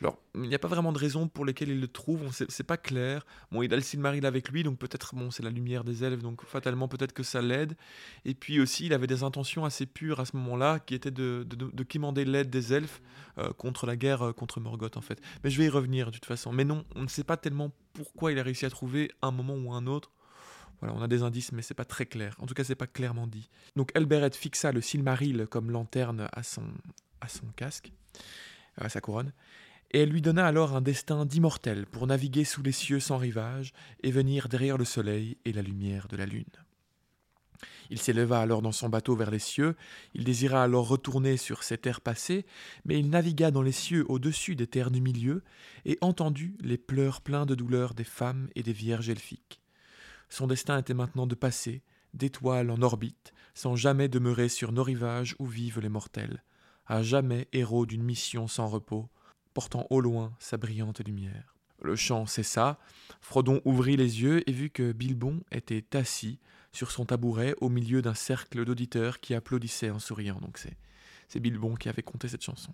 alors, 0.00 0.18
il 0.34 0.42
n'y 0.42 0.54
a 0.54 0.58
pas 0.58 0.68
vraiment 0.68 0.92
de 0.92 0.98
raison 0.98 1.28
pour 1.28 1.44
lesquelles 1.44 1.68
il 1.70 1.80
le 1.80 1.88
trouve. 1.88 2.32
C'est 2.48 2.62
pas 2.64 2.76
clair. 2.76 3.24
Bon, 3.52 3.62
il 3.62 3.72
a 3.72 3.76
le 3.76 3.82
Silmaril 3.82 4.26
avec 4.26 4.48
lui, 4.48 4.62
donc 4.64 4.78
peut-être, 4.78 5.14
bon, 5.14 5.30
c'est 5.30 5.42
la 5.44 5.50
lumière 5.50 5.84
des 5.84 6.02
elfes, 6.04 6.22
donc 6.22 6.44
fatalement, 6.44 6.88
peut-être 6.88 7.12
que 7.12 7.22
ça 7.22 7.40
l'aide. 7.40 7.76
Et 8.24 8.34
puis 8.34 8.60
aussi, 8.60 8.86
il 8.86 8.92
avait 8.92 9.06
des 9.06 9.22
intentions 9.22 9.64
assez 9.64 9.86
pures 9.86 10.18
à 10.20 10.24
ce 10.24 10.36
moment-là, 10.36 10.80
qui 10.80 10.94
étaient 10.96 11.10
de, 11.12 11.46
de, 11.48 11.54
de- 11.56 11.70
de 11.72 11.82
quémander 11.84 12.24
l'aide 12.24 12.50
des 12.50 12.72
elfes 12.74 13.00
euh, 13.38 13.52
contre 13.52 13.86
la 13.86 13.96
guerre 13.96 14.22
euh, 14.22 14.32
contre 14.32 14.60
Morgoth, 14.60 14.96
en 14.96 15.00
fait. 15.00 15.20
Mais 15.44 15.50
je 15.50 15.58
vais 15.58 15.66
y 15.66 15.68
revenir 15.68 16.06
de 16.06 16.12
toute 16.12 16.24
façon. 16.26 16.47
Mais 16.52 16.64
non, 16.64 16.84
on 16.94 17.02
ne 17.02 17.08
sait 17.08 17.24
pas 17.24 17.36
tellement 17.36 17.72
pourquoi 17.92 18.32
il 18.32 18.38
a 18.38 18.42
réussi 18.42 18.66
à 18.66 18.70
trouver 18.70 19.10
un 19.22 19.30
moment 19.30 19.54
ou 19.54 19.72
un 19.72 19.86
autre. 19.86 20.12
Voilà, 20.80 20.94
on 20.94 21.02
a 21.02 21.08
des 21.08 21.22
indices, 21.22 21.52
mais 21.52 21.62
c'est 21.62 21.74
pas 21.74 21.84
très 21.84 22.06
clair. 22.06 22.36
En 22.38 22.46
tout 22.46 22.54
cas, 22.54 22.64
c'est 22.64 22.76
pas 22.76 22.86
clairement 22.86 23.26
dit. 23.26 23.50
Donc, 23.74 23.90
Elbereth 23.94 24.36
fixa 24.36 24.70
le 24.70 24.80
Silmaril 24.80 25.46
comme 25.50 25.70
lanterne 25.70 26.28
à 26.32 26.42
son, 26.42 26.64
à 27.20 27.28
son 27.28 27.46
casque, 27.56 27.92
à 28.76 28.88
sa 28.88 29.00
couronne, 29.00 29.32
et 29.90 30.00
elle 30.00 30.10
lui 30.10 30.22
donna 30.22 30.46
alors 30.46 30.76
un 30.76 30.82
destin 30.82 31.24
d'immortel 31.24 31.86
pour 31.86 32.06
naviguer 32.06 32.44
sous 32.44 32.62
les 32.62 32.72
cieux 32.72 33.00
sans 33.00 33.16
rivage 33.16 33.72
et 34.02 34.10
venir 34.10 34.48
derrière 34.48 34.76
le 34.76 34.84
soleil 34.84 35.36
et 35.44 35.52
la 35.52 35.62
lumière 35.62 36.08
de 36.08 36.16
la 36.16 36.26
lune. 36.26 36.44
Il 37.90 37.98
s'éleva 37.98 38.40
alors 38.40 38.62
dans 38.62 38.72
son 38.72 38.88
bateau 38.88 39.16
vers 39.16 39.30
les 39.30 39.38
cieux, 39.38 39.74
il 40.14 40.24
désira 40.24 40.62
alors 40.62 40.88
retourner 40.88 41.36
sur 41.36 41.62
ses 41.62 41.78
terres 41.78 42.00
passées, 42.00 42.44
mais 42.84 42.98
il 42.98 43.08
navigua 43.08 43.50
dans 43.50 43.62
les 43.62 43.72
cieux 43.72 44.04
au-dessus 44.08 44.56
des 44.56 44.66
terres 44.66 44.90
du 44.90 45.00
milieu, 45.00 45.42
et 45.84 45.98
entendit 46.00 46.56
les 46.60 46.78
pleurs 46.78 47.22
pleins 47.22 47.46
de 47.46 47.54
douleur 47.54 47.94
des 47.94 48.04
femmes 48.04 48.48
et 48.54 48.62
des 48.62 48.72
vierges 48.72 49.08
elfiques. 49.08 49.60
Son 50.28 50.46
destin 50.46 50.78
était 50.78 50.94
maintenant 50.94 51.26
de 51.26 51.34
passer, 51.34 51.82
d'étoile 52.12 52.70
en 52.70 52.82
orbite, 52.82 53.32
sans 53.54 53.76
jamais 53.76 54.08
demeurer 54.08 54.48
sur 54.48 54.72
nos 54.72 54.82
rivages 54.82 55.34
où 55.38 55.46
vivent 55.46 55.80
les 55.80 55.88
mortels, 55.88 56.42
à 56.86 57.02
jamais 57.02 57.48
héros 57.52 57.86
d'une 57.86 58.02
mission 58.02 58.48
sans 58.48 58.66
repos, 58.66 59.08
portant 59.54 59.86
au 59.90 60.00
loin 60.00 60.34
sa 60.38 60.56
brillante 60.56 61.00
lumière. 61.00 61.56
Le 61.80 61.96
chant 61.96 62.26
cessa, 62.26 62.78
Frodon 63.20 63.60
ouvrit 63.64 63.96
les 63.96 64.22
yeux 64.22 64.48
et 64.48 64.52
vit 64.52 64.70
que 64.70 64.92
Bilbon 64.92 65.40
était 65.52 65.96
assis 65.96 66.38
sur 66.72 66.90
son 66.90 67.04
tabouret 67.04 67.54
au 67.60 67.68
milieu 67.68 68.02
d'un 68.02 68.14
cercle 68.14 68.64
d'auditeurs 68.64 69.20
qui 69.20 69.34
applaudissaient 69.34 69.90
en 69.90 69.98
souriant. 69.98 70.38
Donc 70.40 70.58
c'est, 70.58 70.76
c'est 71.28 71.40
Bilbon 71.40 71.74
qui 71.74 71.88
avait 71.88 72.02
conté 72.02 72.28
cette 72.28 72.44
chanson. 72.44 72.72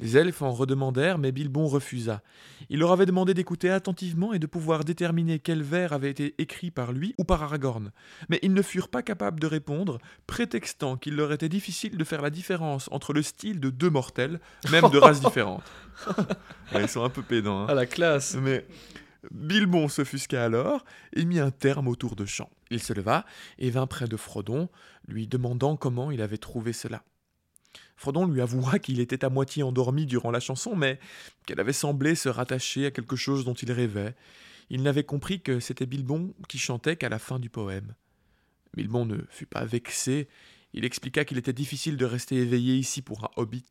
Les 0.00 0.16
elfes 0.16 0.42
en 0.42 0.52
redemandèrent, 0.52 1.18
mais 1.18 1.32
Bilbon 1.32 1.66
refusa. 1.66 2.22
Il 2.70 2.78
leur 2.78 2.92
avait 2.92 3.04
demandé 3.04 3.34
d'écouter 3.34 3.68
attentivement 3.68 4.32
et 4.32 4.38
de 4.38 4.46
pouvoir 4.46 4.84
déterminer 4.84 5.40
quel 5.40 5.60
vers 5.64 5.92
avait 5.92 6.10
été 6.10 6.36
écrit 6.38 6.70
par 6.70 6.92
lui 6.92 7.16
ou 7.18 7.24
par 7.24 7.42
Aragorn. 7.42 7.90
Mais 8.28 8.38
ils 8.42 8.52
ne 8.54 8.62
furent 8.62 8.90
pas 8.90 9.02
capables 9.02 9.40
de 9.40 9.48
répondre, 9.48 9.98
prétextant 10.28 10.96
qu'il 10.96 11.16
leur 11.16 11.32
était 11.32 11.48
difficile 11.48 11.96
de 11.96 12.04
faire 12.04 12.22
la 12.22 12.30
différence 12.30 12.88
entre 12.92 13.12
le 13.12 13.22
style 13.22 13.58
de 13.58 13.70
deux 13.70 13.90
mortels, 13.90 14.38
même 14.70 14.88
de 14.88 14.98
races 14.98 15.20
différentes. 15.20 15.64
Ouais, 16.72 16.82
ils 16.82 16.88
sont 16.88 17.02
un 17.02 17.10
peu 17.10 17.22
pédants. 17.22 17.62
hein. 17.62 17.66
Ah 17.68 17.74
la 17.74 17.86
classe 17.86 18.36
Mais 18.40 18.66
Bilbon 19.30 19.88
s'offusqua 19.88 20.44
alors 20.44 20.84
et 21.14 21.24
mit 21.24 21.38
un 21.38 21.50
terme 21.50 21.88
au 21.88 21.96
tour 21.96 22.16
de 22.16 22.24
chant. 22.24 22.50
Il 22.70 22.82
se 22.82 22.92
leva 22.92 23.24
et 23.58 23.70
vint 23.70 23.86
près 23.86 24.08
de 24.08 24.16
Frodon, 24.16 24.68
lui 25.06 25.26
demandant 25.26 25.76
comment 25.76 26.10
il 26.10 26.22
avait 26.22 26.38
trouvé 26.38 26.72
cela. 26.72 27.04
Frodon 27.96 28.26
lui 28.26 28.40
avoua 28.40 28.78
qu'il 28.78 29.00
était 29.00 29.24
à 29.24 29.28
moitié 29.28 29.62
endormi 29.62 30.06
durant 30.06 30.30
la 30.30 30.40
chanson, 30.40 30.76
mais 30.76 30.98
qu'elle 31.46 31.60
avait 31.60 31.72
semblé 31.72 32.14
se 32.14 32.28
rattacher 32.28 32.86
à 32.86 32.90
quelque 32.90 33.16
chose 33.16 33.44
dont 33.44 33.54
il 33.54 33.72
rêvait. 33.72 34.14
Il 34.70 34.82
n'avait 34.82 35.04
compris 35.04 35.40
que 35.40 35.60
c'était 35.60 35.86
Bilbon 35.86 36.34
qui 36.48 36.58
chantait 36.58 36.96
qu'à 36.96 37.08
la 37.08 37.18
fin 37.18 37.38
du 37.38 37.50
poème. 37.50 37.94
Bilbon 38.74 39.06
ne 39.06 39.18
fut 39.30 39.46
pas 39.46 39.64
vexé, 39.64 40.28
il 40.74 40.84
expliqua 40.84 41.24
qu'il 41.24 41.38
était 41.38 41.52
difficile 41.52 41.96
de 41.96 42.04
rester 42.04 42.36
éveillé 42.36 42.76
ici 42.76 43.00
pour 43.00 43.24
un 43.24 43.30
hobbit, 43.36 43.64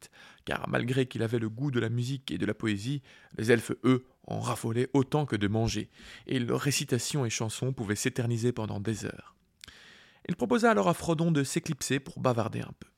car 0.45 0.67
malgré 0.67 1.05
qu'il 1.05 1.21
avait 1.21 1.39
le 1.39 1.49
goût 1.49 1.69
de 1.71 1.79
la 1.79 1.89
musique 1.89 2.31
et 2.31 2.37
de 2.37 2.45
la 2.45 2.55
poésie, 2.55 3.01
les 3.37 3.51
elfes, 3.51 3.73
eux, 3.83 4.05
en 4.27 4.39
raffolaient 4.39 4.89
autant 4.93 5.25
que 5.25 5.35
de 5.35 5.47
manger, 5.47 5.89
et 6.27 6.39
leurs 6.39 6.59
récitations 6.59 7.25
et 7.25 7.29
chansons 7.29 7.73
pouvaient 7.73 7.95
s'éterniser 7.95 8.51
pendant 8.51 8.79
des 8.79 9.05
heures. 9.05 9.35
Il 10.29 10.35
proposa 10.35 10.69
alors 10.69 10.89
à 10.89 10.93
Frodon 10.93 11.31
de 11.31 11.43
s'éclipser 11.43 11.99
pour 11.99 12.19
bavarder 12.19 12.61
un 12.61 12.73
peu. 12.79 12.89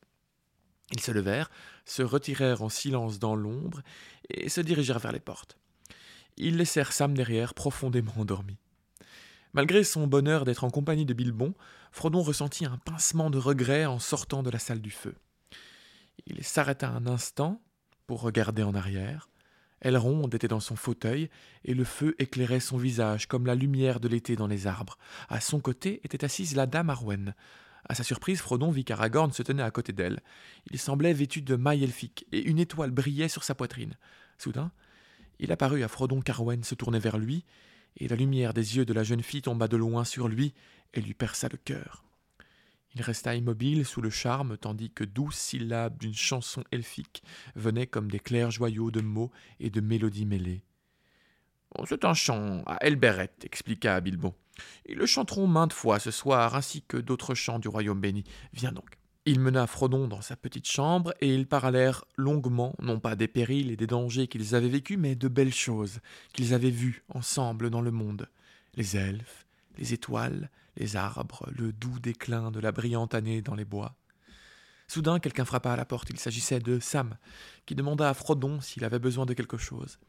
Ils 0.92 1.00
se 1.00 1.12
levèrent, 1.12 1.52
se 1.86 2.02
retirèrent 2.02 2.64
en 2.64 2.70
silence 2.70 3.20
dans 3.20 3.36
l'ombre, 3.36 3.82
et 4.30 4.50
se 4.50 4.62
dirigèrent 4.62 5.00
vers 5.00 5.12
les 5.12 5.20
portes. 5.20 5.58
Ils 6.38 6.58
laissèrent 6.58 6.94
Sam 6.94 7.14
derrière, 7.14 7.54
profondément 7.54 8.14
endormi. 8.18 8.58
Malgré 9.54 9.84
son 9.84 10.08
bonheur 10.08 10.46
d'être 10.46 10.64
en 10.64 10.70
compagnie 10.70 11.06
de 11.06 11.14
Bilbon, 11.14 11.54
Frodon 11.92 12.22
ressentit 12.22 12.66
un 12.66 12.78
pincement 12.78 13.30
de 13.30 13.38
regret 13.38 13.86
en 13.86 14.00
sortant 14.00 14.44
de 14.44 14.50
la 14.50 14.60
salle 14.60 14.82
du 14.82 14.92
feu. 14.92 15.16
Il 16.26 16.44
s'arrêta 16.44 16.90
un 16.90 17.08
instant 17.08 17.62
pour 18.06 18.22
regarder 18.22 18.64
en 18.64 18.76
arrière. 18.76 19.29
Elrond 19.82 20.28
était 20.30 20.48
dans 20.48 20.60
son 20.60 20.76
fauteuil, 20.76 21.30
et 21.66 21.74
le 21.74 21.84
feu 21.84 22.16
éclairait 22.20 22.60
son 22.60 22.78
visage 22.78 23.28
comme 23.28 23.46
la 23.46 23.56
lumière 23.56 24.00
de 24.00 24.08
l'été 24.08 24.36
dans 24.36 24.48
les 24.48 24.68
arbres. 24.68 24.98
À 25.30 25.40
son 25.40 25.60
côté 25.60 26.02
était 26.04 26.26
assise 26.26 26.56
la 26.56 26.66
dame 26.66 26.90
Arwen. 26.90 27.34
À 27.88 27.96
sa 27.96 28.04
surprise, 28.04 28.42
Frodon 28.42 28.72
vit 28.72 28.84
qu'Aragorn 28.84 29.32
se 29.32 29.42
tenait 29.42 29.64
à 29.64 29.72
côté 29.72 29.94
d'elle. 29.94 30.22
Il 30.70 30.80
semblait 30.80 31.14
vêtu 31.14 31.42
de 31.42 31.56
mailles 31.56 31.84
elfiques, 31.84 32.26
et 32.32 32.42
une 32.42 32.60
étoile 32.60 32.92
brillait 32.92 33.30
sur 33.30 33.44
sa 33.44 33.56
poitrine. 33.56 33.96
Soudain, 34.38 34.72
il 35.40 35.52
apparut 35.52 35.84
à 35.84 35.88
Frodon 35.88 36.22
qu'Arwen 36.22 36.64
se 36.64 36.76
tournait 36.76 37.00
vers 37.00 37.18
lui, 37.18 37.46
et 37.98 38.08
la 38.08 38.16
lumière 38.16 38.54
des 38.54 38.78
yeux 38.78 38.86
de 38.86 38.94
la 38.94 39.04
jeune 39.04 39.24
fille 39.24 39.42
tomba 39.42 39.68
de 39.68 39.78
loin 39.78 40.04
sur 40.04 40.28
lui 40.28 40.54
et 40.94 41.02
lui 41.02 41.14
perça 41.14 41.48
le 41.50 41.58
cœur. 41.58 42.04
Il 42.96 43.02
resta 43.02 43.36
immobile 43.36 43.86
sous 43.86 44.02
le 44.02 44.10
charme, 44.10 44.58
tandis 44.58 44.90
que 44.90 45.04
douze 45.04 45.36
syllabes 45.36 45.98
d'une 45.98 46.14
chanson 46.14 46.64
elfique 46.72 47.24
venaient 47.56 47.88
comme 47.88 48.10
des 48.10 48.20
clairs 48.20 48.52
joyaux 48.52 48.92
de 48.92 49.02
mots 49.02 49.32
et 49.60 49.70
de 49.70 49.80
mélodies 49.80 50.26
mêlées. 50.26 50.64
Oh, 51.78 51.84
C'est 51.88 52.04
un 52.04 52.16
chant 52.16 52.64
à 52.66 52.78
Elberet, 52.84 53.32
expliqua 53.44 54.02
Bilbon. 54.02 54.34
Ils 54.88 54.98
le 54.98 55.06
chanteront 55.06 55.48
maintes 55.48 55.74
fois 55.74 56.00
ce 56.00 56.12
soir, 56.12 56.56
ainsi 56.56 56.82
que 56.82 56.98
d'autres 56.98 57.36
chants 57.36 57.60
du 57.60 57.68
royaume 57.68 58.02
béni. 58.02 58.24
Viens 58.54 58.72
donc. 58.72 58.90
Il 59.26 59.40
mena 59.40 59.68
Frodon 59.68 60.08
dans 60.08 60.22
sa 60.22 60.36
petite 60.36 60.68
chambre, 60.68 61.14
et 61.22 61.34
ils 61.34 61.48
parlèrent 61.48 62.06
longuement, 62.16 62.74
non 62.82 63.00
pas 63.00 63.16
des 63.16 63.28
périls 63.28 63.70
et 63.70 63.78
des 63.78 63.86
dangers 63.86 64.28
qu'ils 64.28 64.56
avaient 64.56 64.70
vécus, 64.70 64.98
mais 64.98 65.16
de 65.16 65.28
belles 65.28 65.54
choses 65.54 66.00
qu'ils 66.34 66.56
avaient 66.56 66.72
vues 66.72 67.04
ensemble 67.10 67.70
dans 67.70 67.82
le 67.82 67.92
monde. 67.92 68.28
Les 68.76 68.98
elfes, 68.98 69.46
les 69.78 69.94
étoiles, 69.94 70.50
les 70.78 70.96
arbres, 70.96 71.48
le 71.52 71.72
doux 71.72 72.00
déclin 72.00 72.52
de 72.52 72.60
la 72.60 72.72
brillante 72.72 73.14
année 73.14 73.42
dans 73.42 73.56
les 73.56 73.66
bois. 73.66 73.96
Soudain, 74.88 75.20
quelqu'un 75.20 75.46
frappa 75.46 75.74
à 75.74 75.76
la 75.76 75.86
porte. 75.86 76.10
Il 76.10 76.20
s'agissait 76.20 76.60
de 76.60 76.80
Sam, 76.80 77.16
qui 77.66 77.76
demanda 77.76 78.10
à 78.10 78.14
Frodon 78.14 78.60
s'il 78.60 78.84
avait 78.84 78.98
besoin 78.98 79.26
de 79.28 79.34
quelque 79.34 79.58
chose. 79.58 80.00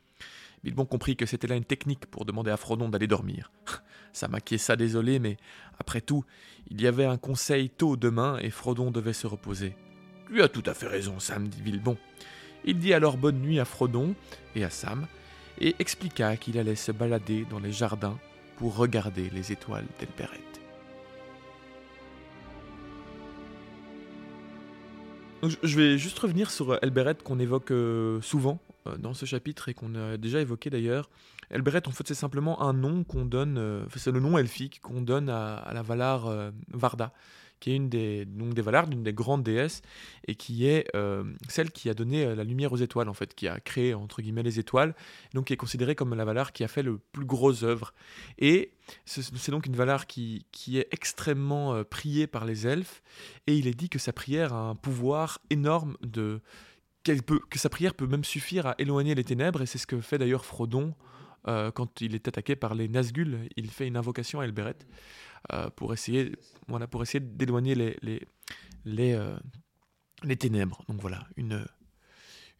Bilbon 0.64 0.86
comprit 0.86 1.16
que 1.16 1.26
c'était 1.26 1.46
là 1.46 1.54
une 1.54 1.64
technique 1.64 2.06
pour 2.06 2.24
demander 2.24 2.50
à 2.50 2.56
Frodon 2.56 2.88
d'aller 2.88 3.06
dormir. 3.06 3.50
Sam 4.12 4.34
acquiesça 4.34 4.76
désolé, 4.76 5.18
mais 5.18 5.36
après 5.78 6.00
tout, 6.00 6.24
il 6.70 6.80
y 6.80 6.86
avait 6.86 7.04
un 7.04 7.18
conseil 7.18 7.70
tôt 7.70 7.96
demain 7.96 8.38
et 8.40 8.50
Frodon 8.50 8.90
devait 8.90 9.12
se 9.12 9.26
reposer. 9.26 9.76
Tu 10.28 10.42
as 10.42 10.48
tout 10.48 10.62
à 10.66 10.74
fait 10.74 10.86
raison, 10.86 11.18
Sam, 11.18 11.48
dit 11.48 11.62
Bilbon. 11.62 11.96
Il 12.64 12.78
dit 12.78 12.92
alors 12.92 13.16
bonne 13.16 13.40
nuit 13.40 13.60
à 13.60 13.64
Frodon 13.64 14.14
et 14.54 14.64
à 14.64 14.70
Sam, 14.70 15.06
et 15.58 15.74
expliqua 15.78 16.36
qu'il 16.36 16.58
allait 16.58 16.76
se 16.76 16.92
balader 16.92 17.46
dans 17.50 17.58
les 17.58 17.72
jardins 17.72 18.18
pour 18.56 18.76
regarder 18.76 19.30
les 19.30 19.52
étoiles 19.52 19.86
d'Elberet. 19.98 20.49
Je- 25.42 25.76
vais 25.76 25.98
juste 25.98 26.18
revenir 26.18 26.50
sur 26.50 26.72
euh, 26.72 26.78
Elberet 26.82 27.16
qu'on 27.24 27.38
évoque 27.38 27.70
euh, 27.70 28.20
souvent 28.20 28.58
euh, 28.86 28.96
dans 28.96 29.14
ce 29.14 29.24
chapitre 29.24 29.68
et 29.68 29.74
qu'on 29.74 29.94
a 29.94 30.16
déjà 30.16 30.40
évoqué 30.40 30.70
d'ailleurs. 30.70 31.08
Elberet, 31.50 31.88
en 31.88 31.90
fait, 31.90 32.06
c'est 32.06 32.14
simplement 32.14 32.62
un 32.62 32.72
nom 32.72 33.02
qu'on 33.02 33.24
donne, 33.24 33.84
c'est 33.96 34.12
le 34.12 34.20
nom 34.20 34.38
elfique 34.38 34.80
qu'on 34.82 35.02
donne 35.02 35.28
à, 35.28 35.68
la 35.74 35.82
Valar 35.82 36.30
Varda, 36.72 37.12
qui 37.60 37.70
est 37.72 37.76
une 37.76 37.88
des, 37.88 38.24
donc 38.24 38.54
des 38.54 38.62
Valar, 38.62 38.90
une 38.90 39.02
des 39.02 39.12
grandes 39.12 39.42
déesses, 39.42 39.82
et 40.26 40.34
qui 40.34 40.66
est 40.66 40.86
euh, 40.96 41.24
celle 41.48 41.70
qui 41.70 41.88
a 41.90 41.94
donné 41.94 42.24
euh, 42.24 42.34
la 42.34 42.44
lumière 42.44 42.72
aux 42.72 42.78
étoiles, 42.78 43.08
en 43.08 43.14
fait, 43.14 43.34
qui 43.34 43.46
a 43.46 43.60
créé, 43.60 43.94
entre 43.94 44.22
guillemets, 44.22 44.42
les 44.42 44.58
étoiles, 44.58 44.94
donc 45.34 45.46
qui 45.46 45.52
est 45.52 45.58
considérée 45.58 45.94
comme 45.94 46.14
la 46.14 46.24
Valar 46.24 46.52
qui 46.52 46.64
a 46.64 46.68
fait 46.68 46.82
le 46.82 46.98
plus 46.98 47.26
gros 47.26 47.62
œuvre. 47.62 47.92
Et 48.38 48.72
c'est 49.04 49.50
donc 49.50 49.66
une 49.66 49.76
Valar 49.76 50.06
qui, 50.06 50.46
qui 50.50 50.78
est 50.78 50.88
extrêmement 50.90 51.74
euh, 51.74 51.84
priée 51.84 52.26
par 52.26 52.44
les 52.44 52.66
elfes, 52.66 53.02
et 53.46 53.54
il 53.54 53.66
est 53.66 53.74
dit 53.74 53.88
que 53.88 53.98
sa 53.98 54.12
prière 54.12 54.52
a 54.54 54.70
un 54.70 54.74
pouvoir 54.74 55.38
énorme 55.50 55.96
de... 56.02 56.40
peut, 57.04 57.40
que 57.50 57.58
sa 57.58 57.68
prière 57.68 57.94
peut 57.94 58.06
même 58.06 58.24
suffire 58.24 58.66
à 58.66 58.74
éloigner 58.78 59.14
les 59.14 59.24
ténèbres, 59.24 59.62
et 59.62 59.66
c'est 59.66 59.78
ce 59.78 59.86
que 59.86 60.00
fait 60.00 60.18
d'ailleurs 60.18 60.44
Frodon 60.44 60.94
euh, 61.48 61.70
quand 61.70 62.00
il 62.00 62.14
est 62.14 62.28
attaqué 62.28 62.56
par 62.56 62.74
les 62.74 62.88
Nazgûl. 62.88 63.48
Il 63.56 63.70
fait 63.70 63.86
une 63.86 63.96
invocation 63.96 64.40
à 64.40 64.44
Elbereth 64.44 64.86
euh, 65.52 65.70
pour 65.70 65.92
essayer, 65.92 66.32
voilà, 66.68 66.86
pour 66.86 67.02
essayer 67.02 67.20
d'éloigner 67.20 67.74
les, 67.74 67.96
les, 68.02 68.26
les, 68.84 69.14
euh, 69.14 69.36
les 70.22 70.36
ténèbres. 70.36 70.84
Donc 70.88 71.00
voilà, 71.00 71.26
une, 71.36 71.64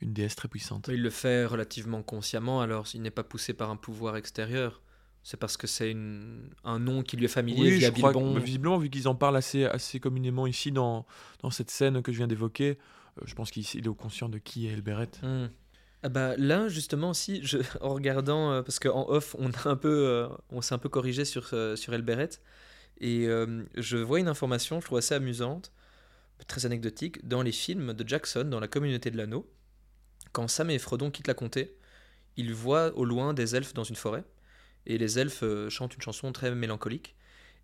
une 0.00 0.12
déesse 0.12 0.34
très 0.34 0.48
puissante. 0.48 0.88
Il 0.92 1.02
le 1.02 1.10
fait 1.10 1.44
relativement 1.44 2.02
consciemment, 2.02 2.60
alors 2.60 2.86
il 2.94 3.02
n'est 3.02 3.10
pas 3.10 3.24
poussé 3.24 3.52
par 3.52 3.70
un 3.70 3.76
pouvoir 3.76 4.16
extérieur. 4.16 4.82
C'est 5.22 5.36
parce 5.36 5.58
que 5.58 5.66
c'est 5.66 5.94
un 6.64 6.78
nom 6.78 7.02
qui 7.02 7.18
lui 7.18 7.26
est 7.26 7.28
familier 7.28 7.72
Oui, 7.72 7.80
je 7.80 7.90
crois 7.90 8.10
que, 8.14 8.18
Bilbon. 8.18 8.38
visiblement, 8.38 8.78
vu 8.78 8.88
qu'ils 8.88 9.06
en 9.06 9.14
parlent 9.14 9.36
assez, 9.36 9.66
assez 9.66 10.00
communément 10.00 10.46
ici 10.46 10.72
dans, 10.72 11.04
dans 11.42 11.50
cette 11.50 11.70
scène 11.70 12.00
que 12.00 12.10
je 12.10 12.16
viens 12.16 12.26
d'évoquer, 12.26 12.78
euh, 13.18 13.22
je 13.26 13.34
pense 13.34 13.50
qu'il 13.50 13.62
il 13.74 13.84
est 13.84 13.88
au 13.88 13.94
conscient 13.94 14.30
de 14.30 14.38
qui 14.38 14.66
est 14.66 14.70
Elbereth. 14.72 15.20
Hmm. 15.22 15.48
Ah 16.02 16.08
bah 16.08 16.34
là 16.38 16.68
justement 16.68 17.10
aussi, 17.10 17.40
je, 17.44 17.58
en 17.80 17.94
regardant 17.94 18.52
euh, 18.52 18.62
parce 18.62 18.78
qu'en 18.78 19.06
off 19.08 19.36
euh, 19.38 20.28
on 20.48 20.62
s'est 20.62 20.74
un 20.74 20.78
peu 20.78 20.88
corrigé 20.88 21.24
sur 21.24 21.50
euh, 21.52 21.76
sur 21.76 21.92
Elberet 21.92 22.30
et 23.00 23.26
euh, 23.26 23.64
je 23.76 23.98
vois 23.98 24.20
une 24.20 24.28
information, 24.28 24.80
je 24.80 24.86
trouve 24.86 24.98
assez 24.98 25.14
amusante, 25.14 25.72
très 26.48 26.66
anecdotique 26.66 27.26
dans 27.26 27.42
les 27.42 27.52
films 27.52 27.92
de 27.94 28.08
Jackson 28.08 28.44
dans 28.44 28.60
la 28.60 28.68
communauté 28.68 29.10
de 29.10 29.16
l'anneau. 29.18 29.50
Quand 30.32 30.48
Sam 30.48 30.70
et 30.70 30.78
Frodon 30.78 31.10
quittent 31.10 31.28
la 31.28 31.34
comté, 31.34 31.76
ils 32.36 32.54
voient 32.54 32.96
au 32.96 33.04
loin 33.04 33.34
des 33.34 33.56
elfes 33.56 33.74
dans 33.74 33.84
une 33.84 33.96
forêt 33.96 34.24
et 34.86 34.98
les 34.98 35.18
elfes 35.18 35.44
chantent 35.68 35.94
une 35.94 36.02
chanson 36.02 36.32
très 36.32 36.54
mélancolique. 36.54 37.16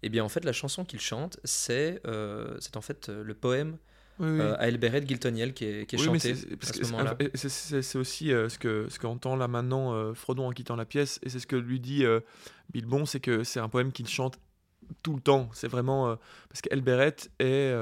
Et 0.03 0.11
bien 0.11 0.25
en 0.25 0.29
fait 0.29 0.45
la 0.45 0.53
chanson 0.53 0.85
qu'ils 0.85 1.01
chantent 1.01 1.39
c'est 1.45 2.03
c'est 2.61 2.77
en 2.77 2.83
fait 2.83 3.09
le 3.09 3.35
poème 3.35 3.79
Oui, 4.19 4.29
oui. 4.31 4.41
euh, 4.41 4.57
à 4.59 4.69
Elberet 4.69 5.07
Giltoniel 5.07 5.53
qui 5.53 5.65
est, 5.67 5.87
qui 5.87 5.97
est 5.97 6.01
Oui, 6.01 6.09
mais 6.11 6.19
chanté 6.19 6.35
c'est- 6.35 6.57
parce 6.57 6.71
à 6.73 6.85
ce 6.85 6.91
moment-là. 6.93 7.17
aussi 8.01 8.33
euh, 8.33 8.49
ce 8.49 8.59
que 8.59 8.87
ce 8.89 8.99
qu'entend 8.99 9.37
là 9.37 9.47
maintenant 9.49 9.93
euh, 9.95 10.15
Frodon 10.15 10.49
en 10.49 10.53
quittant 10.53 10.77
la 10.77 10.85
pièce, 10.87 11.19
et 11.23 11.29
c'est 11.29 11.39
ce 11.41 11.47
que 11.47 11.57
lui 11.57 11.81
dit 11.81 12.05
euh, 12.05 12.21
Bilbon, 12.73 13.05
c'est 13.07 13.21
que 13.21 13.45
c'est 13.45 13.61
un 13.61 13.69
poème 13.69 13.93
qu'il 13.93 14.09
chante 14.09 14.39
tout 15.03 15.15
le 15.15 15.21
temps. 15.21 15.49
C'est 15.53 15.69
vraiment 15.69 16.17
parce 16.49 16.61
qu'Elbereth 16.63 17.31
est 17.41 17.75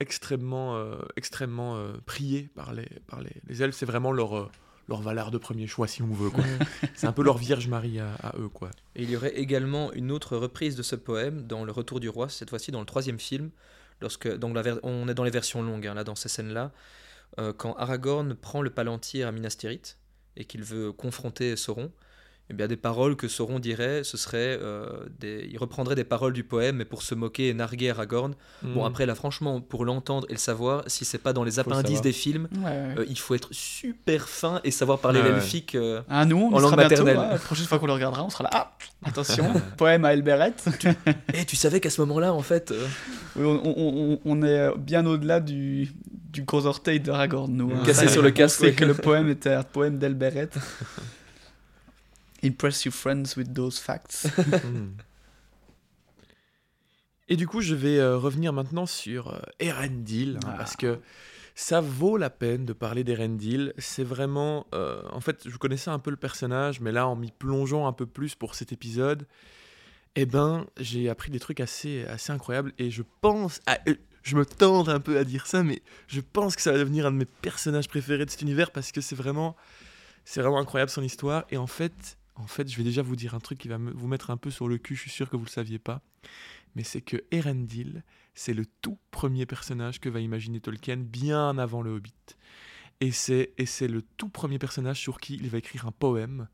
extrêmement 0.00 0.78
extrêmement 1.16 1.78
prié 2.06 2.50
par 2.54 2.72
les 2.72 2.88
par 3.06 3.20
les, 3.22 3.32
les 3.46 3.62
elfes. 3.62 3.76
C'est 3.76 3.86
vraiment 3.86 4.12
leur 4.12 4.50
leur 4.86 5.00
valeur 5.00 5.30
de 5.30 5.38
premier 5.38 5.66
choix 5.66 5.86
si 5.88 6.02
on 6.02 6.08
veut. 6.12 6.28
quoi. 6.30 6.44
c'est 6.94 7.06
un 7.06 7.12
peu 7.12 7.22
leur 7.22 7.38
Vierge 7.38 7.68
Marie 7.68 8.00
à, 8.00 8.12
à 8.16 8.36
eux 8.38 8.48
quoi. 8.50 8.70
Et 8.96 9.02
il 9.04 9.10
y 9.10 9.16
aurait 9.16 9.34
également 9.36 9.92
une 9.94 10.10
autre 10.12 10.36
reprise 10.36 10.76
de 10.76 10.82
ce 10.82 10.94
poème 10.96 11.46
dans 11.46 11.64
Le 11.64 11.72
Retour 11.72 12.00
du 12.00 12.08
Roi, 12.10 12.28
cette 12.28 12.50
fois-ci 12.50 12.70
dans 12.70 12.80
le 12.80 12.86
troisième 12.86 13.18
film, 13.18 13.50
on 14.82 15.08
est 15.08 15.14
dans 15.14 15.24
les 15.24 15.30
versions 15.30 15.62
longues, 15.62 15.86
hein, 15.86 15.94
là 15.94 16.04
dans 16.04 16.14
ces 16.14 16.28
scènes-là, 16.28 16.72
euh, 17.38 17.52
quand 17.52 17.74
Aragorn 17.74 18.34
prend 18.34 18.62
le 18.62 18.70
palantir 18.70 19.28
à 19.28 19.32
Minas 19.32 19.56
Tirith 19.58 19.98
et 20.36 20.44
qu'il 20.44 20.62
veut 20.62 20.92
confronter 20.92 21.56
Sauron, 21.56 21.92
eh 22.50 22.54
bien 22.54 22.66
des 22.68 22.76
paroles 22.76 23.16
que 23.16 23.26
Sauron 23.26 23.58
dirait, 23.58 24.04
ce 24.04 24.16
serait 24.18 24.58
euh, 24.60 24.86
des... 25.18 25.48
il 25.50 25.56
reprendrait 25.56 25.94
des 25.94 26.04
paroles 26.04 26.32
du 26.34 26.44
poème, 26.44 26.76
mais 26.76 26.84
pour 26.84 27.02
se 27.02 27.14
moquer 27.14 27.48
et 27.48 27.54
narguer 27.54 27.90
Aragorn. 27.90 28.34
Bon 28.62 28.82
Mm. 28.82 28.86
après 28.86 29.06
là 29.06 29.14
franchement 29.14 29.60
pour 29.62 29.84
l'entendre 29.86 30.26
et 30.28 30.34
le 30.34 30.38
savoir, 30.38 30.82
si 30.86 31.04
c'est 31.06 31.18
pas 31.18 31.32
dans 31.32 31.42
les 31.44 31.52
le 31.52 31.58
appendices 31.60 32.02
des 32.02 32.12
films, 32.12 32.48
Ouais, 32.56 32.64
ouais. 32.64 32.94
euh, 32.98 33.06
il 33.08 33.18
faut 33.18 33.34
être 33.34 33.48
super 33.52 34.28
fin 34.28 34.60
et 34.62 34.70
savoir 34.70 34.98
parler 34.98 35.20
Ouais, 35.22 35.32
l'elfique. 35.32 35.74
euh, 35.74 36.02
Ah, 36.10 36.24
nous, 36.26 36.36
on 36.52 36.56
en 36.56 36.58
langue 36.60 36.76
bientôt. 36.76 37.04
maternelle. 37.04 37.16
La 37.32 37.38
prochaine 37.38 37.66
fois 37.66 37.78
qu'on 37.78 37.86
le 37.86 37.92
regardera, 37.94 38.22
on 38.24 38.30
sera 38.30 38.44
là. 38.44 38.50
Ah, 38.52 38.72
attention, 39.04 39.52
poème 39.78 40.04
à 40.04 40.12
Elbereth. 40.12 40.64
Eh, 41.32 41.44
tu 41.46 41.56
savais 41.56 41.80
qu'à 41.80 41.90
ce 41.90 42.00
moment-là, 42.02 42.34
en 42.34 42.42
fait, 42.42 42.70
euh, 42.72 42.86
Oui, 43.36 43.44
on, 43.46 43.60
on- 43.64 44.12
on- 44.14 44.20
on 44.24 44.42
est 44.42 44.76
bien 44.76 45.06
au-delà 45.06 45.40
du, 45.40 45.88
du 46.30 46.42
gros 46.42 46.66
orteil 46.66 47.00
d'Aragorn, 47.00 47.50
nous. 47.50 47.70
hein. 47.72 47.82
Cassé 47.86 48.08
sur 48.08 48.20
le 48.22 48.30
casque, 48.32 48.60
oui. 48.62 48.74
que 48.74 48.84
le 48.84 48.94
poème 48.94 49.28
était 49.30 49.52
un 49.54 49.62
poème 49.62 49.96
d'Elbereth. 49.98 50.58
Impress 52.44 52.84
your 52.84 52.92
friends 52.94 53.36
with 53.36 53.52
those 53.54 53.78
facts. 53.78 54.26
Mm. 54.64 54.96
Et 57.28 57.36
du 57.36 57.46
coup, 57.46 57.60
je 57.62 57.74
vais 57.74 57.98
euh, 57.98 58.18
revenir 58.18 58.52
maintenant 58.52 58.84
sur 58.86 59.28
euh, 59.32 59.38
Erendil, 59.58 60.36
hein, 60.44 60.48
Ah. 60.52 60.54
parce 60.58 60.76
que 60.76 61.00
ça 61.54 61.80
vaut 61.80 62.16
la 62.18 62.28
peine 62.28 62.66
de 62.66 62.72
parler 62.74 63.02
d'Erendil. 63.02 63.72
C'est 63.78 64.04
vraiment... 64.04 64.66
euh, 64.74 65.02
en 65.10 65.20
fait, 65.20 65.48
je 65.48 65.56
connaissais 65.56 65.88
un 65.90 65.98
peu 65.98 66.10
le 66.10 66.16
personnage, 66.18 66.80
mais 66.80 66.92
là, 66.92 67.06
en 67.08 67.16
m'y 67.16 67.30
plongeant 67.30 67.86
un 67.86 67.92
peu 67.94 68.04
plus 68.06 68.34
pour 68.34 68.54
cet 68.54 68.72
épisode, 68.72 69.26
eh 70.16 70.26
ben, 70.26 70.66
j'ai 70.78 71.08
appris 71.08 71.30
des 71.30 71.40
trucs 71.40 71.60
assez, 71.60 72.04
assez 72.04 72.30
incroyables, 72.30 72.72
et 72.78 72.90
je 72.90 73.02
pense... 73.22 73.60
à- 73.66 73.78
euh, 73.88 73.94
je 74.22 74.36
me 74.36 74.44
tente 74.46 74.88
un 74.88 75.00
peu 75.00 75.16
à 75.18 75.24
dire 75.24 75.46
ça, 75.46 75.62
mais 75.62 75.80
je 76.08 76.20
pense 76.20 76.56
que 76.56 76.62
ça 76.62 76.72
va 76.72 76.78
devenir 76.78 77.06
un 77.06 77.10
de 77.12 77.16
mes 77.16 77.24
personnages 77.26 77.88
préférés 77.88 78.24
de 78.26 78.30
cet 78.30 78.42
univers, 78.42 78.70
parce 78.70 78.92
que 78.92 79.00
c'est 79.00 79.16
vraiment... 79.16 79.56
C'est 80.26 80.40
vraiment 80.42 80.58
incroyable 80.58 80.90
son 80.90 81.02
histoire, 81.02 81.44
et 81.50 81.56
en 81.56 81.66
fait... 81.66 82.18
En 82.36 82.46
fait, 82.46 82.68
je 82.68 82.76
vais 82.76 82.82
déjà 82.84 83.02
vous 83.02 83.16
dire 83.16 83.34
un 83.34 83.40
truc 83.40 83.58
qui 83.58 83.68
va 83.68 83.78
me- 83.78 83.92
vous 83.92 84.08
mettre 84.08 84.30
un 84.30 84.36
peu 84.36 84.50
sur 84.50 84.66
le 84.68 84.76
cul, 84.78 84.96
je 84.96 85.02
suis 85.02 85.10
sûr 85.10 85.30
que 85.30 85.36
vous 85.36 85.44
le 85.44 85.50
saviez 85.50 85.78
pas. 85.78 86.02
Mais 86.74 86.82
c'est 86.82 87.00
que 87.00 87.24
Erendil, 87.30 88.02
c'est 88.34 88.54
le 88.54 88.66
tout 88.82 88.98
premier 89.12 89.46
personnage 89.46 90.00
que 90.00 90.08
va 90.08 90.18
imaginer 90.20 90.60
Tolkien 90.60 90.96
bien 90.96 91.56
avant 91.58 91.82
le 91.82 91.92
Hobbit. 91.92 92.12
Et 93.00 93.12
c'est, 93.12 93.52
et 93.58 93.66
c'est 93.66 93.86
le 93.88 94.02
tout 94.02 94.28
premier 94.28 94.58
personnage 94.58 94.98
sur 94.98 95.18
qui 95.20 95.34
il 95.36 95.48
va 95.48 95.58
écrire 95.58 95.86
un 95.86 95.92
poème 95.92 96.48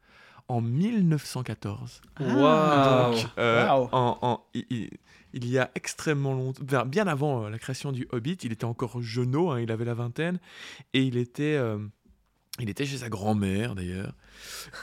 en 0.48 0.60
1914. 0.60 2.02
Waouh. 2.18 3.12
Donc, 3.14 3.26
euh, 3.38 3.66
Waouh. 3.66 3.88
en- 3.92 4.18
en- 4.22 4.44
il, 4.54 5.46
y 5.46 5.58
a 5.58 5.70
extrêmement 5.74 6.32
longtemps, 6.34 6.64
bien, 6.64 6.84
bien 6.84 7.06
avant 7.06 7.44
euh, 7.44 7.50
la 7.50 7.58
création 7.58 7.92
du 7.92 8.06
Hobbit, 8.10 8.38
il 8.42 8.52
était 8.52 8.64
encore 8.64 9.00
jeuneau, 9.00 9.50
hein, 9.50 9.60
il 9.60 9.70
avait 9.70 9.84
la 9.84 9.94
vingtaine, 9.94 10.40
et 10.92 11.02
il 11.02 11.16
était, 11.16 11.54
euh, 11.56 11.78
il 12.60 12.70
était 12.70 12.86
chez 12.86 12.98
sa 12.98 13.08
grand-mère 13.08 13.74
d'ailleurs. 13.74 14.14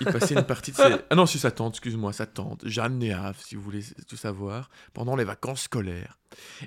Il 0.02 0.08
passait 0.08 0.34
une 0.36 0.44
partie 0.46 0.72
de 0.72 0.76
ses... 0.78 0.84
Ah 1.10 1.16
non, 1.16 1.26
c'est 1.26 1.38
sa 1.38 1.52
tante, 1.52 1.74
excuse-moi, 1.76 2.14
sa 2.14 2.26
tante, 2.26 2.68
Jeanne 2.68 3.00
Néave, 3.00 3.38
si 3.44 3.56
vous 3.56 3.62
voulez 3.62 3.84
tout 4.08 4.18
savoir, 4.18 4.70
pendant 4.94 5.16
les 5.16 5.24
vacances 5.24 5.64
scolaires. 5.64 6.18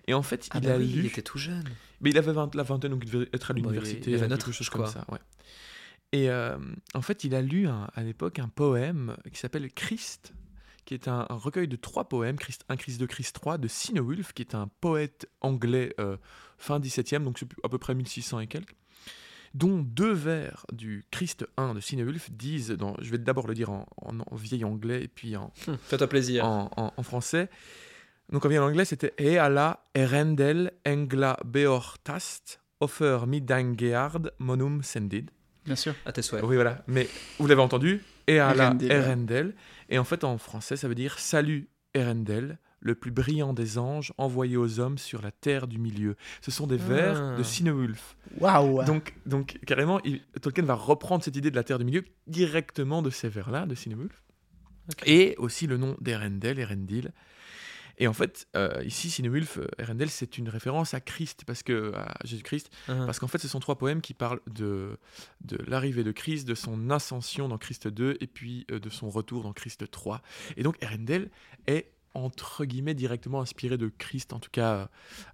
Et 0.07 0.15
en 0.15 0.23
fait, 0.23 0.47
Ah 0.51 0.59
il 0.61 0.67
bah 0.67 0.75
a 0.75 0.79
oui, 0.79 0.87
lu... 0.87 1.01
il 1.01 1.07
était 1.07 1.23
tout 1.23 1.39
jeune. 1.39 1.65
Mais 2.01 2.11
il 2.11 2.19
avait 2.19 2.33
20 2.33 2.55
la 2.55 2.63
vingtaine, 2.63 2.91
donc 2.93 3.03
il 3.05 3.11
devait 3.11 3.29
être 3.33 3.51
à 3.51 3.55
il- 3.55 3.63
l'université, 3.63 4.11
il 4.11 4.15
avait 4.17 4.29
notre 4.29 4.47
quelque 4.47 4.55
chose 4.57 4.71
comme 4.71 4.87
ça. 4.87 5.05
Ouais. 5.11 5.19
Et 6.13 6.29
euh, 6.31 6.59
en 6.95 7.03
fait, 7.03 7.25
il 7.25 7.35
a 7.35 7.43
lu 7.43 7.69
un- 7.69 7.89
à 7.95 8.03
l'époque 8.03 8.39
un 8.39 8.49
poème 8.49 9.17
qui 9.33 9.39
s'appelle 9.39 9.71
Christ, 9.73 10.33
qui 10.85 10.95
est 10.95 11.07
un, 11.07 11.27
un 11.29 11.35
recueil 11.37 11.69
de 11.69 11.77
trois 11.77 12.09
poèmes, 12.09 12.37
Christ 12.37 12.65
1, 12.69 12.77
Christ 12.77 12.99
2, 12.99 13.07
Christ 13.07 13.35
3, 13.37 13.59
de 13.59 13.69
Cynewulf, 13.69 14.33
qui 14.33 14.43
est 14.43 14.55
un 14.57 14.69
poète 14.81 15.29
anglais 15.41 15.95
euh, 16.01 16.17
fin 16.59 16.81
17e, 16.81 17.23
donc 17.23 17.41
à 17.63 17.69
peu 17.69 17.79
près 17.79 17.95
1600 17.95 18.41
et 18.41 18.47
quelques, 18.49 18.75
dont 19.55 19.79
deux 19.79 20.13
vers 20.13 20.65
du 20.73 21.05
Christ 21.11 21.47
1 21.57 21.75
de 21.75 21.81
Cynewulf 21.81 22.31
disent, 22.31 22.71
dans, 22.71 22.95
je 23.01 23.11
vais 23.11 23.19
d'abord 23.19 23.47
le 23.49 23.55
dire 23.55 23.71
en, 23.71 23.87
en- 24.03 24.19
en 24.21 24.37
vieil 24.37 24.65
anglais 24.65 25.03
et 25.03 25.09
puis 25.09 25.37
en, 25.37 25.53
Hum, 25.67 25.77
Fais-toi 25.83 26.07
plaisir. 26.09 26.45
en, 26.45 26.71
en- 26.77 26.93
en 26.97 27.03
français. 27.03 27.49
Donc 28.31 28.45
en 28.45 28.49
bien 28.49 28.63
anglais, 28.63 28.85
c'était 28.85 29.13
E 29.21 29.39
alla 29.41 29.85
erendel 29.95 30.71
engla 30.87 31.37
beortast 31.45 32.61
offer 32.81 33.27
midangeard 33.27 34.21
monum 34.39 34.83
sendid. 34.83 35.31
Bien 35.65 35.77
sûr. 35.77 35.95
À 36.07 36.13
tes 36.13 36.23
souhaits. 36.23 36.43
Oui, 36.45 36.55
voilà. 36.55 36.83
Mais 36.87 37.09
vous 37.39 37.47
l'avez 37.47 37.61
entendu, 37.61 38.03
E 38.29 38.39
alla 38.41 38.75
erendel. 38.89 39.55
Et 39.89 39.99
en 39.99 40.05
fait, 40.05 40.23
en 40.25 40.39
français, 40.39 40.77
ça 40.77 40.87
veut 40.89 40.95
dire 40.95 41.19
Salut 41.19 41.69
Erendel, 41.93 42.59
le 42.81 42.95
plus 42.95 43.11
brillant 43.11 43.53
des 43.53 43.77
anges 43.79 44.13
envoyé 44.19 44.57
aux 44.57 44.81
hommes 44.81 44.97
sur 44.99 45.21
la 45.23 45.31
terre 45.31 45.67
du 45.67 45.79
milieu. 45.79 46.17
Ce 46.41 46.51
sont 46.51 46.67
des 46.67 46.79
vers 46.79 47.21
Ah. 47.35 47.37
de 47.37 47.43
Cynewulf. 47.43 48.17
Waouh. 48.39 48.83
Donc, 48.85 49.15
donc 49.27 49.59
carrément, 49.67 50.01
il- 50.03 50.23
Tolkien 50.41 50.65
va 50.65 50.75
reprendre 50.75 51.23
cette 51.23 51.37
idée 51.37 51.51
de 51.51 51.57
la 51.57 51.65
Terre 51.65 51.79
du 51.79 51.85
Milieu 51.85 52.05
directement 52.27 53.03
de 53.03 53.11
ces 53.11 53.29
vers-là, 53.29 53.67
de 53.67 53.75
Cynewulf. 53.75 54.23
Ok. 54.93 55.03
Et 55.07 55.35
aussi 55.39 55.67
le 55.67 55.77
nom 55.77 55.97
d'Erendel, 56.01 56.59
Erendil. 56.59 57.13
Et 57.99 58.09
en 58.09 58.15
fait, 58.15 58.49
euh, 58.57 58.83
ici, 58.83 59.11
Cynewulf, 59.11 59.59
euh, 59.59 59.67
Erendel, 59.79 60.09
c'est 60.09 60.39
une 60.39 60.49
référence 60.49 60.95
à 60.95 61.01
Christ, 61.01 61.45
parce 61.47 61.63
que, 61.63 61.93
à 61.95 62.17
Jésus-Christ, 62.25 62.71
Hein. 62.89 63.05
parce 63.05 63.19
qu'en 63.19 63.27
fait, 63.29 63.37
ce 63.37 63.47
sont 63.47 63.61
trois 63.61 63.77
poèmes 63.77 64.01
qui 64.01 64.15
parlent 64.15 64.41
de, 64.51 64.97
de 65.43 65.59
l'arrivée 65.69 66.03
de 66.03 66.11
Christ, 66.13 66.49
de 66.49 66.55
son 66.55 66.89
ascension 66.89 67.47
dans 67.47 67.59
Christ 67.59 67.89
2, 67.89 68.17
et 68.23 68.27
puis 68.27 68.65
euh, 68.71 68.81
de 68.81 68.89
son 68.89 69.11
retour 69.11 69.43
dans 69.43 69.53
Christ 69.53 69.91
3. 69.91 70.23
Et 70.57 70.63
donc, 70.63 70.83
Erendel 70.83 71.31
est 71.67 71.93
entre 72.15 72.65
guillemets 72.65 72.95
directement 72.95 73.41
inspiré 73.41 73.79
de 73.79 73.91
Christ, 73.99 74.33
en 74.33 74.41
tout 74.41 74.51
cas 74.51 74.89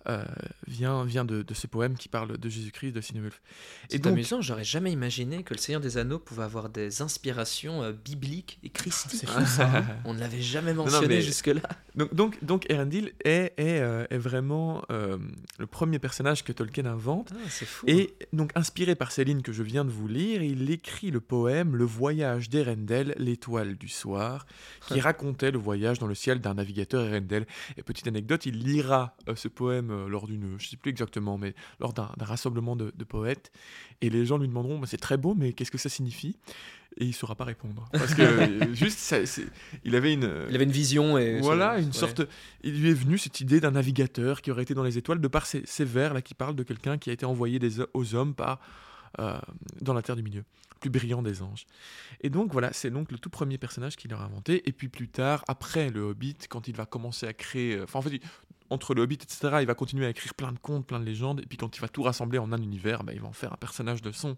euh, 0.08 0.22
vient, 0.66 1.04
vient 1.04 1.24
de, 1.24 1.42
de 1.42 1.54
ces 1.54 1.68
poèmes 1.68 1.96
qui 1.96 2.08
parlent 2.08 2.36
de 2.36 2.48
Jésus-Christ, 2.48 2.92
de 2.92 3.00
Cynewulf. 3.00 3.40
Et 3.88 3.92
C'est 3.92 3.98
donc, 4.00 4.12
amusant, 4.12 4.40
j'aurais 4.42 4.64
jamais 4.64 4.92
imaginé 4.92 5.42
que 5.42 5.54
le 5.54 5.58
Seigneur 5.58 5.80
des 5.80 5.96
Anneaux 5.98 6.18
pouvait 6.18 6.42
avoir 6.42 6.68
des 6.68 7.00
inspirations 7.02 7.82
euh, 7.82 7.92
bibliques 7.92 8.58
et 8.62 8.68
christiques. 8.68 9.20
C'est 9.20 9.26
fou 9.28 9.44
ça. 9.46 9.70
hein. 9.78 9.86
On 10.04 10.12
ne 10.14 10.20
l'avait 10.20 10.42
jamais 10.42 10.74
mentionné 10.74 11.06
mais- 11.08 11.22
jusque-là. 11.22 11.62
Donc, 11.94 12.14
donc, 12.14 12.44
donc 12.44 12.66
Erendil 12.70 13.12
est, 13.24 13.54
est, 13.56 13.80
euh, 13.80 14.04
est 14.10 14.18
vraiment 14.18 14.82
euh, 14.90 15.16
le 15.58 15.66
premier 15.66 15.98
personnage 15.98 16.44
que 16.44 16.52
Tolkien 16.52 16.84
invente. 16.84 17.30
Ah, 17.34 17.38
c'est 17.48 17.64
fou. 17.64 17.86
Et 17.88 18.14
donc, 18.34 18.52
inspiré 18.54 18.94
par 18.94 19.12
ces 19.12 19.24
lignes 19.24 19.40
que 19.40 19.52
je 19.52 19.62
viens 19.62 19.84
de 19.86 19.90
vous 19.90 20.06
lire, 20.08 20.42
il 20.42 20.70
écrit 20.70 21.10
le 21.10 21.20
poème 21.22 21.74
Le 21.74 21.84
voyage 21.84 22.50
d'Erendel, 22.50 23.14
l'étoile 23.16 23.76
du 23.76 23.88
soir, 23.88 24.46
qui 24.88 25.00
racontait 25.00 25.50
le 25.50 25.58
voyage 25.58 25.98
dans 25.98 26.06
le 26.06 26.14
ciel 26.14 26.40
d'un 26.40 26.58
navigateur 26.66 27.06
Erendel. 27.06 27.46
Et 27.76 27.82
petite 27.82 28.06
anecdote, 28.08 28.44
il 28.46 28.58
lira 28.58 29.16
euh, 29.28 29.36
ce 29.36 29.46
poème 29.48 29.90
euh, 29.90 30.08
lors 30.08 30.26
d'une, 30.26 30.56
je 30.58 30.66
sais 30.66 30.76
plus 30.76 30.90
exactement, 30.90 31.38
mais 31.38 31.54
lors 31.80 31.92
d'un 31.92 32.10
rassemblement 32.20 32.74
de, 32.74 32.92
de 32.94 33.04
poètes. 33.04 33.52
Et 34.00 34.10
les 34.10 34.26
gens 34.26 34.38
lui 34.38 34.48
demanderont 34.48 34.78
Bah, 34.80 34.86
C'est 34.90 34.96
très 34.96 35.16
beau, 35.16 35.34
mais 35.36 35.52
qu'est-ce 35.52 35.70
que 35.70 35.78
ça 35.78 35.88
signifie? 35.88 36.36
Et 36.98 37.04
il 37.04 37.08
ne 37.08 37.12
saura 37.12 37.34
pas 37.34 37.44
répondre. 37.44 37.88
Parce 37.92 38.14
que 38.14 38.22
euh, 38.22 38.74
juste, 38.74 38.98
ça- 38.98 39.18
il 39.84 39.94
avait 39.94 40.12
une. 40.14 40.30
Il 40.48 40.54
avait 40.54 40.64
une 40.64 40.70
vision 40.72 41.18
et. 41.18 41.40
Voilà, 41.40 41.78
une 41.78 41.86
ouais. 41.86 41.92
sorte. 41.92 42.22
Il 42.64 42.80
lui 42.80 42.90
est 42.90 42.94
venu 42.94 43.18
cette 43.18 43.40
idée 43.40 43.60
d'un 43.60 43.72
navigateur 43.72 44.40
qui 44.42 44.50
aurait 44.50 44.62
été 44.62 44.74
dans 44.74 44.82
les 44.82 44.98
étoiles, 44.98 45.20
de 45.20 45.28
par 45.28 45.46
ces, 45.46 45.62
ces 45.66 45.84
vers 45.84 46.14
là 46.14 46.22
qui 46.22 46.34
parlent 46.34 46.56
de 46.56 46.62
quelqu'un 46.64 46.98
qui 46.98 47.10
a 47.10 47.12
été 47.12 47.26
envoyé 47.26 47.58
des, 47.58 47.80
aux 47.94 48.14
hommes 48.14 48.34
par 48.34 48.60
euh, 49.18 49.38
dans 49.80 49.94
la 49.94 50.02
terre 50.02 50.16
du 50.16 50.22
milieu, 50.22 50.40
le 50.40 50.80
plus 50.80 50.90
brillant 50.90 51.22
des 51.22 51.42
anges. 51.42 51.66
Et 52.20 52.30
donc 52.30 52.52
voilà, 52.52 52.72
c'est 52.72 52.90
donc 52.90 53.12
le 53.12 53.18
tout 53.18 53.30
premier 53.30 53.58
personnage 53.58 53.96
qu'il 53.96 54.12
aura 54.14 54.24
inventé. 54.24 54.68
Et 54.68 54.72
puis 54.72 54.88
plus 54.88 55.08
tard, 55.08 55.44
après 55.48 55.90
le 55.90 56.00
Hobbit, 56.02 56.36
quand 56.48 56.68
il 56.68 56.76
va 56.76 56.86
commencer 56.86 57.26
à 57.26 57.32
créer, 57.32 57.76
euh, 57.76 57.84
enfin 57.84 57.98
en 57.98 58.02
fait, 58.02 58.20
entre 58.70 58.94
le 58.94 59.02
Hobbit 59.02 59.18
etc, 59.22 59.58
il 59.60 59.66
va 59.66 59.74
continuer 59.74 60.06
à 60.06 60.10
écrire 60.10 60.34
plein 60.34 60.52
de 60.52 60.58
contes, 60.58 60.86
plein 60.86 61.00
de 61.00 61.04
légendes. 61.04 61.40
Et 61.40 61.46
puis 61.46 61.58
quand 61.58 61.76
il 61.76 61.80
va 61.80 61.88
tout 61.88 62.02
rassembler 62.02 62.38
en 62.38 62.52
un 62.52 62.62
univers, 62.62 63.04
bah, 63.04 63.12
il 63.12 63.20
va 63.20 63.28
en 63.28 63.32
faire 63.32 63.52
un 63.52 63.58
personnage 63.58 64.02
de 64.02 64.12
son 64.12 64.36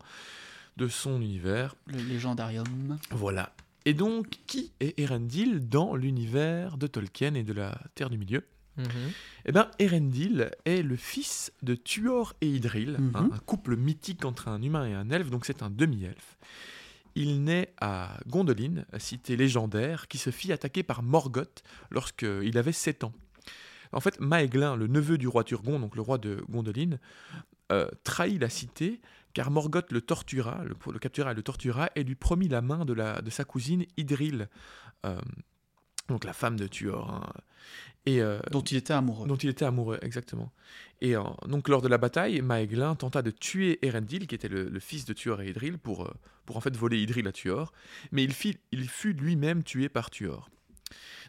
de 0.77 0.87
son 0.87 1.21
univers. 1.21 1.75
Le 1.87 2.01
légendarium. 2.03 2.99
Voilà. 3.11 3.53
Et 3.85 3.95
donc, 3.95 4.29
qui 4.47 4.73
est 4.81 4.99
Erendil 5.01 5.69
dans 5.69 5.97
l'univers 5.97 6.77
de 6.77 6.87
Tolkien 6.87 7.35
et 7.35 7.43
de 7.43 7.53
la 7.53 7.81
Terre 7.95 8.11
du 8.11 8.19
Milieu? 8.19 8.45
Mhm. 8.79 9.13
Eh 9.47 9.53
bien, 9.53 9.71
Erendil 9.79 10.51
est 10.65 10.83
le 10.83 10.97
fils 10.97 11.53
de 11.63 11.75
Tuor 11.75 12.35
et 12.41 12.49
Idril, 12.49 12.97
Mhm. 12.99 13.13
hein, 13.15 13.31
un 13.33 13.39
couple 13.39 13.77
mythique 13.77 14.25
entre 14.25 14.49
un 14.49 14.63
humain 14.63 14.87
et 14.87 14.95
un 14.95 15.11
elfe, 15.11 15.31
donc 15.31 15.45
c'est 15.47 15.63
un 15.63 15.71
demi-elfe. 15.71 16.39
Il 17.15 17.43
naît 17.43 17.73
à 17.81 18.19
Gondolin, 18.27 18.85
cité 18.99 19.37
légendaire, 19.37 20.07
qui 20.09 20.19
se 20.19 20.31
fit 20.31 20.53
attaquer 20.53 20.83
par 20.83 21.03
Morgoth 21.03 21.63
lorsqu'il 21.91 22.57
avait 22.59 22.73
7 22.73 23.03
ans. 23.05 23.13
En 23.93 24.01
fait, 24.01 24.21
Maëglin, 24.21 24.77
le 24.77 24.87
neveu 24.87 25.19
du 25.19 25.27
roi 25.27 25.43
Turgon, 25.45 25.81
donc 25.81 25.97
le 25.97 26.03
roi 26.03 26.19
de 26.19 26.45
Gondolin, 26.49 26.99
euh, 27.73 27.89
trahit 28.05 28.41
la 28.41 28.49
cité 28.51 29.01
car 29.35 29.51
Morgoth 29.51 29.91
le 29.93 30.01
tortura, 30.01 30.63
le, 30.65 30.75
le 30.93 30.99
captura 30.99 31.33
et 31.33 31.35
le 31.35 31.43
tortura 31.43 31.91
et 31.97 32.05
lui 32.05 32.15
promit 32.15 32.49
la 32.49 32.61
main 32.61 32.85
de, 32.85 32.93
la, 32.93 33.21
de 33.23 33.31
sa 33.31 33.45
cousine 33.45 33.85
Idril, 33.97 34.49
euh, 35.07 35.19
donc 36.09 36.25
la 36.25 36.33
femme 36.33 36.57
de 36.57 36.67
Tuor. 36.67 37.11
hein. 37.11 37.33
Et, 38.09 38.21
euh, 38.23 38.39
Dont 38.51 38.63
il 38.63 38.77
était 38.79 38.95
amoureux. 38.95 39.27
dont 39.29 39.37
il 39.37 39.51
était 39.51 39.65
amoureux, 39.65 39.99
exactement. 40.03 40.51
Et 41.01 41.15
euh, 41.15 41.23
donc 41.47 41.69
lors 41.69 41.83
de 41.83 41.89
la 41.89 41.99
bataille, 41.99 42.41
Maëglin 42.41 42.95
tenta 42.95 43.21
de 43.23 43.31
tuer 43.31 43.79
Erendil, 43.83 44.27
qui 44.27 44.35
était 44.35 44.49
le, 44.49 44.69
le 44.69 44.81
fils 44.81 45.05
de 45.05 45.13
Tuor 45.13 45.43
et 45.43 45.49
Idril, 45.51 45.77
pour, 45.79 46.07
euh, 46.07 46.11
pour 46.47 46.57
en 46.57 46.61
fait 46.61 46.75
voler 46.77 46.99
Idril 47.03 47.27
à 47.29 47.33
Tuor, 47.33 47.73
mais 48.13 48.25
il, 48.25 48.33
fit- 48.33 48.59
il 48.73 48.89
fut 48.89 49.13
lui-même 49.13 49.63
tué 49.63 49.89
par 49.89 50.11
Tuor. 50.11 50.49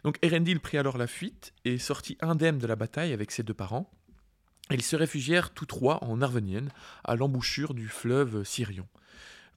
Donc 0.04 0.16
Erendil 0.22 0.58
prit 0.60 0.78
alors 0.78 0.96
la 0.96 1.06
fuite 1.06 1.52
et 1.66 1.76
sortit 1.78 2.16
indemne 2.22 2.58
de 2.58 2.66
la 2.66 2.76
bataille 2.76 3.12
avec 3.12 3.30
ses 3.30 3.42
deux 3.42 3.52
parents. 3.54 3.90
Ils 4.70 4.82
se 4.82 4.96
réfugièrent 4.96 5.50
tous 5.50 5.66
trois 5.66 6.02
en 6.04 6.22
Arvenienne, 6.22 6.70
à 7.04 7.14
l'embouchure 7.16 7.74
du 7.74 7.88
fleuve 7.88 8.44
Sirion. 8.44 8.86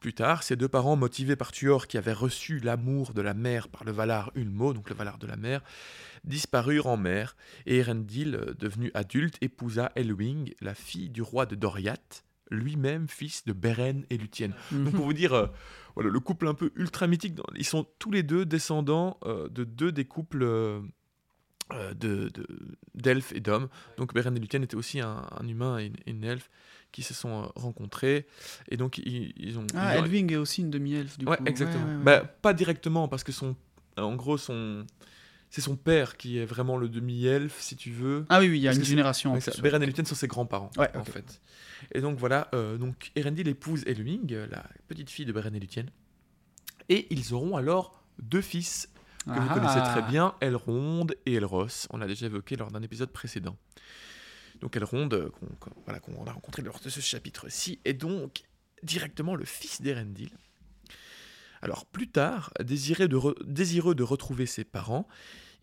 Plus 0.04 0.14
tard, 0.14 0.44
ses 0.44 0.58
deux 0.58 0.68
parents, 0.68 0.98
motivés 0.98 1.38
par 1.38 1.54
Tuor, 1.54 1.88
qui 1.88 1.98
avait 1.98 2.12
reçu 2.12 2.60
l'amour 2.60 3.14
de 3.14 3.22
la 3.22 3.34
mer 3.34 3.70
par 3.70 3.86
le 3.86 3.94
Valar 3.94 4.32
Ulmo, 4.36 4.74
donc 4.74 4.90
le 4.90 4.96
Valar 4.98 5.18
de 5.18 5.26
la 5.28 5.38
mer, 5.38 5.62
disparurent 6.26 6.88
en 6.88 6.98
mer, 6.98 7.38
et 7.66 7.78
Erendil, 7.78 8.38
devenu 8.60 8.92
adulte, 8.96 9.38
épousa 9.40 9.94
Elwing, 9.96 10.54
la 10.60 10.76
fille 10.76 11.10
du 11.10 11.22
roi 11.22 11.46
de 11.46 11.56
Doriath, 11.56 12.26
lui-même 12.52 13.08
fils 13.08 13.46
de 13.46 13.54
Beren 13.54 14.04
et 14.10 14.18
Luthien. 14.18 14.50
Donc 14.74 14.94
pour 14.94 15.06
vous 15.06 15.14
dire, 15.14 15.32
euh, 15.32 15.48
voilà, 15.96 16.10
le 16.10 16.20
couple 16.20 16.48
un 16.50 16.54
peu 16.54 16.72
ultra 16.76 17.08
mythique, 17.08 17.40
ils 17.56 17.64
sont 17.66 17.88
tous 17.98 18.12
les 18.12 18.24
deux 18.24 18.46
descendants 18.46 19.18
euh, 19.26 19.48
de 19.48 19.64
deux 19.64 19.94
des 19.94 20.04
couples 20.04 20.44
euh, 20.44 20.82
de- 21.72 22.28
de- 22.28 22.46
d'elfes 22.94 23.32
et 23.32 23.40
d'hommes. 23.40 23.70
Donc 23.98 24.14
Beren 24.14 24.36
et 24.36 24.40
Luthien 24.42 24.62
étaient 24.62 24.76
aussi 24.76 25.00
un, 25.00 25.26
un 25.40 25.48
humain 25.48 25.80
et 25.80 25.86
une, 25.86 25.96
et 26.06 26.12
une 26.12 26.26
elfe 26.26 26.50
qui 26.94 27.04
se 27.04 27.14
sont 27.14 27.44
euh, 27.44 27.46
rencontrés. 27.56 28.26
Et 28.70 28.78
donc 28.78 28.98
ils, 29.00 29.34
ils 29.36 29.60
ont... 29.60 29.68
Ah, 29.76 29.96
ils 29.98 30.00
ont- 30.00 30.06
Elwing 30.06 30.32
est 30.32 30.38
aussi 30.38 30.62
une 30.62 30.70
demi-elfe, 30.72 31.18
du 31.18 31.26
Ouais, 31.26 31.36
coup. 31.36 31.44
exactement. 31.46 31.86
Ouais, 31.86 31.96
ouais. 31.98 32.04
Bah, 32.04 32.20
pas 32.42 32.54
directement, 32.54 33.10
parce 33.10 33.26
que 33.26 33.34
son, 33.34 33.58
en 33.98 34.16
gros, 34.16 34.38
son, 34.38 34.86
c'est 35.50 35.60
son 35.62 35.76
père 35.76 36.16
qui 36.16 36.38
est 36.40 36.46
vraiment 36.46 36.78
le 36.78 36.88
demi-elfe, 36.88 37.60
si 37.60 37.76
tu 37.76 37.92
veux. 37.92 38.26
ah 38.30 38.40
oui, 38.40 38.48
oui, 38.50 38.60
il 38.60 38.62
y 38.62 38.68
a 38.68 38.72
parce 38.72 38.78
une 38.80 38.86
génération 38.86 39.34
en 39.34 39.40
plus. 39.40 39.60
Beren 39.60 39.84
et 39.84 39.86
Luthien 39.86 40.06
sont 40.06 40.16
ses 40.16 40.28
grands-parents, 40.28 40.72
Ouais, 40.78 40.90
en 40.96 41.04
fait. 41.04 41.42
Et 41.94 42.00
donc 42.00 42.18
voilà, 42.18 42.48
euh, 42.54 42.78
donc 42.78 43.12
Erendil 43.16 43.48
épouse 43.50 43.84
Elwing, 43.86 44.32
euh, 44.34 44.48
la 44.50 44.64
petite 44.88 45.10
fille 45.10 45.26
de 45.26 45.34
Beren 45.34 45.54
et 45.54 45.60
Luthien. 45.60 45.86
Et 46.90 47.08
ils 47.14 47.34
auront 47.34 47.58
alors 47.58 48.04
deux 48.22 48.42
fils 48.42 48.90
que 49.26 49.32
vous 49.32 49.48
Ah. 49.50 49.54
connaissez 49.54 49.80
très 49.82 50.02
bien, 50.04 50.34
Elrond 50.42 51.08
et 51.26 51.34
Elros. 51.36 51.68
On 51.92 51.98
l'a 51.98 52.08
déjà 52.08 52.26
évoqué 52.26 52.56
lors 52.56 52.72
d'un 52.72 52.82
épisode 52.82 53.10
précédent. 53.10 53.56
Donc 54.64 54.78
Elrond, 54.78 55.10
euh, 55.12 55.30
qu'on 55.30 55.72
voilà, 55.86 56.00
a 56.28 56.32
rencontré 56.32 56.62
lors 56.62 56.80
de 56.80 56.88
ce 56.88 57.02
chapitre-ci, 57.02 57.82
est 57.84 57.94
donc 57.94 58.44
directement 58.82 59.36
le 59.36 59.44
fils 59.44 59.82
d'Erendil. 59.82 60.30
Alors 61.62 61.86
plus 61.86 62.10
tard, 62.10 62.54
de 62.60 63.18
re- 63.18 63.36
désireux 63.46 63.94
de 63.94 64.04
retrouver 64.04 64.46
ses 64.46 64.64
parents, 64.64 65.06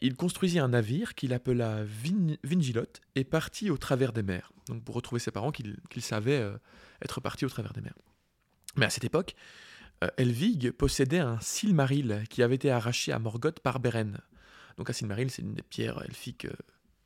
il 0.03 0.17
construisit 0.17 0.59
un 0.59 0.69
navire 0.69 1.15
qu'il 1.15 1.33
appela 1.33 1.83
Vin- 1.85 2.37
Vingilot 2.45 2.93
et 3.15 3.25
partit 3.25 3.71
au 3.71 3.79
travers 3.79 4.13
des 4.13 4.23
mers. 4.23 4.53
Donc 4.69 4.85
pour 4.85 4.95
retrouver 4.95 5.19
ses 5.19 5.31
parents 5.31 5.51
qu'il 5.51 5.79
qu'il 5.89 6.03
savait 6.03 6.39
euh, 6.39 6.59
être 7.03 7.23
parti 7.23 7.47
au 7.47 7.49
travers 7.49 7.73
des 7.73 7.81
mers. 7.81 7.97
Mais 8.77 8.85
à 8.85 8.91
cette 8.91 9.05
époque, 9.05 9.35
euh, 10.05 10.09
Elvig 10.19 10.73
possédait 10.73 11.21
un 11.21 11.41
Silmaril 11.41 12.25
qui 12.29 12.43
avait 12.43 12.57
été 12.57 12.71
arraché 12.71 13.13
à 13.13 13.19
Morgoth 13.19 13.61
par 13.61 13.81
Beren. 13.81 14.21
Donc 14.77 14.91
un 14.91 14.93
Silmaril, 14.93 15.31
c'est 15.31 15.41
une 15.41 15.55
des 15.55 15.63
pierres 15.63 16.03
elfiques 16.03 16.45
euh, 16.45 16.53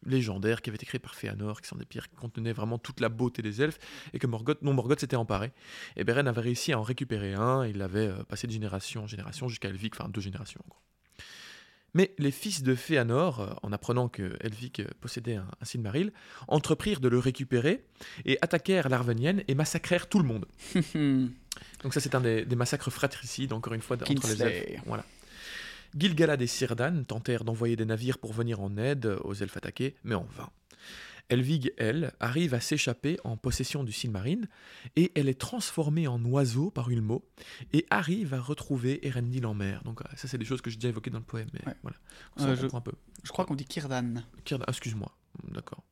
légendaires 0.07 0.63
qui 0.63 0.71
avait 0.71 0.77
été 0.77 0.87
créées 0.87 0.99
par 0.99 1.15
Fëanor, 1.15 1.61
qui 1.61 1.69
sont 1.69 1.77
des 1.77 1.85
pierres 1.85 2.09
qui 2.09 2.17
contenaient 2.17 2.53
vraiment 2.53 2.79
toute 2.79 3.01
la 3.01 3.09
beauté 3.09 3.43
des 3.43 3.63
elfes, 3.63 3.79
et 4.13 4.19
que 4.19 4.27
Morgoth, 4.27 4.63
non, 4.63 4.73
Morgoth 4.73 5.01
s'était 5.01 5.17
emparé. 5.17 5.53
Et 5.97 6.05
Beren 6.05 6.27
avait 6.27 6.41
réussi 6.41 6.73
à 6.73 6.79
en 6.79 6.83
récupérer 6.83 7.35
un, 7.35 7.67
il 7.67 7.79
l'avait 7.79 8.09
euh, 8.09 8.23
passé 8.25 8.47
de 8.47 8.53
génération 8.53 9.05
en 9.05 9.07
génération 9.07 9.49
jusqu'à 9.49 9.69
Elvig, 9.69 9.93
enfin 9.95 10.09
deux 10.09 10.21
générations 10.21 10.61
en 10.65 10.69
gros. 10.69 10.81
Mais 11.95 12.13
les 12.19 12.33
fils 12.33 12.63
de 12.65 12.75
Fëanor, 12.75 13.41
euh, 13.41 13.53
en 13.63 13.73
apprenant 13.73 14.09
que 14.09 14.37
Elvic 14.41 14.81
euh, 14.81 14.87
possédait 15.01 15.37
un, 15.37 15.47
un 15.61 15.65
Silmaril, 15.65 16.13
entreprirent 16.49 17.01
de 17.01 17.09
le 17.09 17.19
récupérer 17.19 17.85
et 18.25 18.37
attaquèrent 18.43 18.89
l'Arvenienne 18.89 19.45
et 19.47 19.55
massacrèrent 19.55 20.09
tout 20.09 20.19
le 20.19 20.25
monde. 20.25 20.47
Donc 21.83 21.95
ça 21.95 22.01
c'est 22.01 22.15
un 22.17 22.21
des, 22.21 22.45
des 22.45 22.57
massacres 22.57 22.91
fratricides, 22.91 23.53
encore 23.53 23.75
une 23.75 23.83
fois, 23.83 23.97
entre 23.97 24.27
les 24.29 24.43
elfes. 24.43 24.83
Voilà. 24.87 25.05
Gilgalad 25.97 26.41
et 26.43 26.47
Círdan 26.47 27.05
tentèrent 27.05 27.45
d'envoyer 27.45 27.77
des 27.77 27.85
navires 27.85 28.19
pour 28.19 28.33
venir 28.33 28.61
en 28.61 28.77
aide 28.77 29.07
aux 29.25 29.35
elfes 29.35 29.57
attaqués, 29.57 29.95
mais 30.05 30.15
en 30.15 30.25
vain. 30.25 30.51
Elvig, 31.31 31.73
elle, 31.79 32.13
arrive 32.21 32.53
à 32.53 32.61
s'échapper 32.61 33.17
en 33.25 33.39
possession 33.39 33.83
du 33.83 33.93
Silmarine, 33.93 34.47
et 34.95 35.11
elle 35.15 35.29
est 35.31 35.41
transformée 35.41 36.07
en 36.07 36.23
oiseau 36.27 36.71
par 36.71 36.91
Ulmo, 36.91 37.25
et 37.73 37.87
arrive 37.89 38.35
à 38.35 38.41
retrouver 38.41 39.07
Erendil 39.07 39.47
en 39.47 39.55
mer. 39.55 39.83
Donc 39.85 40.03
euh, 40.03 40.05
ça 40.17 40.29
c'est 40.29 40.37
des 40.37 40.45
choses 40.45 40.61
que 40.61 40.69
j'ai 40.69 40.77
déjà 40.77 40.89
évoquées 40.91 41.09
dans 41.11 41.19
le 41.21 41.25
poème, 41.25 41.49
mais 41.55 41.67
Ouais. 41.67 41.75
voilà. 41.83 41.97
Ça, 42.37 42.49
Euh, 42.49 42.57
je- 42.57 42.77
un 42.77 42.81
peu. 42.83 42.93
Je 43.23 43.31
crois 43.31 43.47
qu'on 43.47 43.55
dit 43.55 43.65
Kirdan. 43.65 44.23
Kirdan- 44.45 44.67
excuse-moi, 44.69 45.17
d'accord. 45.51 45.83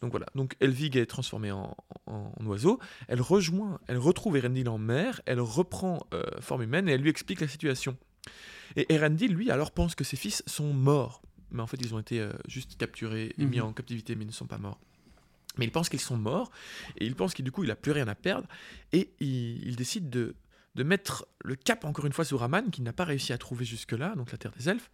Donc 0.00 0.10
voilà, 0.10 0.26
donc 0.34 0.56
Elvig 0.60 0.96
est 0.96 1.06
transformée 1.06 1.52
en, 1.52 1.76
en- 2.06 2.32
en 2.36 2.46
oiseau, 2.46 2.80
elle 3.06 3.20
rejoint, 3.20 3.78
elle 3.86 3.96
retrouve 3.98 4.36
Erendil 4.36 4.68
en 4.68 4.76
mer, 4.78 5.20
elle 5.24 5.40
reprend 5.40 6.04
euh, 6.12 6.24
forme 6.40 6.62
humaine 6.62 6.88
et 6.88 6.92
elle 6.92 7.00
lui 7.00 7.10
explique 7.10 7.40
la 7.40 7.48
situation. 7.48 7.96
Et 8.76 8.92
Erendil, 8.92 9.28
lui, 9.28 9.50
alors 9.50 9.70
pense 9.70 9.94
que 9.94 10.04
ses 10.04 10.16
fils 10.16 10.42
sont 10.46 10.72
morts, 10.72 11.22
mais 11.50 11.62
en 11.62 11.66
fait 11.66 11.76
ils 11.80 11.94
ont 11.94 11.98
été 11.98 12.20
euh, 12.20 12.32
juste 12.48 12.76
capturés 12.76 13.34
et 13.38 13.44
mis 13.44 13.58
Mhm. 13.58 13.66
en 13.66 13.72
captivité, 13.72 14.14
mais 14.16 14.24
ils 14.24 14.28
ne 14.28 14.32
sont 14.32 14.46
pas 14.46 14.58
morts. 14.58 14.80
Mais 15.56 15.66
il 15.66 15.70
pense 15.70 15.88
qu'ils 15.88 16.00
sont 16.00 16.16
morts, 16.16 16.50
et 16.98 17.06
il 17.06 17.14
pense 17.14 17.32
qu'il 17.34 17.44
du 17.44 17.52
coup 17.52 17.62
il 17.62 17.70
a 17.70 17.76
plus 17.76 17.92
rien 17.92 18.08
à 18.08 18.14
perdre, 18.16 18.48
et 18.92 19.10
il, 19.20 19.64
il 19.68 19.76
décide 19.76 20.10
de, 20.10 20.34
de 20.74 20.82
mettre 20.82 21.26
le 21.44 21.54
cap 21.54 21.84
encore 21.84 22.06
une 22.06 22.12
fois 22.12 22.24
sur 22.24 22.42
Aman, 22.42 22.70
qu'il 22.72 22.82
n'a 22.82 22.92
pas 22.92 23.04
réussi 23.04 23.32
à 23.32 23.38
trouver 23.38 23.64
jusque-là, 23.64 24.14
donc 24.16 24.32
la 24.32 24.38
terre 24.38 24.50
des 24.58 24.68
elfes, 24.68 24.90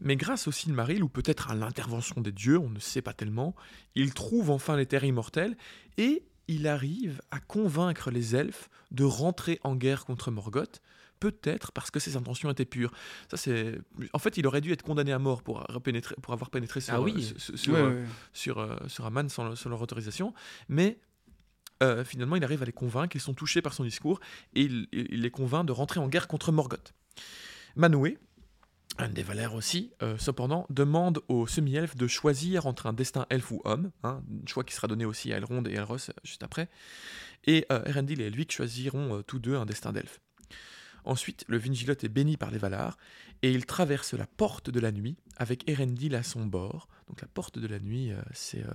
mais 0.00 0.16
grâce 0.16 0.48
au 0.48 0.52
Silmaril, 0.52 1.04
ou 1.04 1.08
peut-être 1.08 1.50
à 1.52 1.54
l'intervention 1.54 2.20
des 2.20 2.32
dieux, 2.32 2.58
on 2.58 2.70
ne 2.70 2.80
sait 2.80 3.02
pas 3.02 3.12
tellement, 3.12 3.54
il 3.94 4.12
trouve 4.12 4.50
enfin 4.50 4.76
les 4.76 4.86
terres 4.86 5.04
immortelles, 5.04 5.56
et 5.96 6.24
il 6.48 6.66
arrive 6.66 7.22
à 7.30 7.38
convaincre 7.38 8.10
les 8.10 8.34
elfes 8.34 8.68
de 8.90 9.04
rentrer 9.04 9.60
en 9.62 9.76
guerre 9.76 10.04
contre 10.04 10.32
Morgoth, 10.32 10.82
peut-être 11.20 11.70
parce 11.72 11.90
que 11.90 12.00
ses 12.00 12.16
intentions 12.16 12.50
étaient 12.50 12.64
pures. 12.64 12.90
Ça, 13.30 13.36
c'est... 13.36 13.78
En 14.12 14.18
fait, 14.18 14.36
il 14.38 14.46
aurait 14.46 14.60
dû 14.60 14.72
être 14.72 14.82
condamné 14.82 15.12
à 15.12 15.18
mort 15.18 15.42
pour, 15.42 15.58
avoir 15.68 15.80
pénétré- 15.82 16.14
pour 16.20 16.32
avoir 16.32 16.50
pénétré 16.50 16.80
sur, 16.80 16.94
Ah 16.94 17.00
oui. 17.00 17.22
sur, 17.38 17.56
sur, 17.58 17.72
Ouais, 17.74 17.82
ouais, 17.82 17.88
ouais. 17.88 18.04
sur, 18.32 18.80
sur 18.88 19.06
Aman 19.06 19.28
sans, 19.28 19.54
sans 19.54 19.68
leur 19.70 19.80
autorisation, 19.80 20.34
mais 20.68 20.98
euh, 21.82 22.04
finalement 22.04 22.36
il 22.36 22.44
arrive 22.44 22.62
à 22.62 22.66
les 22.66 22.72
convaincre, 22.72 23.16
ils 23.16 23.20
sont 23.20 23.34
touchés 23.34 23.62
par 23.62 23.72
son 23.74 23.84
discours, 23.84 24.20
et 24.54 24.62
il, 24.62 24.88
les 24.92 25.30
convainc 25.30 25.64
de 25.66 25.72
rentrer 25.72 26.00
en 26.00 26.08
guerre 26.08 26.26
contre 26.28 26.52
Morgoth. 26.52 26.92
Manwë, 27.76 28.18
un 28.98 29.08
des 29.08 29.22
Valères 29.22 29.54
aussi, 29.54 29.92
euh, 30.02 30.18
cependant, 30.18 30.66
demande 30.68 31.22
aux 31.28 31.46
semi-elfes 31.46 31.96
de 31.96 32.06
choisir 32.06 32.66
entre 32.66 32.86
un 32.86 32.92
destin 32.92 33.24
elfe 33.30 33.50
ou 33.50 33.62
homme, 33.64 33.92
hein, 34.02 34.22
un 34.42 34.46
choix 34.46 34.64
qui 34.64 34.74
sera 34.74 34.88
donné 34.88 35.04
aussi 35.06 35.32
à 35.32 35.36
Elrond 35.38 35.62
et 35.64 35.72
Elros 35.74 35.94
euh, 36.10 36.12
juste 36.24 36.42
après, 36.42 36.68
et 37.46 37.64
euh, 37.72 37.82
Erendil 37.84 38.20
et 38.20 38.26
Elvic 38.26 38.52
choisiront 38.52 39.22
tous 39.26 39.38
deux 39.38 39.56
un 39.56 39.64
destin 39.64 39.92
d'elfe. 39.92 40.20
Ensuite, 41.04 41.44
le 41.48 41.58
Vingilot 41.58 41.94
est 41.94 42.08
béni 42.08 42.36
par 42.36 42.50
les 42.50 42.58
Valar, 42.58 42.96
et 43.42 43.50
il 43.52 43.66
traverse 43.66 44.12
la 44.14 44.26
porte 44.26 44.70
de 44.70 44.80
la 44.80 44.92
nuit 44.92 45.16
avec 45.36 45.68
Erendil 45.68 46.14
à 46.14 46.22
son 46.22 46.44
bord. 46.44 46.88
Donc 47.08 47.22
la 47.22 47.28
porte 47.28 47.58
de 47.58 47.66
la 47.66 47.80
nuit, 47.80 48.12
euh, 48.12 48.20
c'est 48.32 48.60
euh, 48.60 48.70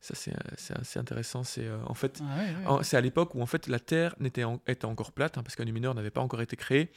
ça 0.00 0.14
c'est 0.14 0.30
euh, 0.32 0.36
c'est 0.56 0.78
assez 0.78 0.98
intéressant. 1.00 1.42
C'est 1.42 1.66
euh, 1.66 1.78
en 1.86 1.94
fait 1.94 2.20
Ah 2.22 2.36
ouais, 2.36 2.42
ouais. 2.42 2.66
en- 2.66 2.82
C'est 2.84 2.96
à 2.96 3.00
l'époque 3.00 3.34
où 3.34 3.42
en 3.42 3.46
fait 3.46 3.66
la 3.66 3.80
Terre 3.80 4.14
n'était 4.20 4.44
en- 4.44 4.60
était 4.68 4.84
encore 4.84 5.10
plate, 5.10 5.38
hein, 5.38 5.42
parce 5.42 5.56
qu'un 5.56 5.64
Numénor 5.64 5.92
n'avait 5.94 6.10
pas 6.10 6.20
encore 6.20 6.40
été 6.40 6.54
créé. 6.54 6.82
Et 6.82 6.90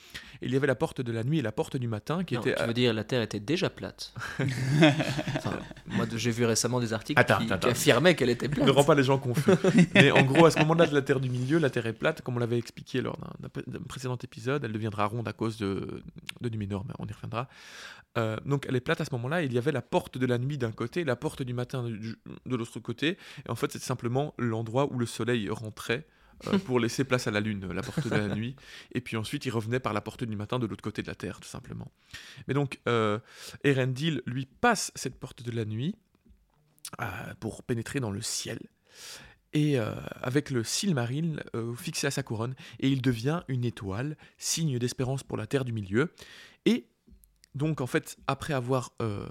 il 0.44 0.52
y 0.52 0.56
avait 0.56 0.68
la 0.68 0.76
porte 0.76 1.02
de 1.02 1.12
la 1.12 1.24
nuit 1.24 1.40
et 1.40 1.42
la 1.42 1.52
porte 1.52 1.78
du 1.78 1.88
matin 1.88 2.24
qui 2.24 2.36
Non, 2.36 2.42
étaient. 2.42 2.54
tu 2.56 2.64
veux 2.64 2.74
dire 2.76 2.94
la 2.94 3.04
Terre 3.06 3.24
était 3.24 3.40
déjà 3.40 3.70
plate. 3.72 4.14
Enfin, 5.38 5.60
moi, 5.88 6.06
j'ai 6.16 6.32
vu 6.32 6.46
récemment 6.46 6.80
des 6.80 6.94
articles 6.94 7.20
Attends, 7.20 7.38
qui, 7.38 7.44
attends, 7.46 7.48
qui 7.48 7.54
attends. 7.54 7.70
affirmaient 7.70 8.16
qu'elle 8.16 8.30
était 8.30 8.50
plate. 8.50 8.66
Ne 8.66 8.72
rend 8.72 8.84
pas 8.84 8.96
les 8.96 9.04
gens 9.04 9.18
confus. 9.18 9.52
Mais 9.96 10.12
en 10.12 10.24
gros, 10.24 10.46
à 10.46 10.52
ce 10.52 10.60
moment-là 10.60 10.86
de 10.86 10.94
la 10.94 11.02
Terre 11.02 11.20
du 11.20 11.30
Milieu, 11.30 11.58
la 11.60 11.70
Terre 11.70 11.86
est 11.88 11.94
plate, 11.94 12.22
comme 12.22 12.36
on 12.36 12.40
l'avait 12.40 12.58
expliqué 12.58 13.02
lors 13.02 13.18
d'un- 13.40 13.50
précédent 13.88 14.18
épisode. 14.18 14.64
Elle 14.64 14.74
deviendra 14.74 15.06
ronde 15.06 15.28
à 15.28 15.34
cause 15.34 15.58
de, 15.58 16.04
de 16.42 16.50
mais 16.58 16.94
on 17.00 17.06
y 17.06 17.14
reviendra. 17.14 17.48
Euh, 18.18 18.38
donc 18.46 18.66
elle 18.68 18.76
est 18.76 18.82
plate 18.82 19.02
à 19.02 19.06
ce 19.06 19.12
moment-là. 19.14 19.44
Il 19.44 19.54
y 19.54 19.58
avait 19.58 19.72
la 19.72 19.82
porte 19.82 20.18
de 20.18 20.26
la 20.26 20.38
nuit 20.38 20.58
d'un 20.58 20.72
côté, 20.72 21.04
la 21.04 21.16
porte 21.16 21.44
du 21.44 21.54
matin 21.54 21.84
du- 21.90 22.16
de 22.46 22.56
l'autre 22.56 22.80
côté. 22.80 23.18
Et 23.46 23.50
en 23.50 23.56
fait, 23.56 23.72
c'est 23.72 23.82
simplement 23.82 24.34
l'endroit 24.40 24.92
où 24.92 24.98
le 24.98 25.06
soleil 25.06 25.50
rentrait. 25.50 26.08
euh, 26.48 26.58
pour 26.66 26.80
laisser 26.80 27.04
place 27.04 27.26
à 27.26 27.32
la 27.32 27.40
lune, 27.40 27.66
la 27.72 27.82
porte 27.82 28.08
de 28.08 28.16
la 28.16 28.28
nuit, 28.36 28.56
et 28.94 29.02
puis 29.02 29.18
ensuite 29.18 29.46
il 29.48 29.50
revenait 29.50 29.80
par 29.80 29.92
la 29.94 30.02
porte 30.02 30.24
du 30.24 30.36
matin 30.36 30.60
de 30.60 30.68
l'autre 30.68 30.84
côté 30.84 31.02
de 31.02 31.08
la 31.08 31.16
Terre, 31.16 31.40
tout 31.40 31.48
simplement. 31.50 31.92
Mais 32.48 32.54
donc, 32.54 32.80
euh, 32.88 33.18
Erendil, 33.64 34.22
lui, 34.28 34.46
passe 34.46 34.92
cette 34.94 35.20
porte 35.20 35.42
de 35.42 35.50
la 35.50 35.66
nuit 35.66 35.96
euh, 37.02 37.06
pour 37.40 37.64
pénétrer 37.64 38.00
dans 38.00 38.12
le 38.12 38.22
ciel, 38.22 38.60
et 39.54 39.80
euh, 39.80 39.94
avec 40.22 40.50
le 40.50 40.64
Silmaril 40.64 41.44
euh, 41.56 41.74
fixé 41.76 42.08
à 42.08 42.12
sa 42.12 42.24
couronne, 42.24 42.56
et 42.80 42.90
il 42.90 43.02
devient 43.02 43.44
une 43.48 43.66
étoile, 43.66 44.18
signe 44.38 44.78
d'espérance 44.80 45.24
pour 45.24 45.38
la 45.38 45.48
Terre 45.48 45.66
du 45.66 45.72
Milieu. 45.72 46.14
Et 46.66 46.88
donc, 47.56 47.82
en 47.82 47.88
fait, 47.88 48.18
après 48.28 48.54
avoir 48.54 48.92
euh, 49.02 49.28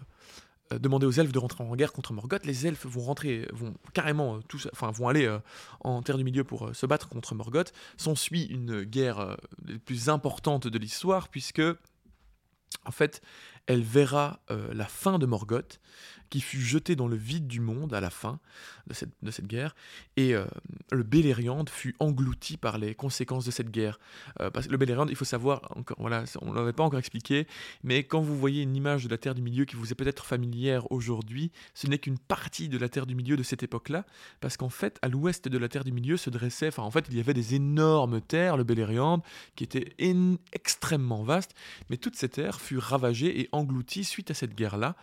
demandé 0.70 1.06
aux 1.06 1.12
elfes 1.12 1.32
de 1.32 1.38
rentrer 1.38 1.62
en 1.62 1.76
guerre 1.76 1.92
contre 1.92 2.12
Morgoth, 2.12 2.44
les 2.44 2.66
elfes 2.66 2.86
vont 2.86 3.02
rentrer, 3.02 3.46
vont 3.52 3.74
carrément 3.92 4.40
tous, 4.42 4.68
enfin, 4.72 4.90
vont 4.90 5.08
aller 5.08 5.32
en 5.80 6.02
Terre 6.02 6.18
du 6.18 6.24
Milieu 6.24 6.42
pour 6.42 6.74
se 6.74 6.86
battre 6.86 7.08
contre 7.08 7.34
Morgoth. 7.34 7.72
S'ensuit 7.96 8.44
une 8.46 8.82
guerre 8.82 9.36
les 9.64 9.78
plus 9.78 10.08
importante 10.08 10.66
de 10.66 10.78
l'histoire, 10.78 11.28
puisque, 11.28 11.62
en 12.84 12.90
fait, 12.90 13.20
elle 13.66 13.82
verra 13.82 14.40
la 14.48 14.86
fin 14.86 15.20
de 15.20 15.26
Morgoth, 15.26 15.80
qui 16.30 16.40
fut 16.40 16.60
jeté 16.60 16.96
dans 16.96 17.08
le 17.08 17.16
vide 17.16 17.46
du 17.46 17.60
monde 17.60 17.94
à 17.94 18.00
la 18.00 18.10
fin 18.10 18.38
de 18.86 18.94
cette, 18.94 19.10
de 19.22 19.30
cette 19.30 19.46
guerre, 19.46 19.74
et 20.16 20.34
euh, 20.34 20.44
le 20.92 21.02
Beleriand 21.02 21.64
fut 21.68 21.94
englouti 21.98 22.56
par 22.56 22.78
les 22.78 22.94
conséquences 22.94 23.44
de 23.44 23.50
cette 23.50 23.70
guerre. 23.70 23.98
Euh, 24.40 24.50
parce 24.50 24.66
que 24.66 24.72
le 24.72 24.78
Beleriand, 24.78 25.06
il 25.08 25.16
faut 25.16 25.24
savoir, 25.24 25.62
encore, 25.76 25.96
voilà, 26.00 26.24
on 26.42 26.52
ne 26.52 26.54
l'avait 26.56 26.72
pas 26.72 26.84
encore 26.84 26.98
expliqué, 26.98 27.46
mais 27.82 28.04
quand 28.04 28.20
vous 28.20 28.36
voyez 28.38 28.62
une 28.62 28.76
image 28.76 29.04
de 29.04 29.08
la 29.08 29.18
Terre 29.18 29.34
du 29.34 29.42
Milieu 29.42 29.64
qui 29.64 29.76
vous 29.76 29.90
est 29.90 29.94
peut-être 29.94 30.24
familière 30.24 30.90
aujourd'hui, 30.92 31.50
ce 31.74 31.86
n'est 31.86 31.98
qu'une 31.98 32.18
partie 32.18 32.68
de 32.68 32.78
la 32.78 32.88
Terre 32.88 33.06
du 33.06 33.14
Milieu 33.14 33.36
de 33.36 33.42
cette 33.42 33.62
époque-là, 33.62 34.04
parce 34.40 34.56
qu'en 34.56 34.68
fait, 34.70 34.98
à 35.02 35.08
l'ouest 35.08 35.48
de 35.48 35.58
la 35.58 35.68
Terre 35.68 35.84
du 35.84 35.92
Milieu 35.92 36.16
se 36.16 36.30
dressait, 36.30 36.68
enfin 36.68 36.82
en 36.82 36.90
fait, 36.90 37.06
il 37.10 37.16
y 37.16 37.20
avait 37.20 37.34
des 37.34 37.54
énormes 37.54 38.20
terres, 38.20 38.56
le 38.56 38.64
Beleriand, 38.64 39.22
qui 39.56 39.64
était 39.64 39.94
en- 40.02 40.36
extrêmement 40.52 41.22
vaste, 41.24 41.54
mais 41.90 41.96
toute 41.96 42.16
cette 42.16 42.32
terre 42.32 42.60
fut 42.60 42.78
ravagée 42.78 43.40
et 43.40 43.48
engloutie 43.52 44.04
suite 44.04 44.30
à 44.30 44.34
cette 44.34 44.54
guerre-là, 44.54 44.96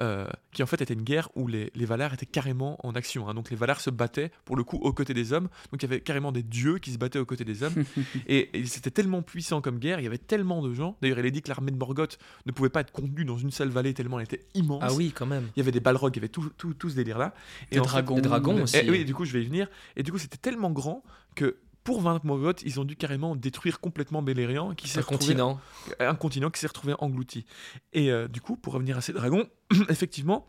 euh, 0.00 0.26
qui 0.52 0.62
en 0.62 0.66
fait 0.66 0.80
était 0.80 0.94
une 0.94 1.02
guerre 1.02 1.28
où 1.34 1.46
les, 1.46 1.70
les 1.74 1.84
Valar 1.84 2.14
étaient 2.14 2.24
carrément 2.26 2.78
en 2.86 2.92
action. 2.94 3.28
hein. 3.28 3.34
Donc 3.34 3.50
les 3.50 3.56
Valar 3.56 3.80
se 3.80 3.90
battaient 3.90 4.30
pour 4.44 4.56
le 4.56 4.64
coup 4.64 4.76
aux 4.78 4.92
côtés 4.92 5.12
des 5.14 5.32
hommes. 5.32 5.48
Donc 5.70 5.82
il 5.82 5.82
y 5.82 5.84
avait 5.86 6.00
carrément 6.00 6.32
des 6.32 6.42
dieux 6.42 6.78
qui 6.78 6.92
se 6.92 6.98
battaient 6.98 7.18
aux 7.18 7.26
côtés 7.26 7.44
des 7.44 7.62
hommes. 7.62 7.74
et, 8.26 8.58
et 8.58 8.64
c'était 8.66 8.90
tellement 8.90 9.22
puissant 9.22 9.60
comme 9.60 9.78
guerre, 9.78 10.00
il 10.00 10.04
y 10.04 10.06
avait 10.06 10.18
tellement 10.18 10.62
de 10.62 10.72
gens. 10.72 10.96
D'ailleurs, 11.02 11.18
il 11.18 11.26
est 11.26 11.30
dit 11.30 11.42
que 11.42 11.48
l'armée 11.48 11.70
de 11.70 11.76
Morgoth 11.76 12.18
ne 12.46 12.52
pouvait 12.52 12.70
pas 12.70 12.80
être 12.80 12.92
contenue 12.92 13.24
dans 13.24 13.36
une 13.38 13.50
seule 13.50 13.68
vallée 13.68 13.92
tellement 13.94 14.18
elle 14.18 14.24
était 14.24 14.46
immense. 14.54 14.82
Ah 14.84 14.92
oui, 14.94 15.12
quand 15.14 15.26
même. 15.26 15.48
Il 15.56 15.60
y 15.60 15.62
avait 15.62 15.72
des 15.72 15.80
balrogs, 15.80 16.12
il 16.14 16.16
y 16.16 16.20
avait 16.20 16.28
tout, 16.28 16.50
tout, 16.56 16.74
tout 16.74 16.88
ce 16.90 16.96
délire-là. 16.96 17.34
Des 17.70 17.78
en 17.78 17.84
fait- 17.84 17.88
dragons. 17.88 18.14
Des 18.16 18.20
dragons 18.22 18.62
aussi. 18.62 18.78
et 18.78 18.90
oui, 18.90 19.04
du 19.04 19.14
coup, 19.14 19.24
je 19.24 19.32
vais 19.32 19.42
y 19.42 19.46
venir. 19.46 19.68
Et 19.96 20.02
du 20.02 20.10
coup, 20.10 20.18
c'était 20.18 20.36
tellement 20.38 20.70
grand 20.70 21.02
que 21.34 21.56
pour 21.84 22.00
vaincre 22.00 22.24
Morgoth, 22.26 22.62
ils 22.64 22.78
ont 22.80 22.84
dû 22.84 22.96
carrément 22.96 23.34
détruire 23.36 23.80
complètement 23.80 24.22
Beleriand, 24.22 24.74
qui 24.74 24.88
s'est 24.88 24.98
Un 24.98 25.02
retrouvé 25.02 25.18
continent. 25.34 25.60
un 26.00 26.14
continent 26.14 26.50
qui 26.50 26.60
s'est 26.60 26.66
retrouvé 26.68 26.94
englouti. 26.98 27.44
Et 27.92 28.10
euh, 28.10 28.28
du 28.28 28.40
coup, 28.40 28.56
pour 28.56 28.72
revenir 28.74 28.96
à 28.96 29.00
ces 29.00 29.12
dragons, 29.12 29.48
effectivement, 29.88 30.46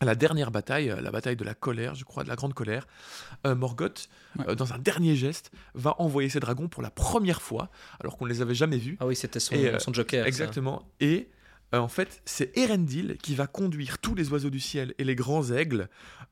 à 0.00 0.04
la 0.04 0.14
dernière 0.14 0.50
bataille, 0.50 0.90
euh, 0.90 1.00
la 1.00 1.10
bataille 1.10 1.36
de 1.36 1.42
la 1.44 1.54
colère, 1.54 1.94
je 1.94 2.04
crois, 2.04 2.22
de 2.22 2.28
la 2.28 2.36
grande 2.36 2.54
colère, 2.54 2.86
euh, 3.46 3.54
Morgoth, 3.54 4.08
Ouais. 4.38 4.44
euh, 4.50 4.54
dans 4.54 4.72
un 4.72 4.78
dernier 4.78 5.16
geste, 5.16 5.50
va 5.74 5.94
envoyer 6.00 6.28
ses 6.28 6.38
dragons 6.38 6.68
pour 6.68 6.82
la 6.82 6.90
première 6.90 7.42
fois, 7.42 7.70
alors 8.00 8.16
qu'on 8.16 8.26
ne 8.26 8.30
les 8.30 8.40
avait 8.42 8.54
jamais 8.54 8.76
vus. 8.78 8.96
Ah 9.00 9.06
oui, 9.06 9.16
c'était 9.16 9.40
son, 9.40 9.54
euh, 9.56 9.78
son 9.78 9.92
Joker. 9.92 10.22
ça. 10.22 10.28
Exactement. 10.28 10.82
Et 11.00 11.28
euh, 11.74 11.78
en 11.78 11.88
fait, 11.88 12.22
c'est 12.24 12.56
Erendil 12.56 13.16
qui 13.22 13.34
va 13.34 13.46
conduire 13.46 13.98
tous 13.98 14.14
les 14.14 14.30
oiseaux 14.30 14.50
du 14.50 14.60
ciel 14.60 14.94
et 14.98 15.04
les 15.04 15.14
grands 15.14 15.50
aigles 15.50 15.88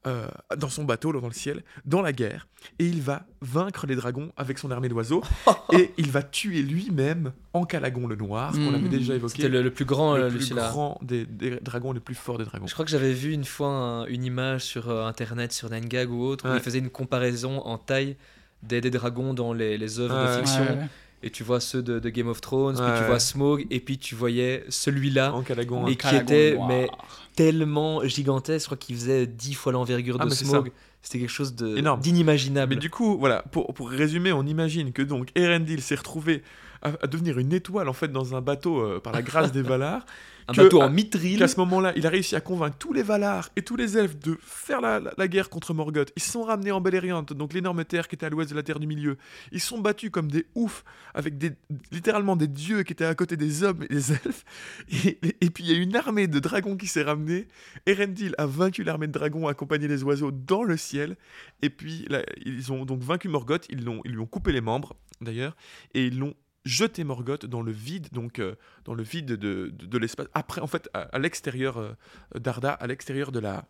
euh, 0.07 0.28
dans 0.57 0.68
son 0.68 0.84
bateau 0.84 1.12
dans 1.12 1.26
le 1.26 1.32
ciel, 1.34 1.62
dans 1.84 2.01
la 2.01 2.12
guerre. 2.12 2.47
Et 2.78 2.87
il 2.87 3.03
va 3.03 3.26
vaincre 3.43 3.87
les 3.87 3.97
dragons 3.97 4.32
avec 4.37 4.59
son 4.59 4.70
armée 4.70 4.89
d'oiseaux. 4.89 5.22
et 5.72 5.91
il 5.99 6.11
va 6.11 6.22
tuer 6.22 6.62
lui-même 6.62 7.32
Encalagon 7.53 8.07
le 8.07 8.16
Noir, 8.16 8.53
qu'on 8.53 8.68
avait 8.68 8.78
Mhm. 8.78 8.89
déjà 8.89 9.14
évoqué. 9.14 9.34
C'était 9.43 9.49
le, 9.49 9.62
le 9.62 9.70
plus 9.70 9.84
grand, 9.84 10.16
le 10.16 10.24
euh, 10.24 10.30
plus 10.30 10.55
grand 10.55 10.99
des, 11.03 11.26
des 11.26 11.59
dragons, 11.61 11.93
le 11.93 12.01
plus 12.01 12.14
fort 12.14 12.39
des 12.39 12.45
dragons. 12.45 12.66
Je 12.66 12.72
crois 12.72 12.84
que 12.84 12.91
j'avais 12.91 13.12
vu 13.12 13.32
une 13.32 13.45
fois 13.45 13.68
un- 13.68 14.07
une 14.07 14.24
image 14.24 14.62
sur 14.62 14.89
euh, 14.91 15.05
internet, 15.07 15.53
sur 15.53 15.68
Nangag 15.70 16.11
ou 16.11 16.22
autre, 16.22 16.47
où 16.47 16.51
Ouais. 16.53 16.59
il 16.59 16.62
faisait 16.62 16.78
une 16.78 16.91
comparaison 16.91 17.59
en 17.61 17.76
taille 17.78 18.16
des, 18.62 18.80
des 18.80 18.91
dragons 18.91 19.34
dans 19.34 19.53
les, 19.53 19.76
les 19.76 19.99
œuvres 20.01 20.14
Ouais. 20.16 20.37
de 20.37 20.41
fiction. 20.47 20.62
Ouais, 20.64 20.70
ouais. 20.82 20.89
Et 21.23 21.31
tu 21.31 21.43
vois 21.43 21.61
ceux 21.61 21.83
de, 21.83 21.99
de 21.99 22.09
Game 22.11 22.29
of 22.29 22.41
Thrones, 22.41 22.77
puis 22.77 22.85
Ouais. 22.85 22.99
tu 22.99 23.05
vois 23.07 23.19
Smaug, 23.19 23.67
et 23.71 23.81
puis 23.81 23.99
tu 23.99 24.14
voyais 24.14 24.64
celui-là 24.69 25.33
Encalagon. 25.35 25.87
Et 25.87 25.91
Un 25.91 25.91
qui 25.93 25.97
calagon 25.97 26.23
était, 26.25 26.55
noir. 26.55 26.69
mais- 26.69 26.89
tellement 27.35 28.03
gigantesque. 28.07 28.64
Je 28.64 28.67
crois 28.67 28.77
qu'il 28.79 28.97
faisait 28.97 29.27
10 29.27 29.55
fois 29.55 29.73
l'envergure 29.73 30.17
Ah, 30.21 30.25
de 30.25 30.31
Smaug. 30.31 30.73
C'était 31.03 31.19
quelque 31.21 31.29
chose 31.31 31.55
d'inimaginable. 32.01 32.75
Mais 32.75 32.81
du 32.81 32.91
coup, 32.91 33.17
voilà, 33.19 33.43
pour, 33.53 33.73
pour 33.75 33.91
résumer, 33.91 34.33
on 34.33 34.45
imagine 34.45 34.93
que 34.93 35.03
donc 35.03 35.29
Erendil 35.35 35.81
s'est 35.81 35.95
retrouvé 35.95 36.43
à, 36.83 36.93
à 37.03 37.07
devenir 37.07 37.39
une 37.39 37.53
étoile 37.53 37.89
en 37.89 37.93
fait 37.93 38.09
dans 38.09 38.35
un 38.35 38.41
bateau 38.41 38.81
euh, 38.81 39.01
par 39.01 39.12
la 39.12 39.23
grâce 39.23 39.53
des 39.53 39.62
Valar. 39.62 40.05
Un 40.49 40.53
que- 40.53 40.62
bateau 40.62 40.80
à- 40.80 40.86
en 40.86 40.90
mithril. 40.90 41.38
qu'à 41.38 41.49
ce 41.49 41.57
moment-là, 41.59 41.92
il 41.97 42.07
a 42.07 42.11
réussi 42.11 42.36
à 42.36 42.40
convaincre 42.40 42.76
tous 42.78 42.92
les 42.92 43.03
Valar 43.03 43.51
et 43.57 43.62
tous 43.62 43.74
les 43.76 43.99
elfes 43.99 44.16
de 44.18 44.38
faire 44.40 44.80
la, 44.80 45.01
la- 45.01 45.12
la 45.18 45.28
guerre 45.28 45.49
contre 45.51 45.74
Morgoth. 45.74 46.12
Ils 46.16 46.22
se 46.22 46.30
sont 46.30 46.42
ramenés 46.44 46.70
en 46.70 46.80
Beleriand, 46.80 47.22
donc 47.22 47.53
l'énorme 47.53 47.84
terre 47.84 48.07
qui 48.07 48.14
était 48.14 48.26
à 48.26 48.28
l'ouest 48.30 48.51
de 48.51 48.55
la 48.55 48.62
Terre 48.62 48.78
du 48.78 48.86
Milieu. 48.86 49.16
Ils 49.51 49.61
se 49.61 49.66
sont 49.68 49.78
battus 49.80 50.11
comme 50.11 50.30
des 50.30 50.47
oufs, 50.55 50.84
avec 51.14 51.36
des, 51.38 51.51
littéralement 51.90 52.36
des 52.36 52.47
dieux 52.47 52.82
qui 52.84 52.92
étaient 52.92 53.05
à 53.05 53.14
côté 53.14 53.36
des 53.36 53.62
hommes 53.64 53.82
et 53.84 53.88
des 53.88 54.12
elfes. 54.12 54.44
Et, 54.90 55.18
et- 55.26 55.36
et 55.40 55.51
puis 55.51 55.64
il 55.64 55.72
y 55.72 55.74
a 55.74 55.78
une 55.82 55.97
armée 55.97 56.26
de 56.28 56.38
dragons 56.38 56.76
qui 56.76 56.86
s'est 56.86 57.03
ramenée. 57.03 57.49
Erendil 57.86 58.34
a 58.38 58.47
vaincu 58.47 58.84
l'armée 58.84 59.09
de 59.09 59.12
dragons, 59.12 59.49
accompagné 59.49 59.88
les 59.88 60.05
oiseaux 60.05 60.30
dans 60.30 60.62
le 60.62 60.76
ciel. 60.76 61.16
Et 61.62 61.70
puis 61.70 62.07
là, 62.09 62.22
ils 62.44 62.72
ont 62.72 62.84
donc 62.84 63.03
vaincu 63.03 63.28
Morgoth, 63.28 63.66
ils, 63.68 63.84
l'ont- 63.84 64.01
ils 64.05 64.12
lui 64.12 64.20
ont 64.20 64.26
coupé 64.26 64.53
les 64.53 64.61
membres 64.61 64.94
d'ailleurs, 65.20 65.57
et 65.94 66.07
ils 66.07 66.18
l'ont 66.18 66.34
jeté 66.67 67.05
Morgoth 67.05 67.47
dans 67.47 67.62
le 67.62 67.73
vide, 67.73 68.09
donc 68.12 68.39
euh, 68.39 68.57
dans 68.85 68.95
le 68.95 69.03
vide 69.03 69.27
de, 69.27 69.73
de, 69.73 69.99
l'espace. 69.99 70.27
Après, 70.35 70.61
en 70.61 70.67
fait, 70.67 70.91
à, 70.93 71.19
l'extérieur 71.19 71.79
euh, 71.79 71.93
d'Arda, 72.35 72.73
à 72.73 72.87
l'extérieur 72.87 73.33
de 73.33 73.39
la, 73.39 73.64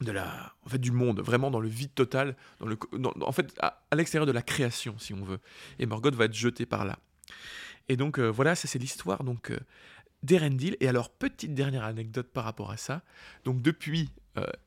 de 0.00 0.10
la, 0.10 0.54
en 0.64 0.68
fait, 0.68 0.78
du 0.78 0.90
monde, 0.90 1.20
vraiment 1.20 1.50
dans 1.50 1.60
le 1.60 1.68
vide 1.68 1.94
total, 1.94 2.36
dans 2.58 2.66
le, 2.66 2.78
en 3.20 3.32
fait, 3.32 3.54
à, 3.60 3.80
l'extérieur 3.94 4.26
de 4.26 4.32
la 4.32 4.42
création, 4.42 4.98
si 4.98 5.12
on 5.14 5.22
veut. 5.22 5.38
Et 5.78 5.86
Morgoth 5.86 6.14
va 6.14 6.24
être 6.24 6.34
jeté 6.34 6.66
par 6.66 6.84
là. 6.84 6.98
Et 7.88 7.96
donc 7.96 8.18
euh, 8.18 8.28
voilà, 8.28 8.54
ça 8.54 8.66
c'est 8.66 8.78
l'histoire 8.78 9.24
donc 9.24 9.52
d'Erendil. 10.22 10.76
Et 10.80 10.88
alors 10.88 11.10
petite 11.10 11.54
dernière 11.54 11.84
anecdote 11.84 12.28
par 12.32 12.44
rapport 12.44 12.70
à 12.70 12.78
ça. 12.78 13.02
Donc 13.44 13.60
depuis, 13.60 14.10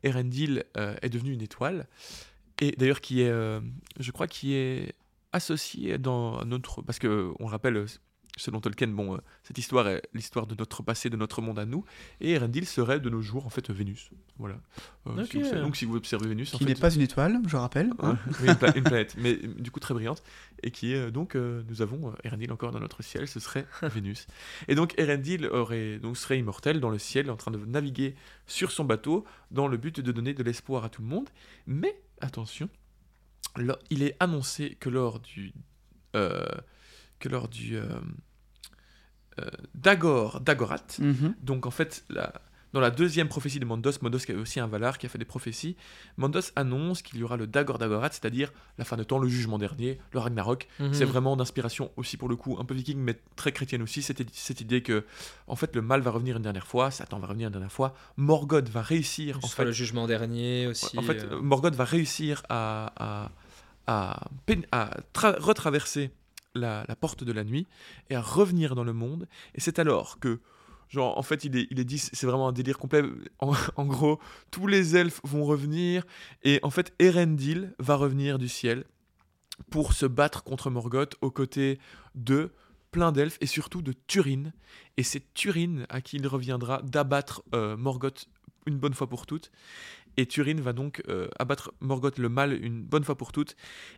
Erendil 0.03 0.63
est 0.75 1.09
devenu 1.09 1.33
une 1.33 1.41
étoile 1.41 1.87
et 2.61 2.71
d'ailleurs 2.71 3.01
qui 3.01 3.21
est, 3.21 3.33
je 3.99 4.11
crois, 4.11 4.27
qui 4.27 4.53
est 4.53 4.93
associé 5.37 5.97
dans 5.97 6.43
notre, 6.45 6.81
parce 6.81 6.99
que 6.99 7.31
on 7.39 7.45
rappelle. 7.47 7.85
Selon 8.39 8.61
Tolkien, 8.61 8.89
bon, 8.89 9.15
euh, 9.15 9.17
cette 9.41 9.57
histoire 9.57 9.87
est 9.87 10.03
l'histoire 10.13 10.45
de 10.45 10.53
notre 10.53 10.83
passé, 10.83 11.09
de 11.09 11.17
notre 11.17 11.41
monde 11.41 11.57
à 11.57 11.65
nous, 11.65 11.83
et 12.21 12.33
Erendil 12.33 12.67
serait 12.67 12.99
de 12.99 13.09
nos 13.09 13.19
jours 13.23 13.47
en 13.47 13.49
fait 13.49 13.71
Vénus. 13.71 14.11
Voilà. 14.37 14.57
Euh, 15.07 15.25
si 15.25 15.39
donc 15.53 15.75
si 15.75 15.85
vous 15.85 15.95
observez 15.95 16.27
Vénus, 16.27 16.51
Qui 16.51 16.63
n'est 16.65 16.75
pas 16.75 16.93
une 16.93 17.01
étoile, 17.01 17.39
je 17.47 17.57
rappelle. 17.57 17.89
Hein. 17.97 18.15
oui, 18.41 18.49
une, 18.49 18.55
pla- 18.55 18.77
une 18.77 18.83
planète, 18.83 19.15
mais 19.17 19.39
euh, 19.43 19.47
du 19.57 19.71
coup 19.71 19.79
très 19.79 19.95
brillante, 19.95 20.21
et 20.61 20.69
qui 20.69 20.93
est 20.93 21.07
euh, 21.07 21.09
donc, 21.09 21.33
euh, 21.33 21.63
nous 21.67 21.81
avons 21.81 22.09
euh, 22.09 22.15
Erendil 22.25 22.51
encore 22.51 22.69
dans 22.69 22.79
notre 22.79 23.01
ciel, 23.01 23.27
ce 23.27 23.39
serait 23.39 23.65
Vénus. 23.81 24.27
Et 24.67 24.75
donc 24.75 24.93
Erendil 24.99 25.47
aurait, 25.47 25.97
donc, 25.97 26.15
serait 26.15 26.37
immortel 26.37 26.79
dans 26.79 26.91
le 26.91 26.99
ciel, 26.99 27.31
en 27.31 27.37
train 27.37 27.49
de 27.49 27.57
naviguer 27.65 28.13
sur 28.45 28.69
son 28.69 28.85
bateau, 28.85 29.25
dans 29.49 29.67
le 29.67 29.77
but 29.77 29.99
de 29.99 30.11
donner 30.11 30.35
de 30.35 30.43
l'espoir 30.43 30.83
à 30.83 30.89
tout 30.89 31.01
le 31.01 31.07
monde. 31.07 31.27
Mais 31.65 31.99
attention, 32.21 32.69
il 33.89 34.03
est 34.03 34.15
annoncé 34.19 34.75
que 34.79 34.89
lors 34.89 35.19
du, 35.19 35.53
euh, 36.15 36.45
que 37.19 37.29
lors 37.29 37.47
du, 37.47 37.75
euh, 37.77 37.83
euh, 39.39 39.45
Dagor, 39.75 40.41
Dagorat. 40.41 40.83
Mhm. 40.99 41.35
Donc 41.41 41.65
en 41.65 41.71
fait, 41.71 42.03
la- 42.09 42.33
dans 42.73 42.81
la 42.81 42.91
deuxième 42.91 43.29
prophétie 43.29 43.59
de 43.59 43.65
Mandos, 43.65 43.91
Mandos 44.01 44.19
qui 44.19 44.31
est 44.33 44.35
aussi 44.35 44.59
un 44.59 44.67
Valar 44.67 44.97
qui 44.97 45.05
a 45.05 45.09
fait 45.09 45.17
des 45.17 45.25
prophéties, 45.25 45.77
Mandos 46.17 46.51
annonce 46.55 47.01
qu'il 47.01 47.17
y 47.19 47.23
aura 47.23 47.37
le 47.37 47.47
Dagor 47.47 47.77
Dagorat, 47.77 48.09
c'est-à-dire 48.11 48.51
la 48.77 48.83
fin 48.83 48.97
de 48.97 49.03
temps, 49.03 49.19
le 49.19 49.27
jugement 49.29 49.57
dernier, 49.57 49.99
le 50.11 50.19
Ragnarok. 50.19 50.67
Mhm. 50.79 50.93
C'est 50.93 51.05
vraiment 51.05 51.37
d'inspiration 51.37 51.91
aussi 51.95 52.17
pour 52.17 52.27
le 52.29 52.35
coup, 52.35 52.57
un 52.59 52.65
peu 52.65 52.73
viking, 52.75 52.97
mais 52.97 53.19
très 53.35 53.51
chrétienne 53.53 53.81
aussi, 53.83 54.01
cette, 54.01 54.21
cette 54.35 54.59
idée 54.61 54.81
que 54.83 55.05
en 55.47 55.55
fait 55.55 55.75
le 55.75 55.81
mal 55.81 56.01
va 56.01 56.11
revenir 56.11 56.35
une 56.37 56.43
dernière 56.43 56.67
fois, 56.67 56.91
Satan 56.91 57.19
va 57.19 57.27
revenir 57.27 57.47
une 57.47 57.53
dernière 57.53 57.71
fois, 57.71 57.95
Morgoth 58.17 58.67
va 58.69 58.81
réussir 58.81 59.37
en 59.37 59.47
fait 59.47 59.63
le 59.65 59.71
jugement 59.71 60.05
dernier 60.07 60.67
aussi. 60.67 60.97
en 60.97 61.03
fait. 61.03 61.31
Morgoth 61.31 61.75
va 61.75 61.85
réussir 61.85 62.43
à, 62.49 62.91
à, 62.97 63.31
à, 63.87 64.29
retraverser 65.15 66.11
la, 66.53 66.85
porte 66.99 67.23
de 67.23 67.31
la 67.31 67.43
nuit 67.43 67.67
et 68.09 68.15
à 68.15 68.21
revenir 68.21 68.75
dans 68.75 68.83
le 68.83 68.93
monde. 68.93 69.27
Et 69.55 69.61
c'est 69.61 69.79
alors 69.79 70.19
que, 70.19 70.39
genre, 70.89 71.17
en 71.17 71.23
fait, 71.23 71.45
il 71.45 71.55
est, 71.55 71.67
il 71.71 71.79
est 71.79 71.85
dit, 71.85 71.97
c'est 71.99 72.25
vraiment 72.25 72.47
un 72.47 72.53
délire 72.53 72.77
complet. 72.77 73.03
En, 73.39 73.53
en 73.75 73.85
gros, 73.85 74.19
tous 74.51 74.67
les 74.67 74.95
elfes 74.95 75.21
vont 75.23 75.45
revenir 75.45 76.05
et 76.43 76.59
en 76.63 76.69
fait, 76.69 76.93
Erendil 76.99 77.73
va 77.79 77.95
revenir 77.95 78.37
du 78.37 78.49
ciel 78.49 78.85
pour 79.69 79.93
se 79.93 80.05
battre 80.05 80.43
contre 80.43 80.69
Morgoth 80.69 81.15
aux 81.21 81.31
côtés 81.31 81.79
de 82.15 82.51
plein 82.91 83.11
d'elfes 83.11 83.37
et 83.41 83.47
surtout 83.47 83.81
de 83.81 83.93
Turin. 84.07 84.51
Et 84.97 85.03
c'est 85.03 85.33
Turin 85.33 85.85
à 85.89 86.01
qui 86.01 86.17
il 86.17 86.27
reviendra 86.27 86.81
d'abattre 86.83 87.43
euh, 87.53 87.75
Morgoth 87.77 88.27
une 88.65 88.77
bonne 88.77 88.93
fois 88.93 89.07
pour 89.07 89.25
toutes. 89.25 89.51
Et 90.17 90.25
Turin 90.25 90.59
va 90.59 90.73
donc 90.73 91.01
euh, 91.09 91.27
abattre 91.37 91.71
Morgoth 91.79 92.17
le 92.17 92.27
mal 92.29 92.53
une 92.53 92.81
bonne 92.83 93.03
fois 93.03 93.15
pour 93.15 93.31
toutes. 93.31 93.55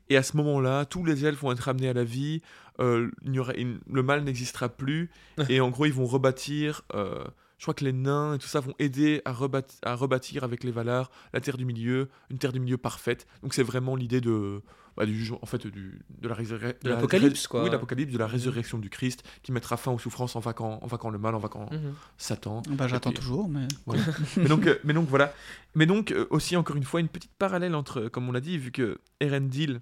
Et 0.09 0.17
à 0.17 0.23
ce 0.23 0.35
moment-là, 0.37 0.85
tous 0.85 1.05
les 1.05 1.25
elfes 1.25 1.39
vont 1.41 1.51
être 1.53 1.59
ramenés 1.61 1.89
à 1.89 1.93
la 1.93 2.03
vie. 2.03 2.41
euh, 2.79 3.09
il 3.25 3.33
y 3.33 3.39
aura 3.39 3.53
une- 3.55 3.79
le 3.91 4.03
mal 4.03 4.23
n'existera 4.23 4.69
plus. 4.69 5.09
et 5.49 5.59
en 5.61 5.69
gros, 5.69 5.85
ils 5.85 5.93
vont 5.93 6.05
rebâtir. 6.05 6.81
euh, 6.93 7.23
je 7.57 7.65
crois 7.65 7.73
que 7.73 7.83
les 7.83 7.91
nains 7.91 8.35
et 8.35 8.37
tout 8.37 8.47
ça 8.47 8.61
vont 8.61 8.73
aider 8.79 9.21
à, 9.25 9.33
rebat- 9.33 9.79
à 9.83 9.93
rebâtir 9.95 10.45
avec 10.45 10.63
les 10.63 10.71
Valar 10.71 11.11
la 11.33 11.41
terre 11.41 11.57
du 11.57 11.65
milieu, 11.65 12.07
une 12.29 12.37
terre 12.37 12.53
du 12.53 12.59
milieu 12.61 12.77
parfaite. 12.77 13.27
Donc 13.43 13.53
c'est 13.53 13.63
vraiment 13.63 13.95
l'idée 13.97 14.21
de 14.21 14.61
bah, 14.99 15.05
du 15.05 15.17
jugement, 15.17 15.39
en 15.41 15.45
fait, 15.47 15.65
du, 15.65 15.99
de 16.19 16.27
la 16.27 16.35
résurrection, 16.35 16.77
De 16.83 16.89
l'apocalypse, 16.89 17.47
quoi. 17.47 17.63
Oui, 17.63 17.69
l'apocalypse, 17.71 18.11
de 18.13 18.17
la 18.17 18.27
résurrection 18.27 18.77
du 18.77 18.89
Christ, 18.89 19.23
qui 19.41 19.51
mettra 19.53 19.77
fin 19.77 19.91
aux 19.91 19.97
souffrances 19.97 20.35
en 20.35 20.41
vaquant, 20.41 20.77
en 20.81 20.87
vaquant 20.87 21.09
le 21.09 21.17
mal, 21.17 21.33
en 21.35 21.39
vaquant 21.39 21.67
Mhm. 21.71 21.93
Satan. 22.17 22.61
Bah, 22.69 22.87
j'attends 22.87 23.11
toujours, 23.13 23.47
mais. 23.49 23.65
voilà. 23.85 24.03
mais, 24.37 24.49
donc, 24.49 24.67
euh, 24.67 24.77
mais 24.83 24.93
donc 24.93 25.07
voilà. 25.07 25.33
Mais 25.73 25.85
donc 25.85 26.11
euh, 26.11 26.27
aussi 26.29 26.55
encore 26.57 26.75
une 26.75 26.83
fois 26.83 26.99
une 26.99 27.07
petite 27.07 27.31
parallèle 27.39 27.73
entre, 27.75 28.09
comme 28.09 28.27
on 28.27 28.31
l'a 28.31 28.41
dit, 28.41 28.57
vu 28.57 28.71
que 28.71 28.99
Erendil 29.21 29.79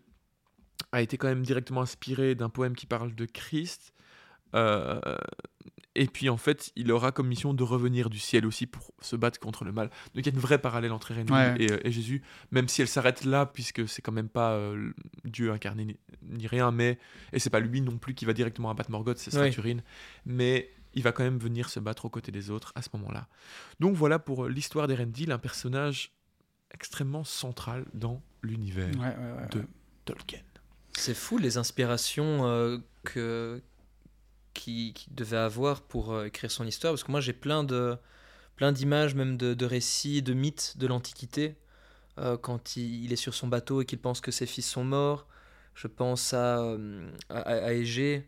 a 0.91 1.01
été 1.01 1.18
quand 1.18 1.28
même 1.28 1.41
directement 1.43 1.82
inspiré 1.82 2.36
d'un 2.36 2.49
poème 2.49 2.76
qui 2.76 2.86
parle 2.86 3.13
de 3.15 3.26
Christ. 3.26 3.93
euh, 4.55 4.99
et 6.02 6.08
puis 6.08 6.30
en 6.30 6.38
fait, 6.38 6.72
il 6.76 6.91
aura 6.91 7.12
comme 7.12 7.28
mission 7.28 7.54
de 7.54 7.64
revenir 7.64 8.10
du 8.10 8.20
ciel 8.20 8.45
aussi 8.45 8.66
pour 8.68 8.91
se 9.02 9.16
battre 9.16 9.39
contre 9.39 9.66
le 9.66 9.72
mal. 9.72 9.88
Donc 10.14 10.26
il 10.26 10.26
y 10.26 10.30
a 10.30 10.34
une 10.34 10.39
vraie 10.39 10.60
parallèle 10.60 10.91
entre 10.91 11.08
Ouais. 11.14 11.56
et, 11.60 11.72
euh, 11.72 11.80
et 11.84 11.91
Jésus, 11.91 12.22
même 12.52 12.68
si 12.68 12.82
elle 12.82 12.88
s'arrête 12.88 13.24
là, 13.26 13.45
puisque 13.45 13.88
c'est 13.88 14.02
quand 14.02 14.12
même 14.12 14.30
pas 14.30 14.52
euh, 14.54 14.91
Dieu 15.26 15.52
incarné 15.52 15.86
ni, 15.86 15.98
ni 16.24 16.48
rien, 16.48 16.72
mais 16.72 17.00
et 17.34 17.39
c'est 17.39 17.50
pas 17.50 17.60
lui 17.60 17.82
non 17.82 17.98
plus 17.98 18.14
qui 18.14 18.26
va 18.26 18.34
directement 18.34 18.70
abattre 18.70 18.91
Morgoth, 18.91 19.18
c'est 19.18 19.36
Oui. 19.39 19.50
Turin, 19.52 19.78
mais 20.26 20.70
il 20.93 21.04
va 21.04 21.12
quand 21.12 21.24
même 21.24 21.38
venir 21.39 21.70
se 21.70 21.80
battre 21.80 22.06
aux 22.06 22.10
côtés 22.10 22.32
des 22.32 22.50
autres 22.50 22.72
à 22.76 22.82
ce 22.82 22.89
moment-là. 22.93 23.28
Donc 23.80 23.95
voilà 23.95 24.20
pour 24.20 24.45
euh, 24.45 24.50
l'histoire 24.50 24.88
d'Erendil, 24.88 25.32
un 25.32 25.38
personnage 25.38 26.12
extrêmement 26.74 27.24
central 27.24 27.86
dans 27.93 28.22
l'univers 28.43 28.89
Ouais, 28.95 29.16
ouais, 29.16 29.41
ouais. 29.41 29.48
de 29.52 29.64
Tolkien. 30.06 30.39
C'est 30.93 31.14
fou 31.16 31.38
les 31.38 31.58
inspirations 31.58 32.45
euh, 32.48 32.78
que 33.04 33.62
qui, 34.58 34.91
qui 34.93 35.08
devait 35.12 35.38
avoir 35.51 35.82
pour 35.82 36.12
euh, 36.12 36.26
écrire 36.26 36.51
son 36.51 36.66
histoire 36.68 36.91
parce 36.93 37.03
que 37.03 37.12
moi 37.12 37.22
j'ai 37.22 37.34
plein 37.34 37.64
de 37.64 37.95
plein 38.55 38.72
d'images 38.72 39.14
même 39.16 39.38
de, 39.38 39.53
de 39.53 39.66
récits 39.66 40.22
de 40.22 40.34
mythes 40.34 40.74
de 40.78 40.88
l'antiquité 40.88 41.55
euh, 42.18 42.36
quand 42.38 42.76
il, 42.76 43.05
il 43.05 43.14
est 43.14 43.22
sur 43.26 43.34
son 43.34 43.47
bateau 43.47 43.82
et 43.82 43.86
qu'il 43.86 43.99
pense 43.99 44.20
que 44.22 44.32
ses 44.32 44.47
fils 44.47 44.68
sont 44.68 44.84
morts. 44.84 45.28
Je 45.76 45.86
pense 45.88 46.34
à 46.34 46.60
euh, 46.64 47.08
à, 47.30 47.39
à 47.41 47.72
Égée 47.74 48.28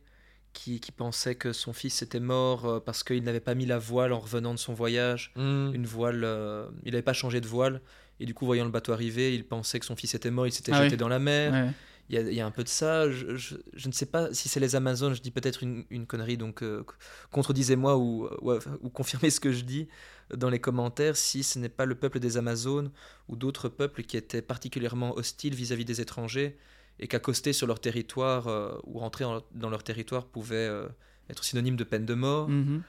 qui, 0.53 0.79
qui 0.79 0.91
pensait 0.91 1.35
que 1.35 1.51
son 1.53 1.73
fils 1.73 2.01
était 2.03 2.19
mort 2.19 2.83
parce 2.85 3.03
qu'il 3.03 3.23
n'avait 3.23 3.39
pas 3.39 3.55
mis 3.55 3.65
la 3.65 3.79
voile 3.79 4.13
en 4.13 4.19
revenant 4.19 4.53
de 4.53 4.59
son 4.59 4.73
voyage. 4.73 5.31
Une 5.35 5.85
voile 5.87 6.23
euh, 6.23 6.67
il 6.85 6.91
n'avait 6.91 7.01
pas 7.11 7.13
changé 7.13 7.41
de 7.41 7.47
voile. 7.47 7.81
Et 8.19 8.25
du 8.25 8.33
coup 8.33 8.45
voyant 8.45 8.65
le 8.65 8.71
bateau 8.71 8.91
arriver 8.93 9.33
il 9.33 9.45
pensait 9.45 9.79
que 9.79 9.85
son 9.85 9.95
fils 9.95 10.13
était 10.13 10.29
mort 10.31 10.45
il 10.45 10.51
s'était 10.51 10.73
Ah 10.73 10.83
jeté 10.83 10.93
oui. 10.93 10.97
dans 10.97 11.07
la 11.07 11.19
mer. 11.19 11.51
Ouais. 11.53 11.71
Il 12.09 12.15
y, 12.15 12.17
a, 12.17 12.21
y 12.31 12.41
a 12.41 12.45
un 12.45 12.51
peu 12.51 12.63
de 12.63 12.69
ça. 12.69 13.09
Je, 13.09 13.35
je- 13.35 13.55
je 13.73 13.87
ne 13.87 13.93
sais 13.93 14.05
pas 14.07 14.33
si 14.33 14.49
c'est 14.49 14.59
les 14.59 14.75
Amazones, 14.75 15.13
je 15.13 15.21
dis 15.21 15.31
peut-être 15.31 15.61
une, 15.63 15.85
une 15.89 16.05
connerie, 16.07 16.37
donc 16.37 16.63
euh, 16.63 16.83
contredisez-moi 17.31 17.97
ou, 17.97 18.27
ou, 18.41 18.53
ou 18.81 18.89
confirmez 18.89 19.29
ce 19.29 19.39
que 19.39 19.51
je 19.51 19.63
dis 19.63 19.87
dans 20.35 20.49
les 20.49 20.59
commentaires 20.59 21.15
si 21.17 21.43
ce 21.43 21.57
n'est 21.59 21.69
pas 21.69 21.85
le 21.85 21.95
peuple 21.95 22.19
des 22.19 22.37
Amazones 22.37 22.91
ou 23.27 23.35
d'autres 23.35 23.69
peuples 23.69 24.03
qui 24.03 24.17
étaient 24.17 24.41
particulièrement 24.41 25.15
hostiles 25.17 25.55
vis-à-vis 25.55 25.85
des 25.85 26.01
étrangers 26.01 26.57
et 26.99 27.07
qu'accoster 27.07 27.53
sur 27.53 27.65
leur 27.67 27.79
territoire 27.79 28.47
euh, 28.47 28.77
ou 28.83 28.99
rentrer 28.99 29.23
en- 29.25 29.41
dans 29.53 29.69
leur 29.69 29.83
territoire 29.83 30.25
pouvait 30.25 30.55
euh, 30.67 30.87
être 31.29 31.43
synonyme 31.43 31.75
de 31.75 31.83
peine 31.83 32.05
de 32.05 32.13
mort. 32.13 32.49
Mhm. 32.49 32.81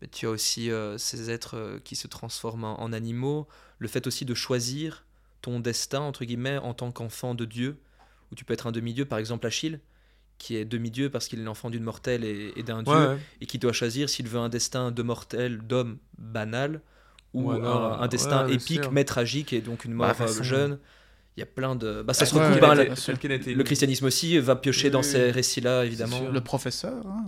Mais 0.00 0.08
tu 0.08 0.26
as 0.26 0.30
aussi 0.30 0.70
euh, 0.70 0.98
ces 0.98 1.30
êtres 1.30 1.56
euh, 1.56 1.78
qui 1.82 1.96
se 1.96 2.06
transforment 2.08 2.64
en, 2.64 2.80
en 2.82 2.92
animaux, 2.92 3.46
le 3.78 3.88
fait 3.88 4.06
aussi 4.06 4.24
de 4.24 4.34
choisir 4.34 5.04
ton 5.40 5.60
destin, 5.60 6.00
entre 6.00 6.24
guillemets, 6.24 6.58
en 6.58 6.74
tant 6.74 6.90
qu'enfant 6.92 7.34
de 7.34 7.44
Dieu, 7.44 7.76
où 8.34 8.36
tu 8.36 8.44
peux 8.44 8.52
être 8.54 8.66
un 8.66 8.72
demi-dieu, 8.72 9.04
par 9.04 9.18
exemple 9.20 9.46
Achille, 9.46 9.78
qui 10.38 10.56
est 10.56 10.64
demi-dieu 10.64 11.08
parce 11.08 11.28
qu'il 11.28 11.38
est 11.40 11.44
l'enfant 11.44 11.70
d'une 11.70 11.84
mortelle 11.84 12.24
et, 12.24 12.52
et 12.56 12.62
d'un 12.64 12.82
dieu, 12.82 12.92
Ouais, 12.92 13.06
ouais. 13.06 13.18
et 13.40 13.46
qui 13.46 13.58
doit 13.58 13.72
choisir 13.72 14.10
s'il 14.10 14.26
veut 14.28 14.40
un 14.40 14.48
destin 14.48 14.90
de 14.90 15.02
mortel, 15.02 15.58
d'homme 15.58 15.98
banal, 16.18 16.80
ou 17.32 17.50
alors, 17.50 17.94
un, 17.94 18.02
un 18.02 18.08
destin 18.08 18.46
épique 18.48 18.90
mais 18.90 19.04
tragique, 19.04 19.52
et 19.52 19.60
donc 19.60 19.84
une 19.84 19.92
Bah, 19.92 20.08
mort 20.08 20.16
toute 20.16 20.28
euh, 20.28 20.42
jeune. 20.42 20.78
Il 21.36 21.40
y 21.40 21.42
a 21.42 21.46
plein 21.46 21.74
de... 21.76 22.02
Bah, 22.02 22.14
ça 22.14 22.26
se 22.26 22.34
Ouais, 22.34 22.40
recoupe, 22.40 22.62
ouais, 22.62 22.68
hein, 22.68 22.74
le- 23.54 23.62
christianisme 23.64 24.06
aussi 24.06 24.38
va 24.38 24.56
piocher 24.56 24.88
Oui, 24.88 24.92
dans 24.92 25.02
oui, 25.02 25.08
ces 25.08 25.24
oui. 25.26 25.30
récits-là, 25.30 25.84
évidemment. 25.84 26.20
Le 26.30 26.40
professeur. 26.40 27.06
hein. 27.06 27.24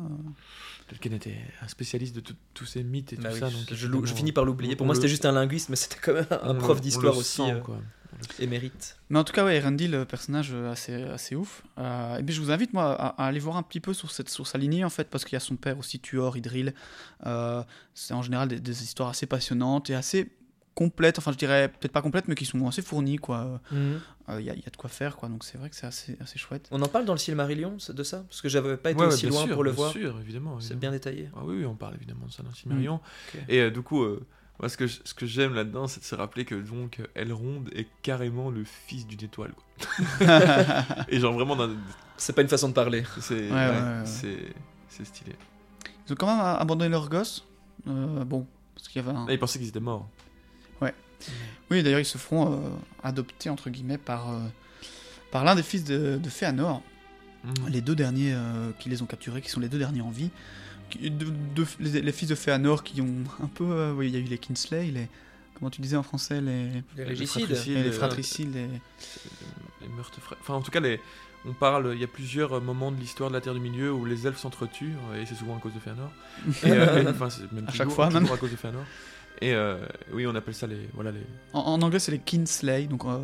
Tolkien 0.89 1.13
était 1.13 1.37
un 1.61 1.69
spécialiste 1.69 2.15
de 2.17 2.23
tous 2.55 2.65
ces 2.65 2.85
mythes 2.85 3.13
et 3.13 3.17
Bah 3.17 3.31
tout 3.31 3.35
oui, 3.35 3.41
ça. 3.41 3.51
Donc 3.51 4.07
je, 4.07 4.15
finis 4.15 4.33
par 4.33 4.45
l'oublier. 4.45 4.77
Pour 4.77 4.87
moi, 4.87 4.95
le- 4.95 5.01
c'était 5.01 5.09
juste 5.09 5.25
un 5.25 5.33
linguiste, 5.33 5.69
mais 5.69 5.77
c'était 5.77 5.99
quand 6.01 6.15
même 6.15 6.27
un 6.31 6.55
prof 6.55 6.81
d'histoire 6.81 7.17
aussi 7.17 7.37
sent, 7.37 7.43
euh, 7.43 7.61
quoi. 8.19 8.45
émérite. 8.45 8.97
Mais 9.11 9.19
en 9.19 9.25
tout 9.25 9.33
cas, 9.33 9.45
ouais, 9.45 9.57
Erendil, 9.57 9.89
le 9.91 10.05
personnage 10.05 10.51
euh, 10.53 10.71
assez, 10.73 10.95
assez 11.05 11.35
ouf. 11.37 11.63
Euh, 11.79 12.17
et 12.19 12.23
puis 12.23 12.35
je 12.35 12.41
vous 12.41 12.51
invite, 12.51 12.73
moi, 12.73 12.93
à, 12.93 13.23
à 13.23 13.27
aller 13.27 13.41
voir 13.41 13.57
un 13.57 13.63
petit 13.63 13.81
peu 13.81 13.93
sur, 13.95 14.11
cette, 14.11 14.29
sur 14.29 14.47
sa 14.47 14.59
lignée, 14.59 14.85
en 14.85 14.91
fait, 14.91 15.09
parce 15.11 15.25
qu'il 15.25 15.35
y 15.35 15.37
a 15.37 15.41
son 15.41 15.57
père 15.57 15.79
aussi, 15.79 16.01
Tuor, 16.01 16.37
Idril. 16.37 16.75
Euh, 17.27 17.63
c'est 17.95 18.15
en 18.15 18.23
général 18.23 18.49
des, 18.49 18.61
des 18.61 18.83
histoires 18.83 19.09
assez 19.11 19.27
passionnantes 19.27 19.91
et 19.91 19.95
assez 19.95 20.31
complètes. 20.75 21.19
Enfin, 21.19 21.33
je 21.33 21.39
dirais 21.39 21.69
peut-être 21.69 21.93
pas 21.93 22.03
complètes, 22.03 22.29
mais 22.29 22.35
qui 22.35 22.45
sont 22.45 22.67
assez 22.69 22.83
fournies, 22.83 23.17
quoi. 23.17 23.61
Euh, 23.73 23.99
Il 24.41 24.45
y, 24.45 24.51
a- 24.51 24.55
il 24.55 24.61
y 24.61 24.67
a 24.67 24.71
de 24.71 24.77
quoi 24.77 24.91
faire, 24.91 25.17
quoi. 25.17 25.29
Donc 25.29 25.45
c'est 25.45 25.57
vrai 25.57 25.71
que 25.71 25.77
c'est 25.77 25.87
assez, 25.87 26.19
assez 26.21 26.39
chouette. 26.39 26.67
On 26.73 26.83
en 26.83 26.89
parle 26.89 27.05
dans 27.05 27.13
le 27.15 27.19
Silmarillion 27.19 27.77
de 27.89 28.03
ça? 28.03 28.25
Parce 28.29 28.43
que 28.43 28.49
j'avais 28.49 28.77
pas 28.77 28.91
été 28.91 29.01
Ouais, 29.01 29.07
aussi 29.07 29.23
bien 29.27 29.31
loin 29.31 29.45
sûr, 29.45 29.55
pour 29.55 29.63
le 29.65 29.71
bien 29.71 29.77
voir. 29.77 29.93
sûr, 29.93 30.19
évidemment. 30.21 30.59
C'est 30.61 30.77
bien 30.79 30.91
détaillé. 30.91 31.31
Ah 31.37 31.41
oui, 31.45 31.59
oui, 31.61 31.65
on 31.65 31.77
parle 31.77 31.95
évidemment 31.95 32.27
de 32.27 32.33
ça 32.33 32.43
dans 32.43 32.53
Silmarillion. 32.53 32.97
Ok. 33.33 33.41
Et 33.49 33.61
euh, 33.61 33.71
du 33.71 33.83
coup, 33.83 34.03
euh, 34.03 34.27
moi, 34.61 34.69
ce 34.69 34.77
que, 34.77 34.87
ce 34.87 35.15
que 35.15 35.27
j'aime 35.27 35.55
là-dedans, 35.55 35.87
c'est 35.87 36.01
de 36.01 36.05
se 36.05 36.15
rappeler 36.15 36.45
que 36.45 36.55
donc 36.55 37.01
Elrond 37.15 37.63
est 37.75 37.87
carrément 38.03 38.51
le 38.51 38.65
fils 38.65 39.07
d'une 39.07 39.23
étoile. 39.23 39.53
Quoi. 39.55 40.27
Et 41.09 41.21
genre 41.21 41.35
vraiment, 41.35 41.57
dans- 41.57 41.71
C'est 42.17 42.33
pas 42.35 42.43
une 42.43 42.49
façon 42.49 42.69
de 42.69 42.75
parler. 42.75 43.05
c'est 43.21 43.35
ouais, 43.35 43.51
ouais, 43.51 43.51
ouais, 43.51 43.71
ouais. 43.71 44.07
c'est- 44.07 44.55
c'est 44.89 45.05
stylé. 45.05 45.35
Ils 46.09 46.13
ont 46.13 46.17
quand 46.17 46.27
même 46.27 46.41
abandonné 46.41 46.89
leur 46.91 47.09
gosse. 47.09 47.45
Euh, 47.89 48.25
bon, 48.25 48.47
parce 48.75 48.89
qu'il 48.89 49.03
y 49.03 49.07
avait 49.07 49.17
un... 49.17 49.27
Là, 49.27 49.33
il 49.33 49.39
pensait 49.39 49.59
qu'ils 49.59 49.69
étaient 49.69 49.81
morts. 49.81 50.09
Oui, 51.71 51.83
d'ailleurs, 51.83 51.99
ils 52.01 52.05
se 52.05 52.19
feront 52.19 52.53
euh, 52.53 52.59
adopter, 53.03 53.49
entre 53.51 53.71
guillemets, 53.71 53.99
par, 53.99 54.31
euh, 54.31 54.39
par 55.33 55.43
l'un 55.45 55.55
des 55.57 55.63
fils 55.65 55.83
de, 55.83 56.17
de 56.23 56.29
Féanor. 56.29 56.83
Mhm. 57.45 57.69
les 57.69 57.81
deux 57.81 57.95
derniers 57.95 58.33
euh, 58.35 58.71
qui 58.79 58.89
les 58.89 59.03
ont 59.03 59.07
capturés, 59.07 59.41
qui 59.41 59.51
sont 59.51 59.61
les 59.61 59.69
deux 59.69 59.79
derniers 59.79 60.01
en 60.01 60.11
vie. 60.11 60.31
Qui- 60.91 61.11
de- 61.11 61.27
de- 61.55 61.67
les, 61.81 62.01
les 62.03 62.13
fils 62.13 62.29
de 62.29 62.35
Féanor 62.35 62.83
qui 62.83 63.01
ont 63.01 63.25
un 63.43 63.47
peu. 63.49 63.65
euh, 63.71 63.93
oui, 63.93 64.09
il 64.09 64.15
y 64.15 64.17
a 64.17 64.21
eu 64.21 64.25
les 64.29 64.39
Kinsley, 64.39 64.91
les. 64.93 65.09
Comment 65.59 65.71
tu 65.71 65.81
disais 65.81 65.97
en 65.97 66.03
français 66.03 66.41
Les, 66.43 66.67
Les 66.69 66.83
Les 66.97 67.05
régicides. 67.05 67.47
fratricides. 67.47 67.75
les, 67.75 67.83
les 67.83 67.89
euh, 67.89 67.93
fratricides, 67.93 68.55
les. 68.55 68.67
les 69.81 69.89
meurtres 69.97 70.21
fra- 70.21 70.37
Enfin, 70.41 70.55
en 70.55 70.61
tout 70.61 70.71
cas, 70.71 70.81
les... 70.81 71.01
on 71.47 71.53
parle. 71.55 71.93
Il 71.95 72.01
y 72.01 72.05
a 72.05 72.09
plusieurs 72.09 72.53
euh, 72.55 72.61
moments 72.61 72.93
de 72.93 73.01
l'histoire 73.01 73.31
de 73.31 73.35
la 73.35 73.41
Terre 73.41 73.55
du 73.55 73.61
Milieu 73.61 73.91
où 73.93 74.05
les 74.05 74.27
elfes 74.27 74.39
s'entretuent, 74.39 74.93
et 75.19 75.25
c'est 75.25 75.35
souvent 75.35 75.57
à 75.57 75.61
cause 75.61 75.73
de 75.75 75.81
Fëanor. 75.81 76.11
Et, 76.65 76.71
euh, 76.73 77.03
et- 77.03 77.09
enfin, 77.09 77.31
c'est 77.31 77.51
même 77.53 77.65
À 77.67 77.71
toujours, 77.71 77.75
chaque 77.87 77.89
fois, 77.91 78.07
toujours 78.09 78.21
même. 78.23 78.33
à 78.33 78.37
cause 78.37 78.51
de 78.51 78.57
Fëanor. 78.57 78.85
Et 79.43 79.53
euh, 79.53 79.77
oui, 80.13 80.27
on 80.27 80.35
appelle 80.35 80.55
ça 80.55 80.67
les. 80.67 80.89
Voilà, 80.95 81.11
les... 81.13 81.21
En, 81.53 81.61
en 81.61 81.83
anglais, 81.83 81.99
c'est 81.99 82.11
les 82.13 82.19
Kinsley. 82.19 82.87
Donc, 82.87 83.05
euh, 83.05 83.19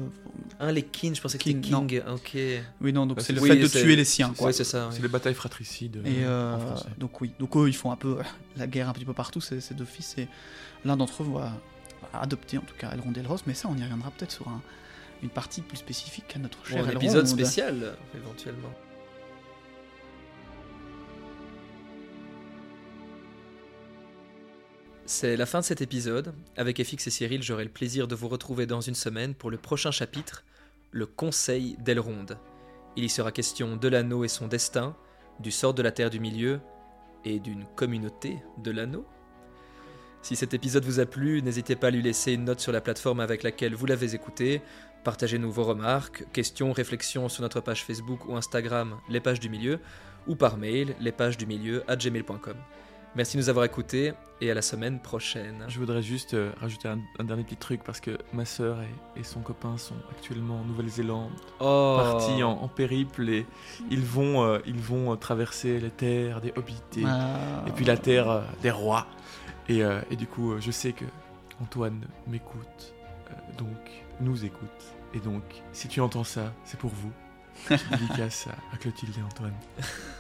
Un, 0.61 0.71
les 0.71 0.83
kin, 0.83 1.13
je 1.15 1.21
pensais 1.23 1.39
que 1.39 1.45
c'était 1.45 1.59
Kin, 1.61 1.71
non. 1.81 1.87
king. 1.87 2.03
Ok. 2.07 2.37
oui, 2.83 2.93
non, 2.93 3.07
donc 3.07 3.17
Bah, 3.17 3.23
c'est 3.27 3.33
le 3.33 3.41
oui, 3.41 3.49
fait 3.49 3.57
de 3.57 3.67
tuer 3.67 3.97
les 3.97 4.05
siens. 4.05 4.35
Quoi. 4.37 4.53
C'est 4.53 4.65
ça. 4.65 4.91
c'est 4.93 5.01
les 5.01 5.09
batailles 5.09 5.33
fratricides 5.35 5.97
euh, 5.97 6.05
Et 6.05 6.25
euh, 6.25 6.55
en 6.57 6.59
français. 6.61 6.89
donc 6.99 7.19
oui, 7.23 7.33
donc 7.39 7.57
eux 7.57 7.67
ils 7.69 7.75
font 7.77 7.91
un 7.93 7.97
peu 7.97 8.19
euh, 8.19 8.23
la 8.57 8.67
guerre 8.67 8.89
un 8.91 8.93
petit 8.93 9.07
peu 9.07 9.15
partout, 9.15 9.41
ces, 9.41 9.61
ces 9.63 9.73
deux 9.75 9.87
fils, 9.87 10.17
et 10.19 10.29
l'un 10.85 10.97
d'entre 10.99 11.23
eux 11.23 11.27
va, 11.33 11.53
adopter 12.13 12.59
en 12.59 12.63
tout 12.63 12.75
cas 12.77 12.91
Elrond 12.93 13.13
Elros, 13.15 13.39
mais 13.47 13.55
ça 13.55 13.69
on 13.71 13.77
y 13.79 13.83
reviendra 13.83 14.11
peut-être 14.11 14.33
sur 14.33 14.47
un- 14.49 14.61
une 15.23 15.31
partie 15.31 15.63
plus 15.63 15.79
spécifique 15.79 16.35
à 16.37 16.39
notre 16.41 16.59
Bon, 16.59 16.65
cher 16.65 16.85
un 16.85 16.89
Elrond. 16.91 17.01
épisode 17.01 17.27
spécial, 17.27 17.79
euh, 17.83 17.95
éventuellement. 18.19 18.71
C'est 25.15 25.37
la 25.37 25.45
fin 25.45 25.61
de 25.61 25.65
cet 25.65 25.83
épisode. 25.83 26.33
Avec 26.57 26.83
FX 26.83 27.07
et 27.07 27.11
Cyril, 27.11 27.43
j'aurai 27.43 27.65
le 27.65 27.71
plaisir 27.71 28.09
de 28.09 28.15
vous 28.15 28.29
retrouver 28.29 28.65
dans 28.65 28.81
une 28.81 28.95
semaine 28.95 29.35
pour 29.35 29.51
le 29.51 29.59
prochain 29.59 29.91
chapitre, 29.91 30.43
le 30.91 31.05
Conseil 31.05 31.77
d'Elrond. 31.81 32.25
Il 32.97 33.05
y 33.05 33.11
sera 33.11 33.31
question 33.31 33.77
de 33.77 33.89
l'anneau 33.89 34.25
et 34.25 34.29
son 34.29 34.49
destin, 34.49 34.97
du 35.39 35.51
sort 35.51 35.75
de 35.75 35.83
la 35.83 35.93
Terre 35.93 36.09
du 36.09 36.19
Milieu 36.19 36.61
et 37.27 37.41
d'une 37.41 37.67
communauté 37.77 38.39
de 38.65 38.71
l'anneau. 38.71 39.05
Si 40.23 40.35
cet 40.35 40.55
épisode 40.55 40.87
vous 40.87 40.99
a 40.99 41.05
plu, 41.05 41.43
n'hésitez 41.43 41.77
pas 41.77 41.89
à 41.89 41.91
lui 41.91 42.01
laisser 42.01 42.33
une 42.33 42.47
note 42.47 42.61
sur 42.61 42.73
la 42.73 42.81
plateforme 42.81 43.21
avec 43.21 43.43
laquelle 43.43 43.75
vous 43.75 43.85
l'avez 43.85 44.15
écouté. 44.15 44.63
Partagez-nous 45.05 45.53
vos 45.53 45.65
remarques, 45.65 46.25
questions, 46.33 46.73
réflexions 46.73 47.29
sur 47.29 47.43
notre 47.43 47.61
page 47.61 47.85
Facebook 47.85 48.27
ou 48.27 48.35
Instagram, 48.35 48.97
les 49.11 49.21
pages 49.21 49.41
du 49.41 49.51
milieu, 49.51 49.79
ou 50.27 50.37
par 50.37 50.57
mail, 50.57 50.97
les 51.01 51.13
pages 51.13 51.37
du 51.37 51.45
milieu 51.45 51.85
à 51.87 51.97
gmail.com. 51.97 52.57
Merci 53.15 53.37
de 53.37 53.43
nous 53.43 53.49
avoir 53.51 53.67
écoutés 53.67 54.15
et 54.41 54.51
à 54.51 54.55
la 54.55 54.63
semaine 54.63 54.99
prochaine. 54.99 55.67
Je 55.69 55.79
voudrais 55.79 56.03
juste 56.03 56.33
euh, 56.33 56.51
rajouter 56.59 56.89
un, 56.89 56.99
un 57.19 57.25
dernier 57.25 57.45
petit 57.45 57.57
truc 57.57 57.83
parce 57.85 58.01
que 58.01 58.17
ma 58.33 58.47
sœur 58.47 58.79
et, 58.81 59.21
et 59.21 59.23
son 59.23 59.41
copain 59.41 59.77
sont 59.77 59.97
actuellement 60.11 60.61
en 60.61 60.65
Nouvelle-Zélande, 60.65 61.31
Oh. 61.61 61.99
partis 62.01 62.43
en, 62.43 62.53
en 62.53 62.69
périple 62.69 63.29
et 63.29 63.47
ils 63.91 64.01
vont, 64.01 64.43
euh, 64.45 64.61
ils 64.67 64.79
vont 64.81 65.13
euh, 65.13 65.17
traverser 65.17 65.79
les 65.79 65.91
terres 65.91 66.41
des 66.41 66.55
hobbits 66.57 66.81
et, 66.97 67.03
Ah. 67.07 67.65
et 67.67 67.71
puis 67.73 67.85
la 67.85 67.99
terre 67.99 68.31
euh, 68.31 68.41
des 68.63 68.71
rois. 68.71 69.07
Et, 69.69 69.81
et 70.11 70.17
du 70.17 70.27
coup, 70.27 70.55
je 70.61 70.71
sais 70.73 70.93
que 70.93 71.05
Antoine 71.63 72.01
m'écoute, 72.27 72.95
donc 73.57 74.03
nous 74.21 74.45
écoute. 74.45 74.69
Et 75.15 75.21
donc, 75.21 75.43
si 75.73 75.87
tu 75.87 76.01
entends 76.01 76.25
ça, 76.25 76.53
c'est 76.65 76.79
pour 76.79 76.91
vous. 76.91 77.13
Dédicace 77.71 78.49
à, 78.73 78.77
Clotilde 78.77 79.15
et 79.19 79.23
Antoine. 79.23 79.53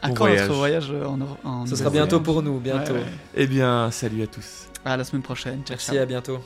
À 0.00 0.08
bon 0.08 0.14
quand 0.14 0.24
voyage. 0.24 0.48
notre 0.48 0.58
voyage 0.58 0.90
en, 0.92 1.18
en 1.48 1.66
Ce 1.66 1.76
sera 1.76 1.90
bientôt 1.90 2.20
pour 2.20 2.42
nous, 2.42 2.58
bientôt. 2.60 2.92
Ouais, 2.94 3.00
ouais. 3.00 3.06
Eh 3.34 3.46
bien, 3.46 3.90
salut 3.90 4.22
à 4.22 4.26
tous. 4.26 4.68
À 4.84 4.96
la 4.96 5.04
semaine 5.04 5.22
prochaine. 5.22 5.62
Ciao, 5.64 5.70
Merci, 5.70 5.92
ciao. 5.92 6.02
à 6.02 6.06
bientôt. 6.06 6.40